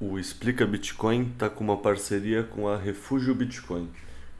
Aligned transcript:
O 0.00 0.16
Explica 0.18 0.64
Bitcoin 0.64 1.30
está 1.32 1.50
com 1.50 1.64
uma 1.64 1.76
parceria 1.76 2.44
com 2.44 2.68
a 2.68 2.76
Refúgio 2.76 3.34
Bitcoin, 3.34 3.88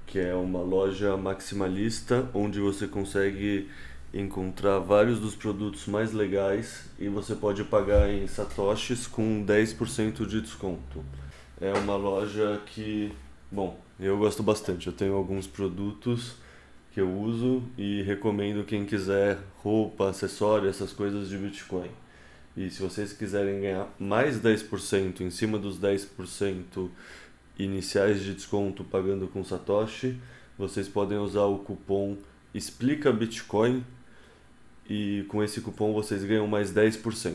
que 0.07 0.19
é 0.19 0.35
uma 0.35 0.61
loja 0.61 1.17
maximalista 1.17 2.31
onde 2.33 2.61
você 2.61 2.87
consegue 2.87 3.69
encontrar 4.13 4.79
vários 4.79 5.21
dos 5.21 5.35
produtos 5.35 5.87
mais 5.87 6.13
legais 6.13 6.89
e 6.99 7.09
você 7.09 7.35
pode 7.35 7.63
pagar 7.65 8.11
em 8.11 8.27
satoshis 8.27 9.07
com 9.07 9.45
10% 9.45 10.27
de 10.27 10.41
desconto. 10.41 11.05
É 11.61 11.73
uma 11.73 11.97
loja 11.97 12.61
que, 12.67 13.13
bom, 13.51 13.79
eu 14.01 14.17
gosto 14.17 14.43
bastante. 14.43 14.87
Eu 14.87 14.93
tenho 14.93 15.15
alguns 15.15 15.47
produtos 15.47 16.37
que 16.93 17.01
eu 17.01 17.13
uso 17.13 17.63
e 17.77 18.03
recomendo 18.03 18.65
quem 18.65 18.85
quiser 18.85 19.39
roupa, 19.63 20.09
acessório, 20.09 20.69
essas 20.69 20.93
coisas 20.93 21.29
de 21.29 21.37
Bitcoin. 21.37 21.91
E 22.57 22.71
se 22.71 22.81
vocês 22.81 23.13
quiserem 23.13 23.61
ganhar 23.61 23.89
mais 23.99 24.41
10% 24.41 25.21
em 25.21 25.31
cima 25.31 25.59
dos 25.59 25.79
10% 25.79 26.89
iniciais 27.59 28.23
de 28.23 28.35
desconto 28.35 28.83
pagando 28.85 29.29
com 29.29 29.45
Satoshi, 29.45 30.19
vocês 30.57 30.89
podem 30.89 31.19
usar 31.19 31.45
o 31.45 31.59
cupom 31.59 32.17
Explica 32.55 33.13
Bitcoin 33.13 33.85
e 34.89 35.25
com 35.29 35.43
esse 35.43 35.61
cupom 35.61 35.93
vocês 35.93 36.25
ganham 36.25 36.47
mais 36.47 36.73
10%. 36.73 37.35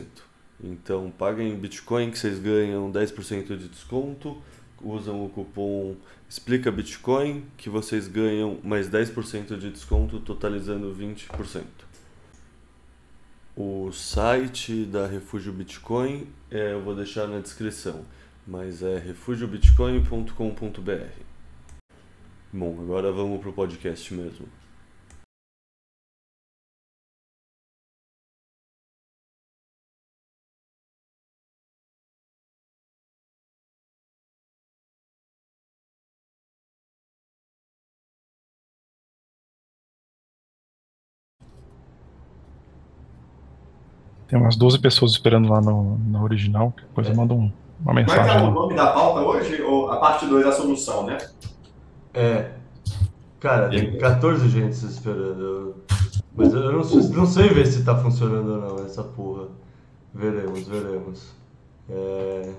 Então 0.62 1.12
paguem 1.16 1.56
Bitcoin 1.56 2.10
que 2.10 2.18
vocês 2.18 2.38
ganham 2.38 2.90
10% 2.90 3.56
de 3.56 3.68
desconto, 3.68 4.42
usam 4.82 5.24
o 5.24 5.28
cupom 5.28 5.94
Explica 6.28 6.72
Bitcoin 6.72 7.44
que 7.56 7.70
vocês 7.70 8.08
ganham 8.08 8.58
mais 8.64 8.90
10% 8.90 9.56
de 9.56 9.70
desconto, 9.70 10.18
totalizando 10.18 10.92
20%. 10.92 11.62
O 13.56 13.92
site 13.92 14.84
da 14.84 15.06
Refúgio 15.06 15.52
Bitcoin 15.52 16.26
é, 16.50 16.72
eu 16.72 16.82
vou 16.82 16.96
deixar 16.96 17.28
na 17.28 17.38
descrição, 17.38 18.04
mas 18.44 18.82
é 18.82 18.98
refugiobitcoin.com.br. 18.98 21.20
Bom, 22.52 22.80
agora 22.80 23.12
vamos 23.12 23.40
para 23.40 23.50
o 23.50 23.52
podcast 23.52 24.12
mesmo. 24.12 24.63
Tem 44.34 44.42
umas 44.42 44.56
12 44.56 44.80
pessoas 44.80 45.12
esperando 45.12 45.48
lá 45.48 45.60
no, 45.60 45.96
no 45.96 46.24
original. 46.24 46.72
Que 46.76 46.82
coisa 46.86 47.12
é. 47.12 47.14
manda 47.14 47.32
um, 47.32 47.52
uma 47.80 47.94
mensagem. 47.94 48.24
Mas 48.24 48.42
é 48.42 48.44
o 48.44 48.50
nome 48.50 48.74
da 48.74 48.88
pauta 48.88 49.20
hoje? 49.20 49.62
Ou 49.62 49.88
a 49.92 49.98
parte 49.98 50.26
2 50.26 50.44
é 50.44 50.48
a 50.48 50.52
solução, 50.52 51.06
né? 51.06 51.18
É. 52.12 52.50
Cara, 53.38 53.68
tem 53.68 53.96
14 53.96 54.48
gente 54.48 54.72
esperando. 54.72 55.76
Mas 56.34 56.52
eu 56.52 56.72
não, 56.72 56.82
sei, 56.82 57.16
não 57.16 57.26
sei 57.26 57.48
ver 57.50 57.64
se 57.64 57.84
tá 57.84 57.96
funcionando 57.96 58.54
ou 58.54 58.58
não 58.58 58.84
essa 58.84 59.04
porra. 59.04 59.44
Veremos, 60.12 60.66
veremos. 60.66 61.32
É... 61.88 62.50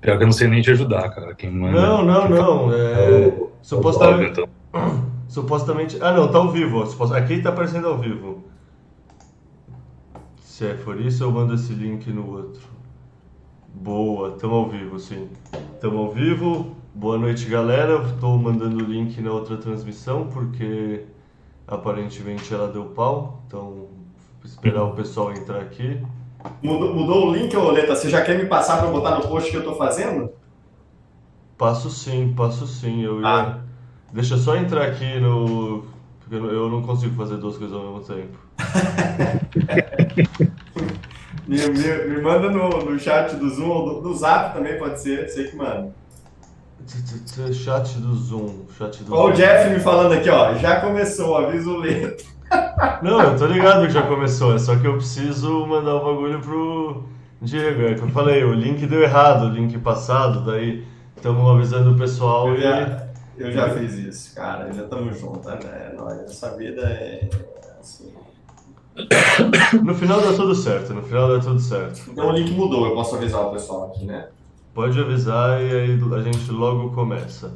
Pior 0.00 0.16
que 0.16 0.22
eu 0.24 0.26
não 0.26 0.32
sei 0.32 0.48
nem 0.48 0.60
te 0.60 0.72
ajudar, 0.72 1.08
cara. 1.10 1.36
Quem 1.36 1.52
manda... 1.52 1.80
Não, 1.80 2.04
não, 2.04 2.28
não. 2.28 2.72
É... 2.74 3.28
é 3.28 3.46
supostamente. 3.62 4.40
Então. 4.40 5.04
Supostamente. 5.34 5.98
Ah, 6.00 6.12
não, 6.12 6.28
tá 6.28 6.38
ao 6.38 6.48
vivo. 6.48 6.84
Aqui 7.12 7.42
tá 7.42 7.48
aparecendo 7.48 7.88
ao 7.88 7.98
vivo. 7.98 8.44
Se 10.40 10.64
é 10.64 10.74
por 10.74 11.00
isso, 11.00 11.24
eu 11.24 11.32
mando 11.32 11.54
esse 11.54 11.72
link 11.72 12.08
no 12.12 12.30
outro. 12.30 12.62
Boa, 13.74 14.30
tamo 14.38 14.54
ao 14.54 14.68
vivo, 14.68 14.96
sim. 14.96 15.28
Tamo 15.80 15.98
ao 15.98 16.12
vivo. 16.12 16.76
Boa 16.94 17.18
noite, 17.18 17.46
galera. 17.46 18.00
Tô 18.20 18.38
mandando 18.38 18.76
o 18.76 18.86
link 18.86 19.20
na 19.20 19.32
outra 19.32 19.56
transmissão 19.56 20.28
porque 20.28 21.04
aparentemente 21.66 22.54
ela 22.54 22.68
deu 22.68 22.84
pau. 22.84 23.42
Então, 23.48 23.88
esperar 24.44 24.84
o 24.84 24.94
pessoal 24.94 25.32
entrar 25.32 25.60
aqui. 25.62 26.00
Mudou, 26.62 26.94
mudou 26.94 27.26
o 27.26 27.34
link, 27.34 27.56
Oleta? 27.56 27.96
Você 27.96 28.08
já 28.08 28.22
quer 28.22 28.38
me 28.38 28.46
passar 28.48 28.78
para 28.78 28.88
botar 28.88 29.16
no 29.16 29.26
post 29.26 29.50
que 29.50 29.56
eu 29.56 29.64
tô 29.64 29.74
fazendo? 29.74 30.30
Passo 31.58 31.90
sim, 31.90 32.32
passo 32.36 32.68
sim. 32.68 33.02
Eu 33.02 33.20
ia. 33.20 33.26
Ah. 33.26 33.63
Deixa 34.14 34.34
eu 34.34 34.38
só 34.38 34.56
entrar 34.56 34.86
aqui 34.86 35.18
no. 35.18 35.84
Porque 36.20 36.36
eu 36.36 36.70
não 36.70 36.82
consigo 36.82 37.16
fazer 37.16 37.36
duas 37.36 37.58
coisas 37.58 37.76
ao 37.76 37.82
mesmo 37.82 37.98
tempo. 38.00 38.38
me, 41.48 41.56
me, 41.56 42.14
me, 42.14 42.22
manda 42.22 42.48
no, 42.48 42.68
no 42.84 42.96
chat 42.96 43.34
do 43.34 43.50
Zoom 43.50 43.68
ou 43.68 44.00
do 44.00 44.14
Zap 44.14 44.54
também 44.54 44.78
pode 44.78 45.02
ser, 45.02 45.28
sei 45.28 45.48
que 45.48 45.56
manda. 45.56 45.92
Chat 47.52 47.98
do 47.98 48.14
Zoom. 48.14 48.66
Chat 48.78 49.02
do 49.02 49.12
Olha 49.12 49.34
o 49.34 49.36
Jeff 49.36 49.70
me 49.70 49.80
falando 49.80 50.12
aqui, 50.12 50.30
ó. 50.30 50.54
Já 50.54 50.80
começou, 50.80 51.36
aviso 51.36 51.72
o 51.72 51.78
leto. 51.78 52.24
Não, 53.02 53.20
eu 53.20 53.36
tô 53.36 53.46
ligado 53.46 53.84
que 53.84 53.92
já 53.92 54.02
começou, 54.02 54.54
é 54.54 54.58
só 54.58 54.76
que 54.76 54.86
eu 54.86 54.94
preciso 54.94 55.66
mandar 55.66 55.96
o 55.96 56.04
bagulho 56.04 56.40
pro 56.40 57.02
Diego. 57.42 57.82
É 57.82 57.94
que 57.94 58.02
eu 58.02 58.08
falei, 58.10 58.44
o 58.44 58.54
link 58.54 58.86
deu 58.86 59.02
errado, 59.02 59.46
o 59.46 59.50
link 59.50 59.76
passado, 59.78 60.44
daí 60.44 60.84
estamos 61.16 61.50
avisando 61.50 61.90
o 61.92 61.98
pessoal. 61.98 62.56
Já, 62.56 63.03
eu 63.36 63.52
já 63.52 63.70
fiz 63.70 63.94
isso, 63.94 64.34
cara. 64.34 64.72
Já 64.72 64.84
estamos 64.84 65.18
juntos, 65.18 65.46
né? 65.46 65.94
Essa 66.24 66.56
vida 66.56 66.82
é 66.82 67.28
assim. 67.80 68.12
No 69.82 69.94
final 69.94 70.20
dá 70.20 70.32
tudo 70.34 70.54
certo, 70.54 70.94
no 70.94 71.02
final 71.02 71.28
dá 71.28 71.40
tudo 71.40 71.58
certo. 71.58 72.10
Então 72.10 72.28
o 72.28 72.32
link 72.32 72.52
mudou, 72.52 72.86
eu 72.86 72.94
posso 72.94 73.16
avisar 73.16 73.42
o 73.46 73.50
pessoal 73.50 73.88
aqui, 73.88 74.04
né? 74.04 74.28
Pode 74.72 74.98
avisar 75.00 75.60
e 75.60 75.70
aí 75.70 75.92
a 75.92 76.22
gente 76.22 76.50
logo 76.50 76.90
começa. 76.92 77.52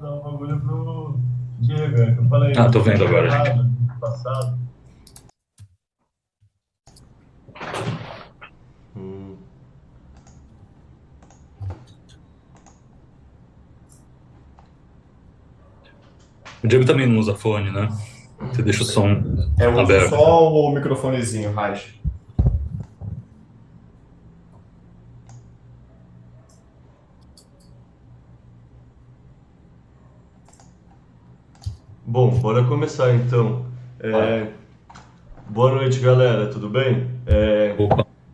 Não, 0.00 0.18
o 0.18 0.22
bagulho 0.22 0.60
pro 0.60 1.18
Diego, 1.60 2.02
é 2.02 2.12
que 2.12 2.20
eu 2.20 2.28
falei. 2.28 2.52
Ah, 2.56 2.70
tô 2.70 2.80
vendo 2.80 3.04
agora, 3.04 3.30
gente. 3.30 3.76
Passado. 4.00 4.58
O 16.66 16.68
Diego 16.68 16.84
também 16.84 17.06
não 17.06 17.20
usa 17.20 17.32
fone, 17.32 17.70
né? 17.70 17.88
Você 18.40 18.60
deixa 18.60 18.82
o 18.82 18.84
som 18.84 19.06
é, 19.56 19.66
eu 19.66 19.78
aberto. 19.78 20.08
só 20.08 20.52
o 20.52 20.74
microfonezinho, 20.74 21.52
Raj. 21.52 21.94
Bom, 32.04 32.30
bora 32.30 32.64
começar 32.64 33.14
então. 33.14 33.66
É... 34.00 34.48
Boa 35.48 35.70
noite, 35.70 36.00
galera, 36.00 36.48
tudo 36.48 36.68
bem? 36.68 37.06
É... 37.26 37.76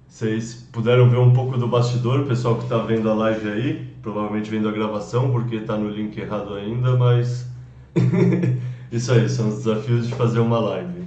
Vocês 0.09 0.67
puderam 0.73 1.11
ver 1.11 1.19
um 1.19 1.35
pouco 1.35 1.59
do 1.59 1.69
bastidor, 1.69 2.21
o 2.21 2.27
pessoal 2.27 2.57
que 2.57 2.63
está 2.63 2.79
vendo 2.79 3.11
a 3.11 3.15
live 3.15 3.51
aí, 3.51 3.95
provavelmente 4.01 4.51
vendo 4.51 4.71
a 4.71 4.73
gravação, 4.73 5.31
porque 5.31 5.57
está 5.57 5.77
no 5.77 5.91
link 5.91 6.19
errado 6.19 6.55
ainda, 6.55 6.97
mas 6.97 7.52
Isso 8.91 9.13
aí, 9.13 9.29
são 9.29 9.49
os 9.49 9.65
desafios 9.65 10.09
de 10.09 10.15
fazer 10.15 10.41
uma 10.41 10.59
live. 10.59 11.05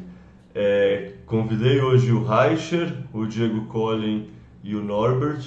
É, 0.53 1.13
convidei 1.25 1.81
hoje 1.81 2.11
o 2.11 2.23
Reicher, 2.23 2.93
o 3.13 3.25
Diego 3.25 3.65
Collin 3.65 4.29
e 4.63 4.75
o 4.75 4.83
Norbert 4.83 5.43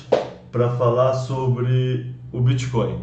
para 0.52 0.70
falar 0.70 1.14
sobre 1.14 2.14
o 2.32 2.40
Bitcoin. 2.40 2.98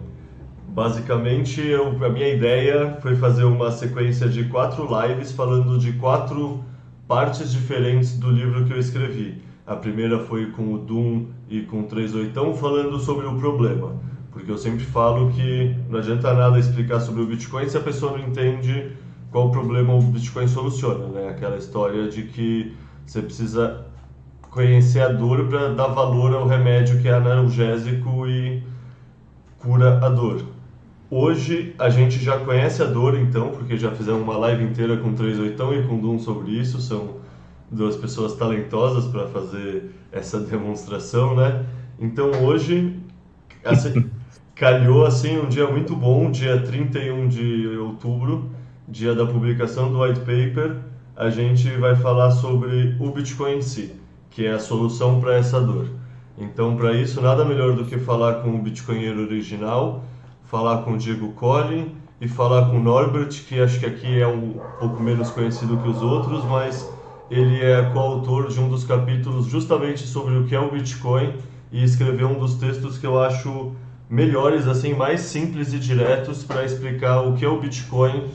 Basicamente, 0.67 1.61
eu, 1.61 1.87
a 2.03 2.09
minha 2.09 2.27
ideia 2.27 2.97
foi 3.01 3.15
fazer 3.15 3.45
uma 3.45 3.71
sequência 3.71 4.27
de 4.27 4.43
quatro 4.45 4.87
lives 5.01 5.31
falando 5.31 5.77
de 5.77 5.93
quatro 5.93 6.63
partes 7.07 7.51
diferentes 7.51 8.17
do 8.17 8.29
livro 8.29 8.65
que 8.65 8.73
eu 8.73 8.79
escrevi. 8.79 9.41
A 9.65 9.75
primeira 9.75 10.19
foi 10.19 10.51
com 10.51 10.73
o 10.73 10.77
Doom 10.77 11.27
e 11.49 11.61
com 11.61 11.81
o 11.81 11.83
38 11.83 12.53
falando 12.55 12.99
sobre 12.99 13.25
o 13.25 13.35
problema. 13.39 13.95
Porque 14.35 14.51
eu 14.51 14.57
sempre 14.57 14.83
falo 14.83 15.31
que 15.31 15.73
não 15.89 15.97
adianta 15.97 16.33
nada 16.33 16.59
explicar 16.59 16.99
sobre 16.99 17.21
o 17.21 17.25
Bitcoin 17.25 17.69
se 17.69 17.77
a 17.77 17.79
pessoa 17.79 18.17
não 18.17 18.27
entende 18.27 18.91
qual 19.31 19.49
problema 19.49 19.93
o 19.93 20.01
Bitcoin 20.01 20.45
soluciona, 20.45 21.07
né? 21.07 21.29
Aquela 21.29 21.55
história 21.55 22.09
de 22.09 22.23
que 22.23 22.75
você 23.05 23.21
precisa 23.21 23.85
conhecer 24.51 24.99
a 24.99 25.07
dor 25.07 25.47
para 25.47 25.73
dar 25.73 25.87
valor 25.87 26.35
ao 26.35 26.45
remédio 26.45 27.01
que 27.01 27.07
é 27.07 27.13
analgésico 27.13 28.27
e 28.27 28.61
cura 29.57 30.05
a 30.05 30.09
dor. 30.09 30.43
Hoje 31.09 31.73
a 31.79 31.89
gente 31.89 32.21
já 32.21 32.37
conhece 32.37 32.83
a 32.83 32.87
dor, 32.87 33.17
então, 33.17 33.51
porque 33.51 33.77
já 33.77 33.91
fizemos 33.91 34.21
uma 34.21 34.35
live 34.35 34.65
inteira 34.65 34.97
com 34.97 35.13
38 35.13 35.73
e 35.75 35.83
com 35.87 35.97
Doom 35.97 36.19
sobre 36.19 36.51
isso. 36.51 36.81
São 36.81 37.21
duas 37.71 37.95
pessoas 37.95 38.35
talentosas 38.35 39.05
para 39.05 39.27
fazer 39.27 39.95
essa 40.11 40.41
demonstração, 40.41 41.37
né? 41.37 41.65
Então 41.97 42.31
hoje 42.43 42.99
assim, 43.63 44.09
calhou 44.55 45.05
assim 45.05 45.37
um 45.37 45.49
dia 45.49 45.67
muito 45.67 45.93
bom, 45.93 46.31
dia 46.31 46.61
31 46.61 47.27
de 47.27 47.67
outubro, 47.77 48.49
dia 48.87 49.13
da 49.13 49.25
publicação 49.25 49.91
do 49.91 50.01
white 50.01 50.21
paper, 50.21 50.77
a 51.13 51.29
gente 51.29 51.69
vai 51.71 51.93
falar 51.95 52.31
sobre 52.31 52.95
o 52.97 53.11
Bitcoin 53.11 53.57
em 53.57 53.61
si, 53.61 53.93
que 54.29 54.45
é 54.45 54.53
a 54.53 54.59
solução 54.59 55.19
para 55.19 55.35
essa 55.35 55.59
dor. 55.59 55.87
Então, 56.37 56.75
para 56.77 56.93
isso, 56.93 57.21
nada 57.21 57.43
melhor 57.43 57.73
do 57.75 57.83
que 57.83 57.97
falar 57.97 58.35
com 58.35 58.55
o 58.55 58.61
Bitcoinheiro 58.61 59.21
original, 59.23 60.05
falar 60.45 60.83
com 60.83 60.93
o 60.93 60.97
Diego 60.97 61.33
Collin 61.33 61.93
e 62.21 62.27
falar 62.27 62.69
com 62.69 62.77
o 62.77 62.83
Norbert, 62.83 63.29
que 63.45 63.59
acho 63.59 63.79
que 63.79 63.85
aqui 63.85 64.21
é 64.21 64.27
um 64.27 64.55
pouco 64.79 65.03
menos 65.03 65.29
conhecido 65.31 65.77
que 65.77 65.89
os 65.89 66.01
outros, 66.01 66.45
mas 66.45 66.89
ele 67.29 67.61
é 67.61 67.89
coautor 67.91 68.47
de 68.47 68.59
um 68.59 68.69
dos 68.69 68.85
capítulos 68.85 69.47
justamente 69.47 70.07
sobre 70.07 70.37
o 70.37 70.45
que 70.45 70.55
é 70.55 70.59
o 70.59 70.71
Bitcoin 70.71 71.33
e 71.71 71.83
escreveu 71.83 72.29
um 72.29 72.39
dos 72.39 72.55
textos 72.55 72.97
que 72.97 73.05
eu 73.05 73.21
acho 73.21 73.73
melhores, 74.09 74.67
assim, 74.67 74.93
mais 74.93 75.21
simples 75.21 75.73
e 75.73 75.79
diretos 75.79 76.43
para 76.43 76.63
explicar 76.63 77.21
o 77.21 77.35
que 77.35 77.43
é 77.43 77.47
o 77.47 77.59
Bitcoin 77.59 78.25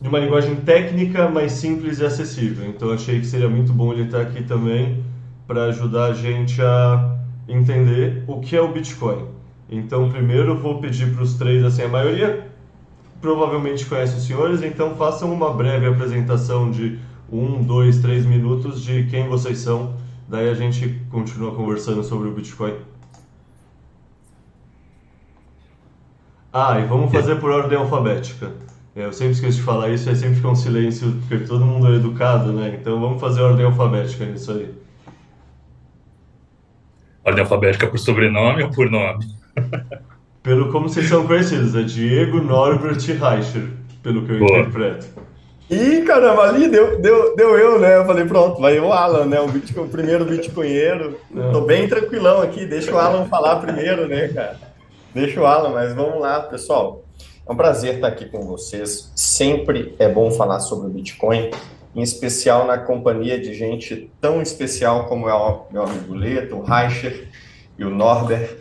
de 0.00 0.08
uma 0.08 0.18
linguagem 0.18 0.56
técnica, 0.56 1.28
mais 1.28 1.52
simples 1.52 1.98
e 1.98 2.04
acessível. 2.04 2.68
Então 2.68 2.90
achei 2.90 3.18
que 3.18 3.26
seria 3.26 3.48
muito 3.48 3.72
bom 3.72 3.92
ele 3.92 4.02
estar 4.02 4.20
aqui 4.20 4.42
também 4.42 5.02
para 5.46 5.64
ajudar 5.64 6.06
a 6.06 6.12
gente 6.12 6.60
a 6.60 7.16
entender 7.48 8.24
o 8.26 8.40
que 8.40 8.54
é 8.54 8.60
o 8.60 8.72
Bitcoin. 8.72 9.24
Então 9.70 10.10
primeiro 10.10 10.58
vou 10.58 10.80
pedir 10.80 11.14
para 11.14 11.22
os 11.22 11.34
três, 11.34 11.64
assim, 11.64 11.82
a 11.82 11.88
maioria 11.88 12.46
provavelmente 13.20 13.86
conhece 13.86 14.16
os 14.16 14.24
senhores, 14.24 14.62
então 14.62 14.94
façam 14.94 15.32
uma 15.32 15.52
breve 15.52 15.86
apresentação 15.86 16.70
de 16.70 16.98
um, 17.32 17.62
dois, 17.62 17.98
três 17.98 18.24
minutos 18.26 18.82
de 18.82 19.04
quem 19.04 19.28
vocês 19.28 19.58
são. 19.58 19.94
Daí 20.28 20.48
a 20.48 20.54
gente 20.54 21.00
continua 21.10 21.54
conversando 21.54 22.04
sobre 22.04 22.28
o 22.28 22.32
Bitcoin. 22.32 22.74
Ah, 26.58 26.80
e 26.80 26.86
vamos 26.86 27.12
fazer 27.12 27.34
por 27.34 27.50
ordem 27.50 27.76
alfabética. 27.76 28.50
É, 28.96 29.04
eu 29.04 29.12
sempre 29.12 29.34
esqueço 29.34 29.58
de 29.58 29.62
falar 29.62 29.90
isso, 29.90 30.08
aí 30.08 30.16
sempre 30.16 30.36
fica 30.36 30.48
um 30.48 30.54
silêncio, 30.54 31.14
porque 31.28 31.44
todo 31.44 31.66
mundo 31.66 31.92
é 31.92 31.96
educado, 31.96 32.50
né? 32.50 32.78
Então 32.80 32.98
vamos 32.98 33.20
fazer 33.20 33.42
ordem 33.42 33.66
alfabética 33.66 34.24
nisso 34.24 34.52
aí. 34.52 34.74
Ordem 37.22 37.42
alfabética 37.42 37.86
por 37.86 37.98
sobrenome 37.98 38.62
ou 38.62 38.70
por 38.70 38.90
nome? 38.90 39.26
Pelo 40.42 40.72
como 40.72 40.88
vocês 40.88 41.06
são 41.06 41.26
conhecidos, 41.26 41.74
é 41.74 41.82
Diego, 41.82 42.40
Norbert 42.40 43.06
e 43.06 43.12
Reicher, 43.12 43.68
pelo 44.02 44.24
que 44.24 44.32
eu 44.32 44.38
Boa. 44.38 44.60
interpreto. 44.60 45.08
Ih, 45.68 46.02
caramba, 46.06 46.44
ali 46.44 46.68
deu, 46.68 46.98
deu, 47.00 47.36
deu 47.36 47.58
eu, 47.58 47.78
né? 47.78 47.96
Eu 47.96 48.06
falei, 48.06 48.24
pronto, 48.24 48.62
vai 48.62 48.78
o 48.80 48.92
Alan, 48.94 49.26
né? 49.26 49.40
O, 49.40 49.48
Bitcoin, 49.48 49.84
o 49.84 49.88
primeiro 49.88 50.24
bitcoinheiro. 50.24 51.18
Não. 51.28 51.52
Tô 51.52 51.62
bem 51.62 51.86
tranquilão 51.86 52.40
aqui, 52.40 52.64
deixa 52.64 52.94
o 52.94 52.98
Alan 52.98 53.26
falar 53.26 53.56
primeiro, 53.56 54.08
né, 54.08 54.28
cara? 54.28 54.75
Deixa 55.16 55.40
o 55.40 55.46
Alan, 55.46 55.70
mas 55.70 55.94
vamos 55.94 56.20
lá, 56.20 56.40
pessoal. 56.40 57.02
É 57.48 57.50
um 57.50 57.56
prazer 57.56 57.94
estar 57.94 58.08
aqui 58.08 58.26
com 58.26 58.42
vocês. 58.42 59.10
Sempre 59.16 59.96
é 59.98 60.06
bom 60.10 60.30
falar 60.30 60.60
sobre 60.60 60.88
o 60.88 60.90
Bitcoin, 60.90 61.50
em 61.94 62.02
especial 62.02 62.66
na 62.66 62.76
companhia 62.76 63.40
de 63.40 63.54
gente 63.54 64.10
tão 64.20 64.42
especial 64.42 65.06
como 65.06 65.26
é 65.26 65.32
o 65.32 65.62
meu 65.70 65.84
amigo 65.84 66.12
Leto, 66.12 66.56
o 66.56 66.62
Reicher 66.62 67.30
e 67.78 67.84
o 67.86 67.88
Norbert. 67.88 68.58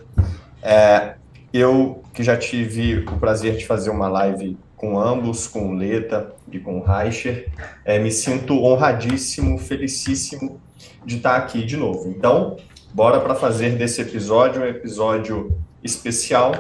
É, 0.64 1.16
eu 1.52 2.02
que 2.14 2.24
já 2.24 2.38
tive 2.38 3.00
o 3.00 3.20
prazer 3.20 3.58
de 3.58 3.68
fazer 3.68 3.90
uma 3.90 4.08
live 4.08 4.58
com 4.78 4.98
ambos, 4.98 5.48
com 5.48 5.72
o 5.72 5.74
Leta 5.74 6.34
e 6.50 6.58
com 6.58 6.80
o 6.80 6.84
Reicher, 6.86 7.50
é, 7.84 8.00
me 8.00 8.12
sinto 8.14 8.64
honradíssimo, 8.64 9.58
felicíssimo 9.58 10.62
de 11.06 11.18
estar 11.18 11.36
aqui 11.36 11.66
de 11.66 11.76
novo. 11.76 12.08
Então, 12.08 12.56
bora 12.96 13.20
para 13.20 13.36
fazer 13.36 13.72
desse 13.72 14.02
episódio 14.02 14.62
um 14.62 14.66
episódio 14.66 15.60
especial 15.84 16.54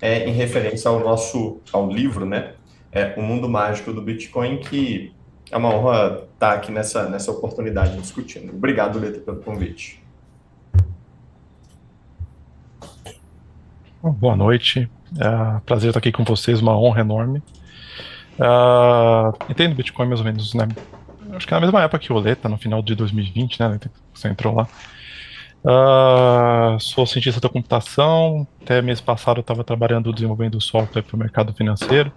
é, 0.00 0.26
em 0.26 0.32
referência 0.32 0.88
ao 0.88 0.98
nosso 1.00 1.60
ao 1.70 1.90
livro, 1.90 2.24
né? 2.24 2.54
É, 2.90 3.14
o 3.18 3.22
Mundo 3.22 3.46
Mágico 3.46 3.92
do 3.92 4.00
Bitcoin, 4.00 4.56
que 4.56 5.12
é 5.50 5.56
uma 5.56 5.68
honra 5.68 6.24
estar 6.32 6.54
aqui 6.54 6.72
nessa, 6.72 7.10
nessa 7.10 7.30
oportunidade 7.30 7.94
discutindo. 7.98 8.54
Obrigado, 8.54 8.98
Leta, 8.98 9.20
pelo 9.20 9.42
convite. 9.42 10.02
Boa 14.02 14.34
noite. 14.34 14.90
É, 15.20 15.60
prazer 15.66 15.90
estar 15.90 15.98
aqui 15.98 16.10
com 16.10 16.24
vocês, 16.24 16.62
uma 16.62 16.74
honra 16.74 17.02
enorme. 17.02 17.42
Ah, 18.40 19.30
entendo 19.46 19.74
Bitcoin 19.74 20.08
mais 20.08 20.20
ou 20.20 20.24
menos, 20.24 20.54
né? 20.54 20.66
Acho 21.32 21.46
que 21.46 21.52
é 21.52 21.56
na 21.56 21.60
mesma 21.60 21.82
época 21.82 21.98
que 21.98 22.10
o 22.10 22.18
Leta, 22.18 22.48
no 22.48 22.56
final 22.56 22.80
de 22.80 22.94
2020, 22.94 23.60
né? 23.60 23.78
Você 24.14 24.28
entrou 24.28 24.54
lá. 24.54 24.66
Ah, 25.64 26.76
sou 26.80 27.06
cientista 27.06 27.40
da 27.40 27.48
computação. 27.48 28.46
Até 28.62 28.82
mês 28.82 29.00
passado 29.00 29.38
eu 29.38 29.42
estava 29.42 29.64
trabalhando 29.64 30.12
desenvolvendo 30.12 30.60
software 30.60 31.02
para 31.02 31.16
o 31.16 31.18
mercado 31.18 31.54
financeiro. 31.54 32.12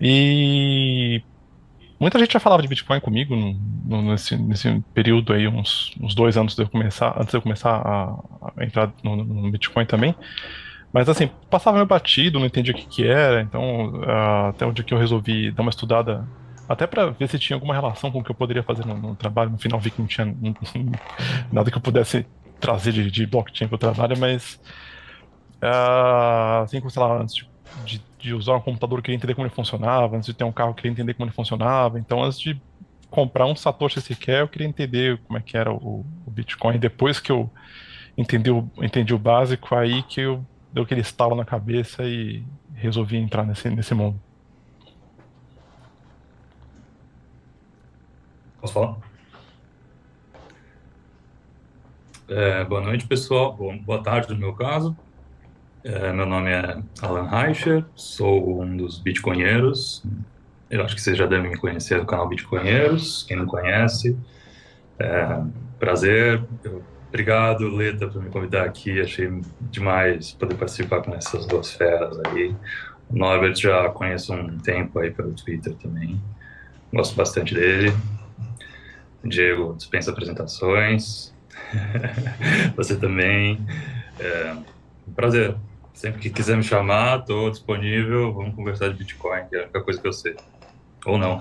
E 0.00 1.22
muita 2.00 2.18
gente 2.18 2.32
já 2.34 2.40
falava 2.40 2.62
de 2.62 2.68
Bitcoin 2.68 3.00
comigo 3.00 3.36
no- 3.36 3.54
no- 3.84 4.02
nesse, 4.12 4.36
nesse 4.36 4.80
período 4.94 5.32
aí, 5.32 5.48
uns, 5.48 5.92
uns 6.00 6.14
dois 6.14 6.36
anos 6.36 6.54
de 6.56 6.62
eu 6.62 6.70
começar, 6.70 7.14
antes 7.18 7.30
de 7.32 7.36
eu 7.38 7.42
começar 7.42 7.76
a, 7.76 8.12
a 8.58 8.64
entrar 8.64 8.92
no, 9.04 9.16
no 9.16 9.50
Bitcoin 9.52 9.86
também. 9.86 10.14
Mas 10.92 11.08
assim, 11.08 11.28
passava 11.50 11.76
meio 11.76 11.86
batido, 11.88 12.38
não 12.40 12.46
entendia 12.46 12.72
o 12.74 12.76
que 12.76 12.86
que 12.88 13.06
era, 13.06 13.42
então 13.42 13.92
ah, 14.06 14.50
até 14.50 14.66
o 14.66 14.72
dia 14.72 14.84
que 14.84 14.94
eu 14.94 14.98
resolvi 14.98 15.52
dar 15.52 15.62
uma 15.62 15.70
estudada, 15.70 16.28
até 16.70 16.86
para 16.86 17.10
ver 17.10 17.28
se 17.28 17.38
tinha 17.38 17.56
alguma 17.56 17.74
relação 17.74 18.10
com 18.12 18.20
o 18.20 18.24
que 18.24 18.30
eu 18.30 18.34
poderia 18.34 18.62
fazer 18.62 18.86
no, 18.86 18.96
no 18.96 19.16
trabalho, 19.16 19.50
no 19.50 19.58
final 19.58 19.80
vi 19.80 19.90
que 19.90 20.00
não 20.00 20.08
tinha 20.08 20.26
nada 21.52 21.70
que 21.70 21.76
eu 21.76 21.82
pudesse 21.82 22.26
trazer 22.60 22.92
de, 22.92 23.10
de 23.10 23.26
blockchain 23.26 23.68
para 23.68 23.76
o 23.76 23.78
trabalho, 23.78 24.18
mas 24.18 24.60
ah, 25.60 26.62
assim 26.62 26.78
como, 26.80 26.90
sei 26.90 27.02
lá, 27.02 27.20
antes 27.20 27.34
de, 27.34 27.48
de- 27.98 28.10
de 28.20 28.34
usar 28.34 28.54
um 28.56 28.60
computador 28.60 28.98
eu 28.98 29.02
queria 29.02 29.16
entender 29.16 29.34
como 29.34 29.46
ele 29.46 29.54
funcionava, 29.54 30.16
antes 30.16 30.26
de 30.26 30.34
ter 30.34 30.44
um 30.44 30.52
carro 30.52 30.70
eu 30.70 30.74
queria 30.74 30.90
entender 30.92 31.14
como 31.14 31.26
ele 31.26 31.34
funcionava, 31.34 31.98
então 31.98 32.22
antes 32.22 32.38
de 32.38 32.60
comprar 33.10 33.46
um 33.46 33.56
Satoshi 33.56 34.00
sequer 34.00 34.40
eu 34.42 34.48
queria 34.48 34.68
entender 34.68 35.18
como 35.24 35.38
é 35.38 35.42
que 35.42 35.56
era 35.56 35.72
o, 35.72 36.06
o 36.26 36.30
Bitcoin, 36.30 36.78
depois 36.78 37.18
que 37.20 37.32
eu 37.32 37.50
entendi 38.16 38.50
o, 38.50 38.70
entendi 38.82 39.14
o 39.14 39.18
básico, 39.18 39.74
aí 39.74 40.02
que 40.04 40.20
eu 40.22 40.46
deu 40.72 40.84
aquele 40.84 41.00
estalo 41.02 41.34
na 41.36 41.44
cabeça 41.44 42.04
e 42.04 42.46
resolvi 42.74 43.16
entrar 43.18 43.44
nesse, 43.46 43.70
nesse 43.70 43.94
mundo. 43.94 44.20
Posso 48.60 48.72
falar? 48.74 48.96
É, 52.28 52.64
boa 52.64 52.80
noite, 52.80 53.06
pessoal. 53.06 53.54
Bom, 53.56 53.76
boa 53.78 54.02
tarde, 54.02 54.32
no 54.32 54.38
meu 54.38 54.54
caso. 54.54 54.96
É, 55.82 56.12
meu 56.12 56.26
nome 56.26 56.50
é 56.50 56.78
Alan 57.00 57.26
Reicher, 57.26 57.84
sou 57.94 58.62
um 58.62 58.76
dos 58.76 58.98
Bitcoinheiros. 58.98 60.04
Eu 60.68 60.84
acho 60.84 60.94
que 60.94 61.00
vocês 61.00 61.16
já 61.16 61.26
devem 61.26 61.50
me 61.50 61.56
conhecer 61.56 61.98
do 61.98 62.06
canal 62.06 62.28
Bitcoinheiros. 62.28 63.24
Quem 63.24 63.36
não 63.38 63.46
conhece, 63.46 64.16
é, 64.98 65.42
prazer. 65.78 66.44
Eu- 66.62 66.82
obrigado, 67.08 67.66
Leta, 67.74 68.06
por 68.06 68.22
me 68.22 68.30
convidar 68.30 68.64
aqui. 68.64 69.00
Achei 69.00 69.40
demais 69.60 70.32
poder 70.32 70.54
participar 70.54 71.02
com 71.02 71.12
essas 71.14 71.46
duas 71.46 71.72
feras 71.72 72.20
aí. 72.26 72.54
O 73.08 73.16
Norbert 73.16 73.56
já 73.56 73.88
conheço 73.88 74.32
um 74.32 74.58
tempo 74.58 74.98
aí 75.00 75.10
pelo 75.10 75.32
Twitter 75.32 75.74
também. 75.76 76.20
Gosto 76.92 77.16
bastante 77.16 77.54
dele. 77.54 77.92
Diego 79.24 79.74
dispensa 79.76 80.10
apresentações. 80.10 81.32
Você 82.76 82.96
também. 82.96 83.58
É, 84.18 84.56
um 85.06 85.12
prazer. 85.12 85.54
Sempre 85.92 86.20
que 86.20 86.30
quiser 86.30 86.56
me 86.56 86.62
chamar, 86.62 87.20
estou 87.20 87.50
disponível. 87.50 88.32
Vamos 88.32 88.54
conversar 88.54 88.88
de 88.88 88.94
Bitcoin, 88.94 89.44
que 89.48 89.56
é 89.56 89.60
a 89.60 89.62
única 89.64 89.82
coisa 89.82 90.00
que 90.00 90.08
eu 90.08 90.12
sei. 90.12 90.34
Ou 91.04 91.18
não. 91.18 91.38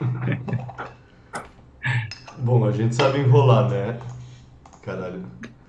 Bom, 2.38 2.64
a 2.64 2.72
gente 2.72 2.94
sabe 2.94 3.18
enrolar, 3.18 3.68
né? 3.68 3.98
Caralho. 4.82 5.22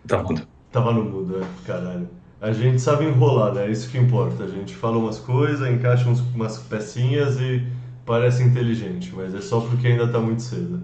Tá 0.08 0.24
mudo. 0.24 0.48
Tava 0.72 0.94
no 0.94 1.04
mudo, 1.04 1.42
é, 1.42 1.46
caralho. 1.66 2.08
A 2.40 2.54
gente 2.54 2.80
sabe 2.80 3.06
enrolar, 3.06 3.54
né? 3.54 3.70
Isso 3.70 3.90
que 3.90 3.98
importa. 3.98 4.44
A 4.44 4.48
gente 4.48 4.76
fala 4.76 4.98
umas 4.98 5.20
coisas, 5.20 5.70
encaixa 5.70 6.08
umas 6.34 6.60
pecinhas 6.60 7.38
e 7.40 7.68
parece 8.06 8.44
inteligente, 8.44 9.12
mas 9.14 9.36
é 9.36 9.42
só 9.42 9.60
porque 9.62 9.88
ainda 9.88 10.08
tá 10.08 10.20
muito 10.20 10.42
cedo. 10.42 10.84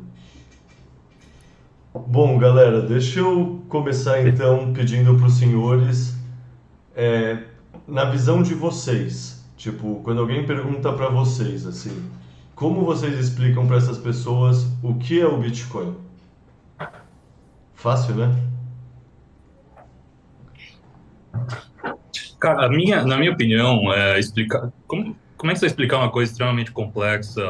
Bom, 1.96 2.38
galera, 2.38 2.82
deixa 2.82 3.22
eu 3.22 3.64
começar 3.70 4.22
então 4.28 4.74
pedindo 4.74 5.16
para 5.16 5.28
os 5.28 5.36
senhores, 5.36 6.14
é, 6.94 7.42
na 7.88 8.04
visão 8.04 8.44
de 8.44 8.54
vocês, 8.54 9.50
tipo, 9.56 10.02
quando 10.04 10.20
alguém 10.20 10.46
pergunta 10.46 10.92
para 10.92 11.08
vocês 11.08 11.66
assim, 11.66 12.12
como 12.54 12.84
vocês 12.84 13.18
explicam 13.18 13.66
para 13.66 13.78
essas 13.78 13.98
pessoas 13.98 14.68
o 14.84 14.96
que 14.96 15.22
é 15.22 15.26
o 15.26 15.38
Bitcoin? 15.38 15.96
Fácil, 17.76 18.16
né? 18.16 18.36
Cara, 22.42 22.68
minha, 22.68 23.06
na 23.06 23.18
minha 23.18 23.32
opinião, 23.32 23.94
é 23.94 24.20
explicar. 24.20 24.70
Como, 24.86 25.16
como 25.38 25.50
é 25.50 25.54
que 25.54 25.62
você 25.62 25.68
explicar 25.68 26.00
uma 26.00 26.12
coisa 26.12 26.30
extremamente 26.30 26.74
complexa 26.74 27.42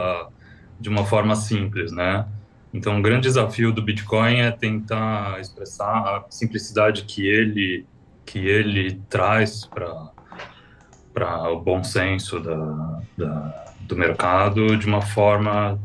de 0.79 0.87
uma 0.87 1.03
forma 1.03 1.35
simples, 1.35 1.91
né? 1.91 2.27
Então, 2.75 2.99
o 2.99 3.01
grande 3.01 3.21
desafio 3.21 3.71
do 3.71 3.81
Bitcoin 3.81 4.41
é 4.41 4.51
tentar 4.51 5.39
expressar 5.39 5.87
a 5.87 6.25
simplicidade 6.29 7.03
que 7.03 7.25
ele 7.25 7.85
que 8.25 8.39
ele 8.39 8.99
traz 9.09 9.65
para 9.65 11.49
o 11.51 11.59
bom 11.61 11.81
senso 11.83 12.37
da, 12.41 13.01
da, 13.17 13.65
do 13.79 13.95
mercado 13.95 14.75
de 14.75 14.87
uma 14.87 15.01
forma 15.01 15.79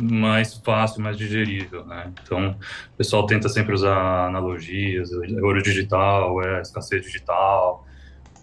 mais 0.00 0.54
fácil, 0.54 1.02
mais 1.02 1.18
digerível, 1.18 1.84
né? 1.84 2.12
Então, 2.22 2.50
o 2.50 2.96
pessoal 2.96 3.26
tenta 3.26 3.48
sempre 3.48 3.74
usar 3.74 4.26
analogias, 4.26 5.10
ouro 5.10 5.60
digital, 5.60 6.40
é 6.40 6.60
escassez 6.60 7.02
digital, 7.02 7.84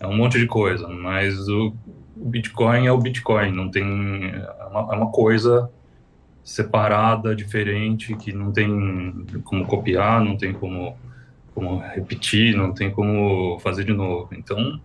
é 0.01 0.08
um 0.08 0.17
monte 0.17 0.38
de 0.38 0.48
coisa, 0.48 0.86
mas 0.89 1.48
o, 1.48 1.74
o 2.17 2.27
Bitcoin 2.27 2.88
é 2.88 2.91
o 2.91 2.98
Bitcoin, 2.98 3.53
não 3.53 3.72
tem 3.72 3.86
é 3.86 4.65
uma, 4.70 4.93
é 4.93 4.98
uma 4.98 5.12
coisa 5.12 5.72
separada, 6.44 7.36
diferente, 7.36 8.16
que 8.16 8.34
não 8.34 8.52
tem 8.52 9.26
como 9.44 9.66
copiar, 9.66 10.24
não 10.24 10.38
tem 10.38 10.54
como, 10.54 10.98
como 11.54 11.80
repetir, 11.80 12.56
não 12.56 12.74
tem 12.74 12.92
como 12.92 13.58
fazer 13.60 13.86
de 13.86 13.94
novo. 13.94 14.30
Então, 14.34 14.80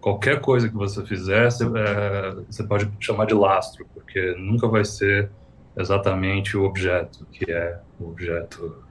qualquer 0.00 0.40
coisa 0.40 0.68
que 0.68 0.74
você 0.74 1.04
fizer, 1.06 1.50
você, 1.50 1.64
é, 1.64 2.34
você 2.48 2.64
pode 2.64 2.90
chamar 2.98 3.26
de 3.26 3.34
lastro, 3.34 3.86
porque 3.94 4.34
nunca 4.36 4.66
vai 4.66 4.84
ser 4.84 5.30
exatamente 5.76 6.56
o 6.56 6.64
objeto, 6.64 7.26
que 7.30 7.50
é 7.50 7.80
o 8.00 8.08
objeto 8.08 8.82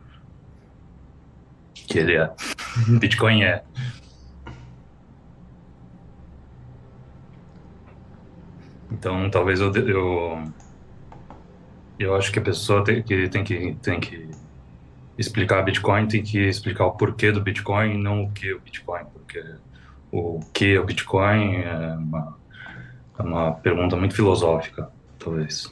que 1.73 1.99
ele 1.99 2.15
é. 2.15 2.31
Bitcoin 2.99 3.43
é. 3.43 3.63
Então, 8.89 9.29
talvez 9.29 9.59
eu, 9.59 9.73
eu 9.73 10.43
eu 12.01 12.15
acho 12.15 12.31
que 12.31 12.39
a 12.39 12.41
pessoa 12.41 12.83
tem 12.83 13.01
que, 13.03 13.29
tem 13.29 13.43
que, 13.43 13.75
tem 13.81 13.99
que 13.99 14.29
explicar 15.17 15.61
Bitcoin, 15.61 16.07
tem 16.07 16.23
que 16.23 16.39
explicar 16.39 16.85
o 16.85 16.91
porquê 16.91 17.31
do 17.31 17.41
Bitcoin, 17.41 17.97
não 17.97 18.23
o 18.23 18.31
que 18.31 18.49
é 18.49 18.53
o 18.53 18.59
Bitcoin, 18.59 19.05
porque 19.13 19.43
o 20.11 20.39
que 20.53 20.75
é 20.75 20.79
o 20.79 20.85
Bitcoin 20.85 21.57
é 21.57 21.95
uma, 21.97 22.37
é 23.19 23.21
uma 23.21 23.51
pergunta 23.53 23.95
muito 23.95 24.15
filosófica, 24.15 24.89
talvez. 25.19 25.71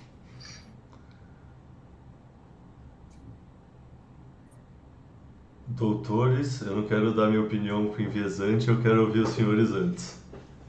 Doutores, 5.68 6.62
eu 6.62 6.76
não 6.76 6.84
quero 6.84 7.14
dar 7.14 7.28
minha 7.28 7.42
opinião 7.42 7.88
com 7.88 8.02
enviesante, 8.02 8.68
eu 8.68 8.82
quero 8.82 9.02
ouvir 9.02 9.20
os 9.20 9.30
senhores 9.30 9.72
antes. 9.72 10.20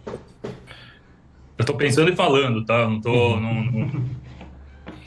Eu 0.06 1.62
estou 1.62 1.76
pensando 1.76 2.10
e 2.10 2.16
falando, 2.16 2.64
tá? 2.64 2.88
Não 2.88 3.00
tô. 3.00 3.38
não, 3.40 3.64
não 3.64 4.19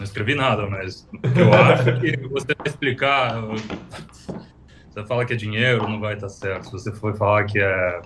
não 0.03 0.05
escrevi 0.05 0.35
nada, 0.35 0.67
mas 0.67 1.07
eu 1.35 1.53
acho 1.53 1.99
que 1.99 2.17
você 2.27 2.53
vai 2.55 2.67
explicar. 2.67 3.41
Você 3.41 5.05
fala 5.07 5.25
que 5.25 5.33
é 5.33 5.35
dinheiro, 5.35 5.87
não 5.87 5.99
vai 5.99 6.13
estar 6.13 6.29
certo. 6.29 6.65
Se 6.65 6.71
você 6.71 6.91
for 6.91 7.15
falar 7.17 7.45
que 7.45 7.59
é, 7.59 8.01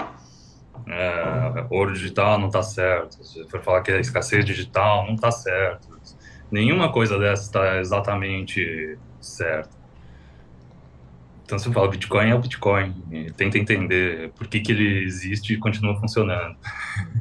é 0.88 1.66
ouro 1.70 1.94
digital, 1.94 2.38
não 2.38 2.48
está 2.48 2.62
certo. 2.62 3.24
Se 3.24 3.39
você 3.39 3.50
for 3.50 3.62
falar 3.62 3.82
que 3.82 3.92
é 3.92 4.00
escassez 4.00 4.46
digital, 4.46 5.06
não 5.08 5.16
está 5.16 5.32
certo. 5.32 5.88
Nenhuma 6.51 6.92
coisa 6.92 7.18
dessa 7.18 7.44
está 7.44 7.80
exatamente 7.80 8.98
certa. 9.20 9.76
Então, 11.48 11.58
se 11.58 11.66
eu 11.66 11.72
falo 11.72 11.88
Bitcoin, 11.89 12.27
é 12.30 12.36
o 12.36 12.39
Bitcoin. 12.39 12.94
Tenta 13.38 13.58
entender 13.58 14.32
por 14.36 14.48
que, 14.48 14.60
que 14.60 14.70
ele 14.70 15.06
existe 15.06 15.54
e 15.54 15.58
continua 15.58 15.98
funcionando. 15.98 16.58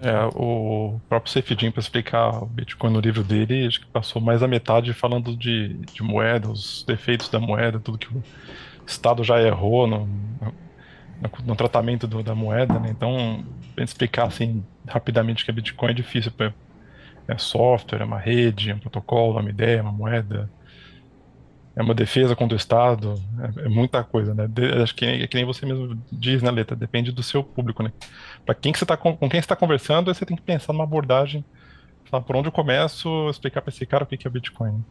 É, 0.03 0.29
o 0.35 1.01
próprio 1.09 1.33
Sefidin, 1.33 1.71
para 1.71 1.79
explicar 1.79 2.43
o 2.43 2.47
Bitcoin 2.47 2.93
no 2.93 2.99
livro 2.99 3.23
dele, 3.23 3.69
acho 3.69 3.79
que 3.79 3.87
passou 3.87 4.21
mais 4.21 4.41
da 4.41 4.49
metade 4.49 4.93
falando 4.93 5.37
de, 5.37 5.75
de 5.75 6.03
moeda, 6.03 6.51
os 6.51 6.83
defeitos 6.85 7.29
da 7.29 7.39
moeda, 7.39 7.79
tudo 7.79 7.99
que 7.99 8.13
o 8.13 8.21
Estado 8.85 9.23
já 9.23 9.41
errou 9.41 9.87
no, 9.87 10.07
no, 10.07 10.53
no 11.45 11.55
tratamento 11.55 12.09
do, 12.09 12.21
da 12.21 12.35
moeda. 12.35 12.81
Né? 12.81 12.89
Então, 12.91 13.45
explicar 13.79 14.27
assim, 14.27 14.65
rapidamente 14.89 15.45
que 15.45 15.53
é 15.53 15.55
Bitcoin 15.55 15.93
é 15.93 15.95
difícil. 15.95 16.33
É 17.29 17.39
software, 17.39 18.03
é 18.03 18.05
uma 18.05 18.19
rede, 18.19 18.73
é 18.73 18.75
um 18.75 18.81
protocolo, 18.81 19.39
é 19.39 19.43
uma 19.43 19.51
ideia, 19.51 19.79
é 19.79 19.83
uma 19.83 19.93
moeda 19.93 20.51
é 21.77 21.83
uma 21.83 21.95
defesa 21.95 22.35
contra 22.35 22.55
o 22.55 22.57
Estado, 22.57 23.23
é, 23.39 23.67
é 23.67 23.69
muita 23.69 24.03
coisa, 24.03 24.33
né? 24.33 24.49
De, 24.49 24.65
acho 24.83 24.95
que 24.95 25.05
é 25.05 25.27
que 25.27 25.37
nem 25.37 25.45
você 25.45 25.67
mesmo 25.67 25.97
diz, 26.11 26.43
né, 26.43 26.51
Letra? 26.51 26.75
Depende 26.75 27.13
do 27.13 27.23
seu 27.23 27.45
público, 27.45 27.83
né? 27.83 27.93
Para 28.47 28.55
quem 28.55 28.73
que 28.73 28.79
você 28.79 28.87
tá 28.87 28.97
com, 28.97 29.15
com 29.15 29.29
quem 29.29 29.39
está 29.39 29.55
conversando, 29.55 30.13
você 30.13 30.25
tem 30.25 30.37
que 30.37 30.43
pensar 30.43 30.73
numa 30.73 30.85
abordagem, 30.85 31.45
falar 32.07 32.23
por 32.23 32.35
onde 32.35 32.49
eu 32.49 32.53
começo, 32.53 33.29
explicar 33.29 33.61
para 33.61 33.71
esse 33.71 33.85
cara 33.85 34.05
o 34.05 34.07
que 34.07 34.17
que 34.17 34.27
é 34.27 34.31
Bitcoin. 34.31 34.83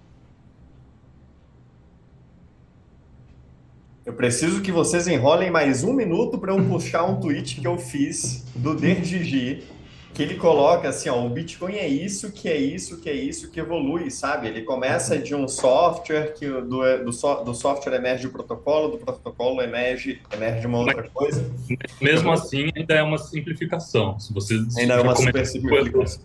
Eu 4.05 4.13
preciso 4.13 4.61
que 4.61 4.71
vocês 4.71 5.07
enrolem 5.07 5.49
mais 5.49 5.83
um 5.83 5.91
minuto 5.91 6.37
para 6.37 6.53
eu 6.53 6.63
puxar 6.65 7.03
um 7.05 7.19
tweet 7.19 7.59
que 7.59 7.65
eu 7.65 7.79
fiz 7.79 8.45
do 8.55 8.75
DerGigi 8.75 9.63
que 10.15 10.23
ele 10.23 10.35
coloca 10.35 10.87
assim, 10.87 11.09
ó, 11.09 11.25
o 11.25 11.29
Bitcoin 11.29 11.75
é 11.75 11.87
isso, 11.89 12.31
que 12.31 12.47
é 12.47 12.55
isso, 12.55 13.01
que 13.01 13.09
é 13.09 13.13
isso, 13.13 13.51
que 13.51 13.59
evolui, 13.59 14.09
sabe? 14.09 14.47
Ele 14.47 14.61
começa 14.61 15.19
de 15.19 15.35
um 15.35 15.45
software, 15.45 16.33
que 16.33 16.47
do, 16.47 17.03
do, 17.03 17.11
so, 17.11 17.43
do 17.43 17.53
software 17.53 17.95
emerge 17.95 18.25
o 18.25 18.31
protocolo, 18.31 18.87
do 18.91 18.97
protocolo 18.97 19.61
emerge, 19.61 20.21
emerge 20.31 20.65
uma 20.65 20.79
outra 20.79 21.03
coisa. 21.13 21.45
Mesmo 22.01 22.31
assim, 22.31 22.71
ainda 22.73 22.93
é 22.93 23.03
uma 23.03 23.17
simplificação. 23.17 24.17
Se 24.17 24.33
você 24.33 24.53
ainda 24.77 24.93
é 24.93 25.01
uma 25.01 25.17
super 25.17 25.45
simplificação. 25.45 26.23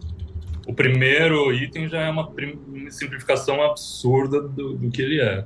O 0.69 0.73
primeiro 0.73 1.53
item 1.53 1.89
já 1.89 2.03
é 2.03 2.11
uma, 2.11 2.29
uma 2.29 2.91
simplificação 2.93 3.61
absurda 3.61 4.41
do, 4.41 4.75
do 4.75 4.89
que 4.89 5.03
ele 5.03 5.21
é. 5.21 5.45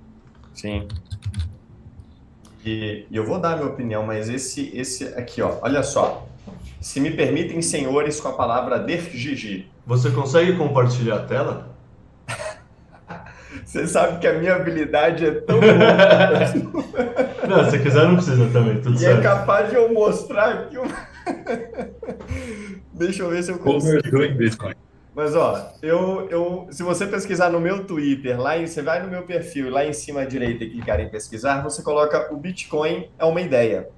Sim. 0.53 0.87
E, 2.63 3.07
e 3.11 3.17
eu 3.17 3.25
vou 3.25 3.41
dar 3.41 3.55
a 3.55 3.57
minha 3.57 3.69
opinião, 3.69 4.05
mas 4.05 4.29
esse, 4.29 4.71
esse 4.77 5.05
aqui, 5.15 5.41
ó, 5.41 5.61
olha 5.63 5.83
só. 5.83 6.29
Se 6.85 7.01
me 7.01 7.11
permitem, 7.11 7.63
senhores, 7.63 8.21
com 8.21 8.29
a 8.29 8.33
palavra 8.35 8.79
DerGigi. 8.79 9.71
Você 9.87 10.11
consegue 10.11 10.55
compartilhar 10.55 11.17
a 11.17 11.23
tela? 11.25 11.75
Você 13.65 13.89
sabe 13.89 14.19
que 14.19 14.27
a 14.27 14.35
minha 14.35 14.55
habilidade 14.55 15.25
é 15.25 15.31
tão 15.31 15.61
boa. 15.65 16.85
não, 17.49 17.71
se 17.71 17.79
quiser 17.79 18.05
não 18.07 18.17
precisa 18.17 18.51
também, 18.51 18.83
tudo 18.83 18.93
e 18.93 18.97
é 18.97 18.99
certo. 18.99 19.19
é 19.19 19.23
capaz 19.23 19.71
de 19.71 19.77
eu 19.77 19.95
mostrar 19.95 20.51
aqui 20.51 20.77
uma... 20.77 20.95
Deixa 22.93 23.23
eu 23.23 23.31
ver 23.31 23.43
se 23.43 23.51
eu 23.51 23.59
consigo. 23.59 24.03
Bitcoin. 24.37 24.75
Mas 25.15 25.35
ó, 25.35 25.73
eu, 25.81 26.29
eu, 26.29 26.67
se 26.71 26.83
você 26.83 27.07
pesquisar 27.07 27.49
no 27.49 27.61
meu 27.61 27.85
Twitter, 27.85 28.39
lá 28.39 28.59
em, 28.59 28.67
você 28.67 28.83
vai 28.83 29.03
no 29.03 29.09
meu 29.09 29.23
perfil, 29.23 29.71
lá 29.71 29.87
em 29.87 29.95
cima 29.95 30.21
à 30.21 30.25
direita 30.27 30.65
e 30.65 30.71
clicar 30.71 31.01
em 31.01 31.09
pesquisar, 31.09 31.63
você 31.63 31.83
coloca 31.83 32.31
o 32.31 32.37
Bitcoin 32.37 33.09
é 33.19 33.25
uma 33.25 33.41
ideia 33.41 33.89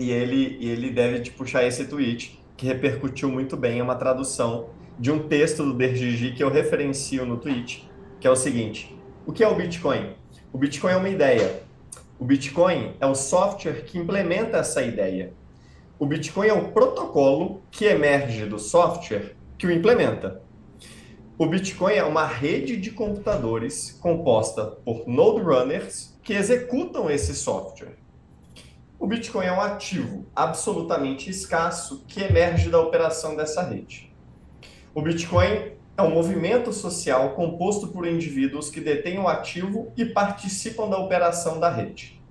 e 0.00 0.10
ele, 0.10 0.56
e 0.58 0.70
ele 0.70 0.88
deve 0.88 1.20
te 1.20 1.30
puxar 1.30 1.62
esse 1.66 1.84
tweet, 1.84 2.40
que 2.56 2.66
repercutiu 2.66 3.30
muito 3.30 3.54
bem, 3.54 3.80
é 3.80 3.82
uma 3.82 3.94
tradução 3.94 4.70
de 4.98 5.12
um 5.12 5.28
texto 5.28 5.62
do 5.62 5.74
Dergigi 5.74 6.32
que 6.32 6.42
eu 6.42 6.48
referencio 6.48 7.26
no 7.26 7.36
tweet, 7.36 7.86
que 8.18 8.26
é 8.26 8.30
o 8.30 8.34
seguinte: 8.34 8.96
O 9.26 9.32
que 9.32 9.44
é 9.44 9.48
o 9.48 9.54
Bitcoin? 9.54 10.14
O 10.50 10.56
Bitcoin 10.56 10.92
é 10.92 10.96
uma 10.96 11.08
ideia. 11.10 11.62
O 12.18 12.24
Bitcoin 12.24 12.94
é 12.98 13.06
o 13.06 13.14
software 13.14 13.84
que 13.84 13.98
implementa 13.98 14.56
essa 14.56 14.82
ideia. 14.82 15.34
O 15.98 16.06
Bitcoin 16.06 16.48
é 16.48 16.54
o 16.54 16.68
protocolo 16.68 17.62
que 17.70 17.84
emerge 17.84 18.46
do 18.46 18.58
software 18.58 19.36
que 19.58 19.66
o 19.66 19.70
implementa. 19.70 20.40
O 21.36 21.44
Bitcoin 21.44 21.92
é 21.92 22.04
uma 22.04 22.26
rede 22.26 22.78
de 22.78 22.90
computadores 22.90 23.98
composta 24.00 24.64
por 24.64 25.06
node 25.06 25.42
runners 25.42 26.18
que 26.22 26.32
executam 26.32 27.10
esse 27.10 27.34
software. 27.34 27.99
O 29.00 29.06
Bitcoin 29.06 29.46
é 29.46 29.52
um 29.52 29.62
ativo 29.62 30.26
absolutamente 30.36 31.30
escasso 31.30 32.04
que 32.06 32.22
emerge 32.22 32.68
da 32.68 32.78
operação 32.78 33.34
dessa 33.34 33.62
rede. 33.62 34.14
O 34.94 35.00
Bitcoin 35.00 35.72
é 35.96 36.02
um 36.02 36.10
movimento 36.10 36.70
social 36.70 37.30
composto 37.30 37.88
por 37.88 38.06
indivíduos 38.06 38.68
que 38.68 38.78
detêm 38.78 39.18
o 39.18 39.26
ativo 39.26 39.90
e 39.96 40.04
participam 40.04 40.86
da 40.86 40.98
operação 40.98 41.58
da 41.58 41.70
rede. 41.70 42.22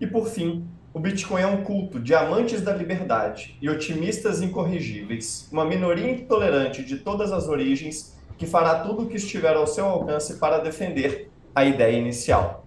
E 0.00 0.06
por 0.06 0.28
fim, 0.28 0.68
o 0.94 1.00
Bitcoin 1.00 1.42
é 1.42 1.46
um 1.48 1.64
culto 1.64 1.98
de 1.98 2.14
amantes 2.14 2.62
da 2.62 2.72
liberdade 2.72 3.58
e 3.60 3.68
otimistas 3.68 4.40
incorrigíveis, 4.40 5.48
uma 5.50 5.64
minoria 5.64 6.12
intolerante 6.12 6.84
de 6.84 6.98
todas 6.98 7.32
as 7.32 7.48
origens 7.48 8.16
que 8.36 8.46
fará 8.46 8.84
tudo 8.84 9.02
o 9.02 9.06
que 9.08 9.16
estiver 9.16 9.56
ao 9.56 9.66
seu 9.66 9.84
alcance 9.84 10.38
para 10.38 10.58
defender 10.58 11.28
a 11.52 11.64
ideia 11.64 11.98
inicial. 11.98 12.64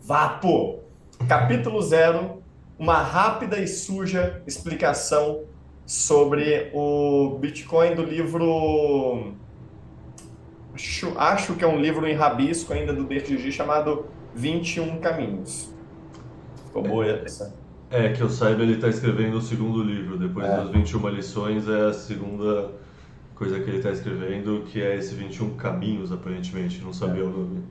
Vapo! 0.00 0.79
Capítulo 1.28 1.80
0 1.80 2.40
uma 2.78 3.02
rápida 3.02 3.58
e 3.58 3.68
suja 3.68 4.42
explicação 4.46 5.42
sobre 5.84 6.70
o 6.72 7.36
Bitcoin 7.38 7.94
do 7.94 8.02
livro. 8.02 9.34
Acho, 10.74 11.18
acho 11.18 11.54
que 11.56 11.64
é 11.64 11.66
um 11.68 11.78
livro 11.78 12.06
em 12.06 12.14
rabisco 12.14 12.72
ainda 12.72 12.94
do 12.94 13.04
DRG 13.04 13.52
chamado 13.52 14.06
21 14.34 14.98
Caminhos. 14.98 15.74
Ficou 16.66 16.82
boa 16.82 17.06
essa. 17.06 17.54
É, 17.90 18.08
que 18.12 18.22
eu 18.22 18.30
saiba, 18.30 18.62
ele 18.62 18.74
está 18.74 18.88
escrevendo 18.88 19.36
o 19.36 19.42
segundo 19.42 19.82
livro. 19.82 20.16
Depois 20.16 20.46
é. 20.46 20.56
das 20.56 20.70
21 20.70 21.08
lições, 21.08 21.68
é 21.68 21.88
a 21.88 21.92
segunda 21.92 22.70
coisa 23.34 23.58
que 23.58 23.68
ele 23.68 23.78
está 23.78 23.90
escrevendo, 23.90 24.62
que 24.66 24.80
é 24.80 24.96
esse 24.96 25.14
21 25.14 25.56
Caminhos, 25.56 26.12
aparentemente. 26.12 26.80
Não 26.80 26.92
sabia 26.92 27.24
é. 27.24 27.26
o 27.26 27.30
nome. 27.30 27.62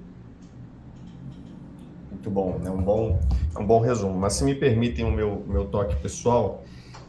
Muito 2.20 2.32
bom, 2.32 2.60
é 2.66 2.70
um 2.70 2.82
bom, 2.82 3.18
um 3.58 3.66
bom 3.66 3.80
resumo. 3.80 4.20
Mas 4.20 4.34
se 4.34 4.44
me 4.44 4.54
permitem 4.54 5.06
o 5.06 5.12
meu, 5.12 5.42
meu 5.48 5.64
toque 5.64 5.96
pessoal, 5.96 6.66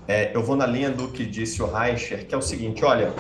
é, 0.06 0.30
eu 0.32 0.40
vou 0.40 0.54
na 0.54 0.64
linha 0.64 0.88
do 0.88 1.08
que 1.08 1.26
disse 1.26 1.60
o 1.60 1.66
Reicher, 1.66 2.28
que 2.28 2.32
é 2.32 2.38
o 2.38 2.40
seguinte: 2.40 2.84
olha, 2.84 3.12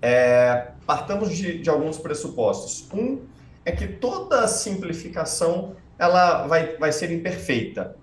é, 0.00 0.68
partamos 0.86 1.36
de, 1.36 1.58
de 1.58 1.68
alguns 1.68 1.98
pressupostos. 1.98 2.88
Um 2.94 3.18
é 3.62 3.72
que 3.72 3.86
toda 3.86 4.48
simplificação 4.48 5.76
ela 5.98 6.46
vai, 6.46 6.78
vai 6.78 6.90
ser 6.90 7.12
imperfeita 7.12 7.94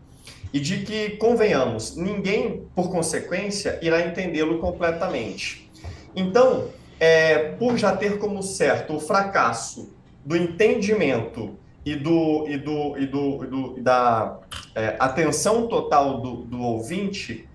e 0.53 0.59
de 0.59 0.85
que, 0.85 1.17
convenhamos, 1.17 1.95
ninguém, 1.95 2.67
por 2.75 2.91
consequência, 2.91 3.79
irá 3.81 4.01
entendê-lo 4.01 4.59
completamente. 4.59 5.67
Então, 6.15 6.67
é, 6.99 7.53
por 7.53 7.75
já 7.75 7.97
ter 7.97 8.19
como 8.19 8.43
certo 8.43 8.97
o 8.97 8.99
fracasso 8.99 9.91
do 10.23 10.37
entendimento 10.37 11.57
e, 11.85 11.95
do, 11.95 12.45
e, 12.47 12.57
do, 12.57 12.97
e, 12.97 13.05
do, 13.05 13.43
e 13.43 13.47
do 13.47 13.81
da 13.81 14.39
é, 14.75 14.95
atenção 14.99 15.67
total 15.67 16.21
do, 16.21 16.43
do 16.43 16.61
ouvinte, 16.61 17.47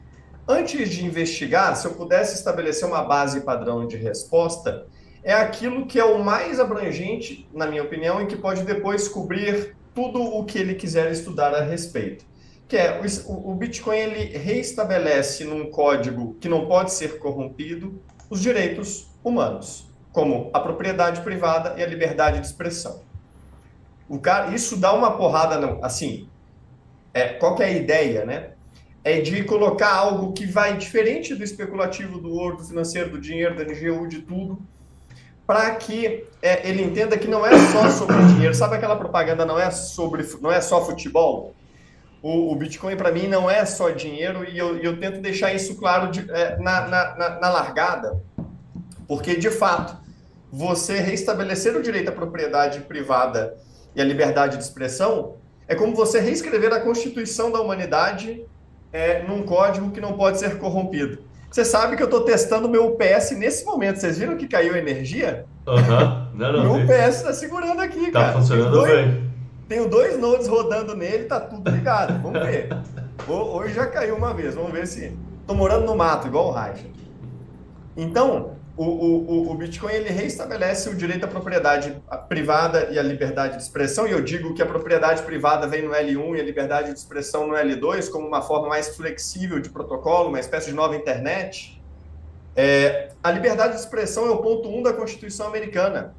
antes 0.48 0.90
de 0.90 1.04
investigar, 1.04 1.76
se 1.76 1.86
eu 1.86 1.94
pudesse 1.94 2.34
estabelecer 2.34 2.88
uma 2.88 3.02
base 3.02 3.40
padrão 3.42 3.86
de 3.86 3.96
resposta, 3.96 4.86
é 5.22 5.32
aquilo 5.32 5.86
que 5.86 5.98
é 5.98 6.04
o 6.04 6.22
mais 6.22 6.60
abrangente, 6.60 7.48
na 7.52 7.66
minha 7.66 7.82
opinião, 7.82 8.20
e 8.20 8.26
que 8.26 8.36
pode 8.36 8.62
depois 8.62 9.08
cobrir 9.08 9.76
tudo 9.94 10.22
o 10.22 10.44
que 10.44 10.58
ele 10.58 10.74
quiser 10.74 11.10
estudar 11.10 11.54
a 11.54 11.62
respeito. 11.62 12.26
Que 12.66 12.76
é 12.76 13.00
o, 13.26 13.50
o 13.50 13.54
Bitcoin 13.54 13.96
ele 13.96 14.36
reestabelece 14.36 15.44
num 15.44 15.70
código 15.70 16.34
que 16.40 16.48
não 16.48 16.66
pode 16.66 16.92
ser 16.92 17.18
corrompido 17.18 18.02
os 18.28 18.40
direitos 18.40 19.06
humanos, 19.22 19.86
como 20.12 20.50
a 20.52 20.60
propriedade 20.60 21.20
privada 21.20 21.74
e 21.78 21.82
a 21.82 21.86
liberdade 21.86 22.40
de 22.40 22.46
expressão. 22.46 23.03
O 24.08 24.18
cara, 24.18 24.54
isso 24.54 24.76
dá 24.76 24.92
uma 24.92 25.16
porrada, 25.16 25.58
não, 25.58 25.82
assim, 25.82 26.28
é, 27.12 27.28
qual 27.28 27.54
que 27.54 27.62
é 27.62 27.66
a 27.66 27.70
ideia, 27.70 28.24
né? 28.24 28.50
É 29.02 29.20
de 29.20 29.44
colocar 29.44 29.94
algo 29.94 30.32
que 30.32 30.46
vai 30.46 30.76
diferente 30.76 31.34
do 31.34 31.44
especulativo, 31.44 32.18
do 32.18 32.32
ouro, 32.32 32.56
do 32.56 32.64
financeiro, 32.64 33.10
do 33.10 33.20
dinheiro, 33.20 33.54
da 33.54 33.64
NGU, 33.64 34.08
de 34.08 34.20
tudo, 34.22 34.58
para 35.46 35.74
que 35.74 36.24
é, 36.42 36.68
ele 36.68 36.82
entenda 36.82 37.16
que 37.16 37.28
não 37.28 37.44
é 37.46 37.50
só 37.70 37.90
sobre 37.90 38.16
dinheiro. 38.28 38.54
Sabe 38.54 38.76
aquela 38.76 38.96
propaganda 38.96 39.44
não 39.44 39.58
é 39.58 39.70
sobre, 39.70 40.26
não 40.40 40.50
é 40.50 40.60
só 40.60 40.84
futebol? 40.84 41.54
O, 42.22 42.52
o 42.52 42.56
Bitcoin 42.56 42.96
para 42.96 43.12
mim 43.12 43.28
não 43.28 43.50
é 43.50 43.66
só 43.66 43.90
dinheiro 43.90 44.48
e 44.48 44.56
eu, 44.56 44.78
eu 44.78 44.98
tento 44.98 45.20
deixar 45.20 45.52
isso 45.52 45.76
claro 45.76 46.10
de, 46.10 46.28
é, 46.30 46.56
na, 46.56 46.88
na, 46.88 47.38
na, 47.38 47.50
largada, 47.50 48.18
porque 49.06 49.36
de 49.36 49.50
fato 49.50 49.94
você 50.50 50.98
restabelecer 51.00 51.76
o 51.76 51.82
direito 51.82 52.08
à 52.08 52.12
propriedade 52.12 52.80
privada 52.80 53.54
e 53.94 54.00
à 54.00 54.04
liberdade 54.04 54.56
de 54.56 54.62
expressão 54.62 55.36
é 55.66 55.74
como 55.74 55.94
você 55.94 56.20
reescrever 56.20 56.72
a 56.72 56.80
Constituição 56.80 57.50
da 57.50 57.60
humanidade 57.60 58.44
é, 58.92 59.22
num 59.22 59.42
código 59.42 59.90
que 59.90 60.00
não 60.00 60.12
pode 60.14 60.38
ser 60.38 60.58
corrompido. 60.58 61.18
Você 61.50 61.64
sabe 61.64 61.96
que 61.96 62.02
eu 62.02 62.06
estou 62.06 62.22
testando 62.22 62.66
o 62.66 62.70
meu 62.70 62.86
UPS 62.86 63.30
nesse 63.32 63.64
momento. 63.64 64.00
Vocês 64.00 64.18
viram 64.18 64.36
que 64.36 64.48
caiu 64.48 64.74
a 64.74 64.78
energia? 64.78 65.46
Aham, 65.66 66.28
uhum. 66.34 66.38
não, 66.38 66.52
não. 66.52 66.76
Meu 66.76 66.84
UPS 66.84 67.16
está 67.18 67.32
segurando 67.32 67.80
aqui, 67.80 68.10
tá 68.10 68.20
cara. 68.20 68.32
Tá 68.32 68.38
funcionando 68.40 68.72
dois, 68.72 68.92
bem. 68.92 69.30
Tenho 69.68 69.88
dois 69.88 70.18
nodes 70.18 70.48
rodando 70.48 70.96
nele, 70.96 71.24
tá 71.24 71.40
tudo 71.40 71.70
ligado. 71.70 72.20
Vamos 72.20 72.40
ver. 72.40 72.68
Hoje 73.28 73.74
já 73.74 73.86
caiu 73.86 74.16
uma 74.16 74.34
vez. 74.34 74.54
Vamos 74.54 74.72
ver 74.72 74.86
se. 74.86 75.16
Tô 75.46 75.54
morando 75.54 75.86
no 75.86 75.94
mato, 75.94 76.26
igual 76.26 76.48
o 76.48 76.50
Raicha. 76.50 76.86
Então, 77.96 78.56
o, 78.76 78.84
o, 78.84 79.50
o 79.52 79.54
Bitcoin 79.54 79.92
ele 79.92 80.10
reestabelece 80.10 80.88
o 80.88 80.94
direito 80.94 81.24
à 81.24 81.28
propriedade 81.28 81.96
privada 82.28 82.88
e 82.90 82.98
à 82.98 83.02
liberdade 83.02 83.56
de 83.56 83.62
expressão, 83.62 84.06
e 84.06 84.10
eu 84.10 84.20
digo 84.20 84.52
que 84.52 84.62
a 84.62 84.66
propriedade 84.66 85.22
privada 85.22 85.66
vem 85.66 85.82
no 85.82 85.92
L1 85.92 86.36
e 86.36 86.40
a 86.40 86.44
liberdade 86.44 86.92
de 86.92 86.98
expressão 86.98 87.46
no 87.46 87.54
L2 87.54 88.10
como 88.10 88.26
uma 88.26 88.42
forma 88.42 88.68
mais 88.68 88.96
flexível 88.96 89.60
de 89.60 89.70
protocolo, 89.70 90.28
uma 90.28 90.40
espécie 90.40 90.70
de 90.70 90.72
nova 90.74 90.96
internet. 90.96 91.80
É, 92.56 93.10
a 93.22 93.30
liberdade 93.30 93.74
de 93.74 93.80
expressão 93.80 94.26
é 94.26 94.30
o 94.30 94.38
ponto 94.38 94.68
1 94.68 94.78
um 94.78 94.82
da 94.82 94.92
Constituição 94.92 95.46
americana. 95.46 96.14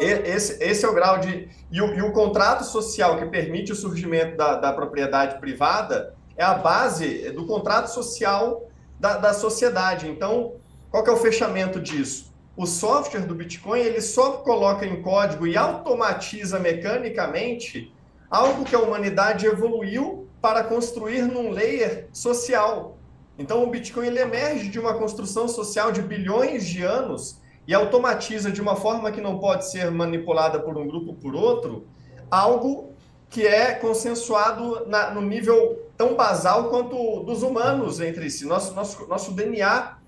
Esse, 0.00 0.62
esse 0.62 0.84
é 0.84 0.88
o 0.88 0.94
grau 0.94 1.18
de. 1.18 1.48
E 1.70 1.80
o, 1.80 1.94
e 1.94 2.02
o 2.02 2.12
contrato 2.12 2.64
social 2.64 3.18
que 3.18 3.26
permite 3.26 3.72
o 3.72 3.76
surgimento 3.76 4.36
da, 4.36 4.56
da 4.56 4.72
propriedade 4.72 5.38
privada 5.38 6.14
é 6.36 6.42
a 6.42 6.54
base 6.54 7.30
do 7.30 7.46
contrato 7.46 7.86
social 7.88 8.68
da, 8.98 9.16
da 9.16 9.32
sociedade. 9.32 10.08
Então, 10.08 10.54
qual 10.92 11.02
que 11.02 11.08
é 11.08 11.12
o 11.12 11.16
fechamento 11.16 11.80
disso? 11.80 12.30
O 12.54 12.66
software 12.66 13.22
do 13.22 13.34
Bitcoin 13.34 13.80
ele 13.80 14.02
só 14.02 14.32
coloca 14.32 14.84
em 14.84 15.00
código 15.00 15.46
e 15.46 15.56
automatiza 15.56 16.58
mecanicamente 16.58 17.90
algo 18.30 18.62
que 18.62 18.74
a 18.74 18.78
humanidade 18.78 19.46
evoluiu 19.46 20.28
para 20.38 20.62
construir 20.62 21.22
num 21.22 21.50
layer 21.50 22.08
social. 22.12 22.98
Então 23.38 23.64
o 23.64 23.70
Bitcoin 23.70 24.08
ele 24.08 24.20
emerge 24.20 24.68
de 24.68 24.78
uma 24.78 24.92
construção 24.92 25.48
social 25.48 25.90
de 25.92 26.02
bilhões 26.02 26.66
de 26.66 26.82
anos 26.82 27.40
e 27.66 27.72
automatiza 27.72 28.52
de 28.52 28.60
uma 28.60 28.76
forma 28.76 29.10
que 29.10 29.20
não 29.22 29.38
pode 29.38 29.70
ser 29.70 29.90
manipulada 29.90 30.60
por 30.60 30.76
um 30.76 30.86
grupo 30.86 31.12
ou 31.12 31.14
por 31.14 31.34
outro, 31.34 31.86
algo 32.30 32.92
que 33.30 33.46
é 33.46 33.72
consensuado 33.72 34.86
na, 34.86 35.10
no 35.10 35.22
nível 35.22 35.88
tão 35.96 36.14
basal 36.16 36.68
quanto 36.68 37.22
dos 37.22 37.42
humanos 37.42 37.98
entre 37.98 38.28
si. 38.28 38.44
Nosso, 38.44 38.74
nosso, 38.74 39.06
nosso 39.06 39.32
DNA 39.32 40.01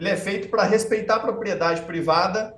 ele 0.00 0.08
é 0.08 0.16
feito 0.16 0.48
para 0.48 0.62
respeitar 0.62 1.16
a 1.16 1.20
propriedade 1.20 1.82
privada 1.82 2.54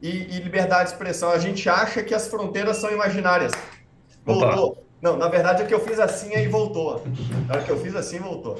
e, 0.00 0.08
e, 0.08 0.40
liberdade 0.40 0.84
de 0.84 0.90
expressão. 0.92 1.30
A 1.30 1.38
gente 1.38 1.68
acha 1.68 2.02
que 2.02 2.14
as 2.14 2.26
fronteiras 2.26 2.78
são 2.78 2.90
imaginárias. 2.90 3.52
Voltou. 4.24 4.68
Opa. 4.70 4.80
Não, 5.02 5.16
na 5.16 5.28
verdade 5.28 5.62
é 5.62 5.66
que 5.66 5.74
eu 5.74 5.80
fiz 5.80 6.00
assim 6.00 6.34
e 6.34 6.48
voltou. 6.48 7.02
Hora 7.50 7.62
que 7.62 7.70
eu 7.70 7.78
fiz 7.78 7.94
assim, 7.94 8.18
voltou. 8.18 8.58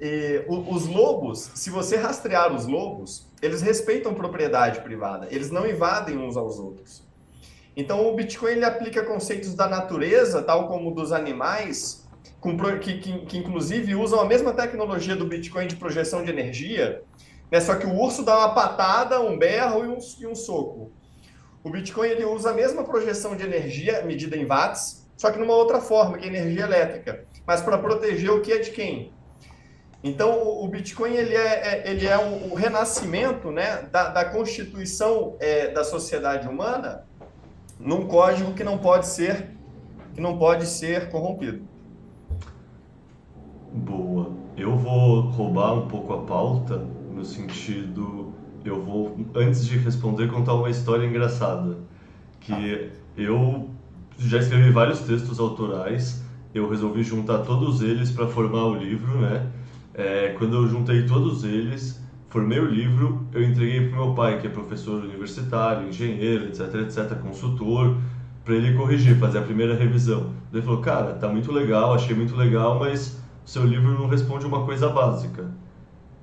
E, 0.00 0.44
os 0.48 0.86
lobos, 0.86 1.50
se 1.54 1.68
você 1.68 1.96
rastrear 1.96 2.54
os 2.54 2.66
lobos, 2.66 3.30
eles 3.42 3.60
respeitam 3.60 4.14
propriedade 4.14 4.80
privada, 4.80 5.28
eles 5.30 5.50
não 5.50 5.68
invadem 5.68 6.16
uns 6.16 6.38
aos 6.38 6.58
outros. 6.58 7.04
Então 7.76 8.08
o 8.08 8.14
Bitcoin 8.14 8.52
ele 8.52 8.64
aplica 8.64 9.04
conceitos 9.04 9.54
da 9.54 9.68
natureza, 9.68 10.42
tal 10.42 10.68
como 10.68 10.90
dos 10.94 11.12
animais, 11.12 12.03
com, 12.44 12.78
que, 12.78 12.98
que, 12.98 13.18
que, 13.20 13.38
inclusive 13.38 13.94
usam 13.94 14.20
a 14.20 14.26
mesma 14.26 14.52
tecnologia 14.52 15.16
do 15.16 15.24
Bitcoin 15.24 15.66
de 15.66 15.76
projeção 15.76 16.22
de 16.22 16.30
energia, 16.30 17.02
né? 17.50 17.58
só 17.58 17.74
que 17.74 17.86
o 17.86 17.94
urso 17.98 18.22
dá 18.22 18.36
uma 18.36 18.54
patada, 18.54 19.18
um 19.18 19.38
berro 19.38 19.82
e 19.82 19.88
um, 19.88 19.98
e 20.20 20.26
um 20.26 20.34
soco. 20.34 20.92
O 21.62 21.70
Bitcoin 21.70 22.06
ele 22.06 22.26
usa 22.26 22.50
a 22.50 22.52
mesma 22.52 22.84
projeção 22.84 23.34
de 23.34 23.44
energia 23.44 24.02
medida 24.02 24.36
em 24.36 24.44
watts, 24.44 25.08
só 25.16 25.30
que 25.30 25.38
numa 25.38 25.54
outra 25.54 25.80
forma, 25.80 26.18
que 26.18 26.26
é 26.26 26.28
energia 26.28 26.64
elétrica, 26.64 27.24
mas 27.46 27.62
para 27.62 27.78
proteger 27.78 28.30
o 28.30 28.42
que 28.42 28.52
é 28.52 28.58
de 28.58 28.72
quem? 28.72 29.10
Então, 30.02 30.46
o, 30.46 30.68
Bitcoin 30.68 31.14
ele 31.14 31.34
é, 31.34 31.38
é 31.38 31.90
ele 31.90 32.06
é 32.06 32.18
o, 32.18 32.52
o 32.52 32.54
renascimento 32.54 33.50
né, 33.50 33.88
da, 33.90 34.10
da 34.10 34.22
constituição 34.26 35.34
é, 35.40 35.68
da 35.68 35.82
sociedade 35.82 36.46
humana 36.46 37.06
num 37.80 38.06
código 38.06 38.52
que 38.52 38.62
não 38.62 38.76
pode 38.76 39.06
ser 39.06 39.48
que 40.12 40.20
não 40.20 40.38
pode 40.38 40.66
ser 40.66 41.08
corrompido. 41.08 41.73
Boa. 43.74 44.30
Eu 44.56 44.76
vou 44.76 45.22
roubar 45.22 45.74
um 45.74 45.88
pouco 45.88 46.12
a 46.12 46.18
pauta, 46.18 46.86
no 47.12 47.24
sentido. 47.24 48.32
Eu 48.64 48.80
vou, 48.80 49.18
antes 49.34 49.66
de 49.66 49.76
responder, 49.76 50.28
contar 50.30 50.54
uma 50.54 50.70
história 50.70 51.04
engraçada. 51.04 51.76
Que 52.38 52.92
eu 53.16 53.68
já 54.16 54.38
escrevi 54.38 54.70
vários 54.70 55.00
textos 55.00 55.40
autorais, 55.40 56.24
eu 56.54 56.70
resolvi 56.70 57.02
juntar 57.02 57.38
todos 57.38 57.82
eles 57.82 58.12
para 58.12 58.28
formar 58.28 58.64
o 58.66 58.76
livro, 58.76 59.18
né? 59.18 59.50
É, 59.92 60.36
quando 60.38 60.54
eu 60.54 60.68
juntei 60.68 61.04
todos 61.04 61.42
eles, 61.42 62.00
formei 62.28 62.60
o 62.60 62.66
livro, 62.66 63.26
eu 63.32 63.42
entreguei 63.42 63.88
para 63.88 63.98
meu 63.98 64.14
pai, 64.14 64.40
que 64.40 64.46
é 64.46 64.50
professor 64.50 65.02
universitário, 65.02 65.88
engenheiro, 65.88 66.46
etc, 66.46 66.74
etc, 66.76 67.18
consultor, 67.20 67.96
para 68.44 68.54
ele 68.54 68.76
corrigir, 68.76 69.18
fazer 69.18 69.38
a 69.38 69.42
primeira 69.42 69.74
revisão. 69.74 70.30
Ele 70.52 70.62
falou: 70.62 70.80
Cara, 70.80 71.14
tá 71.14 71.28
muito 71.28 71.50
legal, 71.50 71.92
achei 71.92 72.14
muito 72.14 72.36
legal, 72.36 72.78
mas 72.78 73.23
seu 73.44 73.64
livro 73.64 73.92
não 73.92 74.08
responde 74.08 74.46
uma 74.46 74.64
coisa 74.64 74.88
básica. 74.88 75.50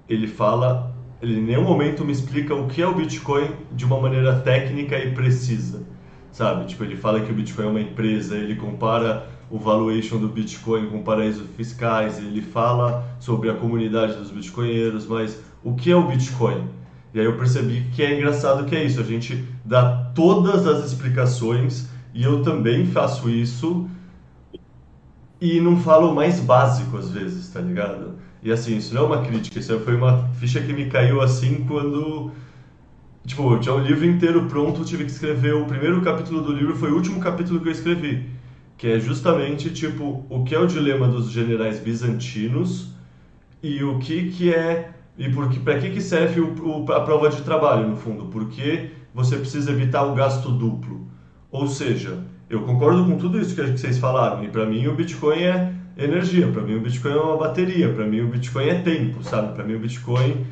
Ele 0.09 0.27
fala, 0.27 0.95
ele 1.21 1.39
em 1.39 1.43
nenhum 1.43 1.63
momento 1.63 2.03
me 2.03 2.11
explica 2.11 2.55
o 2.55 2.67
que 2.67 2.81
é 2.81 2.87
o 2.87 2.95
Bitcoin 2.95 3.51
de 3.71 3.85
uma 3.85 3.99
maneira 3.99 4.39
técnica 4.39 4.97
e 4.97 5.13
precisa, 5.13 5.83
sabe? 6.31 6.65
Tipo, 6.65 6.83
ele 6.83 6.95
fala 6.95 7.21
que 7.21 7.31
o 7.31 7.35
Bitcoin 7.35 7.65
é 7.65 7.69
uma 7.69 7.81
empresa, 7.81 8.35
ele 8.35 8.55
compara 8.55 9.27
o 9.51 9.59
valuation 9.59 10.17
do 10.17 10.29
Bitcoin 10.29 10.87
com 10.87 11.03
paraísos 11.03 11.45
fiscais, 11.57 12.17
ele 12.17 12.41
fala 12.41 13.05
sobre 13.19 13.49
a 13.49 13.53
comunidade 13.53 14.15
dos 14.15 14.31
bitcoinheiros, 14.31 15.05
mas 15.05 15.39
o 15.61 15.75
que 15.75 15.91
é 15.91 15.95
o 15.95 16.07
Bitcoin? 16.07 16.69
E 17.13 17.19
aí 17.19 17.25
eu 17.25 17.35
percebi 17.35 17.85
que 17.93 18.01
é 18.01 18.17
engraçado 18.17 18.65
que 18.65 18.73
é 18.73 18.83
isso, 18.83 19.01
a 19.01 19.03
gente 19.03 19.45
dá 19.65 20.11
todas 20.15 20.65
as 20.65 20.85
explicações 20.85 21.89
e 22.13 22.23
eu 22.23 22.41
também 22.41 22.85
faço 22.85 23.29
isso 23.29 23.89
e 25.41 25.59
não 25.59 25.77
falo 25.81 26.11
o 26.11 26.15
mais 26.15 26.39
básico 26.39 26.97
às 26.97 27.09
vezes, 27.09 27.49
tá 27.49 27.59
ligado? 27.59 28.13
E 28.43 28.51
assim, 28.51 28.77
isso 28.77 28.93
não 28.93 29.03
é 29.03 29.05
uma 29.07 29.25
crítica, 29.25 29.59
isso 29.59 29.79
foi 29.81 29.95
uma 29.95 30.29
ficha 30.35 30.61
que 30.61 30.71
me 30.71 30.85
caiu 30.85 31.21
assim 31.21 31.65
quando 31.67 32.31
Tipo, 33.25 33.53
eu 33.53 33.59
tinha 33.59 33.75
o 33.75 33.79
livro 33.79 34.05
inteiro 34.05 34.47
pronto, 34.47 34.83
tive 34.83 35.05
que 35.05 35.11
escrever. 35.11 35.53
O 35.53 35.65
primeiro 35.65 36.01
capítulo 36.01 36.41
do 36.41 36.51
livro 36.51 36.75
foi 36.75 36.91
o 36.91 36.95
último 36.95 37.19
capítulo 37.19 37.59
que 37.59 37.67
eu 37.67 37.71
escrevi. 37.71 38.29
Que 38.77 38.87
é 38.87 38.99
justamente, 38.99 39.69
tipo, 39.69 40.25
o 40.29 40.43
que 40.43 40.55
é 40.55 40.59
o 40.59 40.65
dilema 40.65 41.07
dos 41.07 41.29
generais 41.29 41.79
bizantinos 41.79 42.89
e 43.61 43.83
o 43.83 43.99
que 43.99 44.31
que 44.31 44.53
é... 44.53 44.91
E 45.17 45.29
para 45.59 45.79
que, 45.79 45.91
que 45.91 46.01
serve 46.01 46.41
o, 46.41 46.83
o, 46.85 46.91
a 46.91 47.01
prova 47.01 47.29
de 47.29 47.41
trabalho, 47.43 47.87
no 47.87 47.95
fundo? 47.95 48.25
Porque 48.25 48.91
você 49.13 49.37
precisa 49.37 49.71
evitar 49.71 50.03
o 50.03 50.15
gasto 50.15 50.49
duplo. 50.49 51.07
Ou 51.51 51.67
seja, 51.67 52.25
eu 52.51 52.61
concordo 52.61 53.05
com 53.05 53.17
tudo 53.17 53.39
isso 53.39 53.55
que 53.55 53.61
vocês 53.61 53.97
falaram. 53.97 54.43
E 54.43 54.47
para 54.47 54.65
mim 54.65 54.87
o 54.87 54.93
Bitcoin 54.93 55.41
é 55.41 55.71
energia, 55.97 56.47
para 56.47 56.61
mim 56.61 56.75
o 56.75 56.81
Bitcoin 56.81 57.11
é 57.11 57.15
uma 57.15 57.37
bateria, 57.37 57.89
para 57.93 58.05
mim 58.05 58.21
o 58.21 58.27
Bitcoin 58.27 58.67
é 58.67 58.75
tempo, 58.75 59.23
sabe? 59.23 59.53
Para 59.53 59.63
mim 59.63 59.75
o 59.75 59.79
Bitcoin 59.79 60.45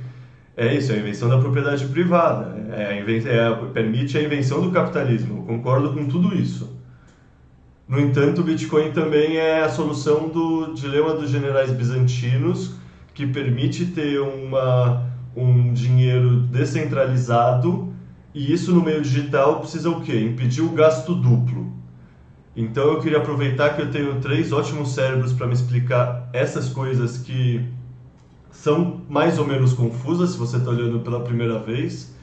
é 0.55 0.73
isso, 0.75 0.91
é 0.91 0.95
a 0.95 0.99
invenção 0.99 1.29
da 1.29 1.38
propriedade 1.38 1.85
privada, 1.85 2.55
é 2.71 2.85
a 2.88 2.99
inven 2.99 3.21
é, 3.25 3.55
permite 3.73 4.17
a 4.17 4.21
invenção 4.21 4.62
do 4.62 4.71
capitalismo. 4.71 5.38
Eu 5.39 5.43
concordo 5.43 5.93
com 5.93 6.05
tudo 6.07 6.35
isso. 6.35 6.77
No 7.88 7.99
entanto, 7.99 8.41
o 8.41 8.43
Bitcoin 8.43 8.91
também 8.91 9.38
é 9.38 9.63
a 9.63 9.69
solução 9.69 10.29
do 10.29 10.73
dilema 10.73 11.13
dos 11.13 11.29
generais 11.29 11.71
bizantinos, 11.71 12.75
que 13.13 13.25
permite 13.25 13.88
ter 13.88 14.19
uma, 14.19 15.07
um 15.35 15.73
dinheiro 15.73 16.41
descentralizado 16.41 17.89
e 18.33 18.53
isso 18.53 18.73
no 18.73 18.83
meio 18.83 19.01
digital 19.01 19.59
precisa 19.59 19.89
o 19.89 20.01
quê? 20.01 20.19
Impedir 20.19 20.62
o 20.62 20.69
gasto 20.69 21.15
duplo. 21.15 21.78
Então 22.55 22.93
eu 22.93 22.99
queria 22.99 23.19
aproveitar 23.19 23.75
que 23.75 23.81
eu 23.81 23.91
tenho 23.91 24.19
três 24.19 24.51
ótimos 24.51 24.93
cérebros 24.93 25.33
para 25.33 25.47
me 25.47 25.53
explicar 25.53 26.29
essas 26.33 26.69
coisas 26.69 27.17
que 27.17 27.65
são 28.51 29.01
mais 29.09 29.39
ou 29.39 29.47
menos 29.47 29.73
confusas 29.73 30.31
se 30.31 30.38
você 30.38 30.57
está 30.57 30.69
olhando 30.69 30.99
pela 30.99 31.21
primeira 31.21 31.59
vez. 31.59 32.13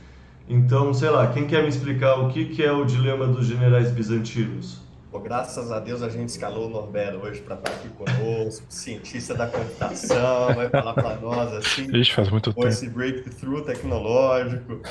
Então, 0.49 0.93
sei 0.95 1.11
lá, 1.11 1.27
quem 1.29 1.47
quer 1.47 1.63
me 1.63 1.69
explicar 1.69 2.17
o 2.17 2.29
que, 2.29 2.47
que 2.47 2.63
é 2.63 2.73
o 2.73 2.85
dilema 2.85 3.27
dos 3.27 3.47
generais 3.47 3.91
bizantinos? 3.91 4.86
Pô, 5.17 5.21
graças 5.21 5.73
a 5.73 5.81
Deus 5.81 6.03
a 6.03 6.11
gente 6.11 6.29
escalou 6.29 6.67
o 6.67 6.69
Norberto 6.69 7.25
hoje 7.25 7.41
para 7.41 7.55
estar 7.55 7.71
aqui 7.71 7.89
conosco, 7.89 8.67
cientista 8.69 9.35
da 9.35 9.47
computação, 9.47 10.55
vai 10.55 10.69
falar 10.69 10.93
para 10.93 11.17
nós 11.17 11.55
assim. 11.55 11.91
Ixi, 11.91 12.13
faz 12.13 12.29
muito 12.29 12.53
tempo. 12.53 12.69
Esse 12.69 12.91
breakthrough 12.91 13.63
tecnológico. 13.63 14.83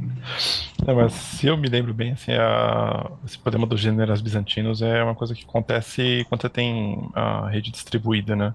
Não, 0.86 0.94
mas 0.94 1.12
se 1.12 1.46
eu 1.46 1.58
me 1.58 1.68
lembro 1.68 1.92
bem, 1.92 2.12
assim, 2.12 2.32
a, 2.32 3.10
esse 3.26 3.38
problema 3.38 3.66
dos 3.66 3.80
generais 3.80 4.22
bizantinos 4.22 4.80
é 4.80 5.04
uma 5.04 5.14
coisa 5.14 5.34
que 5.34 5.44
acontece 5.44 6.24
quando 6.30 6.40
você 6.40 6.48
tem 6.48 7.10
a 7.12 7.50
rede 7.50 7.70
distribuída, 7.70 8.34
né? 8.34 8.54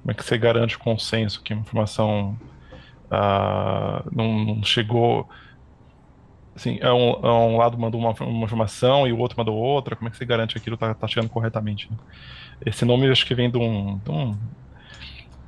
Como 0.00 0.12
é 0.12 0.14
que 0.14 0.24
você 0.24 0.38
garante 0.38 0.76
o 0.76 0.78
consenso 0.78 1.42
que 1.42 1.52
a 1.52 1.56
informação 1.56 2.38
uh, 3.12 4.08
não, 4.10 4.46
não, 4.46 4.64
chegou. 4.64 5.28
Assim, 6.58 6.76
é 6.80 6.92
um, 6.92 7.10
é 7.10 7.32
um 7.32 7.56
lado 7.56 7.78
mandou 7.78 8.00
uma, 8.00 8.10
uma, 8.10 8.44
informação 8.44 9.06
e 9.06 9.12
o 9.12 9.18
outro 9.18 9.38
mandou 9.38 9.54
outra. 9.54 9.94
Como 9.94 10.08
é 10.08 10.10
que 10.10 10.16
você 10.16 10.24
garante 10.24 10.54
que 10.54 10.58
aquilo 10.58 10.74
está 10.74 10.92
tá 10.92 11.06
chegando 11.06 11.30
corretamente? 11.30 11.88
Né? 11.88 11.96
Esse 12.66 12.84
nome 12.84 13.08
acho 13.08 13.24
que 13.24 13.32
vem 13.32 13.48
de 13.48 13.56
um, 13.56 13.98
de 13.98 14.10
um, 14.10 14.36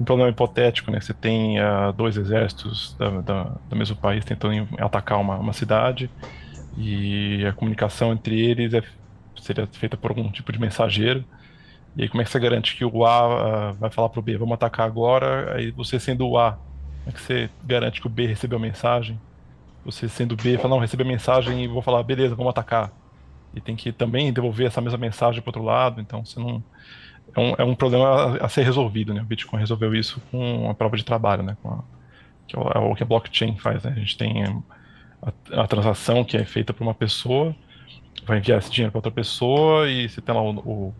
um 0.01 0.05
problema 0.05 0.31
hipotético, 0.31 0.88
né? 0.92 1.01
Você 1.01 1.12
tem 1.12 1.59
uh, 1.59 1.92
dois 1.96 2.16
exércitos 2.16 2.94
da, 2.96 3.20
da, 3.23 3.42
do 3.68 3.75
mesmo 3.75 3.96
país 3.96 4.25
tentando 4.25 4.68
atacar 4.79 5.18
uma, 5.18 5.37
uma 5.37 5.53
cidade 5.53 6.09
e 6.79 7.44
a 7.44 7.53
comunicação 7.53 8.12
entre 8.12 8.40
eles 8.40 8.73
é, 8.73 8.81
seria 9.40 9.66
feita 9.66 9.96
por 9.96 10.12
algum 10.12 10.31
tipo 10.31 10.53
de 10.53 10.61
mensageiro 10.61 11.25
e 11.96 12.03
aí 12.03 12.09
como 12.09 12.23
é 12.23 12.25
que 12.25 12.31
você 12.31 12.38
garante 12.38 12.77
que 12.77 12.85
o 12.85 13.05
A 13.05 13.70
uh, 13.70 13.75
vai 13.75 13.90
falar 13.90 14.09
para 14.11 14.20
o 14.20 14.23
B, 14.23 14.38
vamos 14.38 14.55
atacar 14.55 14.87
agora, 14.87 15.57
aí 15.57 15.73
você 15.73 15.99
sendo 15.99 16.25
o 16.29 16.38
A, 16.38 16.53
como 16.53 17.09
é 17.09 17.12
que 17.12 17.20
você 17.20 17.51
garante 17.64 18.01
que 18.01 18.07
o 18.07 18.11
B 18.11 18.27
recebeu 18.27 18.59
a 18.59 18.62
mensagem? 18.62 19.20
Você 19.85 20.09
sendo 20.09 20.37
B, 20.37 20.57
fala, 20.59 20.71
não, 20.71 20.79
recebeu 20.79 21.07
a 21.07 21.09
mensagem 21.09 21.64
e 21.64 21.69
vou 21.69 21.83
falar, 21.83 22.03
beleza, 22.03 22.35
vamos 22.35 22.51
atacar. 22.51 22.93
E 23.55 23.61
tem 23.61 23.75
que 23.75 23.93
também 23.93 24.33
devolver 24.33 24.66
essa 24.66 24.81
mesma 24.81 24.99
mensagem 24.99 25.40
para 25.40 25.49
outro 25.49 25.62
lado, 25.62 26.01
então 26.01 26.25
você 26.25 26.38
não... 26.38 26.62
É 27.35 27.40
um, 27.40 27.55
é 27.59 27.64
um 27.64 27.75
problema 27.77 28.07
a, 28.07 28.47
a, 28.47 28.49
ser 28.49 28.62
resolvido, 28.64 29.14
né? 29.14 29.23
O 29.23 29.25
Bitcoin 29.25 29.61
resolveu 29.61 29.95
isso 29.95 30.21
com 30.31 30.69
a 30.69 30.75
prova 30.75 30.97
de 30.97 31.05
trabalho, 31.05 31.45
né? 31.45 31.57
A, 31.64 31.79
que 32.47 32.57
é, 32.57 32.61
é 32.61 32.79
o 32.79 32.95
que 32.95 33.05
a 33.05 33.07
blockchain 33.07 33.57
faz, 33.57 33.85
né? 33.85 33.93
A 33.97 33.99
gente 34.01 34.19
tem 34.19 34.43
a, 35.23 35.62
a 35.62 35.66
transação 35.66 36.25
que 36.25 36.37
é 36.37 36.45
feita 36.45 36.73
por 36.73 36.83
uma 36.83 36.95
pessoa, 36.95 37.55
vai 38.27 38.38
enviar 38.38 38.59
esse 38.59 38.71
dinheiro 38.71 38.90
para 38.90 38.99
outra 38.99 39.12
pessoa 39.12 39.88
e 39.88 40.09
você 40.09 40.21
tem 40.21 40.35
lá 40.35 40.43
o, 40.43 40.59
o 40.59 40.95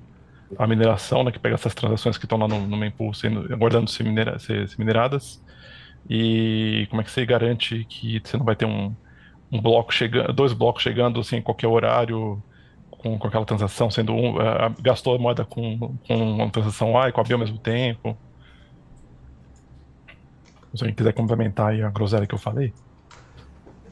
a 0.59 0.67
mineração, 0.67 1.23
né, 1.23 1.31
que 1.31 1.39
pega 1.39 1.55
essas 1.55 1.75
transações 1.75 2.19
que 2.19 2.25
estão 2.25 2.39
lá 2.39 2.49
no, 2.49 2.67
no 2.67 2.77
mempool 2.77 3.15
sendo, 3.15 3.53
aguardando 3.53 3.89
ser, 3.89 4.03
minera, 4.03 4.39
ser, 4.39 4.69
ser, 4.69 4.79
mineradas, 4.79 5.41
e 6.09 6.87
como 6.91 7.03
é 7.03 7.05
que 7.05 7.11
você 7.11 7.25
garante 7.25 7.85
que 7.89 8.21
você 8.23 8.37
não 8.37 8.45
vai 8.45 8.57
ter 8.57 8.67
um, 8.67 8.95
um 9.51 9.61
bloco 9.61 9.93
chegando, 9.93 10.33
dois 10.33 10.53
blocos 10.53 10.83
chegando 10.83 11.21
assim, 11.21 11.37
em 11.37 11.43
qualquer 11.43 11.69
horário 11.69 12.43
com, 12.91 13.19
com 13.19 13.29
aquela 13.29 13.45
transação, 13.45 13.91
sendo 13.91 14.13
um, 14.13 14.37
uh, 14.37 14.75
gastou 14.81 15.15
a 15.15 15.19
moeda 15.19 15.45
com, 15.45 15.97
com 16.07 16.17
uma 16.17 16.51
transação 16.51 16.99
A 16.99 17.09
e 17.09 17.13
com 17.13 17.21
a 17.21 17.25
B 17.25 17.33
ao 17.33 17.39
mesmo 17.39 17.59
tempo. 17.59 18.17
Se 20.75 20.85
alguém 20.85 20.95
quiser 20.95 21.13
complementar 21.13 21.75
a 21.75 21.91
groselha 21.91 22.27
que 22.27 22.35
eu 22.35 22.39
falei. 22.39 22.73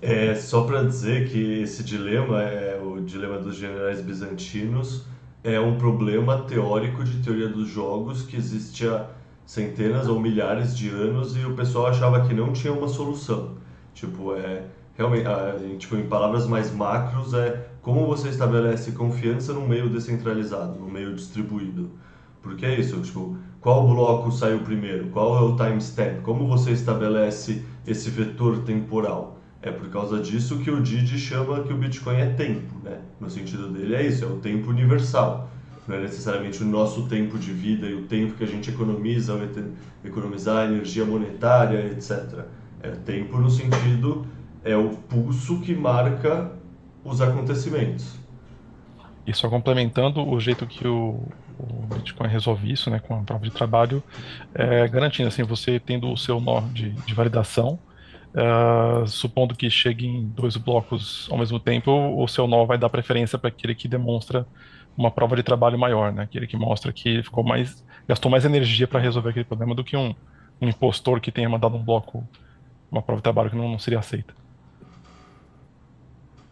É, 0.01 0.35
só 0.37 0.63
para 0.63 0.85
dizer 0.85 1.29
que 1.29 1.63
esse 1.63 1.83
dilema 1.83 2.43
é 2.43 2.81
o 2.81 3.01
dilema 3.01 3.39
dos 3.39 3.57
generais 3.57 4.01
bizantinos, 4.01 5.07
é 5.43 5.59
um 5.59 5.77
problema 5.77 6.43
teórico 6.43 7.03
de 7.03 7.21
teoria 7.21 7.49
dos 7.49 7.69
jogos 7.69 8.23
que 8.23 8.37
existe 8.37 8.87
há 8.87 9.07
centenas 9.49 10.07
ou 10.09 10.21
milhares 10.21 10.77
de 10.77 10.91
anos 10.91 11.35
e 11.35 11.43
o 11.47 11.55
pessoal 11.55 11.87
achava 11.87 12.21
que 12.29 12.35
não 12.35 12.53
tinha 12.53 12.71
uma 12.71 12.87
solução. 12.87 13.55
Tipo, 13.95 14.35
é 14.35 14.67
realmente, 14.95 15.25
tipo, 15.79 15.97
em 15.97 16.07
palavras 16.07 16.47
mais 16.47 16.71
macros, 16.71 17.33
é 17.33 17.67
como 17.81 18.07
você 18.07 18.29
estabelece 18.29 18.93
confiança 18.93 19.55
num 19.55 19.67
meio 19.67 19.89
descentralizado, 19.89 20.79
num 20.79 20.91
meio 20.91 21.15
distribuído. 21.15 21.91
Porque 22.43 22.67
é 22.67 22.79
isso, 22.79 23.01
tipo, 23.01 23.39
qual 23.59 23.89
bloco 23.89 24.31
saiu 24.31 24.61
primeiro? 24.61 25.07
Qual 25.07 25.35
é 25.39 25.41
o 25.41 25.57
timestamp? 25.57 26.21
Como 26.23 26.47
você 26.47 26.73
estabelece 26.73 27.65
esse 27.87 28.11
vetor 28.11 28.59
temporal? 28.65 29.39
É 29.63 29.71
por 29.71 29.89
causa 29.89 30.21
disso 30.21 30.59
que 30.59 30.71
o 30.71 30.83
Didi 30.83 31.19
chama 31.19 31.63
que 31.63 31.73
o 31.73 31.79
Bitcoin 31.79 32.17
é 32.17 32.35
tempo, 32.35 32.75
né? 32.85 33.01
No 33.19 33.31
sentido 33.31 33.71
dele 33.71 33.95
é 33.95 34.07
isso, 34.07 34.27
é 34.27 34.29
o 34.29 34.37
tempo 34.37 34.69
universal. 34.69 35.49
Não 35.89 35.97
é 35.97 36.01
necessariamente 36.01 36.63
o 36.63 36.67
nosso 36.67 37.09
tempo 37.09 37.39
de 37.39 37.51
vida 37.51 37.87
e 37.87 37.95
o 37.95 38.03
tempo 38.03 38.35
que 38.35 38.45
a 38.45 38.47
gente 38.47 38.69
economiza 38.69 39.33
ao 39.33 39.41
economizar 40.05 40.69
energia 40.69 41.03
monetária, 41.03 41.79
etc. 41.87 42.45
É 42.83 42.91
tempo 42.91 43.39
no 43.39 43.49
sentido, 43.49 44.27
é 44.63 44.77
o 44.77 44.91
pulso 44.91 45.61
que 45.63 45.75
marca 45.75 46.53
os 47.03 47.23
acontecimentos. 47.23 48.19
E 49.27 49.33
só 49.33 49.49
complementando 49.49 50.27
o 50.29 50.39
jeito 50.39 50.67
que 50.67 50.87
o, 50.87 51.23
o 51.59 51.95
Bitcoin 51.95 52.29
resolve 52.29 52.71
isso, 52.71 52.91
né, 52.91 52.99
com 52.99 53.19
a 53.19 53.23
prova 53.23 53.45
de 53.45 53.51
trabalho, 53.51 54.03
é, 54.55 54.87
garantindo 54.89 55.29
assim, 55.29 55.43
você 55.43 55.81
tendo 55.81 56.13
o 56.13 56.19
seu 56.19 56.39
nó 56.39 56.61
de, 56.61 56.91
de 56.91 57.15
validação, 57.15 57.79
Uh, 58.29 59.07
supondo 59.07 59.57
que 59.57 59.71
cheguem 59.71 60.31
dois 60.37 60.55
blocos 60.55 61.27
ao 61.31 61.39
mesmo 61.39 61.59
tempo, 61.59 61.91
o 61.91 62.29
seu 62.29 62.47
nó 62.47 62.67
vai 62.67 62.77
dar 62.77 62.91
preferência 62.91 63.39
para 63.39 63.49
aquele 63.49 63.75
que 63.75 63.89
demonstra 63.89 64.47
uma 64.99 65.13
prova 65.13 65.37
de 65.37 65.45
trabalho 65.45 65.79
maior, 65.79 66.13
né? 66.13 66.25
Aquele 66.25 66.49
que 66.49 66.57
mostra 66.57 66.93
que 66.93 67.09
ele 67.09 67.23
ficou 67.23 67.45
mais, 67.45 67.87
gastou 68.09 68.29
mais 68.29 68.45
energia 68.45 68.89
para 68.89 68.99
resolver 68.99 69.31
aquele 69.31 69.45
problema 69.45 69.73
do 69.73 69.85
que 69.85 69.97
um, 69.97 70.13
um, 70.61 70.69
impostor 70.69 71.21
que 71.21 71.31
tenha 71.31 71.49
mandado 71.49 71.77
um 71.77 71.83
bloco, 71.83 72.27
uma 72.91 73.01
prova 73.01 73.21
de 73.21 73.23
trabalho 73.23 73.49
que 73.49 73.57
não, 73.57 73.71
não 73.71 73.79
seria 73.79 74.01
aceita. 74.01 74.35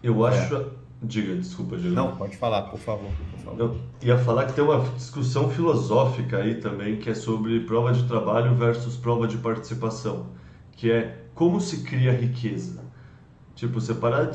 Eu 0.01 0.25
é. 0.27 0.31
acho. 0.31 0.55
É. 0.55 0.87
Diga, 1.03 1.35
desculpa, 1.35 1.77
Diego. 1.77 1.95
Não, 1.95 2.17
pode 2.17 2.39
falar, 2.39 2.63
por 2.63 2.79
favor, 2.79 3.11
por 3.33 3.41
favor. 3.41 3.61
Eu 3.61 3.81
ia 4.01 4.17
falar 4.17 4.47
que 4.47 4.55
tem 4.55 4.65
uma 4.65 4.81
discussão 4.91 5.51
filosófica 5.51 6.39
aí 6.39 6.55
também, 6.55 6.97
que 6.97 7.11
é 7.11 7.15
sobre 7.15 7.61
prova 7.61 7.93
de 7.93 8.05
trabalho 8.05 8.55
versus 8.55 8.97
prova 8.97 9.29
de 9.29 9.37
participação, 9.37 10.29
que 10.73 10.91
é 10.91 11.19
como 11.35 11.61
se 11.61 11.83
cria 11.83 12.13
riqueza. 12.13 12.86
Tipo, 13.57 13.81
você 13.81 13.95
parar 13.95 14.31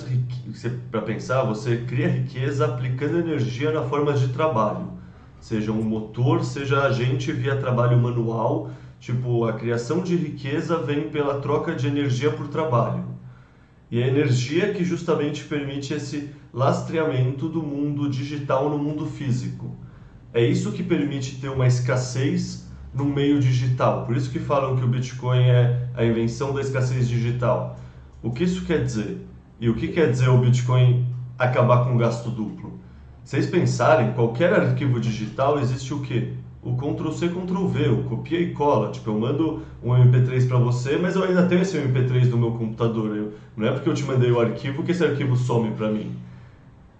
para 0.90 1.02
pensar, 1.02 1.44
você 1.44 1.78
cria 1.78 2.08
riqueza 2.08 2.66
aplicando 2.66 3.20
energia 3.20 3.72
na 3.72 3.84
forma 3.84 4.14
de 4.14 4.30
trabalho. 4.30 4.94
Seja 5.40 5.72
um 5.72 5.84
motor, 5.84 6.44
seja 6.44 6.82
agente 6.82 7.32
via 7.32 7.56
trabalho 7.56 8.00
manual. 8.00 8.72
Tipo, 9.00 9.46
a 9.46 9.54
criação 9.54 10.02
de 10.02 10.16
riqueza 10.16 10.76
vem 10.80 11.10
pela 11.10 11.40
troca 11.40 11.76
de 11.76 11.86
energia 11.86 12.32
por 12.32 12.48
trabalho. 12.48 13.06
E 13.92 14.02
a 14.02 14.08
energia 14.08 14.74
que 14.74 14.84
justamente 14.84 15.44
permite 15.44 15.94
esse 15.94 16.32
lastreamento 16.52 17.48
do 17.48 17.62
mundo 17.62 18.10
digital 18.10 18.72
no 18.72 18.80
mundo 18.80 19.06
físico. 19.06 19.76
É 20.34 20.44
isso 20.44 20.72
que 20.72 20.82
permite 20.82 21.36
ter 21.40 21.50
uma 21.50 21.68
escassez 21.68 22.68
no 22.92 23.06
meio 23.06 23.40
digital. 23.40 24.04
Por 24.04 24.18
isso 24.18 24.32
que 24.32 24.40
falam 24.40 24.76
que 24.78 24.84
o 24.84 24.88
Bitcoin 24.88 25.44
é 25.44 25.90
a 25.94 26.04
invenção 26.04 26.56
da 26.56 26.62
escassez 26.62 27.08
digital. 27.08 27.78
O 28.22 28.32
que 28.32 28.44
isso 28.44 28.66
quer 28.66 28.84
dizer? 28.84 29.26
E 29.60 29.70
o 29.70 29.76
que 29.76 29.88
quer 29.88 30.10
dizer 30.12 30.30
o 30.30 30.38
Bitcoin 30.38 31.06
acabar 31.38 31.86
com 31.86 31.98
gasto 31.98 32.30
duplo? 32.30 32.80
Vocês 33.24 33.48
pensarem, 33.48 34.14
qualquer 34.14 34.54
arquivo 34.54 35.00
digital 35.00 35.60
existe 35.60 35.94
o 35.94 36.02
quê? 36.02 36.34
o 36.64 36.76
Ctrl-C, 36.76 37.30
Ctrl-V, 37.30 37.90
o 37.90 38.04
copia 38.04 38.40
e 38.40 38.54
cola. 38.54 38.92
Tipo, 38.92 39.10
eu 39.10 39.20
mando 39.20 39.64
um 39.84 39.92
MP3 39.92 40.48
para 40.48 40.60
você, 40.60 40.98
mas 40.98 41.16
eu 41.16 41.24
ainda 41.24 41.46
tenho 41.48 41.62
esse 41.62 41.78
MP3 41.78 42.30
no 42.30 42.38
meu 42.38 42.52
computador. 42.52 43.16
Eu, 43.16 43.34
não 43.58 43.68
é 43.68 43.72
porque 43.72 43.90
eu 43.90 43.94
te 43.94 44.04
mandei 44.04 44.32
o 44.32 44.40
arquivo 44.40 44.84
que 44.84 44.92
esse 44.92 45.04
arquivo 45.04 45.36
some 45.36 45.72
para 45.72 45.90
mim. 45.90 46.16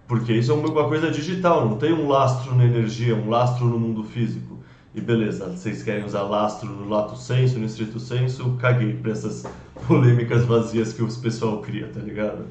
Porque 0.08 0.32
isso 0.32 0.50
é 0.50 0.54
uma 0.54 0.88
coisa 0.88 1.10
digital, 1.10 1.68
não 1.68 1.76
tem 1.76 1.92
um 1.92 2.08
lastro 2.08 2.54
na 2.54 2.64
energia, 2.64 3.14
um 3.14 3.30
lastro 3.30 3.66
no 3.66 3.78
mundo 3.78 4.02
físico. 4.02 4.51
E 4.94 5.00
beleza, 5.00 5.46
vocês 5.46 5.82
querem 5.82 6.04
usar 6.04 6.22
lastro 6.22 6.68
no 6.68 6.86
lato 6.86 7.16
senso, 7.16 7.58
no 7.58 7.64
estrito 7.64 7.98
senso, 7.98 8.58
caguei 8.60 8.92
pra 8.92 9.12
essas 9.12 9.42
polêmicas 9.86 10.44
vazias 10.44 10.92
que 10.92 11.02
os 11.02 11.16
pessoal 11.16 11.62
cria, 11.62 11.88
tá 11.88 11.98
ligado? 11.98 12.44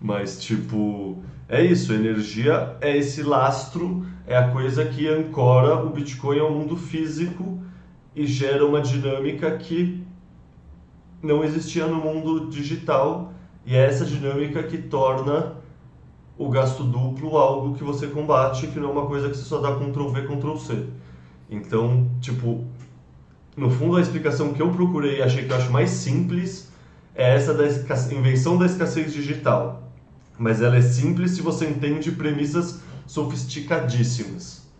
Mas, 0.00 0.40
tipo, 0.40 1.20
é 1.48 1.60
isso, 1.64 1.92
energia 1.92 2.76
é 2.80 2.96
esse 2.96 3.24
lastro, 3.24 4.06
é 4.24 4.36
a 4.36 4.52
coisa 4.52 4.84
que 4.84 5.08
ancora 5.08 5.84
o 5.84 5.90
Bitcoin 5.90 6.38
ao 6.38 6.52
mundo 6.52 6.76
físico 6.76 7.60
e 8.14 8.24
gera 8.24 8.64
uma 8.64 8.80
dinâmica 8.80 9.50
que 9.58 10.00
não 11.20 11.42
existia 11.42 11.88
no 11.88 11.96
mundo 11.96 12.48
digital 12.48 13.32
e 13.66 13.74
é 13.74 13.84
essa 13.84 14.04
dinâmica 14.04 14.62
que 14.62 14.78
torna 14.78 15.56
o 16.38 16.48
gasto 16.48 16.84
duplo 16.84 17.36
algo 17.36 17.74
que 17.74 17.82
você 17.82 18.06
combate, 18.06 18.68
que 18.68 18.78
não 18.78 18.90
é 18.90 18.92
uma 18.92 19.06
coisa 19.06 19.28
que 19.28 19.36
você 19.36 19.44
só 19.44 19.58
dá 19.58 19.74
Ctrl 19.74 20.08
V, 20.08 20.22
Ctrl 20.22 20.56
C. 20.56 20.86
Então, 21.50 22.08
tipo, 22.20 22.64
no 23.56 23.70
fundo 23.70 23.96
a 23.96 24.00
explicação 24.00 24.54
que 24.54 24.62
eu 24.62 24.70
procurei 24.70 25.18
e 25.18 25.22
achei 25.22 25.44
que 25.44 25.52
eu 25.52 25.56
acho 25.56 25.70
mais 25.70 25.90
simples 25.90 26.70
é 27.14 27.34
essa 27.34 27.52
da 27.52 27.66
invenção 28.14 28.56
da 28.56 28.66
escassez 28.66 29.12
digital. 29.12 29.82
Mas 30.38 30.62
ela 30.62 30.76
é 30.76 30.80
simples 30.80 31.32
se 31.32 31.42
você 31.42 31.68
entende 31.68 32.12
premissas 32.12 32.80
sofisticadíssimas. 33.06 34.70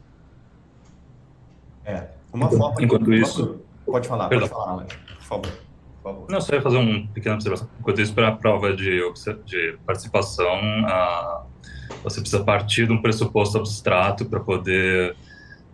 É, 1.85 2.09
uma 2.33 2.49
forma 2.49 2.83
Enquanto 2.83 3.05
que... 3.07 3.17
isso... 3.17 3.61
Pode 3.85 4.07
falar, 4.07 4.29
Perdão. 4.29 4.49
pode 4.49 4.61
falar, 4.61 4.73
Alex, 4.73 4.95
por 4.95 5.25
favor. 5.25 5.53
Por 6.01 6.03
favor. 6.03 6.31
Não, 6.31 6.41
só 6.41 6.55
ia 6.55 6.63
fazer 6.63 6.77
uma 6.77 7.07
pequena 7.09 7.35
observação. 7.35 7.69
Enquanto 7.81 8.01
isso, 8.01 8.15
para 8.15 8.29
a 8.29 8.33
prova 8.33 8.73
de, 8.75 9.01
de 9.45 9.77
participação, 9.85 10.55
a, 10.87 11.45
você 12.05 12.21
precisa 12.21 12.45
partir 12.45 12.87
de 12.87 12.93
um 12.93 13.03
pressuposto 13.03 13.59
abstrato 13.59 14.25
para 14.25 14.39
poder 14.39 15.17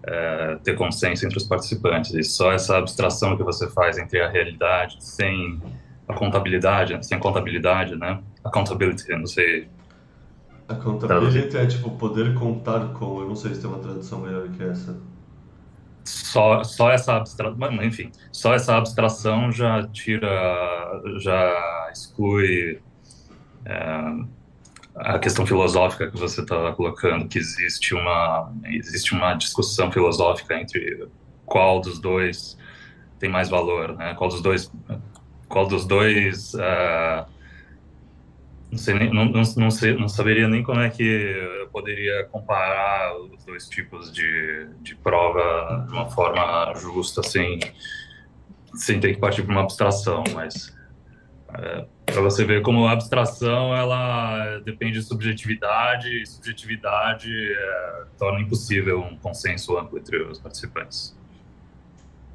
é, 0.06 0.58
ter 0.62 0.74
consenso 0.76 1.26
entre 1.26 1.36
os 1.36 1.44
participantes. 1.44 2.14
E 2.14 2.22
só 2.22 2.52
essa 2.52 2.78
abstração 2.78 3.36
que 3.36 3.42
você 3.42 3.68
faz 3.70 3.98
entre 3.98 4.20
a 4.20 4.28
realidade 4.28 4.96
sem 5.00 5.60
a 6.08 6.14
contabilidade, 6.14 7.04
sem 7.04 7.18
contabilidade, 7.18 7.96
né? 7.96 8.20
Accountability, 8.44 9.10
eu 9.10 9.18
não 9.18 9.26
sei. 9.26 9.68
Accountability 10.68 11.56
é 11.56 11.66
tipo 11.66 11.90
poder 11.90 12.34
contar 12.34 12.92
com. 12.92 13.20
Eu 13.20 13.28
não 13.28 13.36
sei 13.36 13.54
se 13.54 13.60
tem 13.60 13.68
uma 13.68 13.80
tradução 13.80 14.20
melhor 14.20 14.48
que 14.48 14.62
essa. 14.62 14.96
Só, 16.04 16.62
só 16.62 16.92
essa 16.92 17.16
abstração, 17.16 17.82
enfim, 17.82 18.12
só 18.30 18.54
essa 18.54 18.76
abstração 18.76 19.50
já 19.50 19.84
tira, 19.88 20.30
já 21.18 21.90
exclui 21.92 22.80
é, 23.64 24.00
a 24.96 25.18
questão 25.18 25.46
filosófica 25.46 26.10
que 26.10 26.16
você 26.16 26.40
está 26.40 26.72
colocando, 26.72 27.28
que 27.28 27.38
existe 27.38 27.94
uma, 27.94 28.52
existe 28.64 29.12
uma 29.12 29.34
discussão 29.34 29.92
filosófica 29.92 30.54
entre 30.54 31.06
qual 31.44 31.80
dos 31.80 31.98
dois 31.98 32.56
tem 33.18 33.28
mais 33.28 33.48
valor, 33.48 33.94
né? 33.96 34.14
Qual 34.14 34.28
dos 34.28 34.40
dois, 34.40 34.72
qual 35.48 35.66
dos 35.66 35.86
dois, 35.86 36.54
uh, 36.54 37.26
não 38.70 38.78
sei, 38.78 38.94
nem, 38.94 39.12
não, 39.12 39.26
não, 39.26 39.42
não, 39.56 39.70
sei, 39.70 39.94
não 39.94 40.08
saberia 40.08 40.48
nem 40.48 40.62
como 40.62 40.80
é 40.80 40.90
que 40.90 41.02
eu 41.02 41.68
poderia 41.68 42.24
comparar 42.24 43.16
os 43.18 43.44
dois 43.44 43.68
tipos 43.68 44.12
de, 44.12 44.66
de 44.80 44.94
prova 44.96 45.84
de 45.86 45.92
uma 45.92 46.10
forma 46.10 46.72
justa, 46.74 47.22
sem, 47.22 47.60
sem 48.74 48.98
ter 48.98 49.14
que 49.14 49.20
partir 49.20 49.42
para 49.42 49.52
uma 49.52 49.62
abstração, 49.62 50.24
mas 50.34 50.74
é, 51.54 51.86
para 52.06 52.22
você 52.22 52.44
ver 52.44 52.62
como 52.62 52.86
a 52.86 52.92
abstração 52.92 53.74
ela 53.74 54.58
depende 54.60 55.00
de 55.00 55.02
subjetividade 55.02 56.08
e 56.08 56.24
subjetividade 56.24 57.30
é, 57.30 58.04
torna 58.18 58.40
impossível 58.40 59.00
um 59.00 59.18
consenso 59.18 59.76
amplo 59.76 59.98
entre 59.98 60.22
os 60.22 60.38
participantes. 60.38 61.16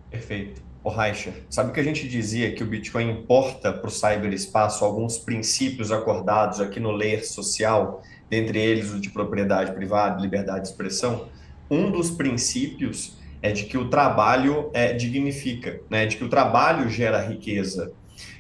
Perfeito. 0.10 0.62
O 0.84 0.90
Reicher, 0.90 1.34
sabe 1.50 1.72
que 1.72 1.80
a 1.80 1.84
gente 1.84 2.08
dizia 2.08 2.54
que 2.54 2.64
o 2.64 2.66
Bitcoin 2.66 3.12
importa 3.12 3.72
para 3.72 3.88
o 3.88 3.92
cyberespaço 3.92 4.84
alguns 4.84 5.18
princípios 5.18 5.92
acordados 5.92 6.60
aqui 6.60 6.80
no 6.80 6.92
layer 6.92 7.26
social, 7.26 8.02
dentre 8.30 8.60
eles 8.60 8.92
o 8.92 9.00
de 9.00 9.10
propriedade 9.10 9.72
privada, 9.74 10.20
liberdade 10.20 10.62
de 10.62 10.68
expressão? 10.70 11.30
Um 11.70 11.92
dos 11.92 12.10
princípios 12.10 13.16
é 13.44 13.52
de 13.52 13.66
que 13.66 13.78
o 13.78 13.90
trabalho 13.90 14.72
é, 14.74 14.92
dignifica, 14.94 15.80
né? 15.90 16.06
de 16.08 16.18
que 16.18 16.24
o 16.24 16.30
trabalho 16.30 16.90
gera 16.90 17.22
riqueza. 17.22 17.94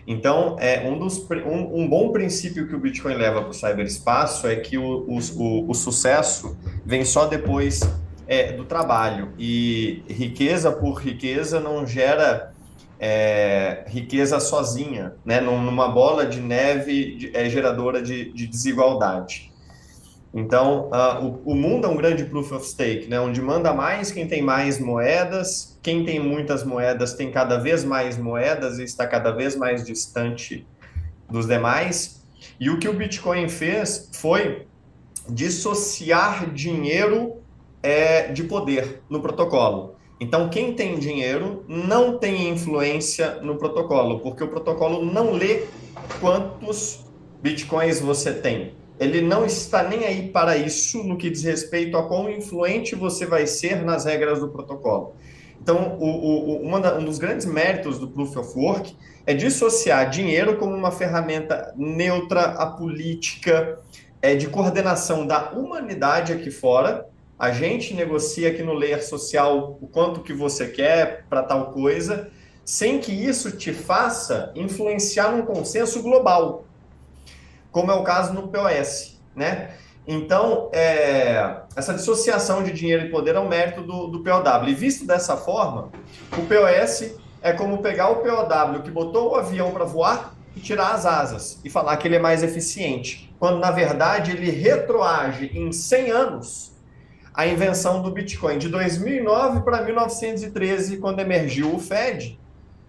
Então, 0.07 0.55
é, 0.59 0.87
um, 0.87 0.97
dos, 0.97 1.19
um, 1.45 1.81
um 1.81 1.87
bom 1.87 2.11
princípio 2.11 2.67
que 2.67 2.75
o 2.75 2.79
Bitcoin 2.79 3.15
leva 3.15 3.41
para 3.41 3.51
o 3.51 3.53
cyberespaço 3.53 4.47
é 4.47 4.55
que 4.55 4.77
o, 4.77 5.05
o, 5.07 5.69
o, 5.69 5.73
sucesso 5.73 6.57
vem 6.85 7.05
só 7.05 7.27
depois 7.27 7.81
é, 8.27 8.53
do 8.53 8.65
trabalho. 8.65 9.29
E 9.37 10.03
riqueza 10.09 10.71
por 10.71 10.95
riqueza 10.95 11.59
não 11.59 11.85
gera 11.85 12.51
é, 12.99 13.83
riqueza 13.87 14.39
sozinha, 14.39 15.13
né? 15.25 15.39
numa 15.39 15.87
bola 15.87 16.25
de 16.25 16.39
neve 16.39 17.31
é 17.33 17.49
geradora 17.49 18.01
de, 18.01 18.31
de 18.31 18.47
desigualdade. 18.47 19.50
Então, 20.33 20.89
uh, 20.89 21.41
o, 21.45 21.51
o, 21.51 21.55
mundo 21.55 21.85
é 21.85 21.89
um 21.89 21.97
grande 21.97 22.23
proof 22.23 22.53
of 22.53 22.65
stake, 22.65 23.07
né? 23.09 23.19
onde 23.19 23.41
manda 23.41 23.73
mais 23.73 24.11
quem 24.11 24.25
tem 24.27 24.41
mais 24.41 24.79
moedas, 24.79 25.77
quem 25.83 26.05
tem 26.05 26.19
muitas 26.21 26.63
moedas 26.63 27.13
tem 27.13 27.31
cada 27.31 27.57
vez 27.57 27.83
mais 27.83 28.17
moedas 28.17 28.79
e 28.79 28.83
está 28.83 29.05
cada 29.05 29.31
vez 29.31 29.57
mais 29.57 29.83
distante 29.83 30.65
dos 31.29 31.45
demais. 31.45 32.25
E 32.57 32.69
o 32.69 32.79
que 32.79 32.87
o 32.87 32.93
Bitcoin 32.93 33.49
fez 33.49 34.09
foi 34.13 34.67
dissociar 35.27 36.49
dinheiro 36.53 37.41
é, 37.83 38.31
de 38.31 38.43
poder 38.43 39.01
no 39.09 39.21
protocolo. 39.21 39.95
Então, 40.17 40.49
quem 40.49 40.73
tem 40.73 40.97
dinheiro 40.97 41.65
não 41.67 42.17
tem 42.17 42.47
influência 42.47 43.41
no 43.41 43.57
protocolo, 43.57 44.19
porque 44.19 44.43
o 44.43 44.47
protocolo 44.47 45.03
não 45.03 45.33
lê 45.33 45.63
quantos 46.21 47.03
bitcoins 47.41 47.99
você 47.99 48.31
tem 48.31 48.79
ele 49.01 49.19
não 49.19 49.43
está 49.43 49.81
nem 49.81 50.05
aí 50.05 50.29
para 50.29 50.55
isso 50.55 51.03
no 51.03 51.17
que 51.17 51.27
diz 51.27 51.43
respeito 51.43 51.97
a 51.97 52.07
quão 52.07 52.29
influente 52.29 52.93
você 52.93 53.25
vai 53.25 53.47
ser 53.47 53.83
nas 53.83 54.05
regras 54.05 54.39
do 54.39 54.49
protocolo. 54.49 55.15
Então, 55.59 55.97
o, 55.99 56.71
o, 56.71 56.79
da, 56.79 56.99
um 56.99 57.03
dos 57.03 57.17
grandes 57.17 57.47
méritos 57.47 57.97
do 57.97 58.07
Proof 58.07 58.37
of 58.37 58.55
Work 58.55 58.95
é 59.25 59.33
dissociar 59.33 60.07
dinheiro 60.07 60.55
como 60.57 60.75
uma 60.75 60.91
ferramenta 60.91 61.73
neutra, 61.75 62.41
apolítica, 62.41 63.79
é, 64.21 64.35
de 64.35 64.47
coordenação 64.47 65.25
da 65.25 65.49
humanidade 65.49 66.31
aqui 66.31 66.51
fora. 66.51 67.07
A 67.39 67.49
gente 67.51 67.95
negocia 67.95 68.49
aqui 68.49 68.61
no 68.61 68.73
layer 68.73 69.03
social 69.03 69.79
o 69.81 69.87
quanto 69.87 70.21
que 70.21 70.31
você 70.31 70.67
quer 70.67 71.25
para 71.27 71.41
tal 71.41 71.71
coisa, 71.71 72.29
sem 72.63 72.99
que 72.99 73.11
isso 73.11 73.57
te 73.57 73.73
faça 73.73 74.51
influenciar 74.55 75.31
num 75.31 75.41
consenso 75.41 76.03
global 76.03 76.65
como 77.71 77.91
é 77.91 77.95
o 77.95 78.03
caso 78.03 78.33
no 78.33 78.47
POS, 78.47 79.19
né? 79.35 79.71
Então, 80.07 80.69
é, 80.73 81.61
essa 81.75 81.93
dissociação 81.93 82.63
de 82.63 82.71
dinheiro 82.71 83.05
e 83.05 83.09
poder 83.09 83.35
é 83.35 83.39
um 83.39 83.47
mérito 83.47 83.81
do, 83.81 84.07
do 84.07 84.23
POW. 84.23 84.67
E 84.67 84.73
visto 84.73 85.05
dessa 85.05 85.37
forma, 85.37 85.89
o 86.37 86.41
POS 86.41 87.15
é 87.41 87.53
como 87.53 87.77
pegar 87.79 88.09
o 88.09 88.17
POW 88.17 88.81
que 88.83 88.91
botou 88.91 89.31
o 89.31 89.35
avião 89.35 89.71
para 89.71 89.85
voar 89.85 90.35
e 90.55 90.59
tirar 90.59 90.93
as 90.93 91.05
asas 91.05 91.59
e 91.63 91.69
falar 91.69 91.95
que 91.97 92.07
ele 92.07 92.15
é 92.15 92.19
mais 92.19 92.43
eficiente, 92.43 93.33
quando 93.39 93.59
na 93.59 93.71
verdade 93.71 94.31
ele 94.31 94.51
retroage 94.51 95.51
em 95.53 95.71
100 95.71 96.11
anos 96.11 96.71
a 97.33 97.47
invenção 97.47 98.01
do 98.01 98.11
Bitcoin, 98.11 98.57
de 98.57 98.67
2009 98.67 99.61
para 99.61 99.81
1913, 99.81 100.97
quando 100.97 101.21
emergiu 101.21 101.73
o 101.73 101.79
Fed, 101.79 102.37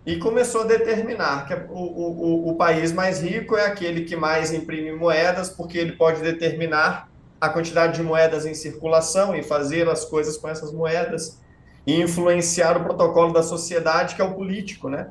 e 0.05 0.17
começou 0.17 0.63
a 0.63 0.65
determinar 0.65 1.47
que 1.47 1.55
o, 1.55 1.77
o, 1.77 2.51
o 2.51 2.57
país 2.57 2.93
mais 2.93 3.23
rico 3.23 3.57
é 3.57 3.67
aquele 3.67 4.05
que 4.05 4.17
mais 4.17 4.53
imprime 4.53 4.93
moedas, 4.93 5.49
porque 5.49 5.79
ele 5.79 5.93
pode 5.93 6.21
determinar 6.21 7.09
a 7.41 7.49
quantidade 7.49 7.97
de 7.97 8.03
moedas 8.03 8.45
em 8.45 8.55
circulação 8.55 9.35
e 9.35 9.43
fazer 9.43 9.89
as 9.89 10.05
coisas 10.05 10.37
com 10.37 10.49
essas 10.49 10.73
moedas 10.73 11.41
e 11.87 12.01
influenciar 12.01 12.77
o 12.77 12.85
protocolo 12.85 13.33
da 13.33 13.43
sociedade, 13.43 14.15
que 14.15 14.23
é 14.23 14.25
o 14.25 14.35
político, 14.35 14.89
né? 14.89 15.11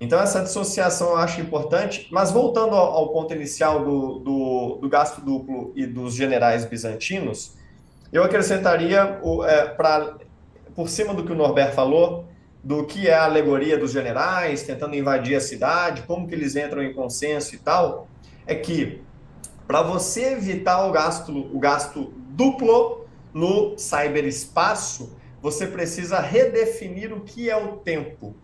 Então, 0.00 0.18
essa 0.18 0.42
dissociação 0.42 1.10
eu 1.10 1.16
acho 1.18 1.42
importante, 1.42 2.08
mas 2.10 2.30
voltando 2.30 2.74
ao, 2.74 2.92
ao 2.92 3.08
ponto 3.12 3.34
inicial 3.34 3.84
do, 3.84 4.18
do, 4.20 4.78
do, 4.80 4.88
gasto 4.88 5.20
duplo 5.20 5.72
e 5.76 5.86
dos 5.86 6.14
generais 6.14 6.64
bizantinos, 6.64 7.54
eu 8.10 8.24
acrescentaria, 8.24 9.20
é, 9.46 9.66
pra, 9.66 10.16
por 10.74 10.88
cima 10.88 11.12
do 11.12 11.22
que 11.22 11.32
o 11.32 11.34
Norbert 11.34 11.74
falou, 11.74 12.24
do 12.62 12.84
que 12.84 13.08
é 13.08 13.14
a 13.14 13.24
alegoria 13.24 13.78
dos 13.78 13.92
generais 13.92 14.62
tentando 14.62 14.94
invadir 14.94 15.36
a 15.36 15.40
cidade, 15.40 16.02
como 16.02 16.28
que 16.28 16.34
eles 16.34 16.56
entram 16.56 16.82
em 16.82 16.92
consenso 16.92 17.54
e 17.54 17.58
tal, 17.58 18.08
é 18.46 18.54
que 18.54 19.02
para 19.66 19.82
você 19.82 20.32
evitar 20.32 20.86
o 20.86 20.92
gasto, 20.92 21.32
o 21.32 21.58
gasto 21.58 22.12
duplo 22.30 23.06
no 23.32 23.78
cyberespaço, 23.78 25.16
você 25.40 25.66
precisa 25.66 26.20
redefinir 26.20 27.12
o 27.12 27.20
que 27.20 27.48
é 27.48 27.56
o 27.56 27.76
tempo. 27.76 28.34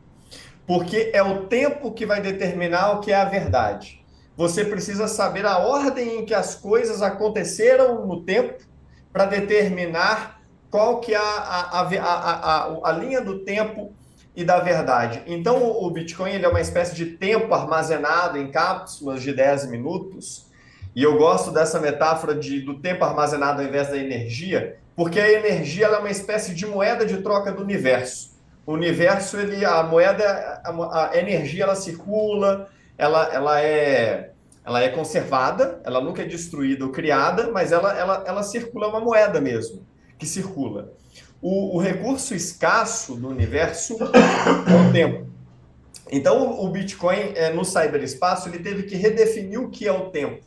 Porque 0.66 1.10
é 1.12 1.22
o 1.22 1.46
tempo 1.46 1.92
que 1.92 2.06
vai 2.06 2.20
determinar 2.20 2.92
o 2.92 3.00
que 3.00 3.12
é 3.12 3.16
a 3.16 3.24
verdade. 3.24 4.04
Você 4.36 4.64
precisa 4.64 5.08
saber 5.08 5.46
a 5.46 5.58
ordem 5.58 6.20
em 6.20 6.24
que 6.24 6.34
as 6.34 6.54
coisas 6.54 7.02
aconteceram 7.02 8.06
no 8.06 8.22
tempo 8.22 8.62
para 9.12 9.26
determinar 9.26 10.40
qual 10.70 11.00
que 11.00 11.14
é 11.14 11.16
a, 11.16 11.20
a, 11.20 11.80
a, 11.80 12.66
a, 12.66 12.90
a 12.90 12.92
linha 12.92 13.20
do 13.20 13.40
tempo 13.40 13.92
e 14.36 14.44
da 14.44 14.60
verdade. 14.60 15.22
Então, 15.26 15.70
o 15.82 15.90
Bitcoin 15.90 16.32
ele 16.32 16.44
é 16.44 16.48
uma 16.48 16.60
espécie 16.60 16.94
de 16.94 17.06
tempo 17.06 17.52
armazenado 17.54 18.36
em 18.36 18.50
cápsulas 18.50 19.22
de 19.22 19.32
10 19.32 19.70
minutos. 19.70 20.46
E 20.94 21.02
eu 21.02 21.16
gosto 21.16 21.50
dessa 21.50 21.80
metáfora 21.80 22.34
de, 22.34 22.60
do 22.60 22.78
tempo 22.78 23.02
armazenado 23.04 23.62
ao 23.62 23.66
invés 23.66 23.88
da 23.88 23.96
energia, 23.96 24.76
porque 24.94 25.18
a 25.18 25.30
energia 25.30 25.86
é 25.86 25.98
uma 25.98 26.10
espécie 26.10 26.54
de 26.54 26.66
moeda 26.66 27.06
de 27.06 27.18
troca 27.18 27.50
do 27.50 27.62
universo. 27.62 28.36
O 28.66 28.72
universo, 28.72 29.38
ele, 29.38 29.64
a 29.64 29.82
moeda, 29.82 30.60
a, 30.64 31.10
a 31.10 31.18
energia, 31.18 31.64
ela 31.64 31.74
circula, 31.74 32.68
ela, 32.98 33.32
ela, 33.32 33.60
é, 33.60 34.32
ela 34.64 34.82
é 34.82 34.88
conservada, 34.88 35.80
ela 35.84 36.00
nunca 36.00 36.22
é 36.22 36.26
destruída 36.26 36.84
ou 36.84 36.92
criada, 36.92 37.50
mas 37.50 37.72
ela, 37.72 37.96
ela, 37.96 38.24
ela 38.26 38.42
circula, 38.42 38.86
é 38.86 38.88
uma 38.88 39.00
moeda 39.00 39.40
mesmo, 39.40 39.86
que 40.18 40.26
circula. 40.26 40.92
O, 41.40 41.76
o 41.76 41.80
recurso 41.80 42.34
escasso 42.34 43.14
do 43.14 43.28
universo 43.28 43.96
é 44.00 44.88
o 44.88 44.92
tempo. 44.92 45.26
Então, 46.10 46.60
o 46.60 46.68
Bitcoin, 46.70 47.32
é, 47.34 47.52
no 47.52 47.64
cyberespaço, 47.64 48.48
ele 48.48 48.60
teve 48.60 48.84
que 48.84 48.94
redefinir 48.94 49.60
o 49.60 49.70
que 49.70 49.86
é 49.86 49.92
o 49.92 50.10
tempo. 50.10 50.44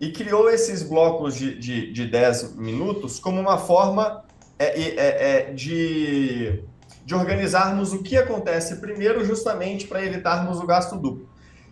E 0.00 0.12
criou 0.12 0.48
esses 0.50 0.82
blocos 0.82 1.34
de, 1.34 1.58
de, 1.58 1.92
de 1.92 2.06
10 2.06 2.56
minutos 2.56 3.18
como 3.18 3.40
uma 3.40 3.58
forma 3.58 4.24
é, 4.58 4.80
é, 4.80 5.48
é, 5.48 5.52
de, 5.52 6.62
de 7.04 7.14
organizarmos 7.14 7.92
o 7.92 8.02
que 8.02 8.16
acontece 8.16 8.76
primeiro, 8.76 9.24
justamente 9.24 9.86
para 9.86 10.04
evitarmos 10.04 10.58
o 10.58 10.66
gasto 10.66 10.96
duplo. 10.96 11.28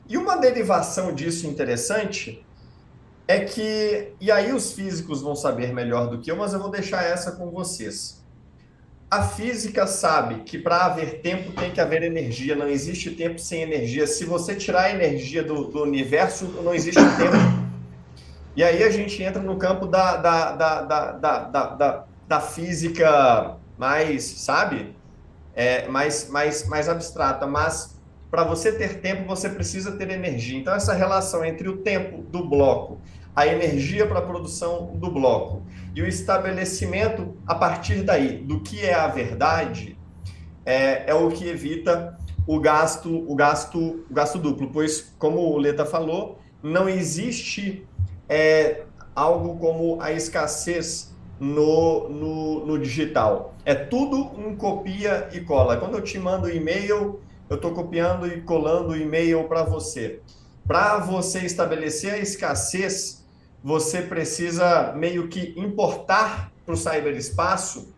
E 0.08 0.16
uma 0.16 0.36
derivação 0.36 1.12
disso 1.12 1.46
interessante 1.46 2.44
é 3.28 3.40
que, 3.40 4.12
e 4.20 4.30
aí 4.30 4.52
os 4.52 4.72
físicos 4.72 5.20
vão 5.20 5.34
saber 5.34 5.72
melhor 5.72 6.08
do 6.08 6.20
que 6.20 6.30
eu, 6.30 6.36
mas 6.36 6.52
eu 6.52 6.60
vou 6.60 6.70
deixar 6.70 7.02
essa 7.02 7.32
com 7.32 7.50
vocês. 7.50 8.15
A 9.08 9.22
física 9.22 9.86
sabe 9.86 10.40
que 10.40 10.58
para 10.58 10.84
haver 10.84 11.20
tempo 11.20 11.52
tem 11.52 11.70
que 11.70 11.80
haver 11.80 12.02
energia, 12.02 12.56
não 12.56 12.68
existe 12.68 13.12
tempo 13.12 13.38
sem 13.38 13.62
energia. 13.62 14.04
Se 14.04 14.24
você 14.24 14.56
tirar 14.56 14.82
a 14.82 14.90
energia 14.90 15.44
do, 15.44 15.66
do 15.66 15.82
universo, 15.84 16.46
não 16.64 16.74
existe 16.74 17.00
tempo. 17.16 17.36
E 18.56 18.64
aí 18.64 18.82
a 18.82 18.90
gente 18.90 19.22
entra 19.22 19.40
no 19.40 19.56
campo 19.58 19.86
da, 19.86 20.16
da, 20.16 20.52
da, 20.52 21.12
da, 21.12 22.04
da, 22.26 22.40
física 22.40 23.56
mais, 23.78 24.24
sabe? 24.24 24.96
É, 25.54 25.86
mais, 25.86 26.28
mais, 26.28 26.66
mais 26.66 26.88
abstrata, 26.88 27.46
mas 27.46 27.96
para 28.28 28.42
você 28.42 28.72
ter 28.72 29.00
tempo, 29.00 29.24
você 29.24 29.48
precisa 29.48 29.92
ter 29.92 30.10
energia. 30.10 30.58
Então, 30.58 30.74
essa 30.74 30.92
relação 30.92 31.44
entre 31.44 31.68
o 31.68 31.76
tempo 31.76 32.22
do 32.22 32.44
bloco, 32.44 33.00
a 33.36 33.46
energia 33.46 34.04
para 34.04 34.18
a 34.18 34.22
produção 34.22 34.96
do 34.96 35.10
bloco 35.10 35.62
e 35.96 36.02
o 36.02 36.06
estabelecimento 36.06 37.34
a 37.46 37.54
partir 37.54 38.02
daí 38.02 38.36
do 38.36 38.60
que 38.60 38.84
é 38.84 38.92
a 38.92 39.08
verdade 39.08 39.98
é, 40.66 41.10
é 41.10 41.14
o 41.14 41.30
que 41.30 41.48
evita 41.48 42.18
o 42.46 42.60
gasto, 42.60 43.24
o 43.26 43.34
gasto, 43.34 44.04
o 44.08 44.14
gasto 44.14 44.38
duplo, 44.38 44.70
pois, 44.70 45.14
como 45.18 45.40
o 45.40 45.56
Leta 45.56 45.86
falou, 45.86 46.38
não 46.62 46.86
existe 46.86 47.86
é, 48.28 48.82
algo 49.14 49.58
como 49.58 50.00
a 50.00 50.12
escassez 50.12 51.14
no, 51.40 52.08
no, 52.08 52.66
no 52.66 52.78
digital. 52.78 53.54
É 53.64 53.74
tudo 53.74 54.18
um 54.38 54.54
copia 54.54 55.28
e 55.32 55.40
cola. 55.40 55.78
Quando 55.78 55.94
eu 55.94 56.02
te 56.02 56.18
mando 56.18 56.50
e-mail, 56.50 57.20
eu 57.48 57.56
estou 57.56 57.72
copiando 57.72 58.26
e 58.26 58.42
colando 58.42 58.90
o 58.90 58.96
e-mail 58.96 59.44
para 59.44 59.62
você. 59.62 60.20
Para 60.66 60.98
você 60.98 61.40
estabelecer 61.40 62.14
a 62.14 62.18
escassez, 62.18 63.25
você 63.62 64.02
precisa 64.02 64.92
meio 64.96 65.28
que 65.28 65.54
importar 65.56 66.52
para 66.64 66.74
o 66.74 66.76
cyberespaço 66.76 67.94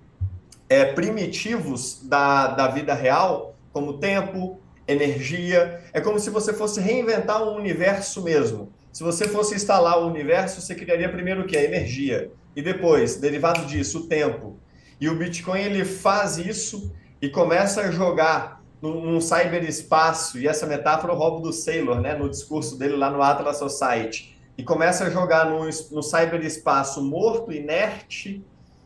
é, 0.68 0.92
primitivos 0.92 2.00
da, 2.02 2.48
da 2.48 2.68
vida 2.68 2.94
real, 2.94 3.54
como 3.72 3.98
tempo, 3.98 4.60
energia. 4.86 5.82
É 5.92 6.00
como 6.00 6.18
se 6.18 6.30
você 6.30 6.52
fosse 6.52 6.80
reinventar 6.80 7.42
um 7.42 7.56
universo 7.56 8.22
mesmo. 8.22 8.72
Se 8.92 9.02
você 9.02 9.28
fosse 9.28 9.54
instalar 9.54 9.98
o 9.98 10.08
universo, 10.08 10.60
você 10.60 10.74
criaria 10.74 11.08
primeiro 11.08 11.42
o 11.42 11.46
que? 11.46 11.56
A 11.56 11.62
energia. 11.62 12.30
E 12.56 12.62
depois, 12.62 13.16
derivado 13.16 13.66
disso, 13.66 14.00
o 14.00 14.06
tempo. 14.08 14.58
E 15.00 15.08
o 15.08 15.14
Bitcoin 15.14 15.60
ele 15.60 15.84
faz 15.84 16.38
isso 16.38 16.92
e 17.20 17.28
começa 17.28 17.82
a 17.82 17.90
jogar 17.90 18.58
num, 18.80 19.20
cyberespaço, 19.20 20.38
e 20.38 20.46
essa 20.46 20.66
metáfora 20.66 21.12
eu 21.12 21.16
roubo 21.16 21.40
do 21.40 21.52
Sailor, 21.52 22.00
né, 22.00 22.14
no 22.14 22.28
discurso 22.28 22.78
dele 22.78 22.96
lá 22.96 23.10
no 23.10 23.22
Atlas 23.22 23.58
Society, 23.58 24.37
e 24.58 24.64
começa 24.64 25.04
a 25.04 25.10
jogar 25.10 25.46
no, 25.46 25.60
no 25.64 26.02
cyberespaço 26.02 27.00
morto, 27.00 27.52
inerte 27.52 28.44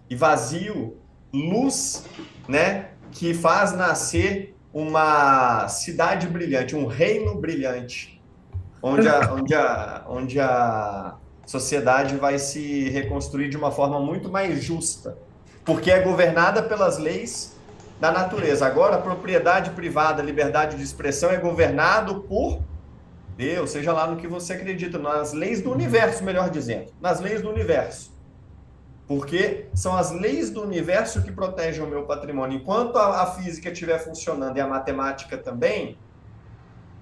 e 0.08 0.14
vazio, 0.14 0.98
luz, 1.32 2.04
né, 2.46 2.90
que 3.10 3.32
faz 3.32 3.72
nascer 3.72 4.54
uma 4.72 5.66
cidade 5.68 6.26
brilhante, 6.26 6.76
um 6.76 6.86
reino 6.86 7.34
brilhante, 7.34 8.22
onde 8.82 9.08
a, 9.08 9.32
onde 9.32 9.54
a, 9.54 10.04
onde 10.06 10.38
a 10.38 11.16
sociedade 11.46 12.16
vai 12.16 12.38
se 12.38 12.90
reconstruir 12.90 13.48
de 13.48 13.56
uma 13.56 13.70
forma 13.70 13.98
muito 13.98 14.30
mais 14.30 14.62
justa, 14.62 15.16
porque 15.64 15.90
é 15.90 16.02
governada 16.02 16.62
pelas 16.62 16.98
leis 16.98 17.56
da 17.98 18.10
natureza. 18.10 18.66
Agora, 18.66 18.96
a 18.96 19.00
propriedade 19.00 19.70
privada, 19.70 20.20
a 20.20 20.24
liberdade 20.24 20.76
de 20.76 20.82
expressão 20.82 21.30
é 21.30 21.38
governado 21.38 22.20
por 22.22 22.60
Deus, 23.36 23.70
seja 23.70 23.92
lá 23.92 24.06
no 24.06 24.16
que 24.16 24.26
você 24.26 24.52
acredita, 24.52 24.98
nas 24.98 25.32
leis 25.32 25.60
do 25.62 25.70
universo, 25.70 26.22
melhor 26.22 26.50
dizendo, 26.50 26.92
nas 27.00 27.20
leis 27.20 27.40
do 27.40 27.48
universo. 27.48 28.12
Porque 29.06 29.66
são 29.74 29.96
as 29.96 30.12
leis 30.12 30.50
do 30.50 30.62
universo 30.62 31.22
que 31.22 31.32
protegem 31.32 31.82
o 31.82 31.86
meu 31.86 32.04
patrimônio. 32.04 32.58
Enquanto 32.58 32.96
a, 32.96 33.22
a 33.22 33.26
física 33.26 33.70
estiver 33.70 33.98
funcionando 33.98 34.56
e 34.56 34.60
a 34.60 34.66
matemática 34.66 35.36
também, 35.36 35.98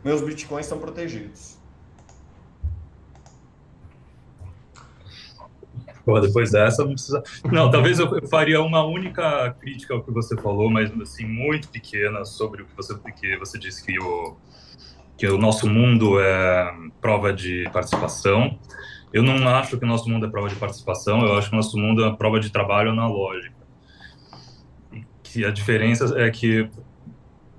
meus 0.05 0.23
bitcoins 0.23 0.67
estão 0.67 0.79
protegidos. 0.79 1.59
Pô, 6.05 6.19
depois 6.19 6.51
dessa 6.51 6.83
não 6.83 6.93
precisa. 6.93 7.23
Não, 7.53 7.71
talvez 7.71 7.99
eu 7.99 8.27
faria 8.29 8.61
uma 8.63 8.85
única 8.85 9.55
crítica 9.61 9.95
ao 9.95 10.03
que 10.03 10.11
você 10.11 10.37
falou, 10.37 10.71
mas 10.71 10.91
assim 11.01 11.27
muito 11.27 11.69
pequena 11.69 12.25
sobre 12.25 12.63
o 12.63 12.67
que 12.67 12.75
você 12.75 12.99
que 13.13 13.37
você 13.37 13.59
disse 13.59 13.85
que 13.85 13.99
o 14.01 14.37
que 15.21 15.27
o 15.27 15.37
nosso 15.37 15.69
mundo 15.69 16.19
é 16.19 16.73
prova 16.99 17.31
de 17.31 17.69
participação. 17.75 18.59
Eu 19.13 19.23
não 19.23 19.47
acho 19.51 19.77
que 19.77 19.85
o 19.85 19.87
nosso 19.87 20.09
mundo 20.09 20.25
é 20.25 20.31
prova 20.31 20.49
de 20.49 20.57
participação. 20.57 21.21
Eu 21.21 21.37
acho 21.37 21.51
que 21.51 21.55
o 21.55 21.59
nosso 21.59 21.77
mundo 21.77 22.03
é 22.03 22.17
prova 22.17 22.41
de 22.41 22.51
trabalho 22.51 22.91
analógico. 22.91 23.55
Que 25.23 25.45
a 25.45 25.51
diferença 25.51 26.19
é 26.19 26.31
que 26.31 26.71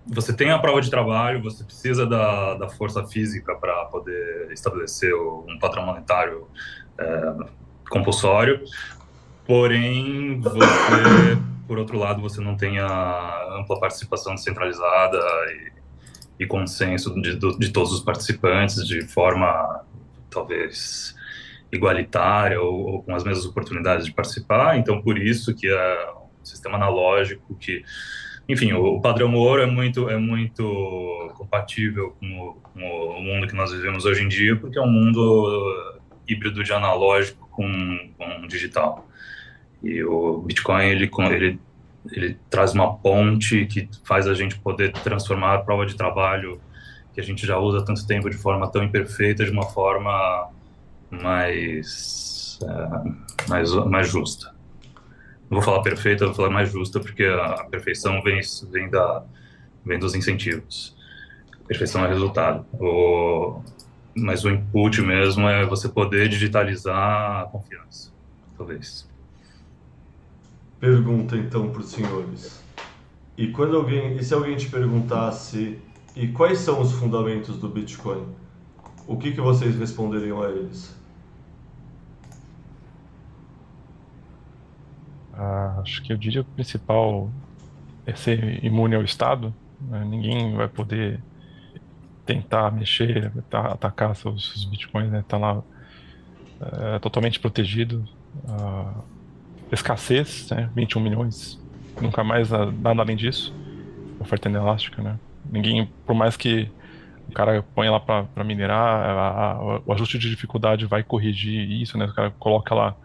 você 0.07 0.33
tem 0.33 0.49
a 0.49 0.57
prova 0.57 0.81
de 0.81 0.89
trabalho, 0.89 1.43
você 1.43 1.63
precisa 1.63 2.03
da, 2.07 2.55
da 2.55 2.67
força 2.67 3.05
física 3.05 3.53
para 3.53 3.85
poder 3.85 4.51
estabelecer 4.51 5.13
um 5.13 5.59
padrão 5.59 5.85
monetário 5.85 6.47
é, 6.97 7.33
compulsório, 7.91 8.63
porém 9.45 10.39
você, 10.39 11.37
por 11.67 11.77
outro 11.77 11.99
lado, 11.99 12.23
você 12.23 12.41
não 12.41 12.57
tem 12.57 12.79
a 12.79 13.59
ampla 13.59 13.79
participação 13.79 14.33
descentralizada 14.33 15.19
e, 15.51 15.80
e 16.41 16.47
consenso 16.47 17.13
de, 17.21 17.35
de 17.35 17.69
todos 17.71 17.93
os 17.93 17.99
participantes 17.99 18.83
de 18.87 19.07
forma 19.07 19.85
talvez 20.27 21.15
igualitária 21.71 22.59
ou, 22.59 22.93
ou, 22.93 23.03
com 23.03 23.15
as 23.15 23.23
mesmas 23.23 23.45
oportunidades 23.45 24.07
de 24.07 24.11
participar. 24.11 24.75
Então, 24.77 25.01
por 25.03 25.19
isso 25.19 25.53
que 25.55 25.67
é 25.67 26.09
um 26.41 26.43
sistema 26.43 26.77
analógico 26.77 27.55
que, 27.55 27.83
enfim, 28.49 28.73
o, 28.73 28.95
o 28.95 29.01
padrão 29.01 29.35
ouro 29.35 29.61
é 29.61 29.67
muito 29.67 30.09
é 30.09 30.17
muito 30.17 31.31
compatível 31.37 32.15
com 32.19 32.39
o, 32.39 32.53
com 32.55 32.81
o 32.81 33.21
mundo 33.21 33.45
que 33.45 33.55
nós 33.55 33.71
vivemos 33.71 34.03
hoje 34.03 34.23
em 34.23 34.27
dia, 34.27 34.55
porque 34.55 34.79
é 34.79 34.81
um 34.81 34.91
mundo 34.91 35.93
híbrido 36.27 36.63
de 36.63 36.73
analógico 36.73 37.47
com, 37.51 38.09
com 38.17 38.47
digital. 38.47 39.07
E 39.83 40.03
o 40.03 40.39
Bitcoin, 40.39 40.85
ele, 40.85 41.09
ele, 41.29 41.59
ele 42.09 42.37
traz 42.49 42.73
uma 42.73 42.97
ponte 42.97 43.65
que 43.65 43.87
faz 44.03 44.27
a 44.27 44.33
gente 44.33 44.59
poder 44.59 44.91
transformar 44.91 45.55
a 45.55 45.59
prova 45.59 45.85
de 45.85 45.95
trabalho 45.95 46.59
que 47.13 47.19
a 47.19 47.23
gente 47.23 47.45
já 47.45 47.57
usa 47.57 47.83
tanto 47.83 48.05
tempo 48.07 48.29
de 48.29 48.37
forma 48.37 48.71
tão 48.71 48.83
imperfeita, 48.83 49.43
de 49.43 49.51
uma 49.51 49.65
forma 49.65 50.49
mais, 51.09 52.57
é, 52.63 53.49
mais, 53.49 53.73
mais 53.85 54.09
justa. 54.09 54.55
Não 55.49 55.57
vou 55.57 55.61
falar 55.61 55.81
perfeita, 55.81 56.25
vou 56.25 56.33
falar 56.33 56.49
mais 56.49 56.71
justa, 56.71 56.99
porque 56.99 57.25
a 57.25 57.65
perfeição 57.65 58.21
vem, 58.21 58.39
vem, 58.71 58.89
da, 58.89 59.23
vem 59.85 59.99
dos 59.99 60.15
incentivos. 60.15 60.95
A 61.61 61.67
perfeição 61.67 62.05
é 62.05 62.07
resultado. 62.07 62.65
O, 62.79 63.61
mas 64.15 64.45
o 64.45 64.49
input 64.49 65.01
mesmo 65.01 65.49
é 65.49 65.65
você 65.65 65.89
poder 65.89 66.29
digitalizar 66.29 67.41
a 67.41 67.45
confiança, 67.45 68.11
talvez. 68.57 69.10
Pergunta 70.81 71.37
então 71.37 71.69
para 71.69 71.81
os 71.81 71.91
senhores. 71.91 72.59
E 73.37 73.49
quando 73.49 73.77
alguém, 73.77 74.17
e 74.17 74.23
se 74.23 74.33
alguém 74.33 74.57
te 74.57 74.67
perguntasse, 74.67 75.79
e 76.15 76.27
quais 76.29 76.57
são 76.57 76.81
os 76.81 76.91
fundamentos 76.93 77.59
do 77.59 77.69
Bitcoin? 77.69 78.25
O 79.05 79.15
que, 79.15 79.31
que 79.31 79.39
vocês 79.39 79.77
responderiam 79.77 80.41
a 80.41 80.49
eles? 80.49 80.99
Ah, 85.35 85.77
acho 85.81 86.01
que 86.01 86.11
eu 86.11 86.17
diria 86.17 86.43
que 86.43 86.49
o 86.49 86.53
principal 86.53 87.29
é 88.07 88.15
ser 88.15 88.65
imune 88.65 88.95
ao 88.95 89.03
Estado. 89.03 89.53
Né? 89.81 90.03
Ninguém 90.03 90.55
vai 90.55 90.67
poder 90.67 91.21
tentar 92.25 92.71
mexer, 92.71 93.31
atacar 93.51 94.15
seus, 94.15 94.65
bitcoins, 94.65 95.11
né? 95.11 95.23
Tá 95.27 95.37
lá 95.37 95.61
é, 96.59 96.97
totalmente 96.97 97.39
protegido. 97.39 98.03
Ah, 98.49 98.95
escassez, 99.71 100.49
né? 100.51 100.69
21 100.75 101.01
milhões, 101.01 101.59
nunca 102.01 102.23
mais 102.23 102.49
nada 102.49 103.01
além 103.01 103.15
disso. 103.15 103.53
Oferta 104.19 104.49
inelástica, 104.49 105.01
né? 105.01 105.17
Ninguém, 105.49 105.89
por 106.05 106.13
mais 106.13 106.37
que 106.37 106.69
o 107.27 107.33
cara 107.33 107.63
ponha 107.73 107.91
lá 107.91 107.99
para 107.99 108.43
minerar, 108.43 108.77
a, 108.77 109.51
a, 109.51 109.79
o 109.85 109.93
ajuste 109.93 110.19
de 110.19 110.29
dificuldade 110.29 110.85
vai 110.85 111.01
corrigir 111.03 111.71
isso, 111.81 111.97
né? 111.97 112.05
O 112.05 112.13
cara 112.13 112.31
coloca 112.31 112.75
lá 112.75 112.95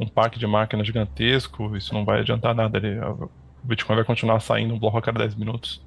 um 0.00 0.06
parque 0.06 0.38
de 0.38 0.46
máquina 0.46 0.84
gigantesco, 0.84 1.76
isso 1.76 1.92
não 1.92 2.04
vai 2.04 2.20
adiantar 2.20 2.54
nada. 2.54 2.78
Ele, 2.78 2.98
o 3.00 3.30
Bitcoin 3.62 3.96
vai 3.96 4.04
continuar 4.04 4.40
saindo 4.40 4.74
um 4.74 4.78
bloco 4.78 4.98
a 4.98 5.02
cada 5.02 5.18
10 5.18 5.34
minutos. 5.34 5.82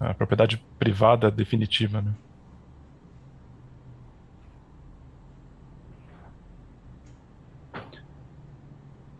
A 0.00 0.12
propriedade 0.12 0.62
privada 0.78 1.30
definitiva, 1.30 2.02
né? 2.02 2.12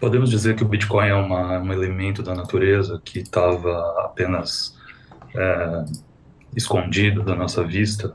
Podemos 0.04 0.28
dizer 0.28 0.54
que 0.54 0.62
o 0.62 0.68
Bitcoin 0.68 1.08
é 1.08 1.14
uma, 1.14 1.58
um 1.60 1.72
elemento 1.72 2.22
da 2.22 2.34
natureza 2.34 3.00
que 3.02 3.20
estava 3.20 4.04
apenas 4.04 4.78
é, 5.34 5.84
escondido 6.54 7.22
da 7.22 7.34
nossa 7.34 7.64
vista 7.64 8.14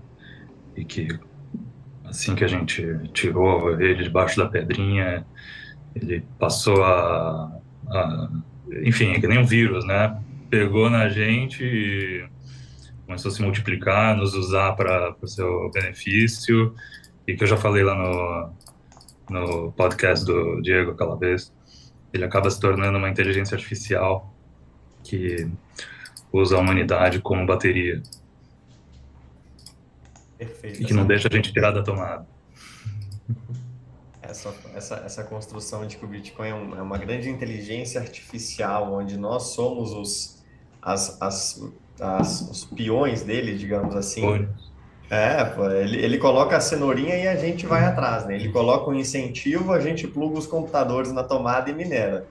e 0.77 0.85
que 0.85 1.07
assim 2.05 2.35
que 2.35 2.43
a 2.43 2.47
gente 2.47 2.85
tirou 3.11 3.71
ele 3.81 4.03
debaixo 4.03 4.37
da 4.37 4.47
pedrinha, 4.47 5.25
ele 5.95 6.23
passou 6.37 6.83
a, 6.83 7.59
a 7.87 8.29
enfim, 8.83 9.13
é 9.13 9.19
que 9.19 9.27
nem 9.27 9.39
um 9.39 9.45
vírus, 9.45 9.83
né? 9.83 10.15
Pegou 10.47 10.91
na 10.91 11.09
gente 11.09 11.63
e 11.63 12.23
começou 13.07 13.31
a 13.31 13.33
se 13.33 13.41
multiplicar, 13.41 14.15
nos 14.15 14.35
usar 14.35 14.73
para 14.73 15.15
o 15.19 15.27
seu 15.27 15.71
benefício 15.71 16.71
e 17.27 17.35
que 17.35 17.43
eu 17.43 17.47
já 17.47 17.57
falei 17.57 17.83
lá 17.83 17.95
no, 17.95 18.53
no 19.31 19.71
podcast 19.71 20.23
do 20.23 20.61
Diego 20.61 20.91
aquela 20.91 21.17
vez, 21.17 21.51
ele 22.13 22.25
acaba 22.25 22.49
se 22.49 22.59
tornando 22.59 22.97
uma 22.97 23.09
inteligência 23.09 23.55
artificial 23.55 24.33
que 25.03 25.49
usa 26.31 26.55
a 26.55 26.59
humanidade 26.59 27.19
como 27.19 27.45
bateria. 27.45 28.01
Perfeito. 30.37 30.81
E 30.81 30.85
que 30.85 30.93
não 30.93 31.05
deixa 31.05 31.27
a 31.29 31.35
gente 31.35 31.51
tirar 31.51 31.71
da 31.71 31.83
tomada. 31.83 32.25
Essa, 34.21 34.53
essa, 34.75 34.95
essa 34.97 35.23
construção 35.23 35.85
de 35.85 35.97
que 35.97 36.05
o 36.05 36.07
Bitcoin 36.07 36.49
é, 36.49 36.53
um, 36.53 36.77
é 36.77 36.81
uma 36.81 36.97
grande 36.97 37.29
inteligência 37.29 37.99
artificial, 37.99 38.93
onde 38.93 39.17
nós 39.17 39.53
somos 39.53 39.91
os, 39.91 40.43
as, 40.81 41.19
as, 41.21 41.73
as, 41.99 42.41
os 42.41 42.65
peões 42.65 43.23
dele, 43.23 43.57
digamos 43.57 43.95
assim. 43.95 44.21
Foi. 44.21 44.47
É, 45.11 45.53
ele, 45.81 45.97
ele 45.97 46.17
coloca 46.19 46.55
a 46.55 46.61
cenourinha 46.61 47.15
e 47.15 47.27
a 47.27 47.35
gente 47.35 47.65
vai 47.65 47.83
atrás, 47.83 48.25
né? 48.25 48.35
Ele 48.35 48.49
coloca 48.49 48.91
um 48.91 48.93
incentivo, 48.93 49.73
a 49.73 49.79
gente 49.79 50.07
pluga 50.07 50.37
os 50.37 50.45
computadores 50.45 51.11
na 51.11 51.23
tomada 51.23 51.69
e 51.69 51.73
minera. 51.73 52.27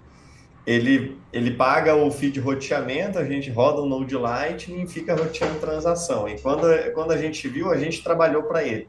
Ele, 0.65 1.19
ele 1.33 1.53
paga 1.53 1.97
o 1.97 2.11
feed 2.11 2.39
roteamento, 2.39 3.19
a 3.19 3.25
gente 3.25 3.51
roda 3.51 3.81
o 3.81 3.87
Node 3.87 4.15
Lightning 4.15 4.83
e 4.83 4.87
fica 4.87 5.15
roteando 5.15 5.59
transação. 5.59 6.29
E 6.29 6.39
quando, 6.39 6.69
quando 6.93 7.11
a 7.11 7.17
gente 7.17 7.49
viu, 7.49 7.73
a 7.73 7.77
gente 7.77 8.05
trabalhou 8.05 8.45
para 8.45 8.63
ele. 8.63 8.87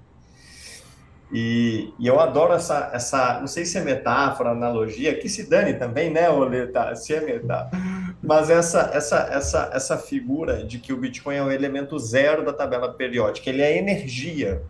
E, 1.31 1.93
e, 1.97 2.07
eu 2.07 2.19
adoro 2.19 2.53
essa, 2.53 2.89
essa, 2.93 3.39
não 3.39 3.47
sei 3.47 3.63
se 3.63 3.77
é 3.77 3.81
metáfora, 3.81 4.49
analogia, 4.49 5.17
que 5.17 5.29
se 5.29 5.47
dane 5.49 5.73
também, 5.75 6.09
né, 6.11 6.29
Oleta, 6.29 6.95
se 6.95 7.13
é 7.13 7.21
metáfora. 7.21 7.81
Mas 8.21 8.49
essa, 8.49 8.91
essa, 8.93 9.17
essa, 9.31 9.69
essa 9.73 9.97
figura 9.97 10.63
de 10.65 10.77
que 10.77 10.91
o 10.91 10.97
Bitcoin 10.97 11.35
é 11.35 11.43
o 11.43 11.51
elemento 11.51 11.97
zero 11.97 12.43
da 12.43 12.51
tabela 12.51 12.93
periódica, 12.93 13.49
ele 13.49 13.61
é 13.61 13.77
energia, 13.77 14.61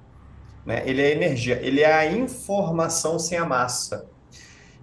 né? 0.65 0.83
Ele 0.85 1.01
é 1.01 1.11
energia, 1.11 1.59
ele 1.61 1.81
é 1.81 1.91
a 1.91 2.05
informação 2.05 3.17
sem 3.17 3.37
a 3.37 3.45
massa. 3.45 4.07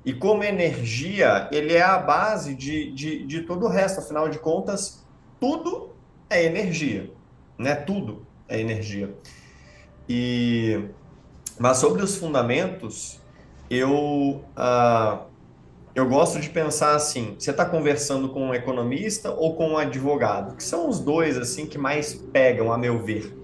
E 0.05 0.12
como 0.12 0.43
energia, 0.45 1.49
ele 1.53 1.75
é 1.75 1.83
a 1.83 1.99
base 1.99 2.55
de, 2.55 2.93
de, 2.93 3.25
de 3.27 3.43
todo 3.43 3.67
o 3.67 3.69
resto. 3.69 4.01
Afinal 4.01 4.29
de 4.29 4.39
contas, 4.39 5.05
tudo 5.41 5.95
é 6.29 6.45
energia, 6.45 7.11
né? 7.59 7.75
Tudo 7.75 8.27
é 8.49 8.61
energia. 8.61 9.14
E 10.09 10.89
mas 11.59 11.79
sobre 11.79 12.03
os 12.03 12.17
fundamentos, 12.17 13.19
eu, 13.71 14.43
uh, 14.57 15.27
eu 15.97 16.07
gosto 16.07 16.39
de 16.39 16.51
pensar 16.51 16.95
assim: 16.95 17.35
você 17.39 17.51
está 17.51 17.65
conversando 17.65 18.29
com 18.29 18.49
um 18.49 18.55
economista 18.55 19.31
ou 19.31 19.57
com 19.57 19.71
um 19.71 19.79
advogado? 19.79 20.55
Que 20.55 20.63
são 20.63 20.91
os 20.91 21.01
dois 21.01 21.39
assim 21.39 21.65
que 21.65 21.79
mais 21.79 22.13
pegam, 22.15 22.71
a 22.71 22.77
meu 22.77 23.03
ver. 23.03 23.35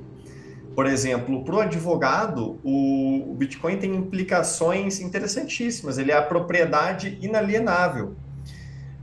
Por 0.75 0.87
exemplo, 0.87 1.43
para 1.45 1.55
o 1.55 1.61
advogado, 1.61 2.61
o 2.63 3.35
Bitcoin 3.39 3.79
tem 3.79 3.95
implicações 3.95 5.01
interessantíssimas. 5.01 5.97
Ele 5.97 6.13
é 6.13 6.17
a 6.17 6.23
propriedade 6.23 7.19
inalienável. 7.23 8.17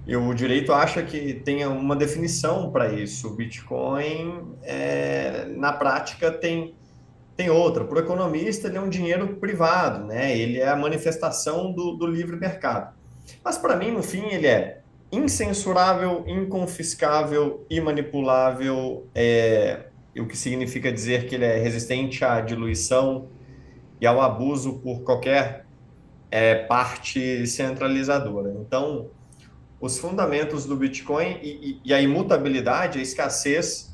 E 0.05 0.15
o 0.15 0.33
direito 0.33 0.71
acha 0.71 1.01
que 1.01 1.33
tem 1.33 1.65
uma 1.65 1.95
definição 1.95 2.71
para 2.71 2.93
isso. 2.93 3.29
O 3.29 3.35
Bitcoin, 3.35 4.55
é, 4.61 5.47
na 5.55 5.73
prática, 5.73 6.31
tem 6.31 6.75
tem 7.35 7.49
outra, 7.49 7.85
para 7.85 7.95
o 7.95 8.01
economista, 8.01 8.67
ele 8.67 8.77
é 8.77 8.81
um 8.81 8.89
dinheiro 8.89 9.37
privado, 9.37 10.03
né? 10.03 10.37
ele 10.37 10.59
é 10.59 10.67
a 10.67 10.75
manifestação 10.75 11.71
do, 11.71 11.93
do 11.93 12.05
livre 12.05 12.35
mercado. 12.35 12.98
Mas 13.43 13.57
para 13.57 13.75
mim, 13.75 13.91
no 13.91 14.03
fim, 14.03 14.25
ele 14.27 14.47
é 14.47 14.79
incensurável, 15.11 16.23
inconfiscável, 16.27 17.65
imanipulável, 17.69 19.07
é, 19.15 19.85
o 20.17 20.25
que 20.25 20.37
significa 20.37 20.91
dizer 20.91 21.27
que 21.27 21.35
ele 21.35 21.45
é 21.45 21.57
resistente 21.57 22.23
à 22.23 22.41
diluição 22.41 23.27
e 23.99 24.05
ao 24.05 24.21
abuso 24.21 24.79
por 24.79 25.01
qualquer 25.01 25.65
é, 26.29 26.55
parte 26.55 27.47
centralizadora. 27.47 28.53
Então, 28.59 29.07
os 29.81 29.97
fundamentos 29.97 30.65
do 30.65 30.75
Bitcoin 30.75 31.39
e, 31.41 31.49
e, 31.49 31.81
e 31.85 31.93
a 31.93 32.01
imutabilidade, 32.01 32.99
a 32.99 33.01
escassez 33.01 33.89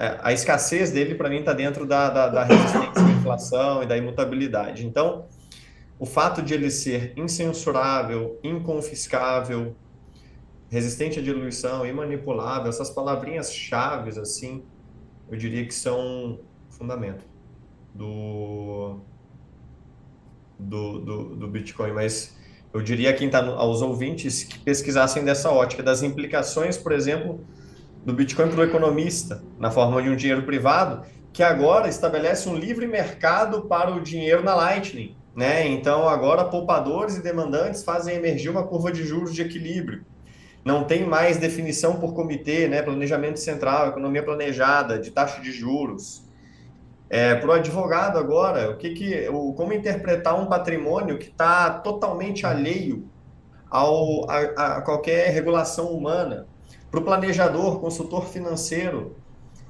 é, 0.00 0.18
a 0.22 0.32
escassez 0.32 0.90
dele, 0.90 1.14
para 1.14 1.28
mim, 1.28 1.40
está 1.40 1.52
dentro 1.52 1.84
da, 1.84 2.08
da, 2.08 2.28
da 2.28 2.44
resistência 2.44 3.04
à 3.04 3.10
inflação 3.10 3.82
e 3.82 3.86
da 3.86 3.98
imutabilidade. 3.98 4.86
Então, 4.86 5.26
o 6.00 6.06
fato 6.06 6.40
de 6.40 6.54
ele 6.54 6.70
ser 6.70 7.12
incensurável, 7.14 8.40
inconfiscável, 8.42 9.76
resistente 10.70 11.18
à 11.18 11.22
diluição, 11.22 11.84
imanipulável, 11.84 12.70
essas 12.70 12.88
palavrinhas 12.88 13.52
chaves, 13.52 14.16
assim, 14.16 14.62
eu 15.30 15.36
diria 15.36 15.66
que 15.66 15.74
são 15.74 16.40
fundamento 16.70 17.26
do, 17.94 19.00
do, 20.58 21.00
do, 21.00 21.36
do 21.36 21.48
Bitcoin. 21.48 21.92
Mas 21.92 22.34
eu 22.72 22.80
diria 22.80 23.12
quem 23.12 23.26
está 23.26 23.44
aos 23.44 23.82
ouvintes 23.82 24.42
que 24.42 24.58
pesquisassem 24.58 25.22
dessa 25.22 25.50
ótica, 25.50 25.82
das 25.82 26.02
implicações, 26.02 26.78
por 26.78 26.92
exemplo, 26.92 27.44
do 28.06 28.14
Bitcoin 28.14 28.48
para 28.48 28.60
o 28.60 28.64
economista, 28.64 29.44
na 29.58 29.70
forma 29.70 30.02
de 30.02 30.08
um 30.08 30.16
dinheiro 30.16 30.44
privado, 30.44 31.04
que 31.30 31.42
agora 31.42 31.88
estabelece 31.88 32.48
um 32.48 32.56
livre 32.56 32.86
mercado 32.86 33.66
para 33.66 33.92
o 33.94 34.00
dinheiro 34.00 34.42
na 34.42 34.54
Lightning. 34.54 35.19
Né? 35.34 35.68
Então, 35.68 36.08
agora, 36.08 36.44
poupadores 36.44 37.16
e 37.16 37.22
demandantes 37.22 37.82
fazem 37.82 38.16
emergir 38.16 38.50
uma 38.50 38.64
curva 38.64 38.90
de 38.90 39.04
juros 39.04 39.34
de 39.34 39.42
equilíbrio. 39.42 40.04
Não 40.64 40.84
tem 40.84 41.04
mais 41.06 41.38
definição 41.38 41.96
por 41.96 42.12
comitê, 42.12 42.68
né? 42.68 42.82
planejamento 42.82 43.38
central, 43.38 43.88
economia 43.88 44.22
planejada, 44.22 44.98
de 44.98 45.10
taxa 45.10 45.40
de 45.40 45.52
juros. 45.52 46.28
É, 47.08 47.34
para 47.34 47.48
o 47.48 47.52
advogado 47.52 48.18
agora, 48.18 48.70
o 48.70 48.76
que 48.76 48.90
que, 48.90 49.28
o, 49.28 49.52
como 49.54 49.72
interpretar 49.72 50.38
um 50.38 50.46
patrimônio 50.46 51.18
que 51.18 51.28
está 51.28 51.70
totalmente 51.70 52.46
alheio 52.46 53.08
ao, 53.68 54.30
a, 54.30 54.76
a 54.76 54.82
qualquer 54.82 55.30
regulação 55.32 55.92
humana? 55.92 56.46
Para 56.90 57.00
o 57.00 57.04
planejador, 57.04 57.80
consultor 57.80 58.26
financeiro, 58.26 59.16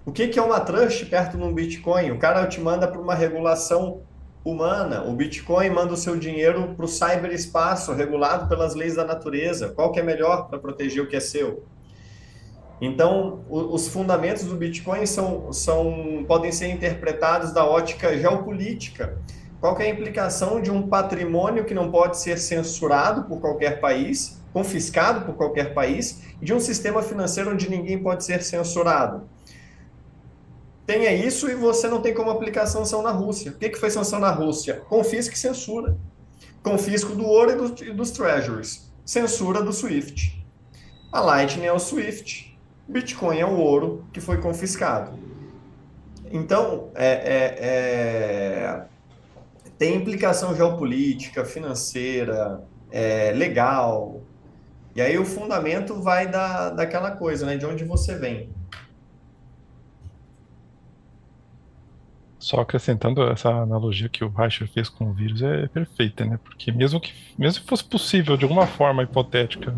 o 0.05 0.13
que, 0.13 0.29
que 0.29 0.39
é 0.39 0.43
uma 0.43 0.61
trust 0.61 1.07
perto 1.07 1.37
de 1.37 1.43
um 1.43 1.53
Bitcoin? 1.53 2.11
O 2.11 2.19
cara 2.19 2.47
te 2.47 2.61
manda 2.61 2.89
para 2.89 3.01
uma 3.01 3.15
regulação 3.15 4.03
humana. 4.45 5.05
O 5.05 5.13
Bitcoin 5.13 5.71
manda 5.71 5.93
o 5.93 5.97
seu 5.97 6.17
dinheiro 6.17 6.75
para 6.77 6.85
o 6.85 6.89
cyberespaço, 6.89 7.93
regulado 7.93 8.49
pelas 8.49 8.75
leis 8.75 8.97
da 8.97 9.05
natureza. 9.05 9.69
Qual 9.69 9.93
que 9.93 10.01
é 10.01 10.03
melhor 10.03 10.49
para 10.49 10.59
proteger 10.59 11.03
o 11.03 11.09
que 11.09 11.17
é 11.17 11.21
seu? 11.21 11.65
Então, 12.81 13.45
os 13.51 13.89
fundamentos 13.89 14.45
do 14.45 14.57
Bitcoin 14.57 15.05
são, 15.05 15.53
são, 15.53 16.25
podem 16.27 16.51
ser 16.51 16.69
interpretados 16.69 17.53
da 17.53 17.63
ótica 17.65 18.17
geopolítica, 18.17 19.19
qual 19.61 19.79
é 19.79 19.85
a 19.85 19.91
implicação 19.91 20.63
de 20.63 20.71
um 20.71 20.89
patrimônio 20.89 21.67
que 21.67 21.75
não 21.75 21.91
pode 21.91 22.17
ser 22.17 22.39
censurado 22.39 23.25
por 23.25 23.39
qualquer 23.39 23.79
país, 23.79 24.41
confiscado 24.55 25.27
por 25.27 25.35
qualquer 25.35 25.75
país, 25.75 26.23
e 26.41 26.47
de 26.47 26.55
um 26.55 26.59
sistema 26.59 27.03
financeiro 27.03 27.53
onde 27.53 27.69
ninguém 27.69 28.03
pode 28.03 28.25
ser 28.25 28.43
censurado? 28.43 29.29
Tenha 30.87 31.13
isso 31.13 31.49
e 31.49 31.55
você 31.55 31.89
não 31.89 32.01
tem 32.01 32.13
como 32.15 32.31
aplicar 32.31 32.67
sanção 32.67 33.03
na 33.03 33.11
Rússia. 33.11 33.53
O 33.53 33.55
que, 33.55 33.69
que 33.69 33.79
foi 33.79 33.91
sanção 33.91 34.19
na 34.19 34.31
Rússia? 34.31 34.83
Confisco 34.89 35.35
e 35.35 35.39
censura. 35.39 35.97
Confisco 36.63 37.15
do 37.15 37.25
ouro 37.25 37.51
e, 37.51 37.55
do, 37.55 37.85
e 37.85 37.93
dos 37.93 38.11
treasuries. 38.11 38.91
Censura 39.05 39.63
do 39.63 39.73
SWIFT. 39.73 40.45
A 41.13 41.21
Lightning 41.21 41.67
é 41.67 41.73
o 41.73 41.79
SWIFT. 41.79 42.59
Bitcoin 42.87 43.39
é 43.39 43.47
o 43.47 43.57
ouro 43.57 44.05
que 44.13 44.21
foi 44.21 44.39
confiscado. 44.39 45.19
Então, 46.31 46.91
é, 46.95 47.07
é, 47.07 47.59
é, 47.61 48.85
tem 49.79 49.97
implicação 49.97 50.55
geopolítica, 50.55 51.45
financeira, 51.45 52.63
é, 52.91 53.33
legal. 53.33 54.21
E 54.95 55.01
aí 55.01 55.19
o 55.19 55.25
fundamento 55.25 56.01
vai 56.01 56.29
da, 56.29 56.71
daquela 56.71 57.13
coisa, 57.13 57.47
né? 57.47 57.57
De 57.57 57.67
onde 57.67 57.85
você 57.85 58.15
vem. 58.17 58.51
Só 62.41 62.61
acrescentando 62.61 63.23
essa 63.23 63.51
analogia 63.51 64.09
que 64.09 64.25
o 64.25 64.29
Reicher 64.29 64.67
fez 64.67 64.89
com 64.89 65.11
o 65.11 65.13
vírus 65.13 65.43
é 65.43 65.69
perfeita, 65.69 66.25
né? 66.25 66.41
Porque 66.43 66.73
mesmo 66.73 66.99
que 66.99 67.13
mesmo 67.39 67.63
que 67.63 67.69
fosse 67.69 67.85
possível 67.85 68.37
de 68.37 68.45
alguma 68.45 68.67
forma 68.67 69.03
hipotética 69.03 69.73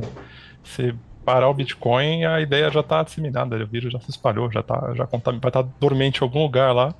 você 0.62 0.94
parar 1.24 1.48
o 1.48 1.54
Bitcoin, 1.54 2.24
a 2.24 2.40
ideia 2.40 2.70
já 2.70 2.80
está 2.80 3.02
disseminada, 3.02 3.56
o 3.56 3.66
vírus 3.66 3.92
já 3.92 4.00
se 4.00 4.10
espalhou, 4.10 4.50
já 4.50 4.62
tá, 4.62 4.92
já 4.94 5.04
vai 5.04 5.18
estar 5.18 5.50
tá 5.50 5.68
dormente 5.80 6.20
em 6.20 6.24
algum 6.24 6.42
lugar 6.42 6.72
lá. 6.72 6.94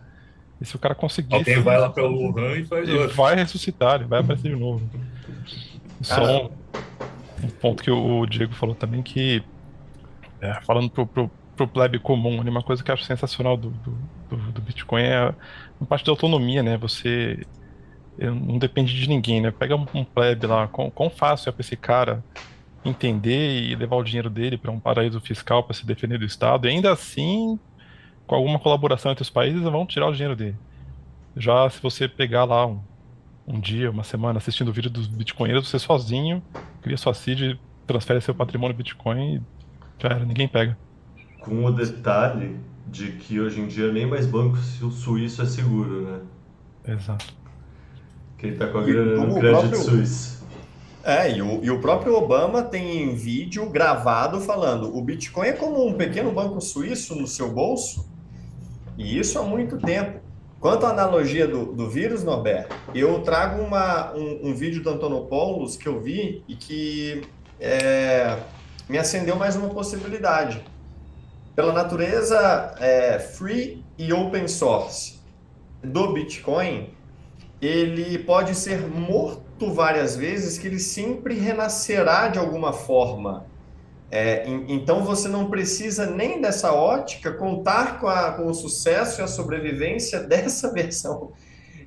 E 0.61 0.65
se 0.65 0.77
o 0.77 0.79
cara 0.79 0.95
conseguir. 0.95 1.35
Alguém 1.35 1.61
vai 1.61 1.79
lá 1.79 1.91
para 1.91 2.05
o 2.05 2.13
Wuhan 2.13 2.57
e 2.57 2.65
faz 2.65 2.89
Ele 2.89 3.07
vai 3.09 3.35
ressuscitar, 3.35 3.97
ele 3.97 4.05
vai 4.05 4.21
aparecer 4.21 4.55
de 4.55 4.61
novo. 4.61 4.89
Só 6.01 6.47
um, 6.47 6.51
um, 7.43 7.49
ponto 7.61 7.83
que 7.83 7.91
o 7.91 8.27
Diego 8.27 8.53
falou 8.55 8.75
também 8.75 9.03
que. 9.03 9.43
É, 10.41 10.61
falando 10.63 10.91
pro, 10.91 11.07
pro, 11.07 11.31
pro 11.57 11.69
plebe 11.69 11.99
comum, 11.99 12.41
uma 12.41 12.63
coisa 12.63 12.83
que 12.83 12.91
eu 12.91 12.95
acho 12.95 13.05
sensacional 13.05 13.57
do, 13.57 13.71
do 13.71 13.97
do, 14.37 14.53
do 14.53 14.63
Bitcoin 14.63 15.03
é 15.03 15.35
a 15.81 15.85
parte 15.87 16.05
da 16.05 16.13
autonomia, 16.13 16.63
né? 16.63 16.77
Você 16.79 17.45
não 18.19 18.59
depende 18.59 18.95
de 18.95 19.09
ninguém, 19.09 19.41
né? 19.41 19.51
Pega 19.51 19.77
um, 19.77 19.87
um 19.95 20.05
plebe 20.05 20.47
lá, 20.47 20.69
quão, 20.69 20.91
quão 20.91 21.11
fácil 21.11 21.49
é 21.49 21.53
para 21.53 21.61
esse 21.61 21.77
cara 21.77 22.23
entender 22.85 23.63
e 23.63 23.77
levar 23.77 23.97
o 23.97 24.03
dinheiro 24.03 24.29
dele 24.29 24.57
para 24.57 24.71
um 24.71 24.81
paraíso 24.81 25.21
fiscal 25.21 25.63
para 25.63 25.75
se 25.75 25.87
defender 25.87 26.19
do 26.19 26.25
Estado, 26.25 26.67
e 26.67 26.71
ainda 26.71 26.93
assim, 26.93 27.59
com 28.27 28.35
alguma 28.35 28.59
colaboração 28.59 29.13
entre 29.13 29.23
os 29.23 29.31
países, 29.31 29.63
vão 29.63 29.87
tirar 29.87 30.09
o 30.09 30.13
dinheiro 30.13 30.35
dele. 30.35 30.57
Já 31.37 31.69
se 31.71 31.81
você 31.81 32.09
pegar 32.09 32.45
lá 32.45 32.67
um, 32.67 32.81
um 33.47 33.61
dia, 33.61 33.91
uma 33.91 34.05
semana 34.05 34.39
assistindo 34.39 34.69
o 34.69 34.73
vídeo 34.73 34.91
dos 34.91 35.07
bitcoinheiros, 35.07 35.69
você 35.69 35.79
sozinho 35.79 36.43
cria 36.83 36.97
sua 36.97 37.15
seed, 37.15 37.57
transfere 37.87 38.21
seu 38.21 38.35
patrimônio 38.35 38.77
Bitcoin 38.77 39.37
e 39.37 39.43
já 39.99 40.09
era, 40.09 40.25
ninguém 40.25 40.49
pega. 40.49 40.77
Com 41.45 41.65
o 41.65 41.73
detalhe 41.73 42.57
de 42.87 43.13
que 43.13 43.41
hoje 43.41 43.61
em 43.61 43.67
dia 43.67 43.91
nem 43.93 44.07
mais 44.07 44.27
banco 44.27 44.57
suíço 44.57 45.43
é 45.43 45.47
seguro, 45.47 46.03
né? 46.03 46.21
Exato. 46.87 47.35
Quem 48.39 48.55
tá 48.55 48.67
com 48.67 48.79
a 48.79 48.83
grana 48.83 49.25
no 49.25 49.35
crédito 49.35 49.61
próprio... 49.61 49.83
suíço. 49.83 50.43
É, 51.05 51.37
e 51.37 51.43
o, 51.43 51.65
e 51.65 51.71
o 51.71 51.81
próprio 51.81 52.15
Obama 52.15 52.63
tem 52.63 53.15
vídeo 53.15 53.69
gravado 53.69 54.41
falando: 54.41 54.97
o 54.97 55.03
Bitcoin 55.03 55.49
é 55.49 55.53
como 55.53 55.87
um 55.87 55.95
pequeno 55.95 56.31
banco 56.31 56.61
suíço 56.61 57.15
no 57.17 57.27
seu 57.27 57.51
bolso, 57.51 58.09
e 58.97 59.19
isso 59.19 59.39
há 59.39 59.43
muito 59.43 59.79
tempo. 59.79 60.21
Quanto 60.61 60.87
à 60.87 60.91
analogia 60.91 61.49
do, 61.49 61.73
do 61.73 61.91
vírus, 61.91 62.23
Norberto, 62.23 62.77
eu 62.95 63.21
trago 63.23 63.61
uma, 63.61 64.13
um, 64.15 64.51
um 64.51 64.55
vídeo 64.55 64.81
do 64.81 64.91
Antonopoulos 64.91 65.77
que 65.77 65.89
eu 65.89 66.01
vi 66.01 66.45
e 66.47 66.55
que 66.55 67.23
é, 67.59 68.39
me 68.89 68.97
acendeu 68.97 69.35
mais 69.35 69.57
uma 69.57 69.71
possibilidade 69.71 70.63
pela 71.55 71.73
natureza 71.73 72.75
é, 72.79 73.19
free 73.19 73.85
e 73.99 74.13
open 74.13 74.49
source 74.49 75.21
do 75.83 76.13
Bitcoin, 76.13 76.95
ele 77.61 78.19
pode 78.19 78.55
ser 78.55 78.81
morto 78.89 79.73
várias 79.73 80.17
vezes, 80.17 80.59
que 80.59 80.67
ele 80.67 80.79
sempre 80.79 81.35
renascerá 81.35 82.29
de 82.29 82.39
alguma 82.39 82.73
forma. 82.73 83.47
É, 84.11 84.45
então 84.69 85.05
você 85.05 85.27
não 85.29 85.49
precisa 85.49 86.07
nem 86.07 86.41
dessa 86.41 86.73
ótica 86.73 87.33
contar 87.33 87.99
com, 87.99 88.09
a, 88.09 88.33
com 88.33 88.47
o 88.47 88.55
sucesso 88.55 89.21
e 89.21 89.25
a 89.25 89.27
sobrevivência 89.27 90.21
dessa 90.25 90.73
versão 90.73 91.33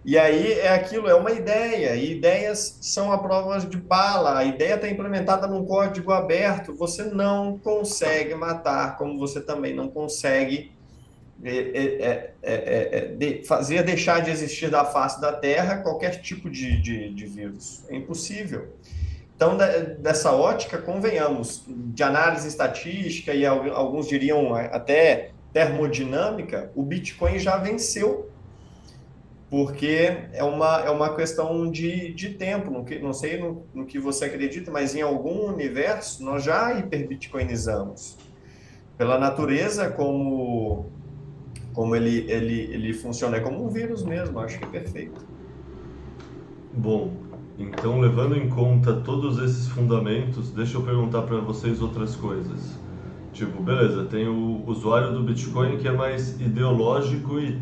e 0.05 0.19
aí 0.19 0.53
é 0.53 0.69
aquilo, 0.69 1.09
é 1.09 1.15
uma 1.15 1.31
ideia, 1.31 1.95
e 1.95 2.11
ideias 2.11 2.77
são 2.79 3.11
a 3.11 3.17
prova 3.17 3.59
de 3.59 3.75
bala, 3.75 4.37
a 4.37 4.43
ideia 4.45 4.75
está 4.75 4.87
implementada 4.87 5.47
num 5.47 5.65
código 5.65 6.11
aberto, 6.11 6.75
você 6.75 7.05
não 7.05 7.57
consegue 7.57 8.35
matar, 8.35 8.97
como 8.97 9.17
você 9.17 9.41
também 9.41 9.73
não 9.73 9.89
consegue 9.89 10.71
é, 11.43 12.33
é, 12.43 12.97
é, 12.97 13.05
de 13.17 13.43
fazer 13.45 13.81
deixar 13.81 14.21
de 14.21 14.29
existir 14.29 14.69
da 14.69 14.85
face 14.85 15.19
da 15.19 15.33
Terra 15.33 15.77
qualquer 15.77 16.21
tipo 16.21 16.51
de, 16.51 16.79
de, 16.79 17.11
de 17.11 17.25
vírus. 17.25 17.83
É 17.89 17.95
impossível. 17.95 18.75
Então, 19.35 19.57
dessa 19.99 20.31
ótica, 20.31 20.77
convenhamos, 20.77 21.63
de 21.67 22.03
análise 22.03 22.47
estatística 22.47 23.33
e 23.33 23.43
alguns 23.43 24.07
diriam 24.07 24.53
até 24.55 25.31
termodinâmica, 25.51 26.71
o 26.75 26.83
Bitcoin 26.83 27.39
já 27.39 27.57
venceu 27.57 28.29
porque 29.49 30.27
é 30.33 30.43
uma, 30.43 30.79
é 30.79 30.89
uma 30.89 31.15
questão 31.15 31.69
de, 31.69 32.13
de 32.13 32.29
tempo, 32.29 32.71
não, 32.71 32.83
que, 32.83 32.99
não 32.99 33.13
sei 33.13 33.39
no, 33.39 33.63
no 33.73 33.85
que 33.85 33.99
você 33.99 34.25
acredita, 34.25 34.71
mas 34.71 34.95
em 34.95 35.01
algum 35.01 35.45
universo 35.47 36.23
nós 36.23 36.43
já 36.43 36.77
hiperbitcoinizamos. 36.77 38.17
Pela 38.97 39.19
natureza, 39.19 39.89
como, 39.89 40.89
como 41.73 41.95
ele, 41.95 42.25
ele, 42.29 42.73
ele 42.73 42.93
funciona, 42.93 43.37
é 43.37 43.39
como 43.39 43.63
um 43.63 43.69
vírus 43.69 44.03
mesmo, 44.03 44.39
acho 44.39 44.57
que 44.57 44.65
é 44.65 44.69
perfeito. 44.69 45.25
Bom, 46.73 47.13
então 47.57 47.99
levando 47.99 48.35
em 48.35 48.49
conta 48.49 48.93
todos 48.95 49.37
esses 49.37 49.67
fundamentos, 49.67 50.51
deixa 50.51 50.77
eu 50.77 50.81
perguntar 50.81 51.21
para 51.21 51.37
vocês 51.37 51.81
outras 51.81 52.15
coisas. 52.15 52.79
Tipo, 53.31 53.61
beleza, 53.61 54.05
tem 54.05 54.27
o 54.27 54.63
usuário 54.65 55.13
do 55.13 55.21
Bitcoin 55.21 55.77
que 55.77 55.87
é 55.87 55.91
mais 55.91 56.39
ideológico 56.39 57.39
e 57.39 57.59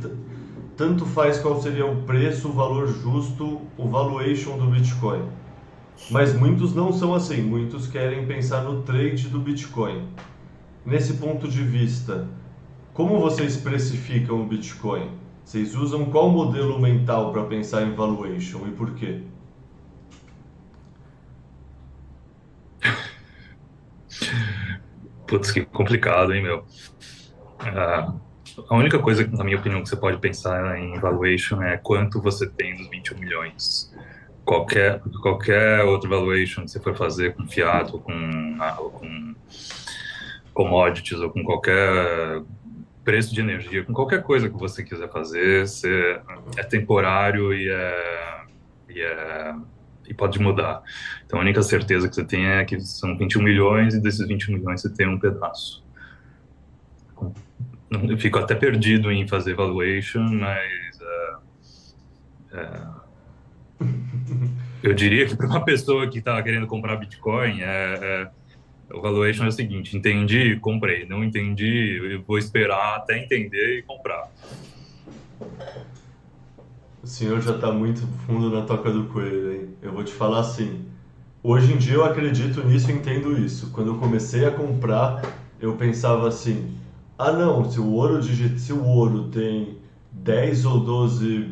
tanto 0.75 1.05
faz 1.05 1.39
qual 1.39 1.61
seria 1.61 1.85
o 1.85 2.03
preço, 2.03 2.49
o 2.49 2.53
valor 2.53 2.87
justo, 2.87 3.61
o 3.77 3.87
valuation 3.87 4.57
do 4.57 4.65
Bitcoin. 4.67 5.23
Mas 6.09 6.33
muitos 6.33 6.73
não 6.73 6.91
são 6.91 7.13
assim, 7.13 7.41
muitos 7.41 7.87
querem 7.87 8.25
pensar 8.25 8.63
no 8.63 8.81
trade 8.81 9.29
do 9.29 9.39
Bitcoin. 9.39 10.07
Nesse 10.85 11.13
ponto 11.13 11.47
de 11.47 11.63
vista, 11.63 12.27
como 12.93 13.19
vocês 13.19 13.57
precificam 13.57 14.41
o 14.41 14.45
Bitcoin? 14.45 15.09
Vocês 15.45 15.75
usam 15.75 16.05
qual 16.05 16.29
modelo 16.29 16.79
mental 16.79 17.31
para 17.31 17.43
pensar 17.43 17.83
em 17.83 17.93
valuation 17.93 18.67
e 18.67 18.71
por 18.71 18.93
quê? 18.95 19.21
Putz, 25.27 25.51
que 25.51 25.65
complicado, 25.65 26.33
hein, 26.33 26.43
meu? 26.43 26.65
Ah, 27.59 28.13
a 28.69 28.75
única 28.75 28.99
coisa, 28.99 29.27
na 29.27 29.43
minha 29.43 29.57
opinião, 29.57 29.81
que 29.81 29.89
você 29.89 29.95
pode 29.95 30.17
pensar 30.17 30.77
em 30.77 30.99
valuation 30.99 31.61
é 31.61 31.77
quanto 31.77 32.21
você 32.21 32.47
tem 32.47 32.75
dos 32.75 32.89
21 32.89 33.17
milhões. 33.17 33.93
Qualquer, 34.45 34.99
qualquer 35.21 35.83
outro 35.83 36.09
valuation 36.09 36.63
que 36.63 36.71
você 36.71 36.79
for 36.79 36.95
fazer 36.95 37.33
com 37.33 37.47
fiat 37.47 37.91
ou 37.91 37.99
com, 37.99 38.57
ah, 38.59 38.71
com 38.71 39.35
commodities 40.53 41.19
ou 41.19 41.29
com 41.29 41.43
qualquer 41.43 42.41
preço 43.03 43.33
de 43.33 43.41
energia, 43.41 43.83
com 43.83 43.93
qualquer 43.93 44.21
coisa 44.21 44.49
que 44.49 44.57
você 44.57 44.83
quiser 44.83 45.09
fazer, 45.09 45.67
você, 45.67 46.19
é 46.57 46.63
temporário 46.63 47.53
e, 47.53 47.69
é, 47.69 48.41
e, 48.89 49.01
é, 49.01 49.55
e 50.07 50.13
pode 50.13 50.39
mudar. 50.39 50.83
Então 51.25 51.39
a 51.39 51.41
única 51.41 51.61
certeza 51.63 52.07
que 52.07 52.15
você 52.15 52.23
tem 52.23 52.47
é 52.47 52.63
que 52.65 52.79
são 52.81 53.17
21 53.17 53.41
milhões 53.41 53.93
e 53.93 54.01
desses 54.01 54.27
21 54.27 54.55
milhões 54.55 54.81
você 54.81 54.89
tem 54.89 55.07
um 55.07 55.19
pedaço 55.19 55.83
eu 58.09 58.17
fico 58.17 58.37
até 58.39 58.55
perdido 58.55 59.11
em 59.11 59.27
fazer 59.27 59.53
valuation, 59.53 60.23
mas 60.23 60.99
uh, 61.01 62.97
uh, 63.83 63.93
eu 64.83 64.93
diria 64.93 65.25
que 65.25 65.35
para 65.35 65.47
uma 65.47 65.63
pessoa 65.63 66.09
que 66.09 66.19
está 66.19 66.43
querendo 66.43 66.67
comprar 66.67 66.97
Bitcoin, 66.97 67.61
é, 67.61 67.65
é, 67.65 68.29
o 68.93 69.01
valuation 69.01 69.45
é 69.45 69.47
o 69.47 69.51
seguinte: 69.51 69.95
entendi, 69.95 70.57
comprei, 70.59 71.05
não 71.05 71.23
entendi, 71.23 71.99
eu 72.11 72.21
vou 72.21 72.37
esperar 72.37 72.97
até 72.97 73.17
entender 73.17 73.79
e 73.79 73.81
comprar. 73.81 74.29
O 77.01 77.07
senhor 77.07 77.41
já 77.41 77.55
está 77.55 77.71
muito 77.71 78.05
fundo 78.25 78.49
na 78.49 78.65
toca 78.65 78.91
do 78.91 79.05
coelho, 79.05 79.53
hein? 79.53 79.69
Eu 79.81 79.93
vou 79.93 80.03
te 80.03 80.13
falar 80.13 80.41
assim. 80.41 80.85
Hoje 81.41 81.73
em 81.73 81.77
dia 81.77 81.95
eu 81.95 82.05
acredito 82.05 82.61
nisso 82.65 82.91
e 82.91 82.93
entendo 82.93 83.37
isso. 83.37 83.71
Quando 83.71 83.87
eu 83.87 83.97
comecei 83.97 84.45
a 84.45 84.51
comprar, 84.51 85.21
eu 85.61 85.77
pensava 85.77 86.27
assim: 86.27 86.75
ah 87.17 87.31
não, 87.31 87.69
se 87.69 87.79
o 87.79 87.91
ouro, 87.91 88.21
se 88.23 88.73
o 88.73 88.83
ouro 88.83 89.25
tem 89.29 89.77
10 90.11 90.65
ou 90.65 90.79
12 90.79 91.49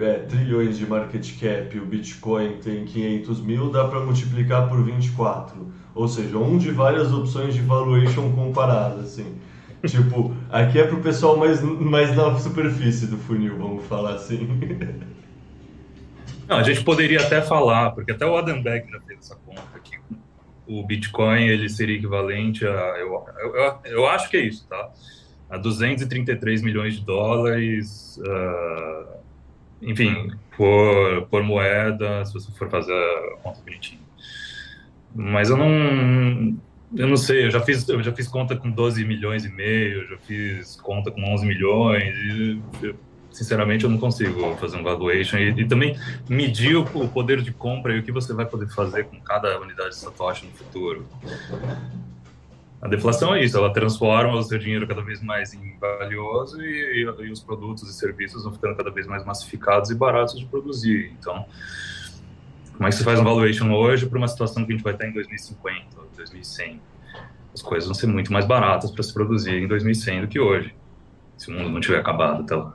é, 0.00 0.12
trilhões 0.20 0.78
de 0.78 0.86
market 0.86 1.38
cap, 1.38 1.78
o 1.78 1.84
Bitcoin 1.84 2.58
tem 2.62 2.84
500 2.84 3.40
mil, 3.40 3.70
dá 3.70 3.86
para 3.86 4.00
multiplicar 4.00 4.68
por 4.68 4.82
24. 4.82 5.66
Ou 5.94 6.08
seja, 6.08 6.38
um 6.38 6.58
de 6.58 6.70
várias 6.70 7.12
opções 7.12 7.54
de 7.54 7.60
valuation 7.60 8.32
comparada, 8.32 9.00
assim. 9.02 9.38
tipo, 9.86 10.34
aqui 10.50 10.78
é 10.78 10.86
para 10.86 10.96
o 10.96 11.02
pessoal 11.02 11.36
mais, 11.36 11.60
mais 11.62 12.16
na 12.16 12.38
superfície 12.38 13.06
do 13.06 13.18
funil, 13.18 13.56
vamos 13.58 13.84
falar 13.86 14.14
assim. 14.14 14.48
Não, 16.48 16.58
a 16.58 16.62
gente 16.62 16.84
poderia 16.84 17.20
até 17.22 17.40
falar, 17.40 17.92
porque 17.92 18.12
até 18.12 18.26
o 18.26 18.36
Adam 18.36 18.62
Beck 18.62 18.90
já 18.90 19.00
fez 19.00 19.18
essa 19.20 19.36
conta 19.36 19.62
aqui. 19.74 19.96
O 20.66 20.82
Bitcoin 20.84 21.46
ele 21.46 21.68
seria 21.68 21.96
equivalente 21.96 22.66
a. 22.66 22.70
Eu, 22.98 23.24
eu, 23.38 23.78
eu 23.84 24.06
acho 24.06 24.30
que 24.30 24.36
é 24.36 24.40
isso, 24.40 24.66
tá? 24.68 24.90
A 25.50 25.58
233 25.58 26.62
milhões 26.62 26.94
de 26.94 27.04
dólares. 27.04 28.18
Uh, 28.18 29.14
enfim, 29.82 30.30
por, 30.56 31.26
por 31.30 31.42
moeda, 31.42 32.24
se 32.24 32.32
você 32.32 32.50
for 32.52 32.70
fazer 32.70 32.92
a 32.92 33.36
conta 33.42 33.60
bonitinha. 33.60 34.00
Mas 35.14 35.50
eu 35.50 35.56
não. 35.56 36.56
Eu 36.96 37.08
não 37.08 37.16
sei, 37.16 37.46
eu 37.46 37.50
já 37.50 37.60
fiz, 37.60 37.88
eu 37.88 38.02
já 38.02 38.12
fiz 38.12 38.28
conta 38.28 38.54
com 38.54 38.70
12 38.70 39.04
milhões 39.04 39.44
e 39.44 39.48
meio, 39.48 40.06
já 40.08 40.16
fiz 40.18 40.76
conta 40.76 41.10
com 41.10 41.24
11 41.24 41.44
milhões, 41.44 42.14
e 42.16 42.60
eu, 42.82 42.94
sinceramente 43.34 43.84
eu 43.84 43.90
não 43.90 43.98
consigo 43.98 44.54
fazer 44.56 44.76
um 44.76 44.82
valuation 44.82 45.36
e, 45.38 45.50
e, 45.50 45.66
também 45.66 45.98
medir 46.28 46.76
o, 46.76 46.82
o, 46.94 47.08
poder 47.08 47.42
de 47.42 47.52
compra 47.52 47.94
e 47.94 47.98
o 47.98 48.02
que 48.02 48.12
você 48.12 48.32
vai 48.32 48.46
poder 48.46 48.68
fazer 48.68 49.04
com 49.04 49.20
cada 49.20 49.60
unidade 49.60 49.90
de 49.90 49.96
Satoshi 49.96 50.46
no 50.46 50.52
futuro. 50.52 51.04
A 52.80 52.86
deflação 52.86 53.34
é 53.34 53.42
isso, 53.42 53.56
ela 53.56 53.72
transforma 53.72 54.34
o 54.34 54.42
seu 54.42 54.58
dinheiro 54.58 54.86
cada 54.86 55.02
vez 55.02 55.20
mais 55.20 55.52
em 55.52 55.76
valioso 55.78 56.62
e, 56.62 57.02
e, 57.02 57.24
e 57.24 57.32
os 57.32 57.40
produtos 57.40 57.90
e 57.90 57.92
serviços 57.92 58.44
vão 58.44 58.52
ficando 58.52 58.76
cada 58.76 58.90
vez 58.90 59.06
mais 59.06 59.24
massificados 59.24 59.90
e 59.90 59.94
baratos 59.94 60.38
de 60.38 60.46
produzir. 60.46 61.12
Então, 61.18 61.44
como 62.74 62.86
é 62.86 62.90
que 62.90 62.96
você 62.96 63.02
faz 63.02 63.18
um 63.18 63.24
valuation 63.24 63.72
hoje 63.72 64.06
para 64.06 64.18
uma 64.18 64.28
situação 64.28 64.64
que 64.64 64.72
a 64.72 64.76
gente 64.76 64.84
vai 64.84 64.92
estar 64.92 65.08
em 65.08 65.12
2050, 65.12 65.86
2100? 66.16 66.80
As 67.52 67.62
coisas 67.62 67.86
vão 67.86 67.94
ser 67.94 68.06
muito 68.06 68.32
mais 68.32 68.44
baratas 68.44 68.90
para 68.90 69.02
se 69.02 69.12
produzir 69.12 69.54
em 69.54 69.66
2100 69.66 70.20
do 70.22 70.28
que 70.28 70.38
hoje, 70.38 70.74
se 71.36 71.50
o 71.50 71.52
mundo 71.52 71.70
não 71.70 71.80
tiver 71.80 71.98
acabado 71.98 72.42
até 72.42 72.54
lá. 72.54 72.74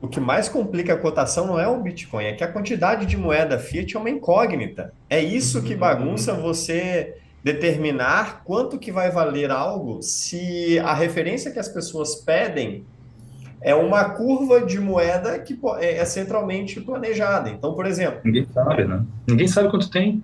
O 0.00 0.08
que 0.08 0.20
mais 0.20 0.48
complica 0.48 0.92
a 0.92 0.96
cotação 0.96 1.46
não 1.46 1.58
é 1.58 1.66
o 1.66 1.80
Bitcoin, 1.80 2.24
é 2.24 2.32
que 2.32 2.44
a 2.44 2.52
quantidade 2.52 3.06
de 3.06 3.16
moeda 3.16 3.58
fiat 3.58 3.96
é 3.96 3.98
uma 3.98 4.10
incógnita. 4.10 4.92
É 5.08 5.20
isso 5.20 5.62
que 5.62 5.74
bagunça 5.74 6.34
você 6.34 7.16
determinar 7.42 8.42
quanto 8.44 8.78
que 8.78 8.90
vai 8.90 9.10
valer 9.10 9.50
algo 9.50 10.02
se 10.02 10.78
a 10.80 10.92
referência 10.92 11.50
que 11.50 11.58
as 11.58 11.68
pessoas 11.68 12.16
pedem 12.16 12.84
é 13.62 13.74
uma 13.74 14.10
curva 14.10 14.60
de 14.64 14.78
moeda 14.78 15.38
que 15.38 15.58
é, 15.78 15.98
é 15.98 16.04
centralmente 16.04 16.80
planejada. 16.80 17.48
Então, 17.48 17.74
por 17.74 17.86
exemplo. 17.86 18.20
Ninguém 18.24 18.46
sabe, 18.52 18.84
né? 18.84 19.02
Ninguém 19.26 19.48
sabe 19.48 19.70
quanto 19.70 19.90
tem. 19.90 20.22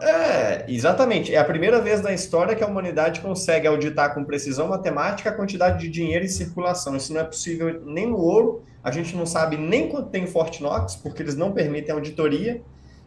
É, 0.00 0.64
exatamente. 0.68 1.34
É 1.34 1.38
a 1.38 1.44
primeira 1.44 1.80
vez 1.80 2.00
na 2.02 2.12
história 2.12 2.54
que 2.54 2.62
a 2.62 2.66
humanidade 2.66 3.20
consegue 3.20 3.66
auditar 3.66 4.14
com 4.14 4.24
precisão 4.24 4.68
matemática 4.68 5.30
a 5.30 5.32
quantidade 5.32 5.80
de 5.80 5.88
dinheiro 5.88 6.24
em 6.24 6.28
circulação. 6.28 6.96
Isso 6.96 7.12
não 7.12 7.20
é 7.20 7.24
possível 7.24 7.82
nem 7.84 8.06
no 8.06 8.18
ouro, 8.18 8.62
a 8.82 8.90
gente 8.90 9.16
não 9.16 9.26
sabe 9.26 9.56
nem 9.56 9.88
quanto 9.88 10.10
tem 10.10 10.24
em 10.24 10.26
Fort 10.26 10.60
Knox, 10.60 10.96
porque 10.96 11.22
eles 11.22 11.36
não 11.36 11.52
permitem 11.52 11.94
auditoria, 11.94 12.62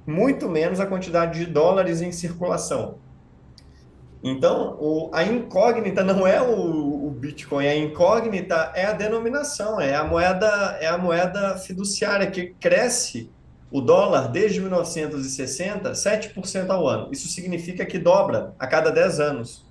muito 0.06 0.50
menos 0.50 0.80
a 0.80 0.86
quantidade 0.86 1.40
de 1.40 1.46
dólares 1.46 2.02
em 2.02 2.12
circulação. 2.12 2.98
Então, 4.24 4.78
o, 4.80 5.10
a 5.14 5.24
incógnita 5.24 6.04
não 6.04 6.28
é 6.28 6.40
o, 6.42 7.08
o, 7.08 7.12
Bitcoin, 7.12 7.66
a 7.66 7.76
incógnita 7.76 8.72
é 8.76 8.86
a 8.86 8.94
denominação, 8.94 9.82
é 9.82 9.96
a 9.96 10.04
moeda, 10.04 10.78
é 10.80 10.88
a 10.88 10.98
moeda 10.98 11.58
fiduciária 11.58 12.30
que 12.30 12.54
cresce 12.60 13.32
o 13.72 13.82
dólar 13.82 14.28
desde 14.28 14.60
1960 14.60 15.94
7% 15.94 16.70
ao 16.70 16.88
ano. 16.88 17.10
Isso 17.12 17.28
significa 17.30 17.86
que 17.86 17.98
dobra 17.98 18.54
a 18.60 18.68
cada 18.68 18.92
10 18.92 19.20
anos. 19.20 19.66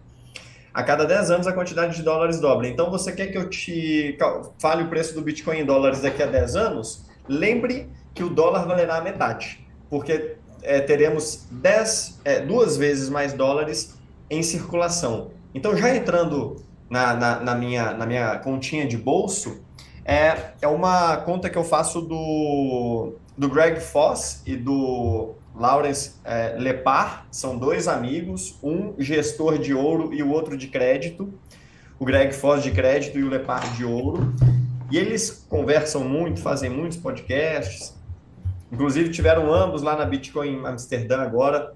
A 0.73 0.83
cada 0.83 1.05
10 1.05 1.31
anos 1.31 1.47
a 1.47 1.53
quantidade 1.53 1.97
de 1.97 2.03
dólares 2.03 2.41
dobra. 2.41 2.69
Então 2.69 2.91
você 2.91 3.13
quer 3.13 3.27
que 3.29 3.39
eu 3.39 3.49
te 3.49 4.17
fale 4.59 4.85
o 4.85 4.89
preço 4.89 5.15
do 5.15 5.23
Bitcoin 5.23 5.59
em 5.59 5.65
dólares 5.65 6.01
daqui 6.01 6.23
a 6.23 6.27
10 6.27 6.57
anos? 6.57 7.05
Lembre 7.29 7.89
que 8.15 8.23
o 8.23 8.29
dólar 8.29 8.67
valerá 8.67 8.97
a 8.97 9.01
metade, 9.01 9.67
porque 9.89 10.37
é, 10.63 10.81
teremos 10.81 11.47
10, 11.51 12.21
é, 12.25 12.41
duas 12.41 12.77
vezes 12.77 13.09
mais 13.09 13.33
dólares 13.33 13.99
em 14.29 14.43
circulação. 14.43 15.31
Então, 15.55 15.77
já 15.77 15.95
entrando 15.95 16.57
na, 16.89 17.15
na, 17.15 17.41
na, 17.41 17.55
minha, 17.55 17.93
na 17.93 18.07
minha 18.07 18.39
continha 18.39 18.87
de 18.87 18.97
bolso, 18.97 19.63
é, 20.05 20.53
é 20.61 20.69
uma 20.69 21.19
conta 21.19 21.51
que 21.51 21.59
eu 21.59 21.65
faço 21.65 22.01
do, 22.01 23.15
do 23.37 23.49
Greg 23.49 23.81
Foss 23.81 24.43
e 24.47 24.57
do 24.57 25.35
Lawrence 25.55 26.13
é, 26.25 26.57
Lepar, 26.59 27.27
são 27.31 27.59
dois 27.59 27.89
amigos, 27.89 28.59
um 28.63 28.95
gestor 28.99 29.59
de 29.59 29.75
ouro 29.75 30.15
e 30.15 30.23
o 30.23 30.31
outro 30.31 30.57
de 30.57 30.69
crédito, 30.69 31.33
o 31.99 32.05
Greg 32.05 32.33
Foss 32.33 32.63
de 32.63 32.71
crédito 32.71 33.19
e 33.19 33.25
o 33.25 33.29
Lepar 33.29 33.75
de 33.75 33.85
ouro, 33.85 34.35
e 34.91 34.97
eles 34.97 35.47
conversam 35.49 36.03
muito, 36.03 36.41
fazem 36.41 36.71
muitos 36.71 36.97
podcasts, 36.97 37.95
inclusive 38.73 39.11
tiveram 39.11 39.53
ambos 39.53 39.83
lá 39.83 39.97
na 39.97 40.05
Bitcoin 40.05 40.65
Amsterdã 40.65 41.21
agora, 41.21 41.75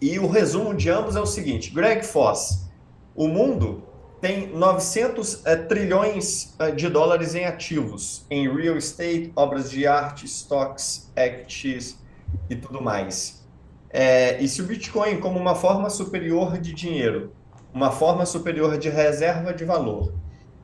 e 0.00 0.18
o 0.18 0.26
resumo 0.26 0.74
de 0.74 0.90
ambos 0.90 1.16
é 1.16 1.20
o 1.20 1.26
seguinte: 1.26 1.70
Greg 1.70 2.04
Foss, 2.04 2.68
o 3.14 3.28
mundo 3.28 3.82
tem 4.20 4.48
900 4.48 5.44
é, 5.44 5.56
trilhões 5.56 6.54
é, 6.58 6.70
de 6.70 6.88
dólares 6.88 7.34
em 7.34 7.44
ativos, 7.44 8.24
em 8.30 8.48
real 8.48 8.76
estate, 8.76 9.30
obras 9.36 9.70
de 9.70 9.86
arte, 9.86 10.24
stocks, 10.24 11.12
equities 11.16 12.02
e 12.48 12.56
tudo 12.56 12.82
mais. 12.82 13.44
É, 13.90 14.40
e 14.42 14.48
se 14.48 14.60
o 14.60 14.64
Bitcoin, 14.64 15.18
como 15.18 15.38
uma 15.38 15.54
forma 15.54 15.88
superior 15.88 16.58
de 16.58 16.72
dinheiro, 16.72 17.32
uma 17.72 17.90
forma 17.90 18.26
superior 18.26 18.76
de 18.78 18.88
reserva 18.88 19.52
de 19.52 19.64
valor, 19.64 20.12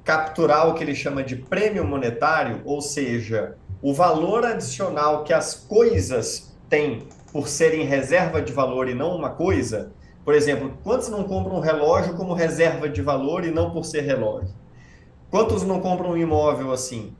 capturar 0.04 0.68
o 0.68 0.74
que 0.74 0.82
ele 0.82 0.94
chama 0.94 1.22
de 1.22 1.36
prêmio 1.36 1.84
monetário, 1.84 2.60
ou 2.64 2.80
seja, 2.80 3.56
o 3.82 3.94
valor 3.94 4.44
adicional 4.44 5.24
que 5.24 5.32
as 5.32 5.54
coisas 5.54 6.56
têm 6.68 7.06
por 7.32 7.48
serem 7.48 7.86
reserva 7.86 8.42
de 8.42 8.52
valor 8.52 8.88
e 8.88 8.94
não 8.94 9.14
uma 9.14 9.30
coisa, 9.30 9.92
por 10.24 10.34
exemplo, 10.34 10.76
quantos 10.82 11.08
não 11.08 11.24
compram 11.24 11.56
um 11.56 11.60
relógio 11.60 12.14
como 12.14 12.34
reserva 12.34 12.88
de 12.88 13.00
valor 13.00 13.44
e 13.44 13.50
não 13.50 13.70
por 13.70 13.84
ser 13.84 14.02
relógio? 14.02 14.54
Quantos 15.30 15.62
não 15.62 15.80
compram 15.80 16.10
um 16.10 16.16
imóvel 16.16 16.72
assim? 16.72 17.14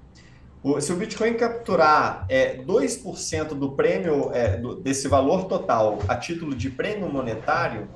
Se 0.81 0.93
o 0.93 0.97
Bitcoin 0.97 1.35
capturar 1.35 2.27
é, 2.29 2.59
2% 2.59 3.49
do 3.55 3.73
prêmio, 3.73 4.31
é, 4.35 4.59
do, 4.59 4.75
desse 4.75 5.09
valor 5.09 5.45
total 5.45 5.99
a 6.07 6.15
título 6.15 6.55
de 6.55 6.69
prêmio 6.69 7.11
monetário, 7.11 7.89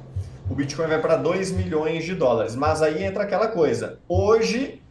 o 0.49 0.55
Bitcoin 0.55 0.87
vai 0.87 1.01
para 1.01 1.17
2 1.17 1.53
milhões 1.53 2.05
de 2.05 2.15
dólares. 2.15 2.57
Mas 2.57 2.81
aí 2.81 3.05
entra 3.05 3.23
aquela 3.23 3.49
coisa. 3.49 3.99
Hoje, 4.09 4.83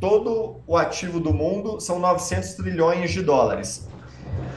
todo 0.00 0.60
o 0.66 0.76
ativo 0.76 1.18
do 1.18 1.34
mundo 1.34 1.80
são 1.80 1.98
900 1.98 2.54
trilhões 2.54 3.10
de 3.10 3.22
dólares. 3.22 3.88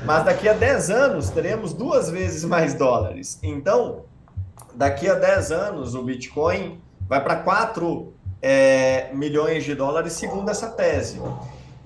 Mas 0.06 0.24
daqui 0.26 0.47
a 0.47 0.53
10 0.53 0.91
anos 0.91 1.30
teremos 1.32 1.74
duas 1.74 2.12
vezes 2.12 2.45
mais 2.45 2.76
dólares. 2.76 3.39
Então, 3.41 4.06
daqui 4.76 5.10
a 5.10 5.16
10 5.16 5.51
anos 5.51 5.95
o 5.95 6.03
Bitcoin 6.03 6.80
vai 7.08 7.24
para 7.24 7.38
4 7.38 8.14
é, 8.41 9.12
milhões 9.14 9.64
de 9.64 9.74
dólares, 9.74 10.14
segundo 10.14 10.49
essa 10.51 10.70
tese. 10.70 11.20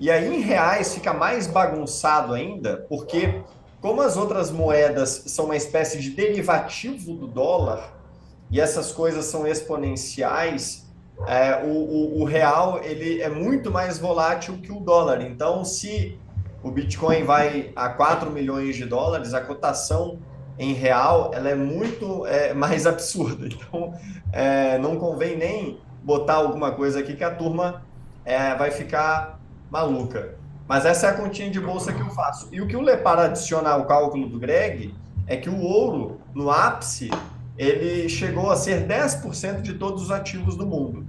E 0.00 0.10
aí, 0.10 0.34
em 0.34 0.40
reais, 0.40 0.94
fica 0.94 1.12
mais 1.12 1.46
bagunçado 1.46 2.32
ainda, 2.32 2.86
porque, 2.88 3.42
como 3.82 4.00
as 4.00 4.16
outras 4.16 4.50
moedas 4.50 5.24
são 5.26 5.44
uma 5.44 5.56
espécie 5.56 6.00
de 6.00 6.08
derivativo 6.08 7.12
do 7.12 7.26
dólar, 7.26 8.00
e 8.50 8.58
essas 8.58 8.92
coisas 8.92 9.26
são 9.26 9.46
exponenciais, 9.46 10.90
é, 11.26 11.62
o, 11.64 11.68
o, 11.68 12.22
o 12.22 12.24
real 12.24 12.80
ele 12.82 13.20
é 13.20 13.28
muito 13.28 13.70
mais 13.70 13.98
volátil 13.98 14.56
que 14.62 14.72
o 14.72 14.80
dólar. 14.80 15.20
Então, 15.20 15.66
se 15.66 16.18
o 16.62 16.70
Bitcoin 16.70 17.24
vai 17.24 17.70
a 17.76 17.90
4 17.90 18.30
milhões 18.30 18.76
de 18.76 18.86
dólares, 18.86 19.34
a 19.34 19.40
cotação 19.42 20.18
em 20.58 20.72
real 20.72 21.30
ela 21.34 21.50
é 21.50 21.54
muito 21.54 22.26
é, 22.26 22.54
mais 22.54 22.86
absurda. 22.88 23.46
Então, 23.46 23.92
é, 24.32 24.78
não 24.78 24.96
convém 24.96 25.36
nem 25.36 25.78
botar 26.02 26.36
alguma 26.36 26.72
coisa 26.72 27.00
aqui 27.00 27.14
que 27.14 27.24
a 27.24 27.30
turma 27.30 27.84
é, 28.24 28.54
vai 28.54 28.70
ficar 28.70 29.39
maluca. 29.70 30.34
Mas 30.66 30.84
essa 30.86 31.06
é 31.06 31.10
a 31.10 31.14
continha 31.14 31.50
de 31.50 31.60
bolsa 31.60 31.92
que 31.92 32.00
eu 32.00 32.10
faço. 32.10 32.48
E 32.52 32.60
o 32.60 32.66
que 32.66 32.76
o 32.76 32.80
Lepar 32.80 33.18
adiciona 33.18 33.70
ao 33.70 33.86
cálculo 33.86 34.28
do 34.28 34.38
Greg 34.38 34.94
é 35.26 35.36
que 35.36 35.50
o 35.50 35.60
ouro, 35.60 36.20
no 36.34 36.50
ápice, 36.50 37.10
ele 37.56 38.08
chegou 38.08 38.50
a 38.50 38.56
ser 38.56 38.86
10% 38.86 39.62
de 39.62 39.74
todos 39.74 40.04
os 40.04 40.10
ativos 40.10 40.56
do 40.56 40.66
mundo. 40.66 41.04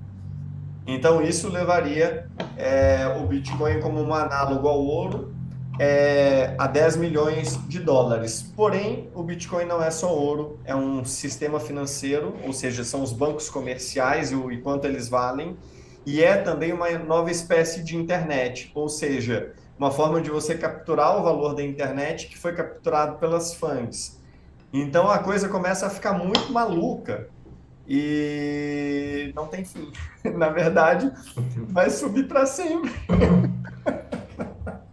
Então, 0.85 1.21
isso 1.21 1.47
levaria 1.49 2.27
é, 2.57 3.17
o 3.21 3.27
Bitcoin 3.27 3.79
como 3.79 4.01
um 4.01 4.13
análogo 4.13 4.67
ao 4.67 4.79
ouro 4.79 5.33
é, 5.79 6.53
a 6.57 6.67
10 6.67 6.97
milhões 6.97 7.59
de 7.67 7.79
dólares. 7.79 8.51
Porém, 8.55 9.09
o 9.15 9.23
Bitcoin 9.23 9.65
não 9.65 9.81
é 9.81 9.89
só 9.89 10.13
ouro, 10.13 10.59
é 10.65 10.75
um 10.75 11.03
sistema 11.05 11.59
financeiro, 11.59 12.35
ou 12.45 12.53
seja, 12.53 12.83
são 12.83 13.01
os 13.01 13.11
bancos 13.13 13.49
comerciais 13.49 14.31
e 14.31 14.35
o 14.35 14.51
e 14.51 14.59
quanto 14.61 14.85
eles 14.85 15.07
valem. 15.07 15.57
E 16.05 16.23
é 16.23 16.37
também 16.37 16.73
uma 16.73 16.89
nova 16.97 17.29
espécie 17.29 17.83
de 17.83 17.95
internet, 17.95 18.71
ou 18.73 18.89
seja, 18.89 19.53
uma 19.77 19.91
forma 19.91 20.21
de 20.21 20.29
você 20.29 20.55
capturar 20.55 21.19
o 21.19 21.23
valor 21.23 21.55
da 21.55 21.63
internet 21.63 22.27
que 22.27 22.37
foi 22.37 22.53
capturado 22.53 23.17
pelas 23.17 23.53
FANGs. 23.55 24.19
Então 24.73 25.09
a 25.09 25.19
coisa 25.19 25.49
começa 25.49 25.87
a 25.87 25.89
ficar 25.89 26.13
muito 26.13 26.51
maluca 26.51 27.27
e 27.87 29.31
não 29.35 29.47
tem 29.47 29.65
fim. 29.65 29.91
Na 30.35 30.49
verdade, 30.49 31.11
vai 31.67 31.89
subir 31.89 32.27
para 32.27 32.45
sempre. 32.45 32.91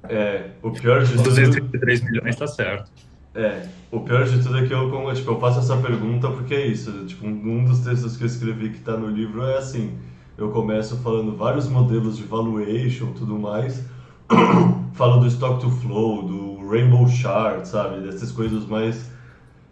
É, 0.08 0.50
o 0.62 0.70
pior 0.70 1.04
de 1.04 1.12
tudo... 1.12 1.24
233 1.24 2.02
milhões 2.02 2.34
está 2.34 2.46
certo. 2.46 2.90
É, 3.34 3.68
o 3.92 4.00
pior 4.00 4.24
de 4.24 4.42
tudo 4.42 4.58
é 4.58 4.66
que 4.66 4.72
eu, 4.72 4.90
como, 4.90 5.12
tipo, 5.12 5.30
eu 5.30 5.38
faço 5.38 5.60
essa 5.60 5.76
pergunta 5.76 6.30
porque 6.30 6.54
é 6.54 6.66
isso. 6.66 7.04
Tipo, 7.06 7.26
um 7.26 7.64
dos 7.64 7.80
textos 7.80 8.16
que 8.16 8.24
eu 8.24 8.26
escrevi 8.26 8.70
que 8.70 8.78
está 8.78 8.96
no 8.96 9.06
livro 9.06 9.44
é 9.44 9.58
assim: 9.58 9.96
eu 10.38 10.50
começo 10.50 10.96
falando 10.98 11.36
vários 11.36 11.68
modelos 11.68 12.16
de 12.16 12.22
valuation 12.22 13.12
tudo 13.12 13.36
mais, 13.36 13.84
falo 14.94 15.18
do 15.18 15.26
stock 15.26 15.60
to 15.60 15.68
flow, 15.68 16.22
do 16.22 16.68
rainbow 16.68 17.08
chart, 17.08 17.64
sabe? 17.64 18.00
Dessas 18.00 18.30
coisas 18.30 18.64
mais. 18.64 19.10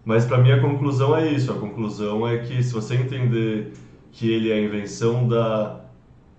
Mas 0.05 0.25
para 0.25 0.39
mim 0.39 0.51
a 0.51 0.61
conclusão 0.61 1.17
é 1.17 1.31
isso: 1.31 1.53
a 1.53 1.55
conclusão 1.55 2.27
é 2.27 2.39
que 2.39 2.63
se 2.65 2.73
você 2.73 2.97
entender 2.97 3.75
que 4.11 4.29
ele 4.29 4.51
é 4.51 4.55
a 4.55 4.61
invenção 4.61 5.29
da 5.29 5.83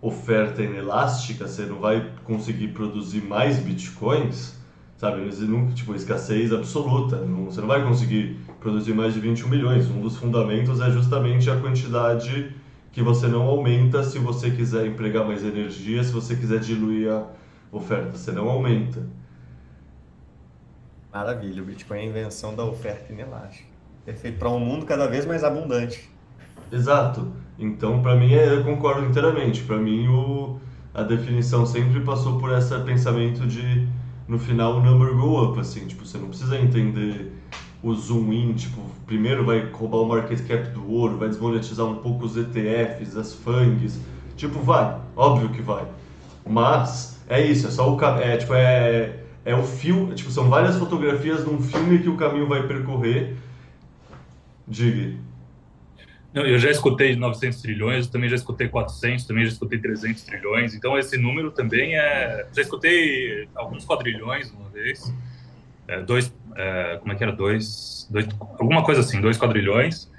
oferta 0.01 0.61
inelástica, 0.61 1.47
você 1.47 1.65
não 1.65 1.79
vai 1.79 2.11
conseguir 2.25 2.69
produzir 2.69 3.21
mais 3.21 3.59
bitcoins, 3.59 4.59
sabe? 4.97 5.21
Não, 5.45 5.67
tipo, 5.71 5.95
escassez 5.95 6.51
absoluta, 6.51 7.17
não, 7.17 7.45
você 7.45 7.61
não 7.61 7.67
vai 7.67 7.81
conseguir 7.81 8.37
produzir 8.59 8.93
mais 8.93 9.13
de 9.13 9.21
21 9.21 9.47
milhões. 9.47 9.89
Um 9.89 10.01
dos 10.01 10.17
fundamentos 10.17 10.81
é 10.81 10.91
justamente 10.91 11.49
a 11.49 11.55
quantidade 11.55 12.53
que 12.97 13.03
você 13.03 13.27
não 13.27 13.43
aumenta 13.43 14.03
se 14.03 14.17
você 14.17 14.49
quiser 14.49 14.87
empregar 14.87 15.23
mais 15.23 15.43
energia, 15.43 16.03
se 16.03 16.11
você 16.11 16.35
quiser 16.35 16.59
diluir 16.59 17.11
a 17.11 17.27
oferta, 17.71 18.17
você 18.17 18.31
não 18.31 18.49
aumenta. 18.49 19.05
Maravilha, 21.13 21.61
o 21.61 21.65
Bitcoin 21.67 21.99
é 21.99 22.01
a 22.01 22.05
invenção 22.05 22.55
da 22.55 22.65
oferta 22.65 23.13
inelástica. 23.13 23.69
Perfeito 24.03 24.39
para 24.39 24.49
um 24.49 24.59
mundo 24.59 24.83
cada 24.83 25.05
vez 25.05 25.27
mais 25.27 25.43
abundante. 25.43 26.09
Exato. 26.71 27.31
Então, 27.59 28.01
para 28.01 28.15
mim, 28.15 28.33
é, 28.33 28.55
eu 28.55 28.63
concordo 28.63 29.05
inteiramente. 29.05 29.61
Para 29.61 29.77
mim, 29.77 30.07
o, 30.07 30.59
a 30.91 31.03
definição 31.03 31.67
sempre 31.67 31.99
passou 31.99 32.39
por 32.39 32.51
esse 32.51 32.75
pensamento 32.79 33.45
de, 33.45 33.87
no 34.27 34.39
final, 34.39 34.77
o 34.77 34.81
number 34.81 35.15
go 35.15 35.43
up, 35.43 35.59
assim. 35.59 35.85
Tipo, 35.85 36.03
você 36.03 36.17
não 36.17 36.29
precisa 36.29 36.57
entender 36.57 37.31
o 37.81 37.93
zoom 37.93 38.33
in, 38.33 38.53
tipo, 38.53 38.81
primeiro 39.05 39.45
vai 39.45 39.69
roubar 39.71 39.97
o 39.97 40.05
market 40.05 40.45
cap 40.47 40.69
do 40.69 40.91
ouro, 40.91 41.17
vai 41.17 41.29
desmonetizar 41.29 41.85
um 41.85 41.95
pouco 41.95 42.25
os 42.25 42.35
ETFs, 42.35 43.15
as 43.15 43.33
FANGs. 43.33 43.99
Tipo, 44.35 44.59
vai. 44.59 44.99
Óbvio 45.15 45.49
que 45.49 45.61
vai. 45.61 45.85
Mas, 46.45 47.23
é 47.27 47.45
isso, 47.45 47.67
é 47.67 47.71
só 47.71 47.93
o... 47.93 48.05
É, 48.19 48.37
tipo, 48.37 48.53
é, 48.53 49.19
é 49.45 49.55
o 49.55 49.63
filme... 49.63 50.15
Tipo, 50.15 50.31
são 50.31 50.49
várias 50.49 50.77
fotografias 50.77 51.43
de 51.43 51.49
um 51.49 51.61
filme 51.61 51.99
que 51.99 52.09
o 52.09 52.17
caminho 52.17 52.47
vai 52.47 52.67
percorrer. 52.67 53.35
Diga. 54.67 55.17
Não, 56.33 56.45
eu 56.45 56.59
já 56.59 56.69
escutei 56.69 57.15
900 57.15 57.61
trilhões, 57.61 58.07
também 58.07 58.29
já 58.29 58.35
escutei 58.35 58.67
400, 58.67 59.25
também 59.25 59.45
já 59.45 59.53
escutei 59.53 59.79
300 59.79 60.21
trilhões. 60.23 60.75
Então 60.75 60.97
esse 60.97 61.17
número 61.17 61.51
também 61.51 61.97
é. 61.97 62.45
Já 62.53 62.61
escutei 62.61 63.47
alguns 63.55 63.85
quadrilhões 63.85 64.51
uma 64.51 64.69
vez, 64.69 65.11
é, 65.87 66.01
dois, 66.01 66.31
é, 66.57 66.97
como 66.97 67.13
é 67.13 67.15
que 67.15 67.23
era, 67.23 67.31
dois, 67.31 68.07
dois, 68.09 68.27
alguma 68.59 68.83
coisa 68.83 69.01
assim, 69.01 69.21
dois 69.21 69.37
quadrilhões. 69.37 70.09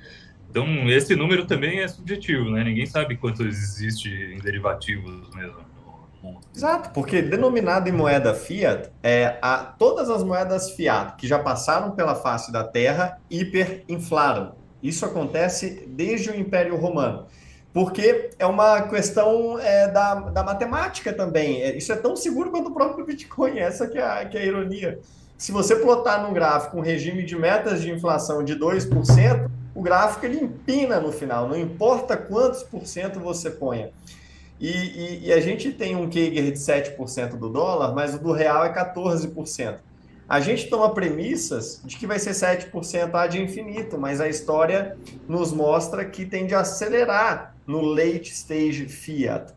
Então 0.51 0.67
esse 0.89 1.15
número 1.15 1.47
também 1.47 1.81
é 1.81 1.89
subjetivo, 1.89 2.51
né? 2.51 2.65
Ninguém 2.65 2.87
sabe 2.87 3.17
quanto 3.17 3.45
existe 3.45 4.09
em 4.09 4.39
derivativos 4.39 5.35
mesmo. 5.35 5.69
Exato, 6.55 6.91
porque 6.91 7.23
denominado 7.23 7.89
em 7.89 7.93
moeda 7.93 8.35
fiat, 8.35 8.91
é, 9.03 9.39
a, 9.41 9.59
todas 9.59 10.11
as 10.11 10.25
moedas 10.25 10.71
fiat 10.73 11.15
que 11.17 11.27
já 11.27 11.39
passaram 11.39 11.93
pela 11.93 12.15
face 12.15 12.51
da 12.51 12.65
Terra 12.65 13.21
hiperinflaram. 13.31 14.57
Isso 14.83 15.05
acontece 15.05 15.85
desde 15.87 16.31
o 16.31 16.37
Império 16.37 16.77
Romano, 16.77 17.27
porque 17.73 18.31
é 18.39 18.47
uma 18.47 18.83
questão 18.83 19.59
é, 19.61 19.89
da, 19.89 20.15
da 20.15 20.43
matemática 20.43 21.13
também. 21.13 21.63
É, 21.63 21.77
isso 21.77 21.93
é 21.93 21.97
tão 21.97 22.17
seguro 22.17 22.51
quanto 22.51 22.71
o 22.71 22.75
próprio 22.75 23.07
Bitcoin, 23.07 23.59
essa 23.59 23.87
que 23.87 23.99
é 23.99 24.05
a, 24.05 24.25
que 24.25 24.37
é 24.37 24.41
a 24.41 24.47
ironia. 24.47 24.99
Se 25.39 25.53
você 25.53 25.77
plotar 25.77 26.23
num 26.23 26.35
gráfico 26.35 26.77
um 26.77 26.83
regime 26.83 27.23
de 27.23 27.37
metas 27.37 27.81
de 27.81 27.91
inflação 27.91 28.45
de 28.45 28.55
2%, 28.57 29.51
o 29.75 29.81
gráfico 29.81 30.27
ele 30.27 30.41
empina 30.41 31.01
no 31.01 31.11
final, 31.11 31.49
não 31.49 31.57
importa 31.57 32.17
quantos 32.17 32.63
por 32.63 32.87
cento 32.87 33.21
você 33.21 33.49
ponha. 33.49 33.91
E, 34.61 34.69
e, 34.69 35.27
e, 35.29 35.33
a 35.33 35.41
gente 35.41 35.73
tem 35.73 35.95
um 35.95 36.07
Kager 36.07 36.51
de 36.51 36.59
7% 36.59 37.37
do 37.37 37.49
dólar, 37.49 37.95
mas 37.95 38.17
o 38.17 38.19
do 38.19 38.33
real 38.33 38.65
é 38.65 38.75
14% 38.75 39.79
a 40.29 40.41
gente 40.41 40.69
toma 40.69 40.93
premissas 40.93 41.81
de 41.83 41.97
que 41.97 42.07
vai 42.07 42.19
ser 42.19 42.33
7% 42.33 43.15
a 43.15 43.27
de 43.27 43.41
infinito, 43.41 43.97
mas 43.97 44.21
a 44.21 44.29
história 44.29 44.97
nos 45.27 45.53
mostra 45.53 46.05
que 46.05 46.27
tende 46.27 46.55
a 46.55 46.61
acelerar 46.61 47.57
no 47.67 47.81
late 47.81 48.31
stage 48.31 48.87
fiat. 48.87 49.55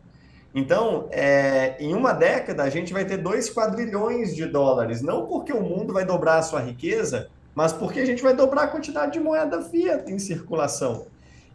Então, 0.54 1.08
é, 1.10 1.76
em 1.80 1.94
uma 1.94 2.12
década, 2.12 2.62
a 2.62 2.70
gente 2.70 2.92
vai 2.92 3.04
ter 3.04 3.16
2 3.16 3.50
quadrilhões 3.50 4.34
de 4.34 4.44
dólares, 4.44 5.00
não 5.00 5.26
porque 5.26 5.52
o 5.52 5.62
mundo 5.62 5.92
vai 5.92 6.04
dobrar 6.04 6.38
a 6.38 6.42
sua 6.42 6.60
riqueza, 6.60 7.28
mas 7.54 7.72
porque 7.72 8.00
a 8.00 8.04
gente 8.04 8.22
vai 8.22 8.34
dobrar 8.34 8.64
a 8.64 8.68
quantidade 8.68 9.12
de 9.12 9.20
moeda 9.20 9.62
fiat 9.62 10.10
em 10.12 10.18
circulação. 10.18 11.06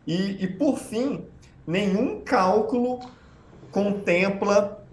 E, 0.06 0.44
e 0.44 0.48
por 0.48 0.78
fim, 0.78 1.26
nenhum 1.66 2.22
cálculo 2.22 3.00
contempla 3.72 4.84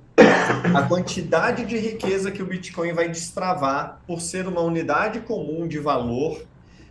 a 0.75 0.83
quantidade 0.83 1.65
de 1.65 1.79
riqueza 1.79 2.31
que 2.31 2.43
o 2.43 2.47
Bitcoin 2.47 2.93
vai 2.93 3.09
destravar 3.09 4.01
por 4.07 4.21
ser 4.21 4.47
uma 4.47 4.61
unidade 4.61 5.21
comum 5.21 5.67
de 5.67 5.79
valor, 5.79 6.43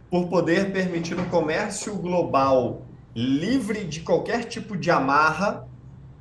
por 0.09 0.27
poder 0.27 0.71
permitir 0.71 1.19
um 1.19 1.25
comércio 1.25 1.95
global 1.95 2.81
livre 3.15 3.83
de 3.83 4.01
qualquer 4.01 4.45
tipo 4.45 4.75
de 4.75 4.89
amarra, 4.89 5.67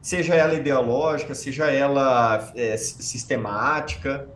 seja 0.03 0.35
ela 0.35 0.55
ideológica, 0.55 1.35
seja 1.35 1.71
ela 1.71 2.53
é, 2.55 2.77
sistemática. 2.77 4.29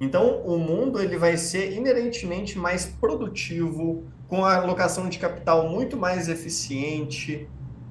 Então, 0.00 0.40
o 0.42 0.58
mundo 0.58 1.00
ele 1.00 1.18
vai 1.18 1.36
ser 1.36 1.72
inerentemente 1.72 2.56
mais 2.56 2.86
produtivo, 2.86 4.04
com 4.28 4.44
a 4.44 4.56
alocação 4.56 5.08
de 5.08 5.18
capital 5.18 5.68
muito 5.68 5.96
mais 5.96 6.28
eficiente, 6.28 7.48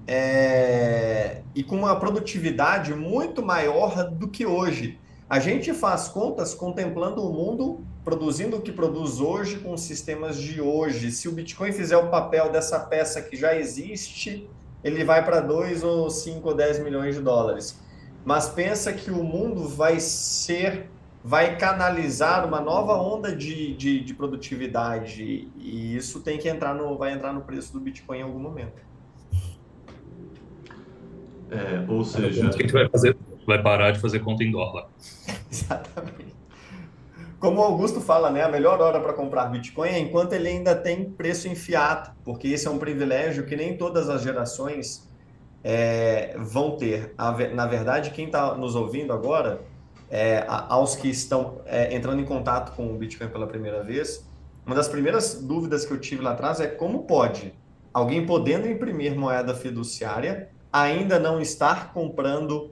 é, 0.08 1.42
e 1.54 1.64
com 1.64 1.76
uma 1.76 1.96
produtividade 2.00 2.94
muito 2.94 3.44
maior 3.44 4.10
do 4.10 4.28
que 4.28 4.46
hoje. 4.46 4.98
A 5.30 5.40
gente 5.40 5.74
faz 5.74 6.08
contas 6.08 6.54
contemplando 6.54 7.22
o 7.22 7.32
mundo 7.32 7.86
produzindo 8.04 8.58
o 8.58 8.62
que 8.62 8.72
produz 8.72 9.20
hoje 9.20 9.60
com 9.60 9.74
os 9.74 9.82
sistemas 9.82 10.38
de 10.38 10.60
hoje. 10.60 11.12
Se 11.12 11.30
o 11.30 11.32
Bitcoin 11.32 11.72
fizer 11.72 11.98
o 11.98 12.10
papel 12.10 12.52
dessa 12.52 12.80
peça 12.80 13.22
que 13.22 13.38
já 13.38 13.56
existe, 13.56 14.50
ele 14.84 15.04
vai 15.04 15.24
para 15.24 15.40
2 15.40 15.84
ou 15.84 16.10
5 16.10 16.48
ou 16.48 16.56
10 16.56 16.80
milhões 16.80 17.16
de 17.16 17.22
dólares. 17.22 17.80
Mas 18.24 18.50
pensa 18.50 18.94
que 18.94 19.10
o 19.10 19.24
mundo 19.24 19.68
vai 19.68 20.00
ser, 20.00 20.90
vai 21.24 21.58
canalizar 21.58 22.48
uma 22.48 22.62
nova 22.62 22.94
onda 22.94 23.36
de, 23.36 23.76
de, 23.76 24.00
de 24.04 24.14
produtividade 24.14 25.50
e 25.56 25.96
isso 25.96 26.22
tem 26.22 26.38
que 26.38 26.48
entrar 26.48 26.74
no, 26.74 26.98
vai 26.98 27.14
entrar 27.14 27.34
no 27.34 27.42
preço 27.42 27.74
do 27.74 27.80
Bitcoin 27.80 28.20
em 28.20 28.24
algum 28.24 28.40
momento. 28.40 28.82
É, 31.50 31.86
ou 31.92 32.04
seja. 32.04 32.48
O 32.48 32.50
que 32.50 32.58
a 32.58 32.62
gente 32.62 32.74
vai 32.74 32.88
fazer? 32.88 33.18
Vai 33.46 33.62
parar 33.62 33.92
de 33.92 34.00
fazer 34.00 34.20
conta 34.20 34.44
em 34.44 34.52
dólar. 34.52 34.88
Exatamente. 35.52 36.41
Como 37.42 37.60
o 37.60 37.64
Augusto 37.64 38.00
fala, 38.00 38.30
né, 38.30 38.44
a 38.44 38.48
melhor 38.48 38.80
hora 38.80 39.00
para 39.00 39.14
comprar 39.14 39.48
Bitcoin 39.48 39.90
é 39.90 39.98
enquanto 39.98 40.34
ele 40.34 40.48
ainda 40.48 40.76
tem 40.76 41.10
preço 41.10 41.48
em 41.48 41.56
fiat, 41.56 42.12
porque 42.24 42.48
esse 42.48 42.68
é 42.68 42.70
um 42.70 42.78
privilégio 42.78 43.48
que 43.48 43.56
nem 43.56 43.76
todas 43.76 44.12
as 44.12 44.22
gerações 44.22 45.10
é, 45.64 46.36
vão 46.38 46.78
ter. 46.78 47.16
Na 47.56 47.66
verdade, 47.66 48.12
quem 48.12 48.28
está 48.28 48.54
nos 48.54 48.76
ouvindo 48.76 49.12
agora, 49.12 49.60
é, 50.08 50.46
aos 50.48 50.96
que 50.96 51.10
estão 51.10 51.62
é, 51.66 51.96
entrando 51.96 52.22
em 52.22 52.26
contato 52.26 52.76
com 52.76 52.94
o 52.94 52.96
Bitcoin 52.96 53.30
pela 53.30 53.48
primeira 53.48 53.84
vez, 53.84 54.24
uma 54.64 54.76
das 54.76 54.88
primeiras 54.88 55.42
dúvidas 55.42 55.84
que 55.84 55.92
eu 55.92 56.00
tive 56.00 56.22
lá 56.22 56.34
atrás 56.34 56.60
é 56.60 56.68
como 56.68 57.06
pode 57.08 57.56
alguém 57.92 58.24
podendo 58.24 58.70
imprimir 58.70 59.18
moeda 59.18 59.56
fiduciária 59.56 60.50
ainda 60.72 61.18
não 61.18 61.42
estar 61.42 61.92
comprando 61.92 62.70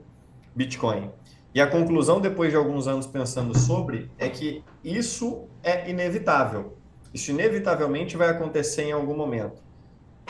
Bitcoin. 0.54 1.10
E 1.54 1.60
a 1.60 1.66
conclusão, 1.66 2.20
depois 2.20 2.50
de 2.50 2.56
alguns 2.56 2.86
anos 2.86 3.06
pensando 3.06 3.58
sobre, 3.58 4.10
é 4.18 4.28
que 4.28 4.62
isso 4.84 5.48
é 5.62 5.90
inevitável. 5.90 6.76
Isso 7.12 7.32
inevitavelmente 7.32 8.16
vai 8.16 8.28
acontecer 8.28 8.82
em 8.84 8.92
algum 8.92 9.16
momento. 9.16 9.60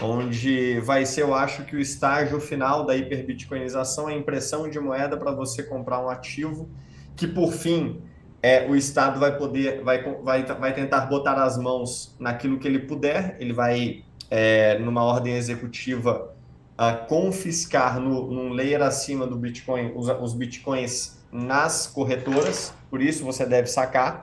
Onde 0.01 0.81
vai 0.81 1.05
ser, 1.05 1.23
eu 1.23 1.35
acho, 1.35 1.65
que 1.65 1.77
o 1.77 1.81
estágio 1.81 2.41
final 2.41 2.87
da 2.87 2.97
hiperbitcoinização 2.97 4.09
é 4.09 4.15
a 4.15 4.17
impressão 4.17 4.69
de 4.69 4.81
moeda 4.81 5.15
para 5.15 5.31
você 5.31 5.63
comprar 5.63 6.03
um 6.03 6.09
ativo, 6.09 6.71
que 7.15 7.27
por 7.27 7.53
fim 7.53 8.01
é, 8.43 8.67
o 8.67 8.75
Estado 8.75 9.21
vai 9.21 9.37
poder, 9.37 9.83
vai, 9.83 10.03
vai, 10.23 10.45
vai 10.47 10.75
tentar 10.75 11.03
botar 11.03 11.35
as 11.35 11.59
mãos 11.59 12.17
naquilo 12.19 12.59
que 12.59 12.67
ele 12.67 12.79
puder, 12.79 13.37
ele 13.39 13.53
vai, 13.53 14.03
é, 14.31 14.79
numa 14.79 15.05
ordem 15.05 15.35
executiva, 15.35 16.35
a 16.81 16.95
confiscar 16.95 18.01
no, 18.01 18.31
num 18.31 18.55
layer 18.55 18.81
acima 18.81 19.27
do 19.27 19.37
Bitcoin 19.37 19.93
os, 19.95 20.09
os 20.09 20.33
Bitcoins 20.33 21.19
nas 21.31 21.87
corretoras, 21.87 22.73
por 22.89 23.03
isso 23.03 23.23
você 23.23 23.45
deve 23.45 23.67
sacar, 23.69 24.23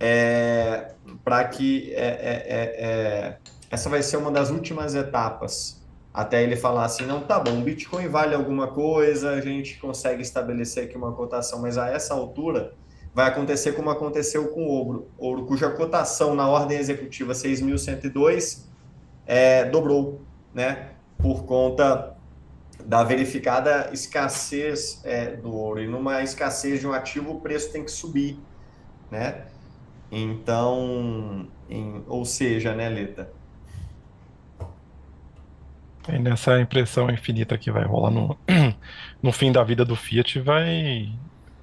é, 0.00 0.94
para 1.22 1.44
que 1.44 1.92
é, 1.92 1.98
é, 1.98 2.44
é, 2.48 2.86
é, 2.86 3.38
essa 3.70 3.90
vai 3.90 4.02
ser 4.02 4.16
uma 4.16 4.30
das 4.30 4.48
últimas 4.48 4.94
etapas. 4.94 5.84
Até 6.14 6.42
ele 6.42 6.56
falar 6.56 6.86
assim, 6.86 7.04
não, 7.04 7.20
tá 7.20 7.38
bom, 7.38 7.58
o 7.58 7.60
Bitcoin 7.60 8.08
vale 8.08 8.34
alguma 8.34 8.68
coisa, 8.68 9.32
a 9.32 9.40
gente 9.42 9.78
consegue 9.78 10.22
estabelecer 10.22 10.84
aqui 10.84 10.96
uma 10.96 11.12
cotação, 11.12 11.60
mas 11.60 11.76
a 11.76 11.90
essa 11.90 12.14
altura 12.14 12.72
vai 13.14 13.28
acontecer 13.28 13.72
como 13.72 13.90
aconteceu 13.90 14.48
com 14.48 14.64
o 14.64 14.68
ouro, 14.68 15.08
ouro 15.18 15.44
cuja 15.44 15.68
cotação 15.68 16.34
na 16.34 16.48
ordem 16.48 16.78
executiva 16.78 17.34
6.102 17.34 18.62
é, 19.26 19.66
dobrou, 19.66 20.22
né, 20.54 20.93
por 21.24 21.46
conta 21.46 22.14
da 22.84 23.02
verificada 23.02 23.88
escassez 23.94 25.00
é, 25.04 25.34
do 25.34 25.50
ouro. 25.50 25.82
E 25.82 25.86
numa 25.86 26.22
escassez 26.22 26.80
de 26.80 26.86
um 26.86 26.92
ativo, 26.92 27.32
o 27.32 27.40
preço 27.40 27.72
tem 27.72 27.82
que 27.82 27.90
subir, 27.90 28.38
né? 29.10 29.46
Então, 30.12 31.48
em, 31.70 32.04
ou 32.06 32.26
seja, 32.26 32.74
né, 32.74 32.90
Leta? 32.90 33.32
E 36.06 36.18
nessa 36.18 36.60
impressão 36.60 37.08
infinita 37.08 37.56
que 37.56 37.70
vai 37.70 37.84
rolar 37.86 38.10
no, 38.10 38.38
no 39.22 39.32
fim 39.32 39.50
da 39.50 39.64
vida 39.64 39.82
do 39.82 39.96
Fiat, 39.96 40.38
vai, 40.40 41.10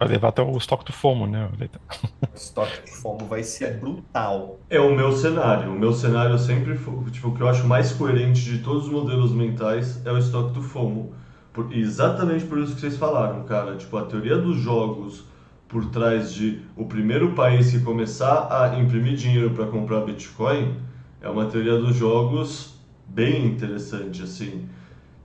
vai 0.01 0.07
levar 0.07 0.29
até 0.29 0.41
o 0.41 0.57
estoque 0.57 0.83
do 0.83 0.91
FOMO, 0.91 1.27
né? 1.27 1.47
O 1.47 2.35
estoque 2.35 2.81
do 2.81 2.89
FOMO 2.89 3.25
vai 3.27 3.43
ser 3.43 3.77
brutal. 3.77 4.59
É 4.67 4.79
o 4.79 4.95
meu 4.95 5.11
cenário. 5.11 5.71
O 5.71 5.79
meu 5.79 5.93
cenário 5.93 6.39
sempre 6.39 6.75
foi, 6.75 7.11
tipo, 7.11 7.29
o 7.29 7.35
que 7.35 7.41
eu 7.41 7.47
acho 7.47 7.67
mais 7.67 7.91
coerente 7.91 8.41
de 8.41 8.57
todos 8.63 8.85
os 8.85 8.91
modelos 8.91 9.31
mentais 9.31 10.03
é 10.03 10.11
o 10.11 10.17
estoque 10.17 10.53
do 10.53 10.63
FOMO. 10.63 11.13
Por, 11.53 11.71
exatamente 11.71 12.45
por 12.45 12.57
isso 12.57 12.73
que 12.73 12.81
vocês 12.81 12.97
falaram, 12.97 13.43
cara. 13.43 13.75
Tipo, 13.75 13.95
a 13.97 14.05
teoria 14.05 14.37
dos 14.37 14.57
jogos 14.57 15.23
por 15.67 15.85
trás 15.91 16.33
de 16.33 16.61
o 16.75 16.85
primeiro 16.85 17.33
país 17.33 17.69
que 17.69 17.79
começar 17.81 18.47
a 18.49 18.79
imprimir 18.79 19.15
dinheiro 19.15 19.51
para 19.51 19.67
comprar 19.67 20.01
Bitcoin 20.01 20.77
é 21.21 21.29
uma 21.29 21.45
teoria 21.45 21.77
dos 21.77 21.95
jogos 21.95 22.73
bem 23.07 23.45
interessante, 23.45 24.23
assim. 24.23 24.67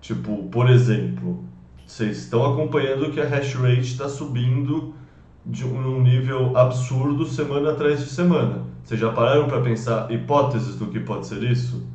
Tipo, 0.03 0.45
por 0.51 0.69
exemplo, 0.69 1.43
vocês 1.87 2.19
estão 2.19 2.45
acompanhando 2.45 3.13
que 3.13 3.21
a 3.21 3.25
hash 3.25 3.55
rate 3.55 3.83
está 3.83 4.09
subindo 4.09 4.93
de 5.45 5.65
um 5.65 6.03
nível 6.03 6.57
absurdo 6.57 7.25
semana 7.25 7.71
atrás 7.71 8.01
de 8.01 8.11
semana. 8.11 8.65
Vocês 8.83 8.99
já 8.99 9.13
pararam 9.13 9.47
para 9.47 9.61
pensar 9.61 10.11
hipóteses 10.11 10.77
do 10.77 10.89
que 10.89 10.99
pode 10.99 11.27
ser 11.29 11.43
isso? 11.45 11.87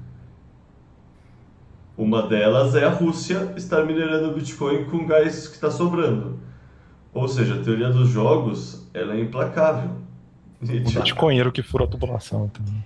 Uma 1.98 2.24
delas 2.24 2.74
é 2.74 2.86
a 2.86 2.90
Rússia 2.90 3.54
estar 3.58 3.86
minerando 3.86 4.34
Bitcoin 4.34 4.86
com 4.86 5.06
gás 5.06 5.48
que 5.48 5.56
está 5.56 5.70
sobrando. 5.70 6.40
Ou 7.14 7.28
seja, 7.28 7.56
a 7.56 7.64
teoria 7.64 7.90
dos 7.90 8.10
jogos 8.10 8.90
ela 8.94 9.14
é 9.14 9.20
implacável. 9.20 9.92
O 10.62 10.66
Bitcoinheiro 10.66 11.52
que 11.52 11.62
furou 11.62 11.86
a 11.86 11.92
tubulação 11.92 12.48
também. 12.48 12.84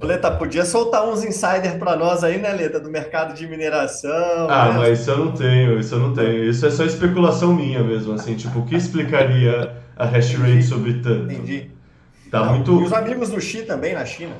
Leta, 0.00 0.30
podia 0.30 0.64
soltar 0.64 1.06
uns 1.08 1.24
insider 1.24 1.78
para 1.78 1.96
nós 1.96 2.22
aí, 2.22 2.38
né, 2.38 2.52
Leta, 2.52 2.78
do 2.78 2.90
mercado 2.90 3.34
de 3.34 3.46
mineração. 3.46 4.46
Ah, 4.48 4.70
né? 4.70 4.78
mas 4.78 5.00
isso 5.00 5.10
eu 5.10 5.18
não 5.18 5.32
tenho, 5.32 5.78
isso 5.78 5.94
eu 5.94 5.98
não 5.98 6.12
tenho. 6.12 6.44
Isso 6.44 6.66
é 6.66 6.70
só 6.70 6.84
especulação 6.84 7.54
minha 7.54 7.82
mesmo, 7.82 8.12
assim, 8.12 8.34
tipo, 8.36 8.58
o 8.58 8.66
que 8.66 8.76
explicaria 8.76 9.76
a 9.96 10.04
hash 10.04 10.34
rate 10.34 10.62
sobre 10.62 10.94
tanto? 10.94 11.32
Entendi. 11.32 11.70
Tá 12.30 12.44
Não, 12.44 12.54
muito. 12.54 12.80
E 12.80 12.84
os 12.84 12.92
amigos 12.92 13.30
do 13.30 13.40
Xi 13.40 13.62
também, 13.62 13.94
na 13.94 14.04
China. 14.04 14.34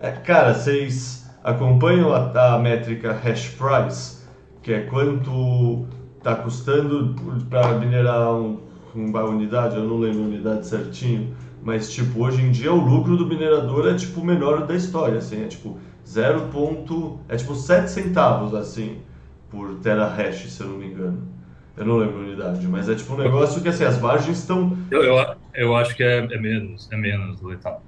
É, 0.00 0.10
cara, 0.10 0.54
vocês 0.54 1.28
acompanham 1.44 2.12
a, 2.12 2.54
a 2.54 2.58
métrica 2.58 3.12
hash 3.12 3.48
price, 3.48 4.18
que 4.62 4.72
é 4.72 4.80
quanto 4.80 5.86
tá 6.22 6.34
custando 6.34 7.14
para 7.48 7.72
minerar 7.74 8.34
um, 8.34 8.60
uma 8.94 9.24
unidade, 9.24 9.76
eu 9.76 9.84
não 9.84 9.98
lembro 9.98 10.22
a 10.22 10.26
unidade 10.26 10.66
certinho, 10.66 11.34
mas 11.62 11.90
tipo, 11.92 12.20
hoje 12.22 12.42
em 12.42 12.50
dia 12.50 12.72
o 12.72 12.76
lucro 12.80 13.16
do 13.16 13.26
minerador 13.26 13.88
é 13.88 13.96
tipo 13.96 14.20
o 14.20 14.24
menor 14.24 14.66
da 14.66 14.74
história, 14.74 15.18
assim, 15.18 15.42
é 15.44 15.48
tipo 15.48 15.80
0. 16.06 16.48
ponto- 16.50 17.24
é 17.28 17.36
tipo 17.36 17.54
7 17.54 17.90
centavos 17.90 18.54
assim 18.54 19.02
por 19.48 19.80
terahash, 19.80 20.50
se 20.52 20.60
eu 20.62 20.68
não 20.68 20.78
me 20.78 20.86
engano. 20.86 21.28
Eu 21.76 21.84
não 21.86 21.96
lembro 21.98 22.18
a 22.18 22.20
unidade, 22.20 22.66
mas 22.68 22.88
é 22.88 22.94
tipo 22.94 23.14
um 23.14 23.18
negócio 23.18 23.62
que 23.62 23.68
assim, 23.68 23.84
as 23.84 23.98
margens 24.00 24.38
estão 24.38 24.76
Eu, 24.90 25.02
eu, 25.04 25.16
eu 25.54 25.76
acho 25.76 25.94
que 25.96 26.02
é, 26.02 26.18
é 26.18 26.38
menos, 26.40 26.90
é 26.92 26.96
menos 26.96 27.40
letal. 27.42 27.86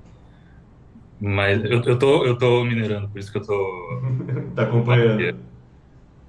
Mas 1.18 1.62
eu, 1.64 1.82
eu, 1.84 1.98
tô, 1.98 2.24
eu 2.26 2.36
tô 2.38 2.64
minerando, 2.64 3.10
por 3.10 3.18
isso 3.18 3.30
que 3.30 3.38
eu 3.38 3.42
tô. 3.46 4.00
tá 4.54 4.62
acompanhando. 4.64 5.30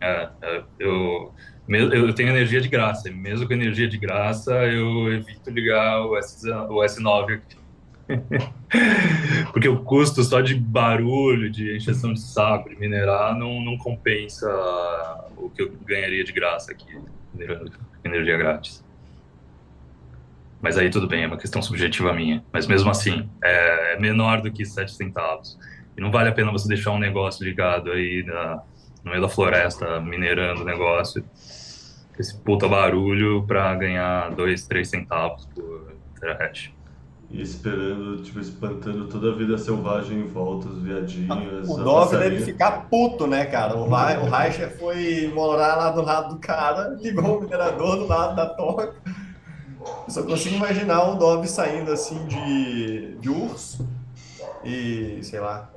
É, 0.01 0.31
é, 0.43 0.65
eu, 0.79 1.33
eu 1.77 2.13
tenho 2.13 2.29
energia 2.29 2.59
de 2.59 2.67
graça, 2.67 3.09
e 3.09 3.13
mesmo 3.13 3.47
com 3.47 3.53
energia 3.53 3.87
de 3.87 3.97
graça, 3.97 4.53
eu 4.65 5.13
evito 5.13 5.49
ligar 5.49 6.05
o, 6.05 6.17
S, 6.17 6.49
o 6.49 6.83
S9 6.83 7.35
aqui. 7.35 7.61
Porque 9.53 9.67
o 9.67 9.83
custo 9.83 10.23
só 10.23 10.41
de 10.41 10.55
barulho, 10.55 11.49
de 11.49 11.75
encheção 11.75 12.13
de 12.13 12.19
saco, 12.19 12.69
de 12.69 12.75
minerar, 12.75 13.37
não, 13.37 13.61
não 13.61 13.77
compensa 13.77 14.49
o 15.37 15.49
que 15.49 15.61
eu 15.61 15.71
ganharia 15.85 16.23
de 16.23 16.31
graça 16.31 16.71
aqui, 16.71 16.97
minerando 17.33 17.71
energia 18.03 18.37
grátis. 18.37 18.83
Mas 20.61 20.77
aí 20.77 20.89
tudo 20.89 21.07
bem, 21.07 21.23
é 21.23 21.27
uma 21.27 21.37
questão 21.37 21.61
subjetiva 21.61 22.13
minha. 22.13 22.43
Mas 22.51 22.67
mesmo 22.67 22.89
assim, 22.89 23.27
é, 23.43 23.93
é 23.93 23.99
menor 23.99 24.41
do 24.41 24.51
que 24.51 24.63
7 24.63 24.91
centavos. 24.91 25.57
E 25.97 26.01
não 26.01 26.11
vale 26.11 26.29
a 26.29 26.31
pena 26.31 26.51
você 26.51 26.67
deixar 26.67 26.91
um 26.91 26.99
negócio 26.99 27.43
ligado 27.43 27.91
aí 27.91 28.23
na, 28.23 28.61
no 29.03 29.11
meio 29.11 29.21
da 29.21 29.29
floresta, 29.29 29.99
minerando 29.99 30.61
o 30.61 30.65
negócio, 30.65 31.23
esse 32.21 32.37
puta 32.37 32.67
barulho 32.67 33.43
para 33.45 33.73
ganhar 33.75 34.31
2, 34.31 34.67
3 34.67 34.87
centavos 34.87 35.47
por 35.53 35.93
terahash. 36.19 36.71
E 37.29 37.41
esperando, 37.41 38.21
tipo, 38.21 38.39
espantando 38.39 39.07
toda 39.07 39.31
a 39.31 39.35
vida 39.35 39.57
selvagem 39.57 40.19
em 40.19 40.27
volta, 40.27 40.67
os 40.67 40.81
viadinhos. 40.81 41.69
O 41.69 41.77
Dove 41.77 42.17
deve 42.17 42.41
ficar 42.41 42.89
puto, 42.89 43.25
né, 43.25 43.45
cara? 43.45 43.77
O, 43.77 43.87
Ra 43.87 44.19
o 44.19 44.29
Reicher 44.29 44.77
foi 44.77 45.31
morar 45.33 45.75
lá 45.75 45.91
do 45.91 46.01
lado 46.01 46.35
do 46.35 46.41
cara, 46.41 46.97
ligou 47.01 47.37
o 47.37 47.41
minerador 47.41 47.97
do 47.97 48.07
lado 48.07 48.35
da 48.35 48.47
toca. 48.47 48.95
Eu 49.79 50.09
só 50.09 50.23
consigo 50.23 50.55
imaginar 50.55 51.09
o 51.09 51.15
Dove 51.15 51.47
saindo 51.47 51.91
assim 51.91 52.25
de, 52.27 53.15
de 53.15 53.29
urso 53.29 53.87
e 54.63 55.19
sei 55.23 55.39
lá. 55.39 55.69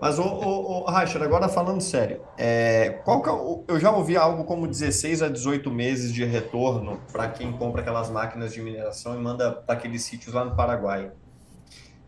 Mas, 0.00 0.18
o, 0.18 0.22
o, 0.22 0.84
o 0.84 0.90
Reicher, 0.90 1.22
agora 1.22 1.48
falando 1.48 1.80
sério, 1.82 2.22
é, 2.38 3.00
qual 3.04 3.22
que 3.22 3.28
é 3.28 3.32
eu 3.68 3.78
já 3.78 3.90
ouvi 3.90 4.16
algo 4.16 4.44
como 4.44 4.66
16 4.66 5.22
a 5.22 5.28
18 5.28 5.70
meses 5.70 6.12
de 6.12 6.24
retorno 6.24 6.98
para 7.12 7.28
quem 7.28 7.52
compra 7.52 7.82
aquelas 7.82 8.08
máquinas 8.08 8.54
de 8.54 8.62
mineração 8.62 9.14
e 9.14 9.18
manda 9.18 9.52
para 9.52 9.74
aqueles 9.74 10.02
sítios 10.02 10.34
lá 10.34 10.44
no 10.44 10.56
Paraguai. 10.56 11.12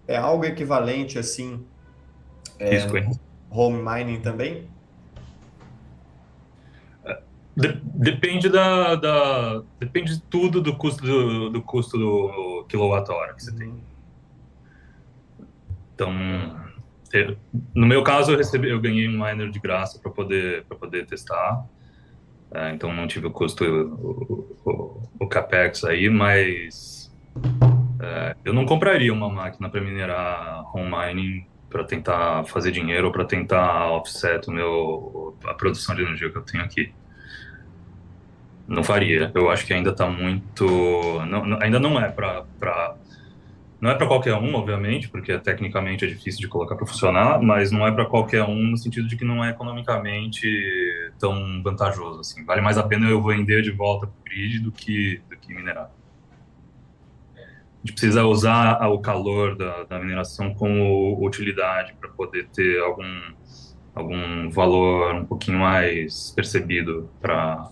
É 0.08 0.16
algo 0.16 0.44
equivalente 0.44 1.18
assim 1.18 1.66
hein? 2.98 3.10
home 3.50 3.82
mining 3.82 4.20
também? 4.20 4.70
De- 7.54 7.80
depende 7.84 8.48
da, 8.48 8.94
da- 8.94 9.62
Depende 9.78 10.16
de 10.16 10.22
tudo 10.22 10.62
do 10.62 10.74
custo 10.76 11.04
do, 11.04 11.50
do 11.50 11.60
custo 11.62 11.98
do 11.98 12.64
quilowatt-hora 12.68 13.34
que 13.34 13.44
você 13.44 13.52
tem. 13.54 13.74
Então, 15.94 16.10
eu- 17.12 17.36
no 17.74 17.86
meu 17.86 18.02
caso, 18.02 18.32
eu 18.32 18.36
recebi, 18.38 18.68
eu 18.70 18.80
ganhei 18.80 19.08
um 19.08 19.12
miner 19.12 19.50
de 19.50 19.58
graça 19.60 19.98
para 19.98 20.10
poder 20.10 20.64
para 20.64 20.76
poder 20.76 21.06
testar. 21.06 21.64
É, 22.54 22.70
então 22.70 22.92
não 22.92 23.06
tive 23.06 23.26
o 23.26 23.30
custo 23.30 23.64
o, 23.64 24.56
o, 24.64 25.02
o 25.20 25.26
capex 25.26 25.84
aí, 25.84 26.08
mas 26.10 27.10
é, 28.00 28.36
eu 28.44 28.52
não 28.52 28.66
compraria 28.66 29.12
uma 29.12 29.28
máquina 29.30 29.70
para 29.70 29.80
minerar 29.80 30.64
home 30.76 30.90
mining 30.90 31.46
para 31.70 31.84
tentar 31.84 32.44
fazer 32.44 32.70
dinheiro 32.70 33.06
ou 33.06 33.12
para 33.12 33.24
tentar 33.24 33.90
offset 33.92 34.46
o 34.48 34.52
meu 34.52 35.34
a 35.46 35.54
produção 35.54 35.94
de 35.94 36.02
energia 36.02 36.28
que 36.30 36.36
eu 36.36 36.42
tenho 36.42 36.62
aqui. 36.62 36.92
Não 38.68 38.84
faria. 38.84 39.30
Eu 39.34 39.50
acho 39.50 39.66
que 39.66 39.72
ainda 39.74 39.90
está 39.90 40.06
muito. 40.06 40.64
não- 41.26 41.44
não- 41.44 41.58
ainda 41.60 41.78
não 41.80 41.98
é 42.00 42.08
para. 42.10 42.44
Não 43.82 43.90
é 43.90 43.96
para 43.96 44.06
qualquer 44.06 44.34
um, 44.34 44.54
obviamente, 44.54 45.08
porque 45.08 45.36
tecnicamente 45.40 46.04
é 46.04 46.08
difícil 46.08 46.40
de 46.40 46.46
colocar 46.46 46.76
para 46.76 46.86
funcionar, 46.86 47.42
mas 47.42 47.72
não 47.72 47.84
é 47.84 47.90
para 47.90 48.06
qualquer 48.06 48.44
um 48.44 48.68
no 48.68 48.76
sentido 48.78 49.08
de 49.08 49.16
que 49.16 49.24
não 49.24 49.44
é 49.44 49.50
economicamente 49.50 50.46
tão 51.18 51.60
vantajoso. 51.64 52.20
Assim. 52.20 52.44
Vale 52.44 52.60
mais 52.60 52.78
a 52.78 52.84
pena 52.84 53.10
eu 53.10 53.20
vender 53.20 53.60
de 53.60 53.72
volta 53.72 54.06
para 54.06 54.20
o 54.20 54.24
grid 54.24 54.60
do 54.60 54.70
que, 54.70 55.20
do 55.28 55.36
que 55.36 55.52
minerar. 55.52 55.90
A 57.36 57.40
gente 57.84 57.94
precisa 57.94 58.24
usar 58.24 58.80
o 58.86 59.00
calor 59.00 59.56
da, 59.56 59.82
da 59.82 59.98
mineração 59.98 60.54
como 60.54 61.18
utilidade 61.26 61.92
para 61.94 62.08
poder 62.08 62.46
ter 62.54 62.80
algum, 62.80 63.20
algum 63.92 64.48
valor 64.48 65.16
um 65.16 65.24
pouquinho 65.24 65.58
mais 65.58 66.30
percebido 66.30 67.10
para 67.20 67.68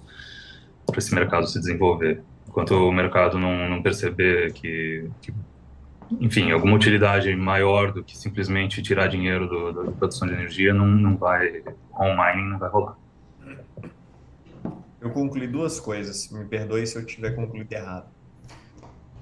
para 0.86 0.98
esse 0.98 1.14
mercado 1.14 1.46
se 1.46 1.61
desenvolver. 1.61 2.20
Enquanto 2.48 2.72
o 2.72 2.90
mercado 2.90 3.38
não, 3.38 3.68
não 3.68 3.80
perceber 3.80 4.52
que, 4.52 5.08
que, 5.22 5.32
enfim, 6.18 6.50
alguma 6.50 6.74
utilidade 6.74 7.34
maior 7.36 7.92
do 7.92 8.02
que 8.02 8.16
simplesmente 8.16 8.82
tirar 8.82 9.06
dinheiro 9.06 9.46
do, 9.46 9.84
da 9.84 9.92
produção 9.92 10.26
de 10.26 10.34
energia, 10.34 10.74
não, 10.74 10.86
não 10.86 11.16
vai, 11.16 11.62
home 11.92 12.16
mining 12.16 12.48
não 12.50 12.58
vai 12.58 12.70
rolar. 12.70 12.96
Eu 15.00 15.11
concluí 15.11 15.46
duas 15.46 15.80
coisas. 15.80 16.30
Me 16.30 16.44
perdoe 16.44 16.86
se 16.86 16.96
eu 16.96 17.04
tiver 17.06 17.30
concluído 17.30 17.72
errado. 17.72 18.08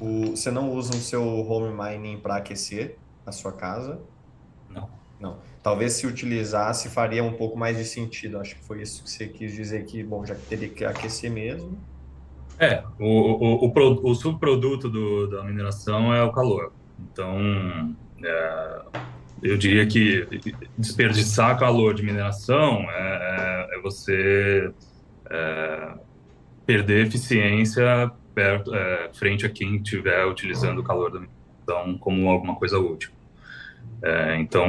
O, 0.00 0.30
você 0.30 0.50
não 0.50 0.72
usa 0.72 0.92
o 0.92 0.96
seu 0.96 1.22
home 1.22 1.72
mining 1.72 2.18
para 2.18 2.36
aquecer 2.36 2.96
a 3.24 3.32
sua 3.32 3.52
casa? 3.52 4.00
Não. 4.70 4.88
Não. 5.20 5.38
Talvez 5.62 5.94
se 5.94 6.06
utilizasse 6.06 6.88
faria 6.88 7.22
um 7.22 7.32
pouco 7.32 7.56
mais 7.56 7.76
de 7.76 7.84
sentido. 7.84 8.38
Acho 8.38 8.56
que 8.56 8.64
foi 8.64 8.82
isso 8.82 9.02
que 9.04 9.10
você 9.10 9.28
quis 9.28 9.52
dizer 9.52 9.84
que, 9.84 10.02
bom, 10.02 10.24
já 10.24 10.34
que 10.34 10.46
teria 10.46 10.68
que 10.68 10.84
aquecer 10.84 11.30
mesmo. 11.30 11.78
É, 12.58 12.82
o, 12.98 13.64
o, 13.64 13.68
o, 13.68 14.10
o 14.10 14.14
subproduto 14.14 14.88
do, 14.88 15.28
da 15.28 15.44
mineração 15.44 16.12
é 16.12 16.22
o 16.24 16.32
calor. 16.32 16.72
Então, 16.98 17.96
é, 18.22 18.82
eu 19.42 19.56
diria 19.56 19.86
que 19.86 20.26
desperdiçar 20.76 21.58
calor 21.58 21.94
de 21.94 22.02
mineração 22.02 22.86
é, 22.90 23.68
é, 23.72 23.76
é 23.76 23.80
você 23.80 24.72
é, 25.30 25.94
perder 26.66 27.06
eficiência 27.06 28.10
perto, 28.34 28.74
é, 28.74 29.10
frente 29.14 29.46
a 29.46 29.48
quem 29.48 29.76
estiver 29.76 30.26
utilizando 30.26 30.78
o 30.78 30.84
calor 30.84 31.10
da 31.10 31.20
mineração 31.20 31.98
como 31.98 32.28
alguma 32.28 32.56
coisa 32.56 32.78
útil. 32.78 33.10
É, 34.02 34.36
então, 34.38 34.66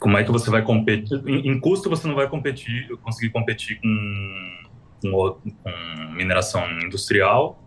como 0.00 0.16
é 0.16 0.24
que 0.24 0.30
você 0.30 0.50
vai 0.50 0.62
competir? 0.62 1.22
Em, 1.26 1.50
em, 1.50 1.60
custo, 1.60 1.88
você 1.90 2.06
não 2.06 2.14
vai 2.14 2.28
competir, 2.28 2.88
conseguir 3.02 3.30
competir 3.30 3.80
com, 3.80 4.70
com, 5.02 5.52
com 5.62 6.14
mineração 6.14 6.66
industrial. 6.80 7.63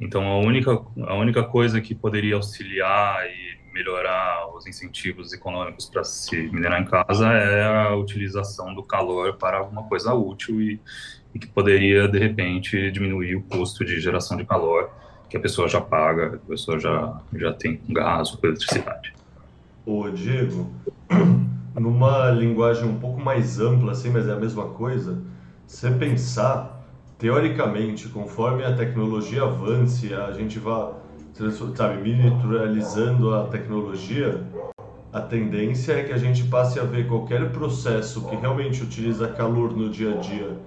Então, 0.00 0.26
a 0.26 0.38
única, 0.38 0.70
a 0.72 1.14
única 1.14 1.42
coisa 1.42 1.80
que 1.80 1.94
poderia 1.94 2.36
auxiliar 2.36 3.26
e 3.26 3.56
melhorar 3.72 4.48
os 4.54 4.66
incentivos 4.66 5.32
econômicos 5.32 5.86
para 5.86 6.02
se 6.02 6.48
minerar 6.50 6.80
em 6.80 6.84
casa 6.84 7.28
é 7.28 7.64
a 7.64 7.94
utilização 7.94 8.74
do 8.74 8.82
calor 8.82 9.36
para 9.36 9.58
alguma 9.58 9.82
coisa 9.84 10.14
útil 10.14 10.60
e, 10.60 10.80
e 11.34 11.38
que 11.38 11.46
poderia, 11.46 12.08
de 12.08 12.18
repente, 12.18 12.90
diminuir 12.90 13.36
o 13.36 13.42
custo 13.42 13.84
de 13.84 14.00
geração 14.00 14.36
de 14.36 14.44
calor 14.44 14.90
que 15.28 15.36
a 15.36 15.40
pessoa 15.40 15.68
já 15.68 15.80
paga, 15.80 16.36
a 16.36 16.48
pessoa 16.48 16.78
já, 16.78 17.20
já 17.34 17.52
tem 17.52 17.80
gás 17.88 18.32
ou 18.32 18.38
eletricidade. 18.42 19.12
Ô, 19.84 20.08
Diego, 20.08 20.72
numa 21.74 22.30
linguagem 22.30 22.84
um 22.84 22.98
pouco 22.98 23.20
mais 23.20 23.60
ampla, 23.60 23.92
assim, 23.92 24.10
mas 24.10 24.28
é 24.28 24.32
a 24.32 24.36
mesma 24.36 24.68
coisa, 24.70 25.22
você 25.66 25.90
pensar, 25.90 26.75
teoricamente, 27.18 28.08
conforme 28.08 28.64
a 28.64 28.74
tecnologia 28.74 29.42
avance, 29.42 30.12
a 30.12 30.32
gente 30.32 30.58
vai, 30.58 30.92
sabe, 31.74 32.02
miniaturizando 32.02 33.34
a 33.34 33.44
tecnologia, 33.44 34.44
a 35.12 35.20
tendência 35.20 35.94
é 35.94 36.02
que 36.04 36.12
a 36.12 36.18
gente 36.18 36.44
passe 36.44 36.78
a 36.78 36.84
ver 36.84 37.08
qualquer 37.08 37.50
processo 37.50 38.26
que 38.28 38.36
realmente 38.36 38.82
utiliza 38.82 39.28
calor 39.28 39.74
no 39.74 39.88
dia 39.88 40.14
a 40.14 40.16
dia 40.18 40.58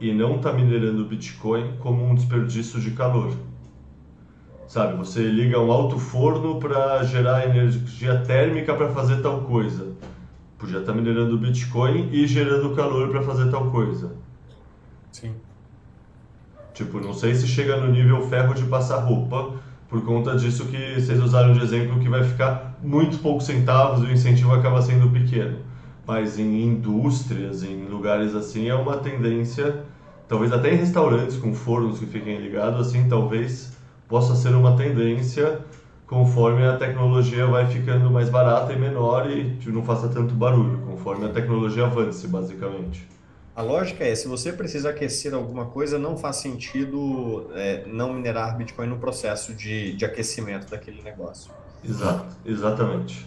e 0.00 0.12
não 0.12 0.36
está 0.36 0.52
minerando 0.52 1.04
Bitcoin 1.04 1.76
como 1.78 2.04
um 2.04 2.14
desperdício 2.14 2.80
de 2.80 2.92
calor. 2.92 3.32
Sabe, 4.66 4.96
você 4.96 5.22
liga 5.22 5.60
um 5.60 5.70
alto 5.70 5.98
forno 5.98 6.58
para 6.58 7.02
gerar 7.04 7.44
energia 7.44 8.18
térmica 8.20 8.74
para 8.74 8.88
fazer 8.88 9.20
tal 9.20 9.42
coisa. 9.42 9.92
Podia 10.58 10.78
estar 10.78 10.92
tá 10.92 10.98
minerando 10.98 11.36
Bitcoin 11.36 12.08
e 12.10 12.26
gerando 12.26 12.74
calor 12.74 13.10
para 13.10 13.22
fazer 13.22 13.50
tal 13.50 13.70
coisa. 13.70 14.16
Sim. 15.12 15.34
Tipo, 16.74 17.00
não 17.00 17.12
sei 17.12 17.34
se 17.34 17.46
chega 17.46 17.76
no 17.76 17.92
nível 17.92 18.22
ferro 18.28 18.54
de 18.54 18.64
passar 18.64 18.98
roupa, 18.98 19.54
por 19.88 20.02
conta 20.04 20.34
disso 20.36 20.64
que 20.66 21.00
vocês 21.00 21.20
usaram 21.22 21.52
de 21.52 21.62
exemplo 21.62 22.00
que 22.00 22.08
vai 22.08 22.24
ficar 22.24 22.78
muito 22.82 23.18
poucos 23.18 23.44
centavos 23.44 24.02
e 24.02 24.06
o 24.06 24.12
incentivo 24.12 24.52
acaba 24.54 24.80
sendo 24.80 25.10
pequeno. 25.10 25.58
Mas 26.06 26.38
em 26.38 26.62
indústrias, 26.62 27.62
em 27.62 27.84
lugares 27.84 28.34
assim, 28.34 28.68
é 28.68 28.74
uma 28.74 28.96
tendência, 28.96 29.84
talvez 30.26 30.50
até 30.50 30.72
em 30.72 30.76
restaurantes 30.76 31.36
com 31.36 31.52
fornos 31.52 31.98
que 31.98 32.06
fiquem 32.06 32.38
ligados, 32.38 32.88
assim, 32.88 33.06
talvez 33.06 33.76
possa 34.08 34.34
ser 34.34 34.54
uma 34.54 34.76
tendência 34.76 35.60
conforme 36.06 36.66
a 36.66 36.76
tecnologia 36.76 37.46
vai 37.46 37.66
ficando 37.66 38.10
mais 38.10 38.28
barata 38.28 38.72
e 38.72 38.78
menor 38.78 39.30
e 39.30 39.58
não 39.66 39.82
faça 39.82 40.08
tanto 40.08 40.34
barulho, 40.34 40.78
conforme 40.86 41.24
a 41.24 41.28
tecnologia 41.30 41.84
avance, 41.84 42.26
basicamente. 42.28 43.08
A 43.54 43.60
lógica 43.60 44.02
é, 44.02 44.14
se 44.14 44.26
você 44.26 44.50
precisa 44.52 44.90
aquecer 44.90 45.34
alguma 45.34 45.66
coisa, 45.66 45.98
não 45.98 46.16
faz 46.16 46.36
sentido 46.36 47.50
é, 47.54 47.84
não 47.86 48.14
minerar 48.14 48.56
Bitcoin 48.56 48.86
no 48.86 48.98
processo 48.98 49.52
de, 49.54 49.92
de 49.92 50.04
aquecimento 50.04 50.70
daquele 50.70 51.02
negócio. 51.02 51.52
Exato, 51.84 52.34
exatamente. 52.46 53.26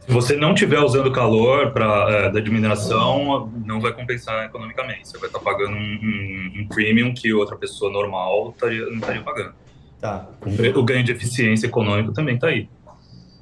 Se 0.00 0.12
você 0.12 0.36
não 0.36 0.54
estiver 0.54 0.78
usando 0.78 1.10
calor 1.12 1.72
para 1.72 2.10
é, 2.10 2.30
da 2.30 2.40
mineração, 2.42 3.52
não 3.64 3.80
vai 3.80 3.92
compensar 3.92 4.46
economicamente. 4.46 5.08
Você 5.08 5.18
vai 5.18 5.28
estar 5.28 5.40
pagando 5.40 5.76
um, 5.76 5.80
um, 5.80 6.60
um 6.60 6.68
premium 6.68 7.12
que 7.12 7.32
outra 7.32 7.56
pessoa 7.56 7.92
normal 7.92 8.54
taria, 8.58 8.86
não 8.86 8.98
estaria 8.98 9.22
pagando. 9.22 9.54
Tá. 10.00 10.28
O, 10.44 10.78
o 10.78 10.82
ganho 10.84 11.04
de 11.04 11.12
eficiência 11.12 11.66
econômica 11.66 12.12
também 12.12 12.36
está 12.36 12.48
aí. 12.48 12.68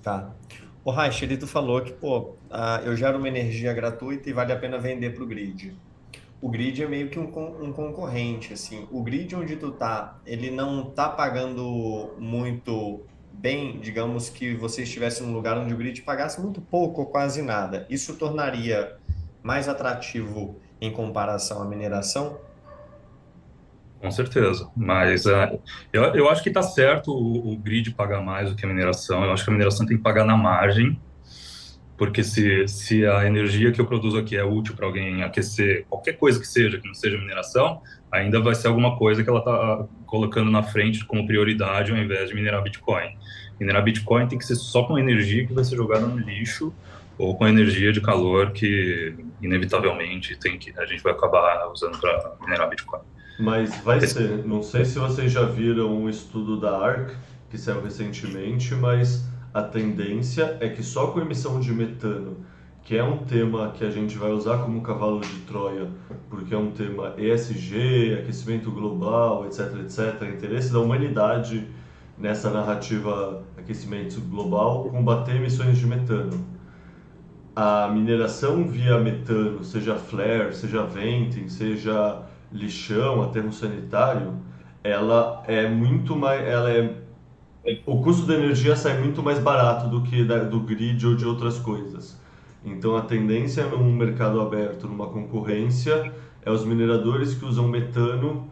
Tá. 0.02 0.30
O 0.84 0.90
Raich, 0.90 1.22
ele 1.22 1.36
tu 1.36 1.46
falou 1.46 1.80
que, 1.82 1.92
pô, 1.92 2.36
eu 2.84 2.96
gero 2.96 3.18
uma 3.18 3.28
energia 3.28 3.72
gratuita 3.72 4.30
e 4.30 4.32
vale 4.32 4.52
a 4.52 4.56
pena 4.56 4.78
vender 4.78 5.14
para 5.14 5.22
o 5.22 5.26
grid. 5.26 5.76
O 6.40 6.48
grid 6.48 6.82
é 6.82 6.86
meio 6.86 7.08
que 7.08 7.18
um, 7.18 7.24
um, 7.24 7.72
concorrente, 7.72 8.52
assim. 8.52 8.86
O 8.90 9.02
grid 9.02 9.34
onde 9.34 9.56
tu 9.56 9.72
tá, 9.72 10.18
ele 10.24 10.50
não 10.50 10.84
tá 10.90 11.08
pagando 11.08 12.14
muito 12.16 13.02
bem, 13.32 13.78
digamos 13.80 14.30
que 14.30 14.54
você 14.54 14.82
estivesse 14.82 15.22
num 15.22 15.32
lugar 15.32 15.58
onde 15.58 15.74
o 15.74 15.76
grid 15.76 16.02
pagasse 16.02 16.40
muito 16.40 16.60
pouco 16.60 17.02
ou 17.02 17.06
quase 17.06 17.42
nada, 17.42 17.86
isso 17.88 18.16
tornaria 18.16 18.96
mais 19.42 19.68
atrativo 19.68 20.56
em 20.80 20.92
comparação 20.92 21.62
à 21.62 21.64
mineração? 21.64 22.38
Com 24.00 24.10
certeza, 24.12 24.70
mas 24.76 25.26
uh, 25.26 25.60
eu, 25.92 26.04
eu 26.14 26.28
acho 26.30 26.40
que 26.42 26.50
está 26.50 26.62
certo 26.62 27.10
o, 27.10 27.52
o, 27.52 27.56
grid 27.56 27.90
pagar 27.92 28.22
mais 28.22 28.48
do 28.48 28.54
que 28.54 28.64
a 28.64 28.68
mineração. 28.68 29.24
Eu 29.24 29.32
acho 29.32 29.42
que 29.42 29.50
a 29.50 29.52
mineração 29.52 29.84
tem 29.84 29.96
que 29.96 30.02
pagar 30.02 30.24
na 30.24 30.36
margem, 30.36 30.96
porque 31.96 32.22
se, 32.22 32.68
se 32.68 33.04
a 33.04 33.26
energia 33.26 33.72
que 33.72 33.80
eu 33.80 33.86
produzo 33.86 34.16
aqui 34.16 34.36
é 34.36 34.44
útil 34.44 34.76
para 34.76 34.86
alguém 34.86 35.24
aquecer 35.24 35.84
qualquer 35.88 36.12
coisa 36.12 36.38
que 36.38 36.46
seja, 36.46 36.78
que 36.78 36.86
não 36.86 36.94
seja 36.94 37.18
mineração, 37.18 37.82
ainda 38.10 38.40
vai 38.40 38.54
ser 38.54 38.68
alguma 38.68 38.96
coisa 38.96 39.24
que 39.24 39.28
ela 39.28 39.40
está 39.40 39.84
colocando 40.06 40.48
na 40.48 40.62
frente 40.62 41.04
como 41.04 41.26
prioridade 41.26 41.90
ao 41.90 41.98
invés 41.98 42.28
de 42.28 42.36
minerar 42.36 42.62
Bitcoin. 42.62 43.16
Minerar 43.58 43.82
Bitcoin 43.82 44.28
tem 44.28 44.38
que 44.38 44.46
ser 44.46 44.54
só 44.54 44.84
com 44.84 44.96
energia 44.96 45.44
que 45.44 45.52
vai 45.52 45.64
ser 45.64 45.74
jogada 45.74 46.06
no 46.06 46.18
lixo 46.18 46.72
ou 47.18 47.36
com 47.36 47.48
energia 47.48 47.92
de 47.92 48.00
calor 48.00 48.52
que 48.52 49.12
inevitavelmente 49.42 50.36
tem 50.38 50.56
que 50.56 50.72
a 50.78 50.86
gente 50.86 51.02
vai 51.02 51.12
acabar 51.12 51.68
usando 51.68 51.98
para 51.98 52.36
minerar 52.40 52.70
Bitcoin. 52.70 53.00
Mas 53.38 53.76
vai 53.82 54.00
ser, 54.00 54.44
não 54.46 54.62
sei 54.62 54.84
se 54.84 54.98
vocês 54.98 55.30
já 55.30 55.44
viram 55.44 55.94
um 55.94 56.08
estudo 56.08 56.58
da 56.58 56.76
ARC 56.76 57.14
que 57.48 57.56
saiu 57.56 57.82
recentemente, 57.82 58.74
mas 58.74 59.24
a 59.54 59.62
tendência 59.62 60.56
é 60.60 60.68
que 60.68 60.82
só 60.82 61.08
com 61.08 61.20
emissão 61.20 61.60
de 61.60 61.72
metano 61.72 62.36
que 62.88 62.96
é 62.96 63.04
um 63.04 63.18
tema 63.18 63.70
que 63.72 63.84
a 63.84 63.90
gente 63.90 64.16
vai 64.16 64.30
usar 64.30 64.62
como 64.64 64.80
cavalo 64.80 65.20
de 65.20 65.40
Troia, 65.40 65.88
porque 66.30 66.54
é 66.54 66.56
um 66.56 66.70
tema 66.70 67.12
ESG, 67.18 68.20
aquecimento 68.22 68.70
global, 68.70 69.44
etc, 69.44 69.74
etc, 69.80 70.22
interesse 70.34 70.72
da 70.72 70.80
humanidade 70.80 71.68
nessa 72.16 72.48
narrativa 72.48 73.44
aquecimento 73.58 74.18
global, 74.22 74.84
combater 74.84 75.36
emissões 75.36 75.76
de 75.76 75.86
metano. 75.86 76.42
A 77.54 77.88
mineração 77.88 78.66
via 78.66 78.98
metano, 78.98 79.62
seja 79.62 79.96
flare, 79.96 80.54
seja 80.54 80.82
venting, 80.84 81.46
seja 81.50 82.22
lixão, 82.52 83.22
aterro 83.22 83.52
sanitário, 83.52 84.34
ela 84.82 85.42
é 85.46 85.68
muito 85.68 86.16
mais, 86.16 86.46
ela 86.46 86.70
é 86.70 86.94
o 87.84 88.00
custo 88.02 88.26
da 88.26 88.34
energia 88.34 88.74
sai 88.76 88.98
muito 88.98 89.22
mais 89.22 89.38
barato 89.38 89.88
do 89.88 90.02
que 90.02 90.24
da, 90.24 90.38
do 90.44 90.60
grid 90.60 91.06
ou 91.06 91.14
de 91.14 91.26
outras 91.26 91.58
coisas. 91.58 92.18
Então 92.64 92.96
a 92.96 93.02
tendência 93.02 93.66
num 93.66 93.94
mercado 93.94 94.40
aberto, 94.40 94.86
numa 94.86 95.06
concorrência, 95.06 96.12
é 96.42 96.50
os 96.50 96.64
mineradores 96.64 97.34
que 97.34 97.44
usam 97.44 97.68
metano. 97.68 98.48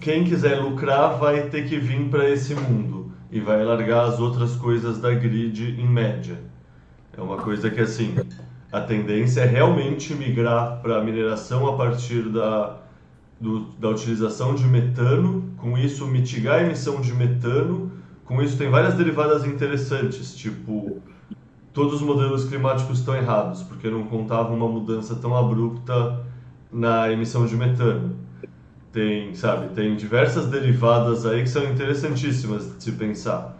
Quem 0.00 0.24
quiser 0.24 0.60
lucrar 0.60 1.18
vai 1.18 1.48
ter 1.48 1.68
que 1.68 1.78
vir 1.78 2.08
para 2.08 2.28
esse 2.28 2.54
mundo 2.54 3.12
e 3.30 3.40
vai 3.40 3.64
largar 3.64 4.04
as 4.04 4.18
outras 4.20 4.56
coisas 4.56 4.98
da 4.98 5.12
grid 5.12 5.80
em 5.80 5.86
média. 5.86 6.38
É 7.16 7.20
uma 7.20 7.38
coisa 7.38 7.70
que 7.70 7.80
assim, 7.80 8.14
a 8.76 8.80
tendência 8.82 9.40
é 9.40 9.46
realmente 9.46 10.14
migrar 10.14 10.80
para 10.82 10.98
a 10.98 11.02
mineração 11.02 11.66
a 11.66 11.76
partir 11.76 12.28
da, 12.28 12.76
do, 13.40 13.60
da 13.78 13.88
utilização 13.88 14.54
de 14.54 14.64
metano, 14.64 15.50
com 15.56 15.78
isso 15.78 16.06
mitigar 16.06 16.56
a 16.56 16.62
emissão 16.62 17.00
de 17.00 17.14
metano, 17.14 17.90
com 18.26 18.42
isso 18.42 18.58
tem 18.58 18.68
várias 18.68 18.94
derivadas 18.94 19.46
interessantes, 19.46 20.36
tipo 20.36 21.00
todos 21.72 21.94
os 21.94 22.02
modelos 22.02 22.44
climáticos 22.44 22.98
estão 22.98 23.14
errados, 23.14 23.62
porque 23.62 23.88
não 23.88 24.04
contavam 24.04 24.54
uma 24.54 24.68
mudança 24.68 25.14
tão 25.14 25.34
abrupta 25.34 26.24
na 26.70 27.10
emissão 27.10 27.46
de 27.46 27.56
metano. 27.56 28.16
Tem, 28.92 29.34
sabe, 29.34 29.68
tem 29.74 29.94
diversas 29.96 30.46
derivadas 30.46 31.24
aí 31.26 31.42
que 31.42 31.48
são 31.48 31.64
interessantíssimas 31.64 32.76
de 32.76 32.82
se 32.82 32.92
pensar. 32.92 33.55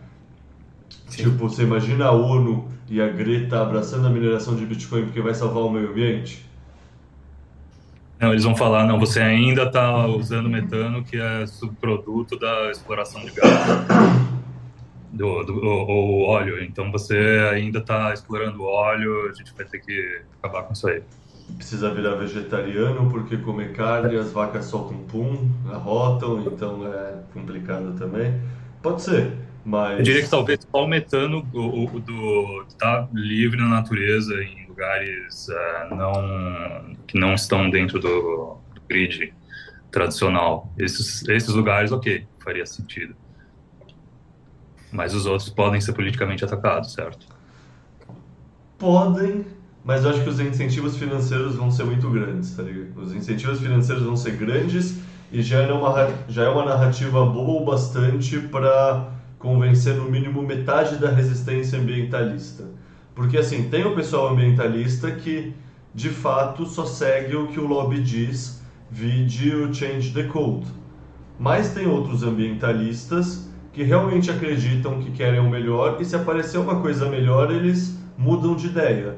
Sim. 1.08 1.24
Tipo, 1.24 1.48
você 1.48 1.62
imagina 1.62 2.06
a 2.06 2.12
ONU 2.12 2.68
e 2.88 3.00
a 3.00 3.08
Greta 3.08 3.62
abraçando 3.62 4.06
a 4.06 4.10
mineração 4.10 4.56
de 4.56 4.66
Bitcoin 4.66 5.04
porque 5.04 5.20
vai 5.20 5.34
salvar 5.34 5.62
o 5.62 5.70
meio 5.70 5.90
ambiente? 5.90 6.44
Não, 8.18 8.30
eles 8.30 8.44
vão 8.44 8.56
falar, 8.56 8.86
não, 8.86 8.98
você 8.98 9.20
ainda 9.20 9.64
está 9.64 10.06
usando 10.06 10.48
metano, 10.48 11.04
que 11.04 11.18
é 11.18 11.46
subproduto 11.46 12.38
da 12.38 12.70
exploração 12.70 13.22
de 13.22 13.30
gás, 13.30 13.52
do, 15.12 15.44
do, 15.44 15.62
ou 15.62 16.22
óleo, 16.22 16.62
então 16.64 16.90
você 16.90 17.46
ainda 17.52 17.78
está 17.78 18.14
explorando 18.14 18.64
óleo, 18.64 19.28
a 19.28 19.34
gente 19.34 19.52
vai 19.54 19.66
ter 19.66 19.80
que 19.80 20.22
acabar 20.42 20.62
com 20.62 20.72
isso 20.72 20.88
aí. 20.88 21.02
Precisa 21.58 21.92
virar 21.92 22.14
vegetariano 22.14 23.08
porque 23.10 23.36
comer 23.36 23.72
carne, 23.72 24.16
as 24.16 24.32
vacas 24.32 24.64
soltam 24.64 24.96
pum, 25.08 25.50
arrotam, 25.70 26.40
então 26.40 26.86
é 26.86 27.18
complicado 27.34 27.94
também. 27.98 28.40
Pode 28.82 29.02
ser, 29.02 29.30
mas... 29.66 29.98
Eu 29.98 30.04
diria 30.04 30.22
que 30.22 30.30
talvez 30.30 30.60
só 30.70 30.84
o 30.84 30.86
metano 30.86 31.42
do, 31.42 31.98
do, 31.98 32.66
tá 32.78 33.08
livre 33.12 33.58
na 33.58 33.66
natureza, 33.66 34.32
em 34.40 34.64
lugares 34.68 35.48
uh, 35.48 35.92
não, 35.92 36.96
que 37.04 37.18
não 37.18 37.34
estão 37.34 37.68
dentro 37.68 37.98
do, 37.98 38.58
do 38.72 38.80
grid 38.88 39.34
tradicional. 39.90 40.72
Esses, 40.78 41.28
esses 41.28 41.52
lugares, 41.52 41.90
ok, 41.90 42.24
faria 42.38 42.64
sentido. 42.64 43.16
Mas 44.92 45.14
os 45.14 45.26
outros 45.26 45.48
podem 45.48 45.80
ser 45.80 45.94
politicamente 45.94 46.44
atacados, 46.44 46.92
certo? 46.92 47.26
Podem, 48.78 49.44
mas 49.84 50.04
eu 50.04 50.10
acho 50.10 50.22
que 50.22 50.28
os 50.28 50.38
incentivos 50.38 50.96
financeiros 50.96 51.56
vão 51.56 51.72
ser 51.72 51.82
muito 51.82 52.08
grandes, 52.08 52.54
tá 52.54 52.62
ligado? 52.62 53.02
Os 53.02 53.12
incentivos 53.12 53.58
financeiros 53.58 54.04
vão 54.04 54.16
ser 54.16 54.36
grandes 54.36 55.00
e 55.32 55.42
já 55.42 55.62
é 55.62 55.72
uma, 55.72 56.08
já 56.28 56.44
é 56.44 56.48
uma 56.48 56.64
narrativa 56.64 57.26
boa 57.26 57.62
o 57.62 57.64
bastante 57.64 58.38
para 58.38 59.16
convencer 59.38 59.94
no 59.94 60.10
mínimo 60.10 60.42
metade 60.42 60.96
da 60.96 61.10
resistência 61.10 61.78
ambientalista. 61.78 62.64
Porque 63.14 63.38
assim, 63.38 63.68
tem 63.68 63.84
o 63.84 63.94
pessoal 63.94 64.28
ambientalista 64.28 65.10
que 65.10 65.54
de 65.94 66.10
fato 66.10 66.66
só 66.66 66.84
segue 66.84 67.34
o 67.36 67.46
que 67.48 67.58
o 67.58 67.66
lobby 67.66 68.02
diz, 68.02 68.62
vide 68.90 69.54
o 69.54 69.72
Change 69.72 70.12
the 70.12 70.24
Code. 70.24 70.66
Mas 71.38 71.72
tem 71.72 71.86
outros 71.86 72.22
ambientalistas 72.22 73.48
que 73.72 73.82
realmente 73.82 74.30
acreditam 74.30 75.00
que 75.00 75.10
querem 75.10 75.40
o 75.40 75.50
melhor 75.50 75.98
e 76.00 76.04
se 76.04 76.16
aparecer 76.16 76.58
uma 76.58 76.80
coisa 76.80 77.08
melhor, 77.08 77.50
eles 77.50 77.98
mudam 78.16 78.54
de 78.54 78.66
ideia. 78.68 79.16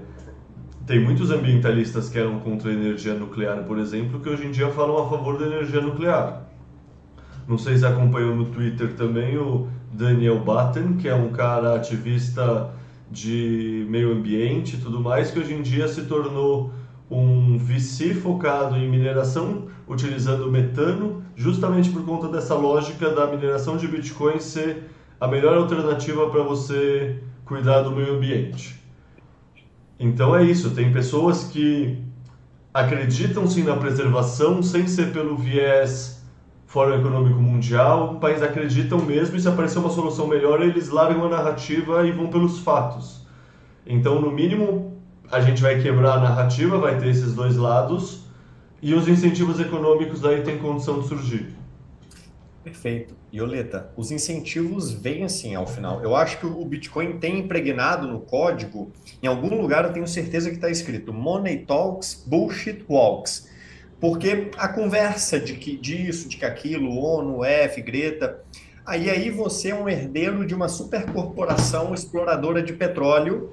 Tem 0.87 0.99
muitos 0.99 1.31
ambientalistas 1.31 2.09
que 2.09 2.19
eram 2.19 2.41
contra 2.41 2.71
a 2.71 2.73
energia 2.73 3.15
nuclear, 3.15 3.63
por 3.65 3.79
exemplo, 3.79 4.21
que 4.21 4.29
hoje 4.29 4.47
em 4.47 4.51
dia 4.51 4.69
falam 4.71 4.99
a 4.99 5.09
favor 5.09 5.39
da 5.39 5.47
energia 5.47 5.81
nuclear. 5.81 6.49
Não 7.47 7.59
sei 7.59 7.77
se 7.77 7.87
acompanham 7.87 8.35
no 8.35 8.47
Twitter 8.47 8.95
também 8.95 9.37
o 9.37 9.69
Daniel 9.93 10.39
Batten, 10.41 10.97
que 10.97 11.09
é 11.09 11.15
um 11.15 11.31
cara 11.31 11.75
ativista 11.77 12.71
de 13.11 13.87
meio 13.89 14.13
ambiente 14.13 14.77
e 14.77 14.79
tudo 14.79 15.01
mais, 15.01 15.31
que 15.31 15.39
hoje 15.39 15.55
em 15.55 15.63
dia 15.63 15.89
se 15.89 16.03
tornou 16.03 16.73
um 17.11 17.57
VC 17.57 18.15
focado 18.15 18.77
em 18.77 18.89
mineração 18.89 19.67
utilizando 19.89 20.51
metano, 20.51 21.23
justamente 21.35 21.89
por 21.89 22.05
conta 22.05 22.29
dessa 22.29 22.55
lógica 22.55 23.11
da 23.11 23.27
mineração 23.27 23.77
de 23.77 23.89
Bitcoin 23.89 24.39
ser 24.39 24.91
a 25.19 25.27
melhor 25.27 25.57
alternativa 25.57 26.29
para 26.29 26.43
você 26.43 27.23
cuidar 27.45 27.81
do 27.81 27.91
meio 27.91 28.17
ambiente. 28.17 28.79
Então 29.99 30.37
é 30.37 30.45
isso, 30.45 30.71
tem 30.71 30.93
pessoas 30.93 31.45
que 31.45 31.99
acreditam 32.73 33.47
sim 33.47 33.65
na 33.65 33.77
preservação 33.77 34.63
sem 34.63 34.87
ser 34.87 35.13
pelo 35.13 35.37
viés 35.37 36.18
Fórum 36.69 37.01
Econômico 37.01 37.41
Mundial, 37.41 38.13
o 38.13 38.21
país 38.21 38.43
acreditam 38.43 38.99
mesmo 38.99 39.35
e 39.37 39.41
se 39.41 39.49
aparecer 39.49 39.79
uma 39.79 39.89
solução 39.89 40.27
melhor, 40.27 40.61
eles 40.61 40.91
largam 40.91 41.25
a 41.25 41.29
narrativa 41.31 42.07
e 42.07 42.13
vão 42.13 42.29
pelos 42.29 42.59
fatos. 42.59 43.27
Então, 43.87 44.21
no 44.21 44.31
mínimo, 44.31 45.01
a 45.33 45.41
gente 45.41 45.63
vai 45.63 45.81
quebrar 45.81 46.19
a 46.19 46.21
narrativa, 46.21 46.77
vai 46.77 46.99
ter 46.99 47.09
esses 47.09 47.35
dois 47.35 47.57
lados 47.57 48.27
e 48.83 48.93
os 48.93 49.09
incentivos 49.09 49.59
econômicos 49.59 50.23
aí 50.27 50.43
têm 50.43 50.59
condição 50.59 51.01
de 51.01 51.09
surgir. 51.09 51.57
Perfeito. 52.63 53.17
Ioleta, 53.33 53.91
os 53.97 54.11
incentivos 54.11 54.93
vêm 54.93 55.25
assim 55.25 55.55
ao 55.55 55.67
final. 55.67 56.03
Eu 56.03 56.15
acho 56.15 56.39
que 56.39 56.45
o 56.45 56.65
Bitcoin 56.67 57.19
tem 57.19 57.39
impregnado 57.39 58.07
no 58.07 58.21
código, 58.21 58.93
em 59.23 59.27
algum 59.27 59.59
lugar 59.59 59.87
eu 59.87 59.93
tenho 59.95 60.07
certeza 60.07 60.51
que 60.51 60.57
está 60.57 60.69
escrito 60.69 61.15
Money 61.15 61.65
Talks, 61.65 62.25
Bullshit 62.27 62.85
Walks 62.87 63.48
porque 64.01 64.51
a 64.57 64.69
conversa 64.69 65.41
de 65.41 65.55
que 65.55 65.77
disso, 65.77 66.29
de 66.29 66.37
que 66.37 66.45
aquilo, 66.45 66.97
ONU, 66.97 67.45
F, 67.45 67.83
Greta, 67.83 68.41
aí 68.87 69.11
aí 69.11 69.31
você 69.31 69.71
é 69.71 69.75
um 69.75 69.89
herdeiro 69.89 70.47
de 70.47 70.55
uma 70.55 70.69
supercorporação 70.69 71.93
exploradora 71.93 72.63
de 72.63 72.73
petróleo, 72.73 73.53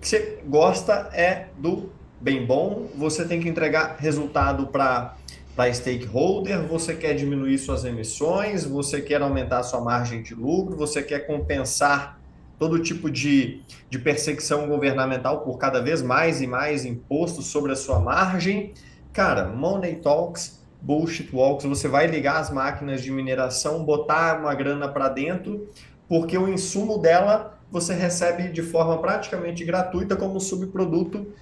que 0.00 0.08
você 0.08 0.38
gosta 0.46 1.10
é 1.12 1.46
do 1.56 1.90
bem 2.20 2.44
bom, 2.44 2.88
você 2.96 3.24
tem 3.24 3.40
que 3.40 3.48
entregar 3.48 3.96
resultado 3.98 4.66
para 4.66 5.16
para 5.54 5.72
stakeholder, 5.72 6.62
você 6.66 6.94
quer 6.94 7.14
diminuir 7.14 7.58
suas 7.58 7.84
emissões, 7.84 8.64
você 8.64 9.00
quer 9.00 9.22
aumentar 9.22 9.62
sua 9.62 9.80
margem 9.80 10.20
de 10.20 10.34
lucro, 10.34 10.76
você 10.76 11.00
quer 11.00 11.28
compensar 11.28 12.18
todo 12.58 12.78
tipo 12.80 13.08
de, 13.08 13.62
de 13.88 13.98
perseguição 13.98 14.66
governamental 14.66 15.42
por 15.42 15.56
cada 15.56 15.80
vez 15.80 16.02
mais 16.02 16.40
e 16.42 16.46
mais 16.46 16.84
impostos 16.84 17.46
sobre 17.46 17.72
a 17.72 17.76
sua 17.76 18.00
margem. 18.00 18.72
Cara, 19.14 19.44
Money 19.44 19.94
Talks, 19.94 20.58
Bullshit 20.82 21.30
Walks, 21.32 21.64
você 21.64 21.86
vai 21.86 22.08
ligar 22.08 22.40
as 22.40 22.50
máquinas 22.50 23.00
de 23.00 23.12
mineração, 23.12 23.84
botar 23.84 24.40
uma 24.40 24.52
grana 24.56 24.88
para 24.88 25.08
dentro, 25.08 25.70
porque 26.08 26.36
o 26.36 26.48
insumo 26.48 26.98
dela 26.98 27.56
você 27.70 27.94
recebe 27.94 28.48
de 28.48 28.60
forma 28.60 28.98
praticamente 28.98 29.64
gratuita 29.64 30.16
como 30.16 30.40
subproduto 30.40 31.32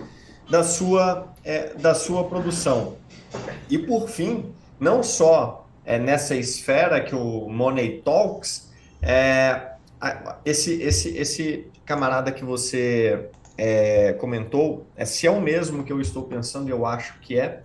da 0.51 0.63
sua, 0.63 1.33
é, 1.43 1.73
da 1.73 1.95
sua 1.95 2.25
produção. 2.25 2.97
E 3.71 3.79
por 3.79 4.07
fim, 4.07 4.53
não 4.79 5.03
só 5.03 5.67
é, 5.83 5.99
nessa 5.99 6.35
esfera 6.37 7.01
que 7.01 7.15
o 7.15 7.49
Money 7.49 8.03
Talks, 8.05 8.71
é, 9.01 9.73
esse, 10.45 10.75
esse, 10.83 11.17
esse 11.17 11.67
camarada 11.87 12.31
que 12.33 12.45
você 12.45 13.31
é, 13.57 14.13
comentou, 14.15 14.87
é, 14.97 15.05
se 15.05 15.27
é 15.27 15.31
o 15.31 15.41
mesmo 15.41 15.85
que 15.85 15.93
eu 15.93 16.01
estou 16.01 16.25
pensando, 16.25 16.69
eu 16.69 16.87
acho 16.87 17.19
que 17.21 17.39
é, 17.39 17.63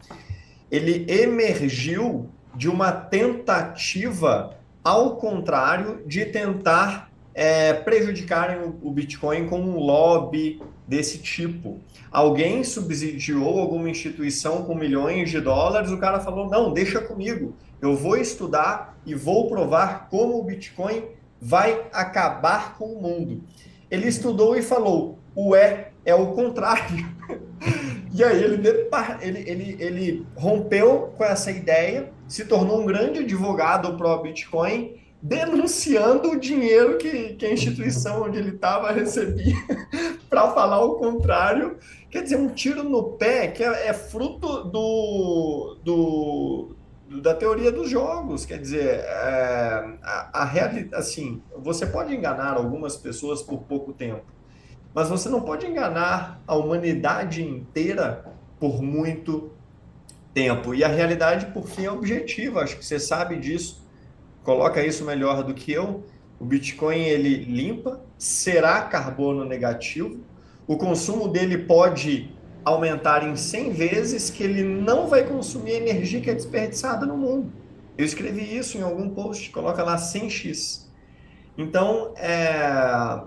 ele 0.69 1.05
emergiu 1.09 2.29
de 2.55 2.69
uma 2.69 2.91
tentativa, 2.91 4.57
ao 4.83 5.15
contrário, 5.15 6.01
de 6.05 6.25
tentar 6.25 7.11
é, 7.33 7.71
prejudicarem 7.73 8.59
o, 8.61 8.79
o 8.81 8.91
Bitcoin 8.91 9.47
com 9.47 9.61
um 9.61 9.77
lobby 9.77 10.59
desse 10.87 11.19
tipo. 11.19 11.79
Alguém 12.11 12.63
subsidiou 12.63 13.59
alguma 13.59 13.89
instituição 13.89 14.63
com 14.63 14.73
milhões 14.73 15.29
de 15.29 15.39
dólares, 15.39 15.91
o 15.91 15.99
cara 15.99 16.19
falou: 16.19 16.49
não, 16.49 16.73
deixa 16.73 16.99
comigo, 16.99 17.55
eu 17.79 17.95
vou 17.95 18.17
estudar 18.17 18.97
e 19.05 19.13
vou 19.13 19.47
provar 19.47 20.07
como 20.09 20.39
o 20.39 20.43
Bitcoin 20.43 21.03
vai 21.39 21.85
acabar 21.93 22.75
com 22.77 22.85
o 22.85 23.01
mundo. 23.01 23.43
Ele 23.89 24.07
estudou 24.07 24.55
e 24.55 24.61
falou: 24.61 25.16
o 25.37 25.55
é 25.55 25.91
é 26.03 26.15
o 26.15 26.27
contrário. 26.27 27.05
e 28.11 28.23
aí 28.23 28.43
ele, 28.43 28.67
ele, 29.21 29.49
ele, 29.49 29.77
ele 29.79 30.27
rompeu 30.35 31.13
com 31.15 31.23
essa 31.23 31.51
ideia, 31.51 32.11
se 32.27 32.45
tornou 32.45 32.81
um 32.81 32.85
grande 32.85 33.19
advogado 33.19 33.95
pro 33.95 34.23
Bitcoin, 34.23 34.95
denunciando 35.21 36.31
o 36.31 36.39
dinheiro 36.39 36.97
que, 36.97 37.33
que 37.35 37.45
a 37.45 37.51
instituição 37.51 38.23
onde 38.23 38.39
ele 38.39 38.55
estava 38.55 38.91
recebia 38.91 39.55
para 40.27 40.51
falar 40.53 40.83
o 40.83 40.95
contrário. 40.95 41.77
Quer 42.09 42.23
dizer, 42.23 42.37
um 42.37 42.49
tiro 42.49 42.83
no 42.83 43.03
pé 43.03 43.49
que 43.49 43.63
é, 43.63 43.89
é 43.89 43.93
fruto 43.93 44.63
do, 44.63 45.77
do, 45.83 46.75
da 47.21 47.35
teoria 47.35 47.71
dos 47.71 47.89
jogos. 47.89 48.45
Quer 48.45 48.59
dizer, 48.59 49.01
é, 49.01 49.97
a, 50.01 50.41
a 50.41 50.45
realidade, 50.45 50.95
assim, 50.95 51.43
você 51.55 51.85
pode 51.85 52.15
enganar 52.15 52.55
algumas 52.55 52.95
pessoas 52.95 53.43
por 53.43 53.59
pouco 53.63 53.93
tempo, 53.93 54.36
mas 54.97 55.09
você 55.09 55.29
não 55.29 55.41
pode 55.41 55.67
enganar 55.67 56.41
a 56.47 56.55
humanidade 56.55 57.43
inteira 57.43 58.25
por 58.59 58.81
muito 58.81 59.51
tempo. 60.33 60.73
E 60.73 60.83
a 60.83 60.87
realidade, 60.87 61.53
por 61.53 61.67
fim, 61.67 61.85
é 61.85 61.91
objetiva. 61.91 62.61
Acho 62.61 62.77
que 62.77 62.83
você 62.83 62.99
sabe 62.99 63.37
disso. 63.37 63.85
Coloca 64.43 64.83
isso 64.83 65.05
melhor 65.05 65.43
do 65.43 65.53
que 65.53 65.71
eu. 65.71 66.03
O 66.39 66.45
Bitcoin 66.45 67.03
ele 67.03 67.43
limpa, 67.43 68.01
será 68.17 68.81
carbono 68.81 69.45
negativo. 69.45 70.17
O 70.65 70.77
consumo 70.77 71.27
dele 71.27 71.59
pode 71.59 72.35
aumentar 72.65 73.21
em 73.21 73.35
100 73.35 73.73
vezes 73.73 74.31
que 74.31 74.43
ele 74.43 74.63
não 74.63 75.05
vai 75.05 75.25
consumir 75.25 75.73
energia 75.73 76.21
que 76.21 76.31
é 76.31 76.33
desperdiçada 76.33 77.05
no 77.05 77.15
mundo. 77.15 77.53
Eu 77.95 78.03
escrevi 78.03 78.57
isso 78.57 78.79
em 78.79 78.81
algum 78.81 79.11
post, 79.11 79.51
coloca 79.51 79.83
lá 79.83 79.95
100x. 79.95 80.87
Então, 81.55 82.15
é, 82.17 83.21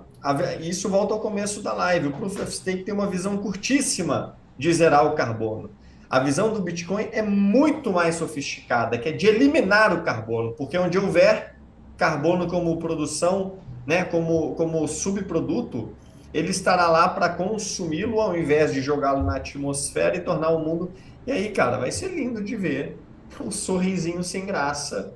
isso 0.60 0.88
volta 0.88 1.14
ao 1.14 1.20
começo 1.20 1.62
da 1.62 1.72
live. 1.72 2.08
O 2.08 2.12
Proof 2.12 2.40
of 2.40 2.50
Stake 2.50 2.84
tem 2.84 2.94
uma 2.94 3.06
visão 3.06 3.38
curtíssima 3.38 4.36
de 4.58 4.72
zerar 4.72 5.06
o 5.06 5.14
carbono. 5.14 5.70
A 6.08 6.18
visão 6.18 6.52
do 6.52 6.60
Bitcoin 6.60 7.08
é 7.12 7.22
muito 7.22 7.92
mais 7.92 8.16
sofisticada, 8.16 8.98
que 8.98 9.08
é 9.08 9.12
de 9.12 9.26
eliminar 9.26 9.94
o 9.94 10.02
carbono, 10.02 10.52
porque 10.52 10.76
onde 10.76 10.98
houver 10.98 11.54
carbono 11.96 12.48
como 12.48 12.76
produção, 12.78 13.54
né, 13.86 14.04
como, 14.04 14.54
como 14.56 14.86
subproduto, 14.88 15.94
ele 16.34 16.50
estará 16.50 16.88
lá 16.88 17.08
para 17.08 17.28
consumi-lo 17.28 18.20
ao 18.20 18.36
invés 18.36 18.72
de 18.72 18.80
jogá-lo 18.80 19.22
na 19.22 19.36
atmosfera 19.36 20.16
e 20.16 20.20
tornar 20.20 20.50
o 20.50 20.58
mundo. 20.58 20.90
E 21.26 21.32
aí, 21.32 21.50
cara, 21.50 21.78
vai 21.78 21.90
ser 21.90 22.08
lindo 22.08 22.42
de 22.42 22.56
ver 22.56 22.98
um 23.40 23.50
sorrisinho 23.50 24.22
sem 24.22 24.44
graça 24.44 25.14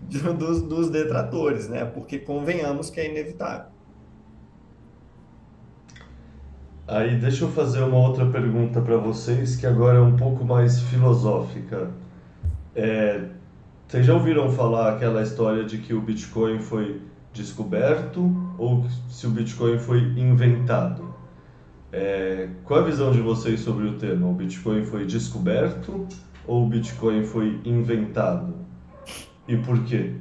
dos, 0.00 0.62
dos 0.62 0.90
detratores, 0.90 1.68
né? 1.68 1.84
Porque 1.84 2.18
convenhamos 2.18 2.90
que 2.90 3.00
é 3.00 3.10
inevitável. 3.10 3.75
Aí 6.88 7.16
deixa 7.16 7.44
eu 7.44 7.48
fazer 7.50 7.82
uma 7.82 7.98
outra 7.98 8.24
pergunta 8.26 8.80
para 8.80 8.96
vocês 8.96 9.56
que 9.56 9.66
agora 9.66 9.98
é 9.98 10.00
um 10.00 10.16
pouco 10.16 10.44
mais 10.44 10.80
filosófica. 10.82 11.90
É, 12.76 13.24
vocês 13.88 14.06
já 14.06 14.14
ouviram 14.14 14.48
falar 14.52 14.92
aquela 14.92 15.20
história 15.20 15.64
de 15.64 15.78
que 15.78 15.92
o 15.92 16.00
Bitcoin 16.00 16.60
foi 16.60 17.00
descoberto 17.32 18.32
ou 18.56 18.84
se 19.10 19.26
o 19.26 19.30
Bitcoin 19.30 19.80
foi 19.80 19.98
inventado? 20.16 21.12
É, 21.92 22.50
qual 22.62 22.80
a 22.80 22.84
visão 22.84 23.10
de 23.10 23.20
vocês 23.20 23.60
sobre 23.60 23.88
o 23.88 23.94
tema? 23.94 24.28
O 24.28 24.32
Bitcoin 24.32 24.84
foi 24.84 25.06
descoberto 25.06 26.06
ou 26.46 26.66
o 26.66 26.68
Bitcoin 26.68 27.24
foi 27.24 27.60
inventado? 27.64 28.54
E 29.48 29.56
por 29.56 29.82
quê? 29.82 30.14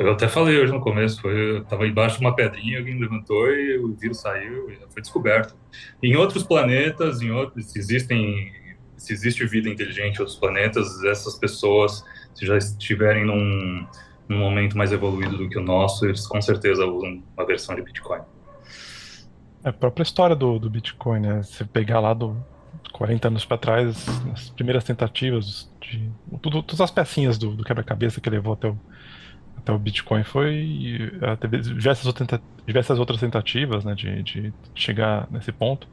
Eu 0.00 0.12
até 0.12 0.26
falei 0.26 0.58
hoje 0.58 0.72
no 0.72 0.80
começo, 0.80 1.20
foi, 1.20 1.58
eu 1.58 1.64
tava 1.64 1.86
embaixo 1.86 2.18
de 2.18 2.24
uma 2.24 2.34
pedrinha, 2.34 2.78
alguém 2.78 2.98
levantou 2.98 3.48
e 3.50 3.78
o 3.78 3.94
vírus 3.94 4.20
saiu 4.20 4.68
e 4.70 4.76
foi 4.88 5.00
descoberto. 5.00 5.54
Em 6.02 6.16
outros 6.16 6.42
planetas, 6.42 7.22
em 7.22 7.30
outros, 7.30 7.76
existem, 7.76 8.52
se 8.96 9.12
existe 9.12 9.46
vida 9.46 9.68
inteligente 9.68 10.16
em 10.16 10.20
outros 10.20 10.36
planetas, 10.36 11.04
essas 11.04 11.38
pessoas, 11.38 12.04
se 12.34 12.44
já 12.44 12.58
estiverem 12.58 13.24
num, 13.24 13.86
num 14.28 14.38
momento 14.38 14.76
mais 14.76 14.90
evoluído 14.90 15.36
do 15.36 15.48
que 15.48 15.58
o 15.58 15.62
nosso, 15.62 16.06
eles 16.06 16.26
com 16.26 16.40
certeza 16.42 16.84
usam 16.84 17.22
uma 17.36 17.46
versão 17.46 17.76
de 17.76 17.82
Bitcoin. 17.82 18.22
É 19.62 19.68
a 19.68 19.72
própria 19.72 20.02
história 20.02 20.34
do, 20.34 20.58
do 20.58 20.68
Bitcoin, 20.68 21.20
né? 21.20 21.42
Você 21.42 21.64
pegar 21.64 22.00
lá 22.00 22.12
do 22.12 22.36
40 22.92 23.28
anos 23.28 23.44
para 23.44 23.58
trás, 23.58 24.06
as 24.32 24.50
primeiras 24.50 24.84
tentativas 24.84 25.70
de 25.80 26.10
tudo, 26.42 26.62
todas 26.62 26.80
as 26.80 26.90
pecinhas 26.90 27.38
do, 27.38 27.54
do 27.54 27.64
quebra-cabeça 27.64 28.20
que 28.20 28.28
levou 28.28 28.54
até 28.54 28.68
o 28.68 28.78
até 29.64 29.72
o 29.72 29.78
Bitcoin 29.78 30.22
foi 30.22 31.10
teve 31.40 31.58
diversas, 31.58 32.06
outras, 32.06 32.40
diversas 32.66 32.98
outras 32.98 33.18
tentativas 33.18 33.82
né, 33.82 33.94
de, 33.94 34.22
de 34.22 34.52
chegar 34.74 35.26
nesse 35.30 35.50
ponto. 35.50 35.88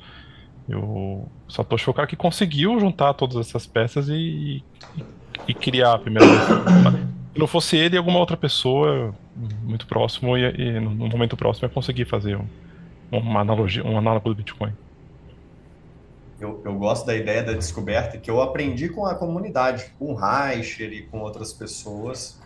E 0.68 0.76
o 0.76 1.26
Satoshi 1.48 1.86
foi 1.86 1.92
o 1.92 1.96
cara 1.96 2.08
que 2.08 2.18
conseguiu 2.18 2.78
juntar 2.80 3.14
todas 3.14 3.38
essas 3.38 3.66
peças 3.66 4.10
e, 4.10 4.14
e, 4.14 4.64
e 5.48 5.54
criar 5.54 5.94
a 5.94 6.00
primeira 6.00 6.28
vez. 6.28 6.42
Se 7.34 7.40
não 7.40 7.48
fosse 7.48 7.78
ele, 7.78 7.96
alguma 7.96 8.20
outra 8.20 8.36
pessoa 8.36 9.16
muito 9.64 9.88
próximo 9.88 10.38
e, 10.38 10.44
e 10.44 10.80
no 10.80 11.08
momento 11.08 11.38
próximo 11.38 11.66
ia 11.66 11.74
conseguir 11.74 12.04
fazer 12.04 12.36
um, 12.36 12.48
uma 13.10 13.40
analogia, 13.40 13.86
um 13.86 13.98
análogo 13.98 14.28
do 14.30 14.36
Bitcoin. 14.36 14.74
Eu, 16.42 16.62
eu, 16.66 16.74
gosto 16.74 17.06
da 17.06 17.16
ideia 17.16 17.42
da 17.42 17.54
descoberta 17.54 18.18
que 18.18 18.30
eu 18.30 18.42
aprendi 18.42 18.90
com 18.90 19.06
a 19.06 19.16
comunidade, 19.16 19.94
com 19.98 20.12
o 20.12 20.16
Reicher 20.16 20.92
e 20.92 21.04
com 21.04 21.20
outras 21.20 21.54
pessoas 21.54 22.41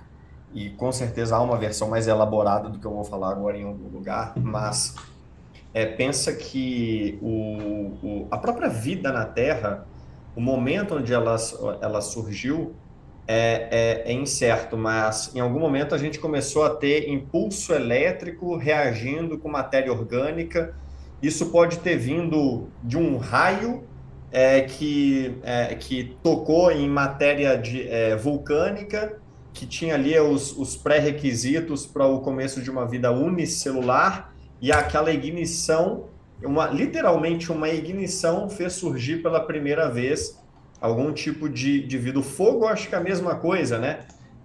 e 0.55 0.69
com 0.69 0.89
certeza 0.89 1.35
há 1.35 1.41
uma 1.41 1.57
versão 1.57 1.89
mais 1.89 2.07
elaborada 2.07 2.69
do 2.69 2.79
que 2.79 2.85
eu 2.85 2.91
vou 2.91 3.03
falar 3.03 3.29
agora 3.29 3.57
em 3.57 3.63
algum 3.65 3.89
lugar, 3.89 4.33
mas 4.37 4.95
é, 5.73 5.85
pensa 5.85 6.33
que 6.33 7.19
o, 7.21 7.97
o, 8.01 8.27
a 8.31 8.37
própria 8.37 8.69
vida 8.69 9.11
na 9.11 9.25
Terra, 9.25 9.85
o 10.33 10.39
momento 10.39 10.95
onde 10.95 11.13
ela, 11.13 11.35
ela 11.81 11.99
surgiu 11.99 12.73
é, 13.27 14.03
é, 14.05 14.11
é, 14.11 14.13
incerto, 14.13 14.77
mas 14.77 15.35
em 15.35 15.41
algum 15.41 15.59
momento 15.59 15.93
a 15.93 15.97
gente 15.97 16.19
começou 16.19 16.63
a 16.63 16.69
ter 16.69 17.09
impulso 17.09 17.73
elétrico 17.73 18.55
reagindo 18.55 19.37
com 19.37 19.49
matéria 19.49 19.91
orgânica. 19.91 20.73
Isso 21.21 21.47
pode 21.47 21.79
ter 21.79 21.97
vindo 21.97 22.69
de 22.81 22.97
um 22.97 23.17
raio 23.17 23.83
é, 24.31 24.61
que, 24.61 25.37
é, 25.43 25.75
que 25.75 26.15
tocou 26.23 26.71
em 26.71 26.87
matéria 26.87 27.57
de, 27.57 27.87
é, 27.89 28.15
vulcânica 28.15 29.19
que 29.55 29.65
tinha 29.65 29.95
ali 29.95 30.19
os, 30.19 30.55
os 30.55 30.75
pré-requisitos 30.75 31.85
para 31.85 32.05
o 32.05 32.19
começo 32.19 32.61
de 32.61 32.69
uma 32.69 32.85
vida 32.85 33.09
unicelular 33.09 34.33
e 34.61 34.69
aquela 34.69 35.11
ignição, 35.11 36.09
uma, 36.43 36.67
literalmente 36.67 37.51
uma 37.51 37.69
ignição 37.69 38.49
fez 38.49 38.73
surgir 38.73 39.23
pela 39.23 39.39
primeira 39.39 39.89
vez 39.89 40.37
algum 40.81 41.13
tipo 41.13 41.47
de, 41.47 41.87
de 41.87 41.97
vida. 41.97 42.19
O 42.19 42.23
fogo, 42.23 42.67
acho 42.67 42.89
que 42.89 42.95
é 42.95 42.97
a 42.97 43.01
mesma 43.01 43.35
coisa, 43.35 43.79
né? 43.79 43.99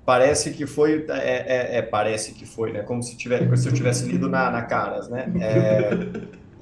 Parece 0.07 0.53
que 0.53 0.65
foi, 0.65 1.05
é, 1.09 1.75
é, 1.75 1.79
é 1.79 1.83
parece 1.83 2.33
que 2.33 2.47
foi, 2.47 2.73
né? 2.73 2.83
Como 2.83 3.03
se, 3.03 3.17
tiver, 3.17 3.57
se 3.57 3.69
eu 3.69 3.73
tivesse 3.73 4.07
lido 4.07 4.29
na, 4.29 4.49
na 4.49 4.63
Caras, 4.63 5.09
né? 5.09 5.31
É, 5.41 5.91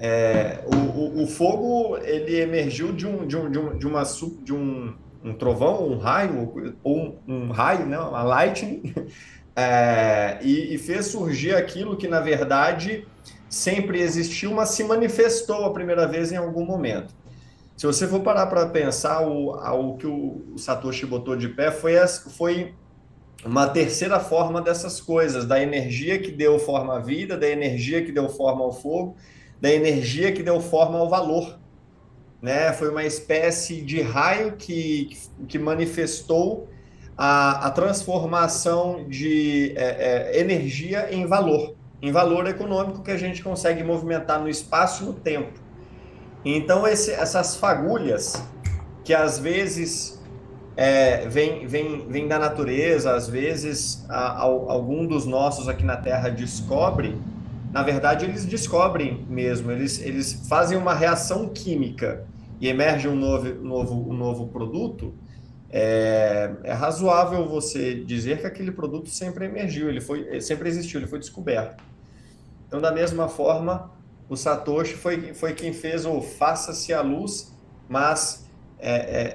é, 0.00 0.64
o, 0.64 0.76
o, 0.76 1.22
o, 1.24 1.26
fogo, 1.26 1.98
ele 1.98 2.40
emergiu 2.40 2.92
de 2.92 3.06
um, 3.06 3.26
de 3.26 3.36
um, 3.36 3.50
de, 3.50 3.58
um, 3.58 3.78
de 3.78 3.86
uma, 3.86 4.02
de 4.42 4.54
um 4.54 4.94
um 5.24 5.32
trovão, 5.34 5.88
um 5.88 5.98
raio, 5.98 6.74
ou 6.82 6.96
um, 6.96 7.18
um 7.26 7.50
raio, 7.50 7.86
né, 7.86 7.98
uma 7.98 8.22
lightning, 8.22 8.94
é, 9.54 10.38
e, 10.42 10.74
e, 10.74 10.78
fez 10.78 11.06
surgir 11.06 11.54
aquilo 11.54 11.96
que, 11.96 12.06
na 12.06 12.20
verdade, 12.20 13.06
sempre 13.48 14.00
existiu, 14.00 14.52
mas 14.52 14.70
se 14.70 14.84
manifestou 14.84 15.64
a 15.64 15.72
primeira 15.72 16.06
vez 16.06 16.30
em 16.30 16.36
algum 16.36 16.64
momento. 16.64 17.12
Se 17.76 17.86
você 17.86 18.06
for 18.06 18.20
parar 18.20 18.46
para 18.46 18.66
pensar, 18.66 19.22
o, 19.22 19.50
o 19.50 19.96
que 19.96 20.06
o 20.06 20.56
Satoshi 20.56 21.06
botou 21.06 21.36
de 21.36 21.48
pé 21.48 21.70
foi, 21.70 21.94
foi 22.36 22.74
uma 23.44 23.68
terceira 23.68 24.18
forma 24.18 24.60
dessas 24.60 25.00
coisas, 25.00 25.46
da 25.46 25.62
energia 25.62 26.18
que 26.18 26.30
deu 26.30 26.58
forma 26.58 26.96
à 26.96 26.98
vida, 26.98 27.36
da 27.36 27.48
energia 27.48 28.04
que 28.04 28.10
deu 28.10 28.28
forma 28.28 28.64
ao 28.64 28.72
fogo, 28.72 29.16
da 29.60 29.72
energia 29.72 30.32
que 30.32 30.42
deu 30.42 30.60
forma 30.60 30.98
ao 30.98 31.08
valor 31.08 31.58
né? 32.40 32.72
Foi 32.72 32.88
uma 32.90 33.04
espécie 33.04 33.80
de 33.80 34.00
raio 34.00 34.52
que, 34.52 35.16
que 35.48 35.58
manifestou 35.58 36.68
a, 37.16 37.66
a 37.66 37.70
transformação 37.70 39.04
de 39.08 39.72
é, 39.76 40.34
é, 40.36 40.40
energia 40.40 41.12
em 41.12 41.26
valor, 41.26 41.74
em 42.00 42.12
valor 42.12 42.46
econômico 42.46 43.02
que 43.02 43.10
a 43.10 43.16
gente 43.16 43.42
consegue 43.42 43.82
movimentar 43.82 44.40
no 44.40 44.48
espaço 44.48 45.02
e 45.02 45.06
no 45.06 45.14
tempo. 45.14 45.58
Então, 46.44 46.86
esse, 46.86 47.10
essas 47.10 47.56
fagulhas 47.56 48.40
que 49.04 49.12
às 49.12 49.38
vezes 49.38 50.22
é, 50.76 51.26
vem, 51.26 51.66
vem, 51.66 52.06
vem 52.08 52.28
da 52.28 52.38
natureza, 52.38 53.12
às 53.12 53.28
vezes 53.28 54.04
a, 54.08 54.28
a, 54.28 54.42
algum 54.42 55.04
dos 55.04 55.26
nossos 55.26 55.68
aqui 55.68 55.84
na 55.84 55.96
Terra 55.96 56.28
descobre, 56.28 57.20
na 57.72 57.82
verdade, 57.82 58.24
eles 58.24 58.46
descobrem 58.46 59.26
mesmo, 59.28 59.70
eles, 59.70 60.00
eles 60.00 60.46
fazem 60.48 60.76
uma 60.78 60.94
reação 60.94 61.48
química 61.48 62.26
e 62.60 62.68
emerge 62.68 63.06
um 63.08 63.14
novo, 63.14 63.54
novo, 63.54 64.10
um 64.10 64.14
novo 64.14 64.48
produto, 64.48 65.14
é, 65.70 66.50
é, 66.64 66.72
razoável 66.72 67.46
você 67.46 67.94
dizer 67.94 68.40
que 68.40 68.46
aquele 68.46 68.72
produto 68.72 69.10
sempre 69.10 69.44
emergiu, 69.44 69.88
ele 69.88 70.00
foi, 70.00 70.40
sempre 70.40 70.68
existiu, 70.68 70.98
ele 70.98 71.06
foi 71.06 71.18
descoberto. 71.18 71.84
Então, 72.66 72.80
da 72.80 72.90
mesma 72.90 73.28
forma, 73.28 73.90
o 74.28 74.36
Satoshi 74.36 74.94
foi, 74.94 75.34
foi 75.34 75.52
quem 75.52 75.72
fez 75.72 76.06
o 76.06 76.22
faça-se 76.22 76.92
a 76.92 77.02
luz, 77.02 77.54
mas 77.86 78.48
é, 78.78 78.96
é, 78.96 79.34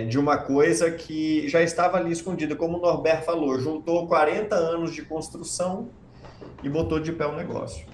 é, 0.00 0.04
de 0.06 0.18
uma 0.18 0.38
coisa 0.38 0.90
que 0.90 1.48
já 1.48 1.62
estava 1.62 1.96
ali 1.96 2.10
escondida, 2.10 2.56
como 2.56 2.78
o 2.78 2.80
Norbert 2.80 3.22
falou, 3.22 3.58
juntou 3.58 4.06
40 4.08 4.54
anos 4.54 4.92
de 4.92 5.02
construção 5.02 5.90
e 6.62 6.68
botou 6.68 6.98
de 7.00 7.12
pé 7.12 7.26
o 7.26 7.36
negócio. 7.36 7.86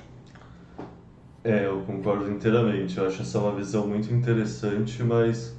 É, 1.43 1.67
eu 1.67 1.81
concordo 1.81 2.31
inteiramente. 2.31 2.97
Eu 2.97 3.07
acho 3.07 3.23
essa 3.23 3.39
uma 3.39 3.55
visão 3.55 3.87
muito 3.87 4.13
interessante, 4.13 5.03
mas 5.03 5.57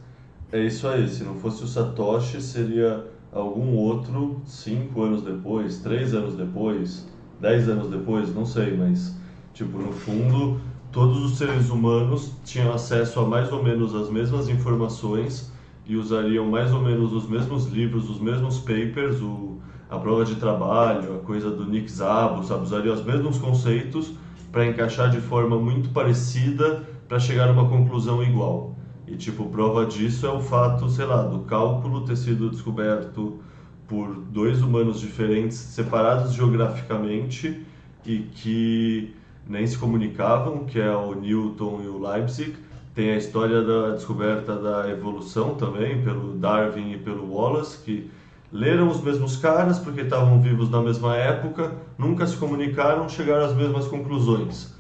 é 0.52 0.60
isso 0.60 0.88
aí. 0.88 1.08
Se 1.08 1.24
não 1.24 1.36
fosse 1.36 1.64
o 1.64 1.68
Satoshi, 1.68 2.42
seria 2.42 3.06
algum 3.32 3.76
outro 3.76 4.42
cinco 4.46 5.04
anos 5.04 5.22
depois, 5.22 5.80
três 5.80 6.14
anos 6.14 6.36
depois, 6.36 7.08
dez 7.40 7.68
anos 7.68 7.90
depois, 7.90 8.34
não 8.34 8.46
sei, 8.46 8.76
mas 8.76 9.16
tipo 9.54 9.78
no 9.78 9.92
fundo 9.92 10.60
todos 10.92 11.22
os 11.24 11.38
seres 11.38 11.70
humanos 11.70 12.32
tinham 12.46 12.74
acesso 12.74 13.20
a 13.20 13.28
mais 13.28 13.52
ou 13.52 13.62
menos 13.62 13.94
as 13.94 14.10
mesmas 14.10 14.48
informações 14.48 15.52
e 15.86 15.98
usariam 15.98 16.46
mais 16.46 16.74
ou 16.74 16.82
menos 16.82 17.12
os 17.12 17.28
mesmos 17.28 17.68
livros, 17.68 18.10
os 18.10 18.22
mesmos 18.22 18.60
papers, 18.60 19.22
o, 19.22 19.60
a 19.90 19.98
prova 19.98 20.26
de 20.26 20.36
trabalho, 20.36 21.16
a 21.16 21.20
coisa 21.20 21.50
do 21.52 21.66
Nick 21.66 21.92
Szabo, 21.92 22.44
sabe? 22.44 22.64
Usariam 22.64 22.94
os 22.94 23.04
mesmos 23.04 23.38
conceitos 23.38 24.14
para 24.52 24.66
encaixar 24.66 25.10
de 25.10 25.20
forma 25.20 25.58
muito 25.60 25.90
parecida 25.90 26.84
para 27.08 27.20
chegar 27.20 27.50
a 27.50 27.52
uma 27.52 27.70
conclusão 27.70 28.24
igual. 28.24 28.76
E 29.08 29.16
tipo, 29.16 29.46
prova 29.50 29.86
disso 29.86 30.26
é 30.26 30.32
o 30.32 30.40
fato, 30.40 30.90
sei 30.90 31.06
lá, 31.06 31.22
do 31.22 31.40
cálculo 31.40 32.02
ter 32.02 32.16
sido 32.16 32.50
descoberto 32.50 33.40
por 33.88 34.16
dois 34.16 34.64
humanos 34.64 35.00
diferentes, 35.00 35.58
separados 35.58 36.34
geograficamente 36.34 37.64
e 38.04 38.20
que 38.20 39.14
nem 39.48 39.66
se 39.68 39.78
comunicavam, 39.78 40.66
que 40.66 40.80
é 40.80 40.96
o 40.96 41.14
Newton 41.14 41.82
e 41.84 41.88
o 41.88 42.00
Leipzig. 42.02 42.56
Tem 42.96 43.12
a 43.12 43.18
história 43.18 43.62
da 43.62 43.92
descoberta 43.92 44.56
da 44.56 44.90
evolução 44.90 45.56
também, 45.56 46.02
pelo 46.02 46.34
Darwin 46.34 46.94
e 46.94 46.98
pelo 46.98 47.32
Wallace, 47.32 47.78
que 47.84 48.10
leram 48.52 48.90
os 48.90 49.02
mesmos 49.02 49.38
caras 49.38 49.80
porque 49.80 50.02
estavam 50.02 50.42
vivos 50.42 50.70
na 50.70 50.82
mesma 50.82 51.16
época, 51.16 51.74
nunca 51.98 52.26
se 52.26 52.38
comunicaram, 52.38 53.10
chegaram 53.10 53.46
às 53.46 53.56
mesmas 53.56 53.88
conclusões. 53.88 54.74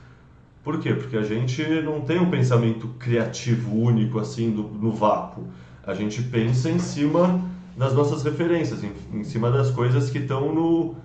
Por 0.64 0.80
quê? 0.80 0.94
Porque 0.94 1.18
a 1.18 1.24
gente 1.24 1.64
não 1.82 2.02
tem 2.02 2.20
um 2.20 2.30
pensamento 2.30 2.88
criativo 3.00 3.76
único 3.76 4.18
assim 4.18 4.52
do, 4.52 4.64
no 4.64 4.92
vácuo. 4.92 5.44
A 5.86 5.94
gente 5.94 6.24
pensa 6.24 6.70
em 6.70 6.80
cima 6.80 7.40
das 7.78 7.94
nossas 7.94 8.24
referências, 8.24 8.84
em, 8.84 8.92
em 9.14 9.24
cima 9.24 9.52
das 9.52 9.70
coisas 9.70 10.10
que 10.10 10.18
estão 10.18 10.54
no, 10.54 10.96